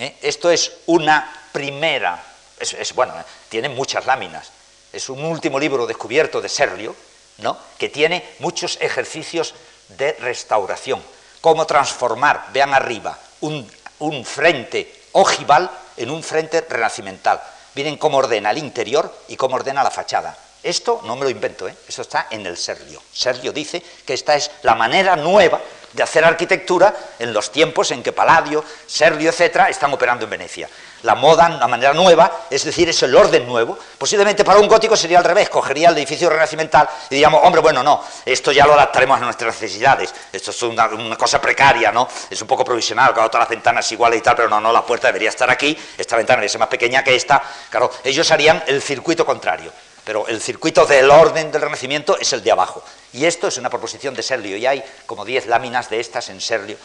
¿Eh? 0.00 0.16
Esto 0.22 0.50
es 0.50 0.72
una 0.86 1.30
primera, 1.52 2.22
es, 2.58 2.94
bueno, 2.94 3.14
tiene 3.48 3.68
muchas 3.68 4.06
láminas, 4.06 4.50
es 4.92 5.08
un 5.08 5.24
último 5.24 5.58
libro 5.58 5.86
descubierto 5.86 6.40
de 6.40 6.48
Serlio, 6.48 6.96
¿no? 7.38 7.56
que 7.78 7.88
tiene 7.88 8.24
muchos 8.40 8.78
ejercicios 8.80 9.54
de 9.88 10.12
restauración. 10.14 11.02
Cómo 11.40 11.66
transformar, 11.66 12.48
vean 12.52 12.74
arriba, 12.74 13.18
un, 13.40 13.70
un 14.00 14.24
frente 14.24 14.92
ojival 15.12 15.70
en 15.96 16.10
un 16.10 16.22
frente 16.22 16.60
renacimental. 16.62 17.40
Miren 17.74 17.96
cómo 17.96 18.18
ordena 18.18 18.50
el 18.50 18.58
interior 18.58 19.14
y 19.28 19.36
cómo 19.36 19.56
ordena 19.56 19.84
la 19.84 19.90
fachada. 19.90 20.36
Esto 20.62 21.00
no 21.04 21.16
me 21.16 21.24
lo 21.24 21.30
invento, 21.30 21.66
¿eh? 21.68 21.74
eso 21.88 22.02
está 22.02 22.26
en 22.30 22.44
el 22.44 22.56
Serlio. 22.56 23.02
Serlio 23.12 23.52
dice 23.52 23.82
que 24.04 24.14
esta 24.14 24.34
es 24.34 24.50
la 24.62 24.74
manera 24.74 25.16
nueva 25.16 25.60
de 25.92 26.02
hacer 26.02 26.24
arquitectura 26.24 26.94
en 27.18 27.32
los 27.32 27.50
tiempos 27.50 27.90
en 27.90 28.02
que 28.02 28.12
Palladio, 28.12 28.64
Serlio, 28.86 29.30
etcétera, 29.30 29.68
están 29.68 29.92
operando 29.92 30.24
en 30.24 30.30
Venecia. 30.30 30.68
La 31.02 31.14
moda, 31.14 31.48
la 31.48 31.66
manera 31.66 31.94
nueva, 31.94 32.46
es 32.50 32.62
decir, 32.62 32.88
es 32.88 33.02
el 33.02 33.16
orden 33.16 33.46
nuevo. 33.46 33.76
Posiblemente 33.98 34.44
para 34.44 34.60
un 34.60 34.68
gótico 34.68 34.96
sería 34.96 35.18
al 35.18 35.24
revés, 35.24 35.48
cogería 35.48 35.88
el 35.88 35.96
edificio 35.96 36.28
renacimental 36.28 36.88
y 37.08 37.14
diríamos, 37.14 37.40
hombre, 37.42 37.62
bueno, 37.62 37.82
no, 37.82 38.04
esto 38.24 38.52
ya 38.52 38.66
lo 38.66 38.74
adaptaremos 38.74 39.18
a 39.18 39.24
nuestras 39.24 39.54
necesidades, 39.54 40.14
esto 40.32 40.50
es 40.50 40.62
una, 40.62 41.16
cosa 41.16 41.40
precaria, 41.40 41.90
¿no? 41.90 42.06
Es 42.28 42.40
un 42.40 42.46
poco 42.46 42.64
provisional, 42.64 43.14
claro, 43.14 43.30
todas 43.30 43.44
las 43.44 43.50
ventanas 43.50 43.90
iguales 43.90 44.20
y 44.20 44.22
tal, 44.22 44.36
pero 44.36 44.48
no, 44.48 44.60
no, 44.60 44.72
la 44.72 44.84
puerta 44.84 45.08
debería 45.08 45.30
estar 45.30 45.50
aquí, 45.50 45.76
esta 45.96 46.16
ventana 46.16 46.36
debería 46.36 46.52
ser 46.52 46.60
más 46.60 46.68
pequeña 46.68 47.02
que 47.02 47.16
esta. 47.16 47.42
Claro, 47.70 47.90
ellos 48.04 48.30
harían 48.30 48.62
el 48.66 48.82
circuito 48.82 49.24
contrario 49.24 49.72
pero 50.04 50.26
el 50.28 50.40
circuito 50.40 50.86
del 50.86 51.10
orden 51.10 51.50
del 51.52 51.62
Renacimiento 51.62 52.18
es 52.18 52.32
el 52.32 52.42
de 52.42 52.52
abajo. 52.52 52.82
Y 53.12 53.24
esto 53.24 53.48
es 53.48 53.56
una 53.58 53.70
proposición 53.70 54.14
de 54.14 54.22
Serlio, 54.22 54.56
y 54.56 54.66
hay 54.66 54.84
como 55.06 55.24
10 55.24 55.46
láminas 55.46 55.90
de 55.90 56.00
estas 56.00 56.28
en 56.28 56.40
Serlio, 56.40 56.76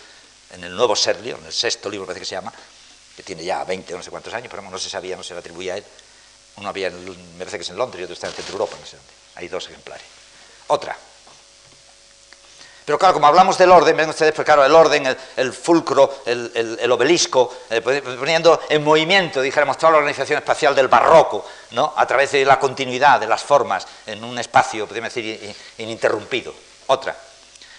en 0.51 0.63
el 0.63 0.75
nuevo 0.75 0.95
Serlio, 0.95 1.37
en 1.37 1.45
el 1.45 1.53
sexto 1.53 1.89
libro 1.89 2.05
parece 2.05 2.21
que 2.21 2.25
se 2.25 2.35
llama, 2.35 2.53
que 3.15 3.23
tiene 3.23 3.43
ya 3.43 3.63
20 3.63 3.93
o 3.93 3.97
no 3.97 4.03
sé 4.03 4.09
cuántos 4.09 4.33
años, 4.33 4.47
pero 4.49 4.61
no 4.61 4.77
se 4.77 4.89
sabía, 4.89 5.15
no 5.15 5.23
se 5.23 5.33
le 5.33 5.39
atribuía 5.39 5.73
a 5.73 5.77
él. 5.77 5.83
Uno 6.57 6.69
había, 6.69 6.89
me 6.89 7.39
parece 7.39 7.57
que 7.57 7.63
es 7.63 7.69
en 7.69 7.77
Londres 7.77 8.01
y 8.01 8.03
otro 8.03 8.13
está 8.13 8.27
en 8.27 8.33
Centro 8.33 8.53
Europa, 8.53 8.77
no 8.79 8.85
sé 8.85 8.97
dónde. 8.97 9.11
Hay 9.35 9.47
dos 9.47 9.67
ejemplares. 9.67 10.05
Otra, 10.67 10.97
pero 12.85 12.99
claro, 12.99 13.15
como 13.15 13.25
hablamos 13.25 13.57
del 13.57 13.71
orden, 13.71 13.97
ven 13.97 14.09
ustedes, 14.09 14.31
pues 14.31 14.45
claro, 14.45 14.63
el 14.63 14.71
orden, 14.71 15.17
el, 15.37 15.53
fulcro, 15.53 16.21
el, 16.27 16.91
obelisco, 16.91 17.51
eh, 17.67 17.81
poniendo 17.81 18.61
en 18.69 18.83
movimiento, 18.83 19.41
dijéramos, 19.41 19.79
toda 19.79 19.93
la 19.93 19.97
organización 19.97 20.37
espacial 20.37 20.75
del 20.75 20.87
barroco, 20.87 21.43
¿no? 21.71 21.93
a 21.97 22.05
través 22.05 22.31
de 22.33 22.45
la 22.45 22.59
continuidad 22.59 23.19
de 23.19 23.25
las 23.25 23.41
formas 23.41 23.87
en 24.05 24.23
un 24.23 24.37
espacio, 24.37 24.85
podríamos 24.85 25.11
decir, 25.11 25.55
ininterrumpido. 25.79 26.53
Otra. 26.85 27.15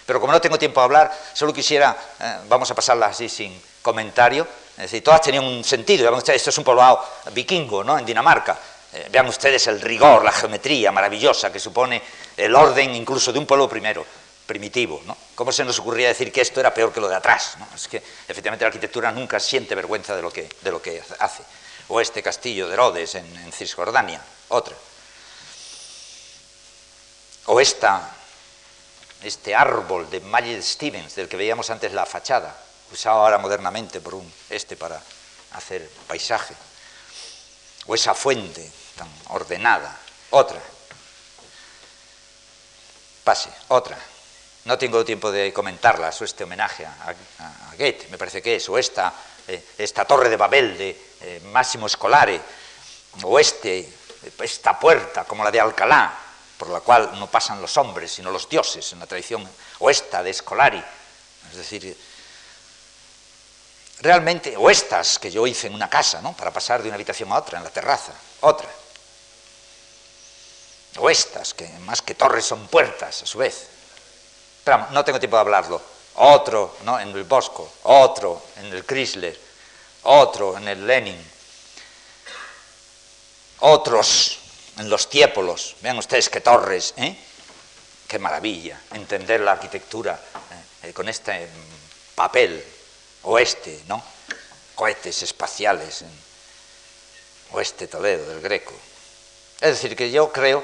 Pero 0.05 0.19
como 0.19 0.33
no 0.33 0.41
tengo 0.41 0.59
tiempo 0.59 0.81
de 0.81 0.85
hablar, 0.85 1.17
solo 1.33 1.53
quisiera, 1.53 1.95
eh, 2.19 2.39
vamos 2.49 2.69
a 2.69 2.75
pasarla 2.75 3.05
así 3.05 3.29
sin 3.29 3.61
comentario, 3.81 4.45
es 4.71 4.83
decir, 4.83 5.03
todas 5.05 5.21
tenían 5.21 5.45
un 5.45 5.63
sentido, 5.63 6.13
esto 6.17 6.49
es 6.49 6.57
un 6.57 6.65
poblado 6.65 7.01
vikingo, 7.31 7.81
¿no?, 7.81 7.97
en 7.97 8.05
Dinamarca, 8.05 8.59
eh, 8.91 9.07
vean 9.09 9.27
ustedes 9.27 9.67
el 9.67 9.79
rigor, 9.79 10.25
la 10.25 10.33
geometría 10.33 10.91
maravillosa 10.91 11.49
que 11.49 11.59
supone 11.59 12.01
el 12.35 12.53
orden 12.53 12.93
incluso 12.93 13.31
de 13.31 13.39
un 13.39 13.45
pueblo 13.45 13.69
primero 13.69 14.05
primitivo. 14.47 15.01
¿no? 15.05 15.15
¿Cómo 15.35 15.51
se 15.51 15.63
nos 15.63 15.77
ocurría 15.77 16.07
decir 16.07 16.31
que 16.31 16.41
esto 16.41 16.59
era 16.59 16.73
peor 16.73 16.91
que 16.91 17.01
lo 17.01 17.09
de 17.09 17.15
atrás? 17.15 17.57
Es 17.75 17.87
que 17.87 17.97
efectivamente 17.97 18.63
la 18.63 18.69
arquitectura 18.69 19.11
nunca 19.11 19.39
siente 19.39 19.75
vergüenza 19.75 20.15
de 20.15 20.23
lo 20.23 20.31
que, 20.31 20.49
de 20.61 20.71
lo 20.71 20.81
que 20.81 21.03
hace. 21.19 21.43
O 21.89 22.01
este 22.01 22.23
castillo 22.23 22.67
de 22.67 22.73
Herodes 22.73 23.15
en, 23.15 23.53
Cisjordania, 23.53 24.21
otra. 24.49 24.75
O 27.45 27.61
esta, 27.61 28.11
este 29.21 29.55
árbol 29.55 30.09
de 30.09 30.19
Magid 30.21 30.61
Stevens, 30.61 31.15
del 31.15 31.29
que 31.29 31.37
veíamos 31.37 31.69
antes 31.69 31.93
la 31.93 32.05
fachada, 32.05 32.57
usado 32.91 33.21
ahora 33.21 33.37
modernamente 33.37 34.01
por 34.01 34.15
un 34.15 34.33
este 34.49 34.75
para 34.75 35.01
hacer 35.53 35.89
paisaje. 36.07 36.55
O 37.85 37.95
esa 37.95 38.13
fuente 38.13 38.69
tan 38.97 39.09
ordenada, 39.29 39.97
otra. 40.31 40.59
Pase, 43.23 43.49
otra 43.69 43.97
no 44.67 44.77
tengo 44.77 45.03
tiempo 45.05 45.31
de 45.31 45.53
comentarlas, 45.53 46.21
o 46.21 46.25
este 46.25 46.43
homenaje 46.43 46.85
a, 46.85 47.15
Goethe, 47.77 48.09
me 48.09 48.17
parece 48.17 48.41
que 48.41 48.57
es, 48.57 48.67
o 48.67 48.77
esta, 48.77 49.13
eh, 49.47 49.63
esta 49.77 50.03
torre 50.03 50.29
de 50.29 50.35
Babel 50.35 50.77
de 50.77 50.89
eh, 51.21 51.41
Máximo 51.45 51.87
Escolare, 51.87 52.39
o 53.23 53.39
este, 53.39 53.87
esta 54.39 54.77
puerta 54.77 55.23
como 55.23 55.43
la 55.43 55.51
de 55.51 55.61
Alcalá, 55.61 56.13
por 56.57 56.69
la 56.69 56.81
cual 56.81 57.17
no 57.17 57.27
pasan 57.27 57.61
los 57.61 57.77
hombres, 57.77 58.11
sino 58.11 58.29
los 58.29 58.49
dioses 58.49 58.91
en 58.91 58.99
la 58.99 59.07
tradición, 59.07 59.47
o 59.79 59.89
esta 59.89 60.21
de 60.21 60.31
Escolari, 60.31 60.83
es 61.49 61.55
decir, 61.55 61.97
realmente, 64.01 64.57
o 64.57 64.69
estas 64.69 65.17
que 65.17 65.31
yo 65.31 65.47
hice 65.47 65.67
en 65.67 65.75
una 65.75 65.89
casa, 65.89 66.21
¿no? 66.21 66.33
para 66.33 66.51
pasar 66.51 66.81
de 66.81 66.89
una 66.89 66.95
habitación 66.95 67.31
a 67.31 67.37
otra, 67.37 67.57
en 67.57 67.63
la 67.63 67.69
terraza, 67.69 68.11
otra, 68.41 68.69
o 70.97 71.09
estas, 71.09 71.53
que 71.53 71.69
más 71.85 72.01
que 72.01 72.15
torres 72.15 72.43
son 72.43 72.67
puertas 72.67 73.23
a 73.23 73.25
su 73.25 73.37
vez, 73.37 73.76
no 74.91 75.05
tengo 75.05 75.19
tiempo 75.19 75.37
de 75.37 75.41
hablarlo. 75.41 75.81
Otro 76.15 76.77
¿no? 76.83 76.99
en 76.99 77.09
el 77.09 77.23
Bosco, 77.23 77.71
otro 77.83 78.41
en 78.57 78.73
el 78.73 78.85
Chrysler, 78.85 79.39
otro 80.03 80.57
en 80.57 80.67
el 80.67 80.85
Lenin, 80.85 81.31
otros 83.59 84.39
en 84.77 84.89
los 84.89 85.09
Tiépolos. 85.09 85.75
Vean 85.81 85.97
ustedes 85.97 86.29
qué 86.29 86.41
torres, 86.41 86.93
¿eh? 86.97 87.15
Qué 88.07 88.19
maravilla 88.19 88.79
entender 88.93 89.41
la 89.41 89.53
arquitectura 89.53 90.19
¿eh? 90.83 90.93
con 90.93 91.07
este 91.07 91.45
mm, 91.45 92.15
papel 92.15 92.63
oeste, 93.23 93.83
¿no? 93.87 94.01
Cohetes 94.75 95.23
espaciales 95.23 96.01
en 96.01 96.11
oeste 97.51 97.87
Toledo 97.87 98.29
del 98.29 98.41
Greco. 98.41 98.73
Es 99.59 99.69
decir, 99.69 99.95
que 99.95 100.11
yo 100.11 100.31
creo 100.31 100.63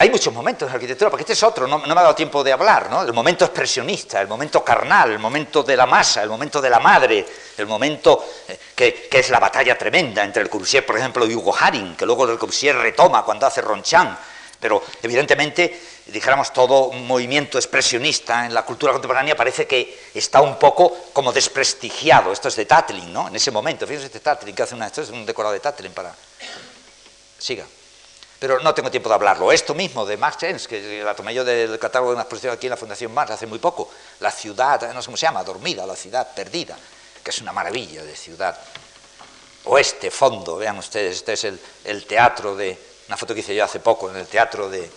hay 0.00 0.08
muchos 0.08 0.32
momentos 0.32 0.62
en 0.66 0.68
la 0.68 0.76
arquitectura, 0.76 1.10
porque 1.10 1.24
este 1.24 1.34
es 1.34 1.42
otro, 1.42 1.66
no, 1.66 1.78
me 1.78 1.92
ha 1.92 1.94
dado 1.94 2.14
tiempo 2.14 2.42
de 2.42 2.50
hablar, 2.50 2.88
¿no? 2.88 3.02
El 3.02 3.12
momento 3.12 3.44
expresionista, 3.44 4.18
el 4.22 4.28
momento 4.28 4.64
carnal, 4.64 5.12
el 5.12 5.18
momento 5.18 5.62
de 5.62 5.76
la 5.76 5.84
masa, 5.84 6.22
el 6.22 6.30
momento 6.30 6.58
de 6.58 6.70
la 6.70 6.80
madre, 6.80 7.26
el 7.58 7.66
momento 7.66 8.24
eh, 8.48 8.58
que, 8.74 9.10
es 9.10 9.28
la 9.28 9.38
batalla 9.38 9.76
tremenda 9.76 10.24
entre 10.24 10.42
el 10.42 10.48
Corbusier, 10.48 10.86
por 10.86 10.96
ejemplo, 10.96 11.26
y 11.26 11.34
Hugo 11.34 11.54
Haring, 11.54 11.96
que 11.96 12.06
luego 12.06 12.26
el 12.30 12.38
Corbusier 12.38 12.76
retoma 12.76 13.22
cuando 13.26 13.44
hace 13.44 13.60
Ronchamp, 13.60 14.18
pero 14.58 14.82
evidentemente, 15.02 15.82
dijéramos, 16.06 16.50
todo 16.50 16.92
movimiento 16.92 17.58
expresionista 17.58 18.46
en 18.46 18.54
la 18.54 18.62
cultura 18.62 18.92
contemporánea 18.92 19.36
parece 19.36 19.66
que 19.66 20.08
está 20.14 20.40
un 20.40 20.58
poco 20.58 20.96
como 21.12 21.30
desprestigiado. 21.30 22.32
Esto 22.32 22.48
es 22.48 22.56
de 22.56 22.64
Tatlin, 22.64 23.12
¿no? 23.12 23.28
En 23.28 23.36
ese 23.36 23.50
momento, 23.50 23.86
fíjense 23.86 24.06
este 24.06 24.20
Tatlin 24.20 24.54
que 24.54 24.62
hace 24.62 24.74
una... 24.74 24.86
Esto 24.86 25.02
es 25.02 25.10
un 25.10 25.26
decorado 25.26 25.52
de 25.52 25.60
Tatlin 25.60 25.92
para... 25.92 26.14
Siga 27.38 27.66
pero 28.40 28.58
no 28.60 28.74
tengo 28.74 28.90
tiempo 28.90 29.10
de 29.10 29.14
hablarlo. 29.16 29.52
Esto 29.52 29.74
mismo 29.74 30.06
de 30.06 30.16
Max 30.16 30.38
Jens, 30.40 30.66
que 30.66 31.04
la 31.04 31.14
tomé 31.14 31.34
yo 31.34 31.44
del 31.44 31.78
catálogo 31.78 32.12
de 32.12 32.14
una 32.14 32.22
exposición 32.22 32.54
aquí 32.54 32.66
en 32.66 32.70
la 32.70 32.76
Fundación 32.78 33.12
Marx 33.12 33.32
hace 33.32 33.46
muy 33.46 33.58
poco, 33.58 33.90
la 34.20 34.30
ciudad, 34.30 34.80
no 34.94 35.02
sé 35.02 35.06
cómo 35.06 35.16
se 35.18 35.26
llama, 35.26 35.44
dormida, 35.44 35.86
la 35.86 35.94
ciudad 35.94 36.26
perdida, 36.34 36.76
que 37.22 37.30
es 37.30 37.40
una 37.42 37.52
maravilla 37.52 38.02
de 38.02 38.16
ciudad. 38.16 38.58
Oeste, 39.64 40.10
fondo, 40.10 40.56
vean 40.56 40.78
ustedes, 40.78 41.18
este 41.18 41.34
es 41.34 41.44
el, 41.44 42.06
teatro 42.06 42.56
de, 42.56 42.78
una 43.08 43.18
foto 43.18 43.34
que 43.34 43.40
hice 43.40 43.54
yo 43.54 43.62
hace 43.62 43.78
poco, 43.78 44.08
en 44.08 44.16
el 44.16 44.26
teatro 44.26 44.70
de, 44.70 44.90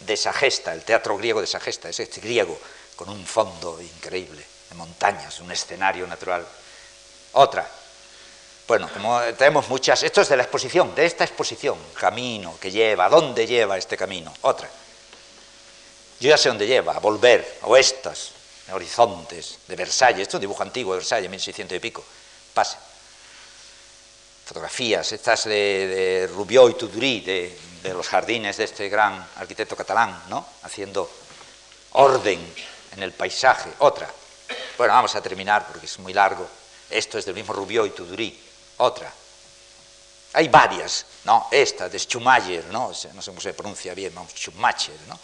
de 0.00 0.16
Sagesta, 0.16 0.72
el 0.72 0.82
teatro 0.82 1.16
griego 1.16 1.40
de 1.40 1.46
Sagesta, 1.46 1.88
es 1.88 2.00
este 2.00 2.20
griego, 2.20 2.58
con 2.96 3.08
un 3.08 3.24
fondo 3.24 3.80
increíble, 3.80 4.44
de 4.68 4.74
montañas, 4.74 5.38
un 5.38 5.52
escenario 5.52 6.08
natural. 6.08 6.44
Otra, 7.34 7.70
bueno, 8.70 8.88
como 8.92 9.20
tenemos 9.36 9.68
muchas, 9.68 10.00
esto 10.04 10.20
es 10.20 10.28
de 10.28 10.36
la 10.36 10.44
exposición, 10.44 10.94
de 10.94 11.04
esta 11.04 11.24
exposición, 11.24 11.76
camino 11.98 12.56
que 12.60 12.70
lleva, 12.70 13.08
¿dónde 13.08 13.44
lleva 13.44 13.76
este 13.76 13.96
camino? 13.96 14.32
Otra. 14.42 14.70
Yo 16.20 16.28
ya 16.28 16.38
sé 16.38 16.50
dónde 16.50 16.68
lleva, 16.68 16.94
a 16.94 17.00
volver, 17.00 17.58
o 17.62 17.76
estas, 17.76 18.30
horizontes 18.70 19.58
de 19.66 19.74
Versalles, 19.74 20.20
esto 20.20 20.36
es 20.36 20.38
un 20.38 20.42
dibujo 20.42 20.62
antiguo 20.62 20.92
de 20.92 21.00
Versalles, 21.00 21.28
1600 21.28 21.76
y 21.76 21.80
pico, 21.80 22.04
pase. 22.54 22.76
Fotografías, 24.46 25.10
estas 25.10 25.46
de, 25.46 26.28
de 26.28 26.70
y 26.70 26.74
Tuduri, 26.74 27.20
de, 27.22 27.92
los 27.92 28.06
jardines 28.06 28.56
de 28.56 28.64
este 28.64 28.88
gran 28.88 29.26
arquitecto 29.34 29.74
catalán, 29.74 30.22
¿no? 30.28 30.46
Haciendo 30.62 31.10
orden 31.94 32.38
en 32.92 33.02
el 33.02 33.10
paisaje. 33.10 33.70
Otra. 33.80 34.08
Bueno, 34.78 34.94
vamos 34.94 35.16
a 35.16 35.20
terminar 35.20 35.66
porque 35.66 35.86
es 35.86 35.98
muy 35.98 36.12
largo. 36.12 36.48
Esto 36.88 37.18
es 37.18 37.24
del 37.24 37.34
mismo 37.34 37.52
Rubió 37.52 37.84
y 37.84 37.90
Tuduri 37.90 38.49
otra. 38.80 39.12
Hay 40.32 40.48
varias, 40.48 41.06
¿no? 41.24 41.48
Esta 41.50 41.88
de 41.88 41.98
Schumacher, 41.98 42.66
¿no? 42.66 42.88
No 42.88 42.94
sé 42.94 43.10
cómo 43.26 43.40
se 43.40 43.52
pronuncia 43.52 43.94
bien. 43.94 44.12
Schumacher, 44.34 44.94
¿no? 45.08 45.18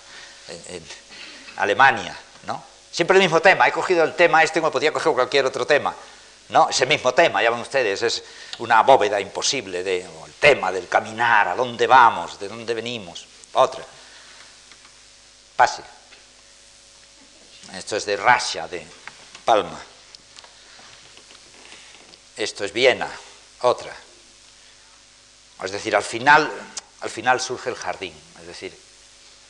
En, 0.68 0.82
Alemania, 1.56 2.16
¿no? 2.46 2.62
Siempre 2.90 3.16
el 3.16 3.22
mismo 3.22 3.40
tema. 3.40 3.66
He 3.66 3.72
cogido 3.72 4.04
el 4.04 4.14
tema 4.14 4.42
este 4.42 4.60
como 4.60 4.72
podía 4.72 4.92
coger 4.92 5.12
cualquier 5.12 5.46
otro 5.46 5.66
tema. 5.66 5.94
¿no? 6.48 6.68
Ese 6.68 6.86
mismo 6.86 7.12
tema, 7.12 7.42
ya 7.42 7.50
ven 7.50 7.60
ustedes, 7.60 8.02
es 8.02 8.22
una 8.58 8.82
bóveda 8.82 9.20
imposible 9.20 9.82
de, 9.82 10.02
el 10.02 10.34
tema 10.38 10.70
del 10.70 10.88
caminar, 10.88 11.48
a 11.48 11.56
dónde 11.56 11.86
vamos, 11.86 12.38
de 12.38 12.48
dónde 12.48 12.72
venimos. 12.72 13.26
Otra. 13.54 13.84
Pase. 15.56 15.82
Esto 17.74 17.96
es 17.96 18.06
de 18.06 18.16
Russia, 18.16 18.68
de 18.68 18.86
Palma. 19.44 19.80
Esto 22.36 22.64
es 22.64 22.72
Viena, 22.72 23.08
otra. 23.66 23.94
Es 25.62 25.70
decir, 25.70 25.96
al 25.96 26.02
final, 26.02 26.50
al 27.00 27.10
final 27.10 27.40
surge 27.40 27.70
el 27.70 27.76
jardín. 27.76 28.14
Es 28.40 28.46
decir, 28.46 28.78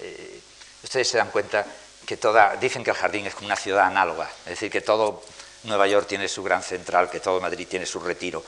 eh, 0.00 0.40
ustedes 0.82 1.08
se 1.08 1.18
dan 1.18 1.30
cuenta 1.30 1.66
que 2.06 2.16
toda, 2.16 2.56
dicen 2.56 2.84
que 2.84 2.90
el 2.90 2.96
jardín 2.96 3.26
es 3.26 3.34
como 3.34 3.46
una 3.46 3.56
ciudad 3.56 3.86
análoga, 3.86 4.30
es 4.44 4.50
decir, 4.50 4.70
que 4.70 4.80
todo 4.80 5.22
Nueva 5.64 5.88
York 5.88 6.06
tiene 6.06 6.28
su 6.28 6.42
gran 6.42 6.62
central, 6.62 7.10
que 7.10 7.18
todo 7.20 7.40
Madrid 7.40 7.66
tiene 7.68 7.86
su 7.86 7.98
retiro. 7.98 8.44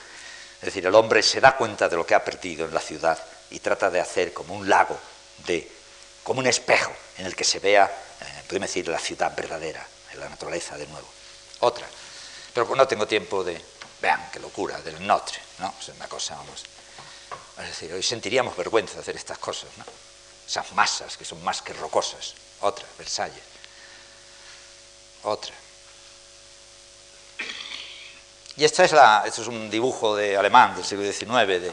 Es 0.60 0.66
decir, 0.66 0.86
el 0.86 0.94
hombre 0.94 1.22
se 1.22 1.40
da 1.40 1.56
cuenta 1.56 1.88
de 1.88 1.96
lo 1.96 2.06
que 2.06 2.14
ha 2.14 2.24
perdido 2.24 2.66
en 2.66 2.74
la 2.74 2.80
ciudad 2.80 3.18
y 3.50 3.58
trata 3.58 3.90
de 3.90 4.00
hacer 4.00 4.32
como 4.32 4.54
un 4.54 4.68
lago, 4.68 4.98
de, 5.46 5.68
como 6.22 6.40
un 6.40 6.46
espejo 6.46 6.92
en 7.16 7.26
el 7.26 7.34
que 7.34 7.44
se 7.44 7.58
vea, 7.58 7.86
eh, 7.86 8.42
podemos 8.46 8.68
decir, 8.68 8.86
la 8.88 8.98
ciudad 8.98 9.34
verdadera, 9.36 9.84
la 10.16 10.28
naturaleza 10.28 10.76
de 10.76 10.86
nuevo. 10.86 11.08
Otra. 11.60 11.86
Pero 12.54 12.74
no 12.76 12.86
tengo 12.86 13.06
tiempo 13.06 13.42
de, 13.42 13.60
vean 14.00 14.30
qué 14.32 14.38
locura, 14.38 14.80
del 14.82 15.04
Notre, 15.06 15.40
¿no? 15.58 15.74
Es 15.80 15.88
una 15.88 16.08
cosa, 16.08 16.36
vamos. 16.36 16.64
Es 17.58 17.66
decir, 17.66 17.92
hoy 17.92 18.02
sentiríamos 18.02 18.56
vergüenza 18.56 18.94
de 18.94 19.00
hacer 19.00 19.16
estas 19.16 19.38
cosas, 19.38 19.70
¿no? 19.76 19.84
Esas 20.46 20.72
masas 20.72 21.16
que 21.16 21.24
son 21.24 21.42
más 21.44 21.60
que 21.62 21.72
rocosas. 21.74 22.34
Otra, 22.60 22.86
Versalles. 22.96 23.42
Otra. 25.24 25.54
Y 28.56 28.64
esta 28.64 28.84
es 28.84 28.92
la, 28.92 29.22
esto 29.26 29.42
es 29.42 29.48
un 29.48 29.70
dibujo 29.70 30.16
de 30.16 30.36
alemán 30.36 30.74
del 30.74 30.84
siglo 30.84 31.04
XIX, 31.04 31.46
de, 31.46 31.72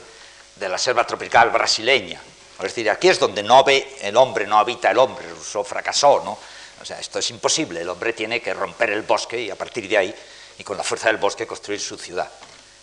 de 0.56 0.70
la 0.70 0.78
selva 0.78 1.06
tropical 1.06 1.50
brasileña. 1.50 2.22
Es 2.58 2.64
decir, 2.64 2.90
aquí 2.90 3.10
es 3.10 3.20
donde 3.20 3.44
no 3.44 3.64
ve 3.64 3.98
el 4.02 4.16
hombre, 4.18 4.48
no 4.48 4.58
habita 4.58 4.92
el 4.92 4.98
hombre, 4.98 5.28
Rousseau 5.30 5.64
fracasó, 5.64 6.22
¿no? 6.24 6.38
O 6.82 6.86
sea, 6.86 7.00
esto 7.00 7.20
es 7.20 7.30
imposible, 7.32 7.82
el 7.82 7.90
hombre 7.90 8.14
tiene 8.14 8.42
que 8.42 8.54
romper 8.54 8.92
el 8.92 9.02
bosque 9.02 9.42
y 9.42 9.50
a 9.50 9.56
partir 9.56 9.88
de 9.90 9.98
ahí, 9.98 10.16
y 10.58 10.64
con 10.64 10.78
la 10.78 10.84
fuerza 10.84 11.08
del 11.08 11.18
bosque, 11.18 11.48
construir 11.48 11.80
su 11.80 11.98
ciudad. 11.98 12.30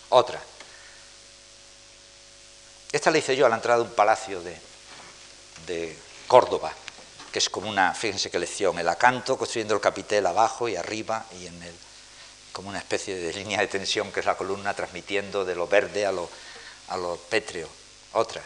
Otra. 0.09 0.39
Esta 2.93 3.09
la 3.09 3.17
hice 3.17 3.35
yo 3.35 3.47
a 3.47 3.49
la 3.49 3.55
entrada 3.55 3.79
de 3.79 3.89
un 3.89 3.95
palacio 3.95 4.39
de, 5.65 5.97
Córdoba, 6.27 6.71
que 7.31 7.39
es 7.39 7.49
como 7.49 7.67
una, 7.67 7.93
fíjense 7.95 8.29
qué 8.29 8.37
lección, 8.37 8.77
el 8.77 8.87
acanto 8.87 9.35
construyendo 9.35 9.73
el 9.73 9.81
capitel 9.81 10.25
abajo 10.27 10.69
y 10.69 10.75
arriba 10.75 11.25
y 11.39 11.47
en 11.47 11.63
el, 11.63 11.73
como 12.51 12.69
una 12.69 12.77
especie 12.77 13.15
de 13.15 13.33
línea 13.33 13.59
de 13.59 13.67
tensión 13.67 14.11
que 14.11 14.19
es 14.19 14.25
la 14.27 14.37
columna 14.37 14.75
transmitiendo 14.75 15.43
de 15.43 15.55
lo 15.55 15.67
verde 15.67 16.05
a 16.05 16.11
lo, 16.11 16.29
a 16.89 16.97
lo 16.97 17.17
pétreo. 17.17 17.67
Otra. 18.13 18.43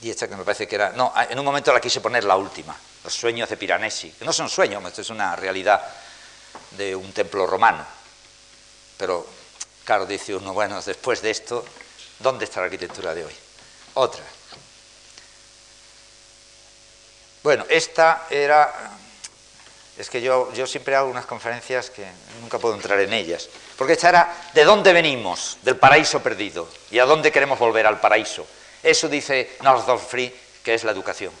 Y 0.00 0.10
esta 0.10 0.28
que 0.28 0.36
me 0.36 0.44
parece 0.44 0.68
que 0.68 0.76
era... 0.76 0.90
No, 0.90 1.12
en 1.16 1.36
un 1.36 1.44
momento 1.44 1.72
la 1.72 1.80
quise 1.80 2.00
poner 2.00 2.22
la 2.22 2.36
última, 2.36 2.76
los 3.02 3.12
sueños 3.12 3.48
de 3.48 3.56
Piranesi, 3.56 4.12
que 4.12 4.24
no 4.24 4.32
son 4.32 4.48
sueños, 4.48 4.84
esto 4.84 5.00
es 5.00 5.10
una 5.10 5.34
realidad 5.34 5.84
de 6.70 6.94
un 6.94 7.12
templo 7.12 7.44
romano. 7.44 7.84
Pero, 8.96 9.26
claro, 9.84 10.06
dice 10.06 10.36
uno, 10.36 10.52
bueno, 10.52 10.80
después 10.80 11.22
de 11.22 11.30
esto, 11.30 11.64
¿dónde 12.18 12.44
está 12.44 12.60
la 12.60 12.66
arquitectura 12.66 13.14
de 13.14 13.24
hoy? 13.24 13.34
Otra. 13.94 14.22
Bueno, 17.42 17.64
esta 17.68 18.26
era... 18.30 18.72
Es 19.96 20.08
que 20.08 20.20
yo, 20.20 20.52
yo 20.52 20.66
siempre 20.66 20.94
hago 20.94 21.10
unas 21.10 21.26
conferencias 21.26 21.90
que 21.90 22.06
nunca 22.40 22.58
puedo 22.58 22.74
entrar 22.74 23.00
en 23.00 23.12
ellas. 23.12 23.48
Porque 23.76 23.94
esta 23.94 24.08
era 24.10 24.36
de 24.54 24.64
dónde 24.64 24.92
venimos, 24.92 25.58
del 25.62 25.76
paraíso 25.76 26.20
perdido, 26.22 26.68
y 26.90 27.00
a 27.00 27.04
dónde 27.04 27.32
queremos 27.32 27.58
volver 27.58 27.84
al 27.84 27.98
paraíso. 27.98 28.46
Eso 28.82 29.08
dice 29.08 29.56
Northrop 29.62 30.00
Free, 30.00 30.32
que 30.62 30.74
es 30.74 30.84
la 30.84 30.92
educación. 30.92 31.32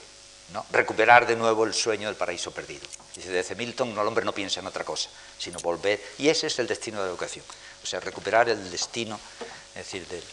¿no? 0.52 0.64
Recuperar 0.72 1.26
de 1.26 1.36
nuevo 1.36 1.64
el 1.64 1.74
sueño 1.74 2.08
del 2.08 2.16
paraíso 2.16 2.50
perdido. 2.50 2.86
Dice 3.14 3.30
desde 3.30 3.54
Milton, 3.54 3.90
el 3.90 3.98
hombre 3.98 4.24
no 4.24 4.32
piensa 4.32 4.60
en 4.60 4.66
otra 4.66 4.84
cosa, 4.84 5.10
sino 5.38 5.58
volver. 5.60 6.00
Y 6.18 6.28
ese 6.28 6.46
es 6.48 6.58
el 6.58 6.66
destino 6.66 6.98
de 6.98 7.04
la 7.04 7.10
educación. 7.10 7.44
O 7.82 7.86
sea, 7.86 8.00
recuperar 8.00 8.48
el 8.48 8.70
destino, 8.70 9.20
es 9.70 9.84
decir, 9.84 10.06
del 10.08 10.24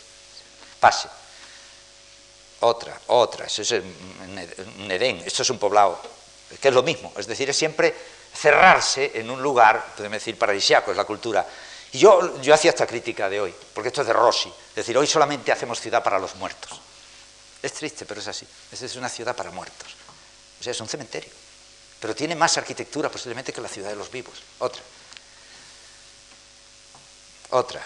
Otra, 2.61 2.99
otra, 3.07 3.45
eso 3.45 3.61
es 3.61 3.71
un 3.71 4.91
Edén, 4.91 5.21
esto 5.25 5.41
es 5.41 5.49
un 5.49 5.59
poblado, 5.59 6.01
que 6.59 6.67
es 6.67 6.73
lo 6.73 6.83
mismo, 6.83 7.13
es 7.17 7.27
decir, 7.27 7.49
es 7.49 7.57
siempre 7.57 7.93
cerrarse 8.33 9.11
en 9.15 9.29
un 9.29 9.41
lugar, 9.41 9.93
podemos 9.95 10.17
decir, 10.17 10.37
paradisiaco, 10.37 10.91
es 10.91 10.97
la 10.97 11.05
cultura. 11.05 11.45
Y 11.91 11.99
yo, 11.99 12.41
yo 12.41 12.53
hacía 12.53 12.71
esta 12.71 12.87
crítica 12.87 13.29
de 13.29 13.39
hoy, 13.39 13.55
porque 13.73 13.89
esto 13.89 14.01
es 14.01 14.07
de 14.07 14.13
Rossi, 14.13 14.49
es 14.49 14.75
decir, 14.75 14.97
hoy 14.97 15.07
solamente 15.07 15.51
hacemos 15.51 15.79
ciudad 15.79 16.03
para 16.03 16.17
los 16.17 16.35
muertos. 16.35 16.79
Es 17.65 17.73
triste, 17.73 18.05
pero 18.05 18.21
es 18.21 18.27
así. 18.27 18.47
Esa 18.71 18.85
es 18.85 18.95
una 18.95 19.09
ciudad 19.09 19.35
para 19.35 19.49
muertos. 19.49 19.95
O 20.59 20.63
sea, 20.63 20.69
es 20.69 20.79
un 20.81 20.87
cementerio. 20.87 21.31
Pero 21.99 22.13
tiene 22.13 22.35
más 22.35 22.57
arquitectura 22.59 23.09
posiblemente 23.09 23.51
que 23.51 23.59
la 23.59 23.67
ciudad 23.67 23.89
de 23.89 23.95
los 23.95 24.11
vivos. 24.11 24.35
Otra. 24.59 24.83
Otra. 27.49 27.81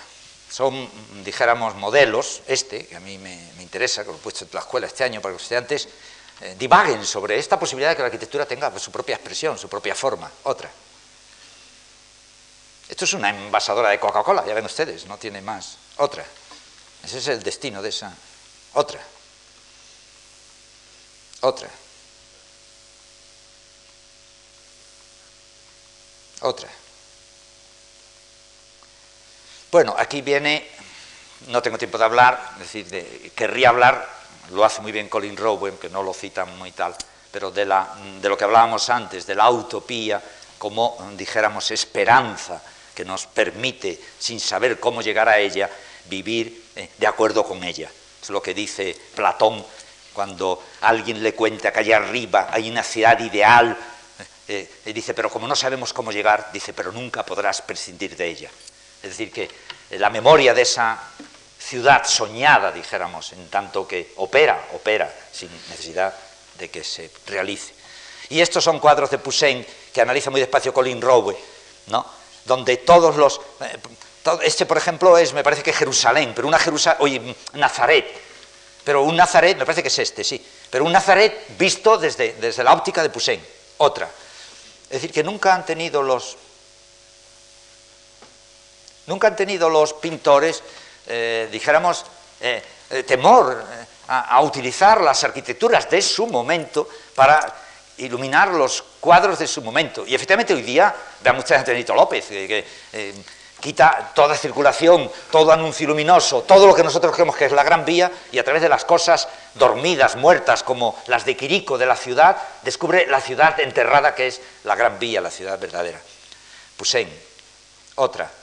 Son, 0.49 0.89
dijéramos, 1.23 1.76
modelos, 1.76 2.41
este, 2.47 2.85
que 2.85 2.95
a 2.95 2.99
mí 2.99 3.17
me, 3.17 3.51
interesa, 3.59 4.03
que 4.03 4.09
lo 4.09 4.17
he 4.17 4.19
puesto 4.19 4.45
en 4.45 4.49
la 4.53 4.61
escuela 4.61 4.88
este 4.88 5.03
año 5.03 5.21
para 5.21 5.31
que 5.31 5.35
los 5.35 5.43
estudiantes 5.43 5.88
eh, 6.41 6.55
divaguen 6.57 7.05
sobre 7.05 7.38
esta 7.38 7.59
posibilidad 7.59 7.91
de 7.91 7.95
que 7.95 8.01
la 8.01 8.07
arquitectura 8.07 8.45
tenga 8.45 8.77
su 8.80 8.91
propia 8.91 9.15
expresión, 9.15 9.57
su 9.57 9.69
propia 9.69 9.93
forma. 9.93 10.31
Otra. 10.43 10.69
Esto 12.89 13.05
es 13.05 13.13
una 13.13 13.30
envasadora 13.30 13.89
de 13.89 13.99
Coca-Cola, 13.99 14.43
ya 14.45 14.55
ven 14.55 14.65
ustedes, 14.65 15.05
no 15.05 15.17
tiene 15.17 15.41
más. 15.41 15.77
Otra. 15.97 16.26
Ese 17.03 17.19
es 17.19 17.27
el 17.27 17.43
destino 17.43 17.81
de 17.81 17.89
esa. 17.89 18.11
Otra. 18.73 18.99
Otra. 21.41 21.69
Otra. 26.41 26.69
Bueno, 29.71 29.93
aquí 29.99 30.21
viene, 30.21 30.67
no 31.49 31.61
tengo 31.61 31.77
tiempo 31.77 31.99
de 31.99 32.05
hablar, 32.05 32.53
es 32.59 32.73
decir, 32.73 33.31
querría 33.35 33.69
hablar, 33.69 34.09
lo 34.49 34.65
hace 34.65 34.81
muy 34.81 34.91
bien 34.91 35.09
Colin 35.09 35.37
Rowan, 35.37 35.77
que 35.77 35.89
no 35.89 36.01
lo 36.01 36.11
cita 36.11 36.43
muy 36.45 36.71
tal, 36.71 36.95
pero 37.31 37.51
de, 37.51 37.67
la, 37.67 37.87
de 38.19 38.29
lo 38.29 38.35
que 38.35 38.45
hablábamos 38.45 38.89
antes, 38.89 39.27
de 39.27 39.35
la 39.35 39.47
utopía 39.51 40.19
como, 40.57 40.97
dijéramos, 41.15 41.69
esperanza 41.69 42.59
que 42.95 43.05
nos 43.05 43.27
permite, 43.27 43.99
sin 44.17 44.39
saber 44.39 44.79
cómo 44.79 45.03
llegar 45.03 45.29
a 45.29 45.37
ella, 45.37 45.69
vivir 46.05 46.71
eh, 46.75 46.89
de 46.97 47.07
acuerdo 47.07 47.43
con 47.43 47.63
ella. 47.63 47.91
Es 48.23 48.29
lo 48.31 48.41
que 48.41 48.55
dice 48.55 48.97
Platón 49.13 49.63
cuando 50.13 50.63
alguien 50.81 51.21
le 51.21 51.35
cuenta 51.35 51.71
que 51.71 51.79
allá 51.81 51.97
arriba 51.97 52.49
hay 52.51 52.71
una 52.71 52.81
ciudad 52.81 53.19
ideal, 53.19 53.77
eh, 54.47 54.67
y 54.87 54.93
dice, 54.93 55.13
pero 55.13 55.29
como 55.29 55.47
no 55.47 55.55
sabemos 55.55 55.93
cómo 55.93 56.11
llegar, 56.11 56.49
dice, 56.51 56.73
pero 56.73 56.91
nunca 56.91 57.23
podrás 57.23 57.61
prescindir 57.61 58.17
de 58.17 58.25
ella. 58.27 58.49
Es 59.01 59.09
decir, 59.11 59.31
que 59.31 59.49
la 59.97 60.09
memoria 60.09 60.53
de 60.53 60.61
esa 60.61 60.99
ciudad 61.59 62.05
soñada, 62.05 62.71
dijéramos, 62.71 63.34
en 63.34 63.49
tanto 63.49 63.88
que 63.88 64.13
opera, 64.17 64.67
opera, 64.73 65.13
sin 65.31 65.51
necesidad 65.69 66.13
de 66.57 66.69
que 66.69 66.84
se 66.84 67.11
realice. 67.27 67.73
Y 68.30 68.41
estos 68.41 68.63
son 68.63 68.80
cuadros 68.80 69.09
de 69.09 69.17
Poussin 69.17 69.65
que 69.93 70.01
analiza 70.01 70.30
muy 70.30 70.39
despacio 70.39 70.73
Colin 70.73 71.01
Rowe, 71.01 71.35
¿no? 71.88 72.05
donde 72.45 72.77
todos 72.77 73.15
los... 73.15 73.39
Eh, 73.61 73.77
este, 74.43 74.65
por 74.65 74.77
ejemplo, 74.77 75.17
es, 75.17 75.34
me 75.34 75.43
parece 75.43 75.63
que 75.63 75.73
Jerusalén, 75.73 76.34
pero 76.35 76.47
una 76.47 76.59
Jerusalén, 76.59 76.97
oye, 77.01 77.35
Nazaret, 77.53 78.05
pero 78.84 79.03
un 79.03 79.15
Nazaret, 79.15 79.57
me 79.57 79.65
parece 79.65 79.81
que 79.81 79.88
es 79.88 79.99
este, 79.99 80.23
sí, 80.23 80.43
pero 80.69 80.84
un 80.84 80.91
Nazaret 80.91 81.45
visto 81.57 81.97
desde, 81.97 82.34
desde 82.34 82.63
la 82.63 82.73
óptica 82.73 83.01
de 83.01 83.09
Poussin, 83.09 83.41
otra. 83.77 84.09
Es 84.84 85.01
decir, 85.01 85.11
que 85.11 85.23
nunca 85.23 85.55
han 85.55 85.65
tenido 85.65 86.03
los, 86.03 86.38
nunca 89.10 89.27
han 89.27 89.36
tenido 89.36 89.69
los 89.69 89.94
pintores, 89.94 90.64
eh, 91.07 91.49
dijéramos, 91.52 92.06
eh, 92.40 92.64
eh, 92.91 93.03
temor 93.03 93.61
a, 94.07 94.41
utilizar 94.41 95.02
las 95.02 95.23
arquitecturas 95.23 95.90
de 95.90 96.02
su 96.02 96.27
momento 96.27 96.88
para 97.15 97.53
iluminar 97.98 98.49
los 98.49 98.84
cuadros 98.99 99.38
de 99.38 99.48
su 99.48 99.61
momento. 99.61 100.06
Y 100.07 100.15
efectivamente 100.15 100.53
hoy 100.53 100.61
día, 100.61 100.95
vean 101.22 101.38
ustedes 101.38 101.61
a 101.61 101.65
Benito 101.65 101.94
López, 101.94 102.27
que 102.27 102.65
quita 103.60 104.11
toda 104.15 104.36
circulación, 104.36 105.11
todo 105.30 105.52
anuncio 105.52 105.88
luminoso, 105.88 106.44
todo 106.44 106.65
lo 106.65 106.73
que 106.73 106.84
nosotros 106.84 107.14
creemos 107.14 107.36
que 107.36 107.45
es 107.45 107.52
la 107.52 107.64
Gran 107.64 107.86
Vía, 107.86 108.11
y 108.31 108.40
a 108.40 108.44
través 108.44 108.61
de 108.61 108.69
las 108.69 108.86
cosas 108.86 109.27
dormidas, 109.56 110.15
muertas, 110.15 110.64
como 110.64 110.98
las 111.07 111.26
de 111.26 111.36
Quirico 111.36 111.77
de 111.77 111.86
la 111.86 111.95
ciudad, 111.95 112.38
descubre 112.64 113.06
la 113.07 113.22
ciudad 113.22 113.60
enterrada 113.60 114.15
que 114.15 114.27
es 114.27 114.41
la 114.64 114.76
Gran 114.76 114.98
Vía, 114.98 115.22
la 115.22 115.30
ciudad 115.30 115.60
verdadera. 115.60 115.99
Poussin, 116.77 117.10
otra. 117.95 118.39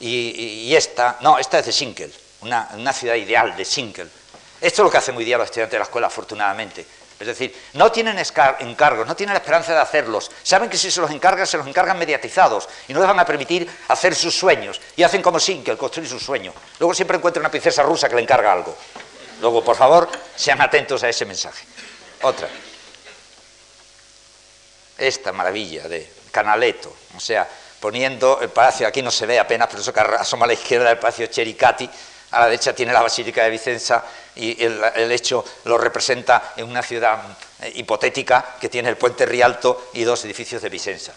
Y, 0.00 0.74
esta, 0.74 1.18
no, 1.20 1.38
esta 1.38 1.58
es 1.58 1.66
de 1.66 1.72
Schinkel, 1.72 2.12
una, 2.42 2.92
ciudad 2.92 3.14
ideal 3.14 3.56
de 3.56 3.64
Sinkel. 3.64 4.10
Esto 4.60 4.82
es 4.82 4.84
lo 4.84 4.90
que 4.90 4.98
hacen 4.98 5.14
muy 5.14 5.24
día 5.24 5.38
los 5.38 5.46
estudiantes 5.46 5.72
de 5.72 5.78
la 5.78 5.84
escuela, 5.84 6.06
afortunadamente. 6.08 6.86
Es 7.18 7.26
decir, 7.26 7.54
no 7.72 7.90
tienen 7.90 8.18
encargos, 8.18 9.06
no 9.06 9.16
tienen 9.16 9.32
la 9.32 9.38
esperanza 9.38 9.72
de 9.72 9.80
hacerlos. 9.80 10.30
Saben 10.42 10.68
que 10.68 10.76
si 10.76 10.90
se 10.90 11.00
los 11.00 11.10
encargan, 11.10 11.46
se 11.46 11.56
los 11.56 11.66
encargan 11.66 11.98
mediatizados 11.98 12.68
y 12.88 12.92
no 12.92 13.00
les 13.00 13.08
van 13.08 13.18
a 13.18 13.24
permitir 13.24 13.70
hacer 13.88 14.14
sus 14.14 14.38
sueños. 14.38 14.80
Y 14.96 15.02
hacen 15.02 15.22
como 15.22 15.40
Sinkel, 15.40 15.78
construir 15.78 16.10
sus 16.10 16.22
sueños. 16.22 16.54
Luego 16.78 16.92
siempre 16.92 17.16
encuentran 17.16 17.42
una 17.42 17.50
princesa 17.50 17.82
rusa 17.82 18.08
que 18.08 18.16
le 18.16 18.22
encarga 18.22 18.52
algo. 18.52 18.76
Luego, 19.40 19.64
por 19.64 19.76
favor, 19.76 20.10
sean 20.34 20.60
atentos 20.60 21.02
a 21.02 21.08
ese 21.08 21.24
mensaje. 21.24 21.66
Otra. 22.22 22.48
Esta 24.98 25.32
maravilla 25.32 25.88
de 25.88 26.10
Canaletto, 26.30 26.94
o 27.16 27.20
sea, 27.20 27.48
poniendo 27.80 28.40
el 28.40 28.48
palacio, 28.50 28.86
aquí 28.86 29.02
no 29.02 29.10
se 29.10 29.26
ve 29.26 29.38
apenas, 29.38 29.68
pero 29.68 29.80
eso 29.80 29.92
que 29.92 30.00
asoma 30.00 30.44
a 30.44 30.48
la 30.48 30.54
izquierda 30.54 30.88
del 30.88 30.98
palacio 30.98 31.26
Chericati, 31.26 31.88
a 32.30 32.40
la 32.40 32.46
derecha 32.46 32.74
tiene 32.74 32.92
la 32.92 33.02
Basílica 33.02 33.44
de 33.44 33.50
Vicenza 33.50 34.04
y 34.34 34.62
el, 34.62 35.12
hecho 35.12 35.44
lo 35.64 35.78
representa 35.78 36.52
en 36.56 36.68
una 36.68 36.82
ciudad 36.82 37.20
eh, 37.62 37.72
hipotética 37.76 38.56
que 38.60 38.68
tiene 38.68 38.88
el 38.88 38.96
puente 38.96 39.24
Rialto 39.24 39.90
y 39.94 40.04
dos 40.04 40.24
edificios 40.24 40.62
de 40.62 40.68
Vicenza. 40.68 41.12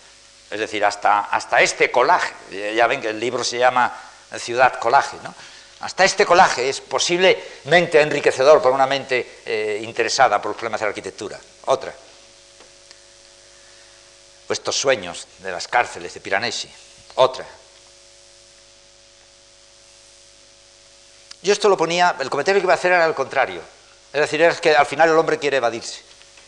Es 0.50 0.60
decir, 0.60 0.84
hasta, 0.86 1.22
hasta 1.22 1.62
este 1.62 1.92
colaje, 1.92 2.34
ya 2.76 2.88
ven 2.88 3.02
que 3.02 3.10
el 3.10 3.20
libro 3.20 3.44
se 3.44 3.58
llama 3.58 3.96
Ciudad 4.38 4.80
Colaje, 4.80 5.18
¿no? 5.24 5.34
Hasta 5.82 6.04
este 6.04 6.26
colaje 6.26 6.68
es 6.68 6.82
posiblemente 6.82 8.02
enriquecedor 8.02 8.62
para 8.62 8.76
una 8.76 8.86
mente 8.86 9.40
eh, 9.46 9.80
interesada 9.82 10.42
por 10.42 10.50
los 10.50 10.58
problemas 10.58 10.82
de 10.82 10.86
la 10.86 10.90
arquitectura. 10.90 11.40
Otra. 11.66 11.94
Estos 14.50 14.76
sueños 14.76 15.28
de 15.40 15.52
las 15.52 15.68
cárceles 15.68 16.14
de 16.14 16.20
Piranesi. 16.20 16.70
Otra. 17.16 17.46
Yo 21.42 21.54
esto 21.54 21.70
lo 21.70 21.78
ponía, 21.78 22.16
el 22.20 22.30
comentario 22.30 22.60
que 22.60 22.66
iba 22.66 22.74
a 22.74 22.78
hacer 22.78 22.92
era 22.92 23.06
el 23.06 23.14
contrario. 23.14 23.62
Es 24.12 24.22
decir, 24.22 24.42
es 24.42 24.60
que 24.60 24.76
al 24.76 24.86
final 24.86 25.10
el 25.10 25.18
hombre 25.18 25.38
quiere 25.38 25.58
evadirse. 25.58 26.00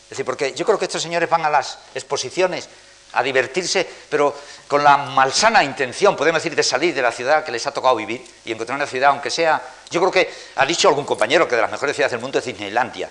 Es 0.04 0.10
decir, 0.10 0.26
porque 0.26 0.54
yo 0.54 0.66
creo 0.66 0.78
que 0.78 0.86
estos 0.86 1.02
señores 1.02 1.30
van 1.30 1.46
a 1.46 1.50
las 1.50 1.78
exposiciones 1.94 2.68
a 3.14 3.24
divertirse, 3.24 3.88
pero 4.10 4.36
con 4.68 4.84
la 4.84 4.98
malsana 4.98 5.64
intención, 5.64 6.16
podemos 6.16 6.42
decir, 6.42 6.56
de 6.56 6.64
salir 6.64 6.94
de 6.94 7.02
la 7.02 7.12
ciudad 7.12 7.44
que 7.44 7.52
les 7.52 7.66
ha 7.68 7.72
tocado 7.72 7.96
vivir 7.96 8.26
y 8.44 8.52
encontrar 8.52 8.78
una 8.78 8.88
ciudad, 8.88 9.12
aunque 9.12 9.30
sea, 9.30 9.62
yo 9.90 10.00
creo 10.00 10.12
que 10.12 10.34
ha 10.56 10.66
dicho 10.66 10.88
algún 10.88 11.06
compañero 11.06 11.48
que 11.48 11.56
de 11.56 11.62
las 11.62 11.72
mejores 11.72 11.96
ciudades 11.96 12.12
del 12.12 12.22
mundo 12.22 12.40
es 12.40 12.46
Disneylandia. 12.46 13.10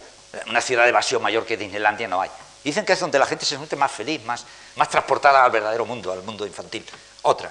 Una 0.49 0.61
ciudad 0.61 0.85
de 0.85 0.91
evasión 0.91 1.23
mayor 1.23 1.47
que 1.47 1.57
Disneylandia 1.57 2.09
no 2.09 2.21
hay. 2.21 2.31
Dicen 2.63 2.85
que 2.85 2.93
es 2.93 3.01
donde 3.01 3.19
la 3.19 3.27
gente 3.27 3.45
se 3.45 3.57
siente 3.57 3.77
más 3.77 3.91
feliz, 3.91 4.23
más, 4.25 4.45
más 4.77 4.89
transportada 4.89 5.45
al 5.45 5.51
verdadero 5.51 5.87
mundo, 5.87 6.13
al 6.13 6.23
mundo 6.23 6.47
infantil. 6.47 6.85
Otra. 7.23 7.51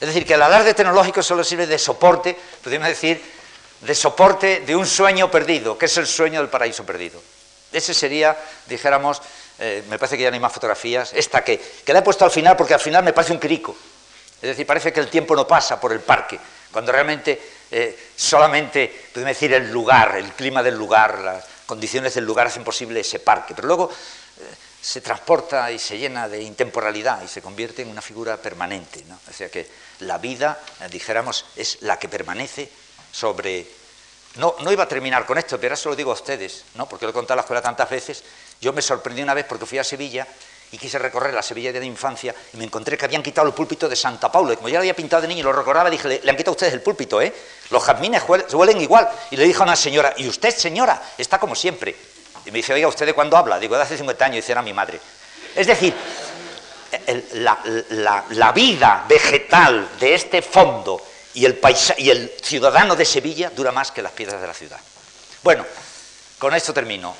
Es 0.00 0.08
decir, 0.08 0.26
que 0.26 0.34
el 0.34 0.42
alarde 0.42 0.74
tecnológico 0.74 1.22
solo 1.22 1.42
sirve 1.44 1.66
de 1.66 1.78
soporte, 1.78 2.36
podríamos 2.62 2.88
decir, 2.88 3.20
de 3.80 3.94
soporte 3.94 4.60
de 4.60 4.76
un 4.76 4.86
sueño 4.86 5.30
perdido, 5.30 5.78
que 5.78 5.86
es 5.86 5.96
el 5.96 6.06
sueño 6.06 6.40
del 6.40 6.48
paraíso 6.48 6.84
perdido. 6.84 7.20
Ese 7.72 7.94
sería, 7.94 8.36
dijéramos, 8.66 9.20
eh, 9.58 9.84
me 9.88 9.98
parece 9.98 10.16
que 10.16 10.22
ya 10.22 10.30
no 10.30 10.34
hay 10.34 10.40
más 10.40 10.52
fotografías, 10.52 11.12
esta 11.14 11.44
que, 11.44 11.60
que 11.84 11.92
la 11.92 12.00
he 12.00 12.02
puesto 12.02 12.24
al 12.24 12.30
final 12.30 12.56
porque 12.56 12.74
al 12.74 12.80
final 12.80 13.04
me 13.04 13.12
parece 13.12 13.32
un 13.32 13.38
crico. 13.38 13.76
Es 14.40 14.50
decir, 14.50 14.66
parece 14.66 14.92
que 14.92 15.00
el 15.00 15.08
tiempo 15.08 15.34
no 15.34 15.46
pasa 15.46 15.80
por 15.80 15.92
el 15.92 16.00
parque, 16.00 16.38
cuando 16.72 16.92
realmente 16.92 17.40
eh, 17.70 18.10
solamente, 18.16 19.08
podemos 19.12 19.34
decir, 19.34 19.52
el 19.52 19.70
lugar, 19.70 20.16
el 20.16 20.32
clima 20.32 20.62
del 20.62 20.76
lugar, 20.76 21.18
las 21.18 21.44
condiciones 21.68 22.14
del 22.14 22.24
lugar 22.24 22.46
hacen 22.46 22.64
posible 22.64 23.00
ese 23.00 23.20
parque. 23.20 23.54
Pero 23.54 23.68
luego 23.68 23.90
eh, 23.90 24.54
se 24.80 25.02
transporta 25.02 25.70
y 25.70 25.78
se 25.78 25.98
llena 25.98 26.26
de 26.26 26.42
intemporalidad 26.42 27.22
y 27.22 27.28
se 27.28 27.42
convierte 27.42 27.82
en 27.82 27.88
una 27.88 28.00
figura 28.00 28.38
permanente. 28.38 29.04
¿no? 29.06 29.20
O 29.28 29.32
sea 29.32 29.50
que 29.50 29.68
la 30.00 30.16
vida, 30.16 30.58
dijéramos, 30.90 31.44
es 31.54 31.82
la 31.82 31.98
que 31.98 32.08
permanece 32.08 32.70
sobre 33.12 33.66
no, 34.36 34.54
no 34.60 34.72
iba 34.72 34.84
a 34.84 34.88
terminar 34.88 35.26
con 35.26 35.36
esto, 35.36 35.58
pero 35.58 35.72
ahora 35.72 35.76
se 35.76 35.88
lo 35.88 35.96
digo 35.96 36.10
a 36.10 36.14
ustedes, 36.14 36.64
¿no? 36.74 36.88
porque 36.88 37.04
lo 37.04 37.10
he 37.10 37.12
contado 37.12 37.34
en 37.34 37.38
la 37.38 37.42
escuela 37.42 37.62
tantas 37.62 37.90
veces. 37.90 38.24
Yo 38.60 38.72
me 38.72 38.82
sorprendí 38.82 39.22
una 39.22 39.34
vez 39.34 39.44
porque 39.46 39.66
fui 39.66 39.78
a 39.78 39.84
Sevilla 39.84 40.26
y 40.72 40.78
quise 40.78 40.98
recorrer 40.98 41.32
la 41.32 41.42
Sevilla 41.42 41.72
de 41.72 41.84
infancia 41.84 42.34
y 42.52 42.56
me 42.56 42.64
encontré 42.64 42.96
que 42.98 43.04
habían 43.04 43.22
quitado 43.22 43.46
el 43.46 43.54
púlpito 43.54 43.88
de 43.88 43.96
Santa 43.96 44.30
Paula. 44.30 44.52
Y 44.52 44.56
como 44.56 44.68
yo 44.68 44.74
lo 44.74 44.80
había 44.80 44.94
pintado 44.94 45.22
de 45.22 45.28
niño 45.28 45.40
y 45.40 45.42
lo 45.44 45.52
recordaba, 45.52 45.88
dije, 45.88 46.20
le, 46.22 46.30
han 46.30 46.36
quitado 46.36 46.52
ustedes 46.52 46.72
el 46.74 46.82
púlpito, 46.82 47.20
¿eh? 47.22 47.32
Los 47.70 47.82
jazmines 47.82 48.22
huelen 48.52 48.80
igual. 48.80 49.08
Y 49.30 49.36
le 49.36 49.44
dije 49.44 49.60
a 49.60 49.62
una 49.62 49.76
señora, 49.76 50.14
¿y 50.16 50.28
usted, 50.28 50.54
señora? 50.54 51.02
Está 51.16 51.38
como 51.38 51.54
siempre. 51.54 51.96
Y 52.44 52.50
me 52.50 52.58
dice, 52.58 52.72
oiga, 52.72 52.88
¿usted 52.88 53.06
de 53.06 53.14
cuándo 53.14 53.36
habla? 53.36 53.58
Digo, 53.58 53.76
de 53.76 53.82
hace 53.82 53.96
50 53.96 54.24
años, 54.24 54.34
y 54.34 54.40
dice, 54.40 54.52
era 54.52 54.62
mi 54.62 54.72
madre. 54.72 55.00
Es 55.54 55.66
decir, 55.66 55.94
la 57.32 58.52
vida 58.54 59.04
vegetal 59.08 59.88
de 59.98 60.14
este 60.14 60.42
fondo 60.42 61.00
y 61.34 61.44
el, 61.44 61.60
y 61.98 62.10
el 62.10 62.32
ciudadano 62.42 62.96
de 62.96 63.04
Sevilla 63.04 63.50
dura 63.50 63.70
más 63.70 63.92
que 63.92 64.02
las 64.02 64.12
piedras 64.12 64.40
de 64.40 64.46
la 64.46 64.54
ciudad. 64.54 64.80
Bueno, 65.42 65.64
con 66.38 66.52
esto 66.54 66.74
termino. 66.74 67.14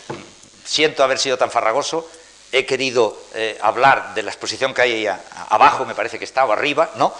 Siento 0.64 1.04
haber 1.04 1.18
sido 1.18 1.36
tan 1.38 1.50
farragoso. 1.50 2.10
He 2.50 2.64
querido 2.64 3.24
eh, 3.34 3.58
hablar 3.60 4.14
de 4.14 4.22
la 4.22 4.30
exposición 4.30 4.72
que 4.72 4.82
hay 4.82 5.06
ahí 5.06 5.18
abajo, 5.50 5.84
me 5.84 5.94
parece 5.94 6.18
que 6.18 6.24
está, 6.24 6.44
o 6.44 6.52
arriba, 6.52 6.92
¿no? 6.96 7.14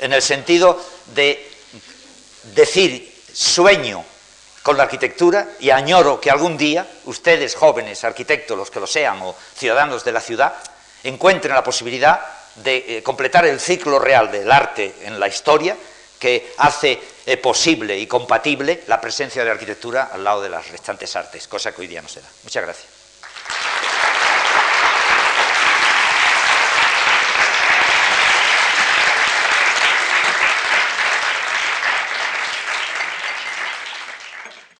En 0.00 0.12
el 0.12 0.22
sentido 0.22 0.80
de 1.14 1.48
decir 2.54 3.12
sueño 3.32 4.04
con 4.62 4.76
la 4.76 4.84
arquitectura 4.84 5.48
y 5.60 5.70
añoro 5.70 6.20
que 6.20 6.30
algún 6.30 6.56
día 6.56 6.86
ustedes, 7.04 7.54
jóvenes 7.54 8.04
arquitectos, 8.04 8.56
los 8.56 8.70
que 8.70 8.80
lo 8.80 8.86
sean, 8.86 9.20
o 9.22 9.34
ciudadanos 9.56 10.04
de 10.04 10.12
la 10.12 10.20
ciudad, 10.20 10.54
encuentren 11.02 11.54
la 11.54 11.64
posibilidad 11.64 12.20
de 12.56 12.98
eh, 12.98 13.02
completar 13.02 13.46
el 13.46 13.60
ciclo 13.60 13.98
real 13.98 14.30
del 14.30 14.50
arte 14.50 14.94
en 15.02 15.18
la 15.18 15.28
historia 15.28 15.76
que 16.18 16.54
hace 16.58 17.00
eh, 17.26 17.36
posible 17.36 17.98
y 17.98 18.06
compatible 18.06 18.84
la 18.86 19.00
presencia 19.00 19.42
de 19.42 19.46
la 19.46 19.54
arquitectura 19.54 20.10
al 20.12 20.22
lado 20.22 20.42
de 20.42 20.50
las 20.50 20.68
restantes 20.70 21.16
artes, 21.16 21.48
cosa 21.48 21.72
que 21.72 21.80
hoy 21.80 21.88
día 21.88 22.02
no 22.02 22.08
se 22.08 22.20
da. 22.20 22.28
Muchas 22.44 22.62
gracias. 22.62 22.91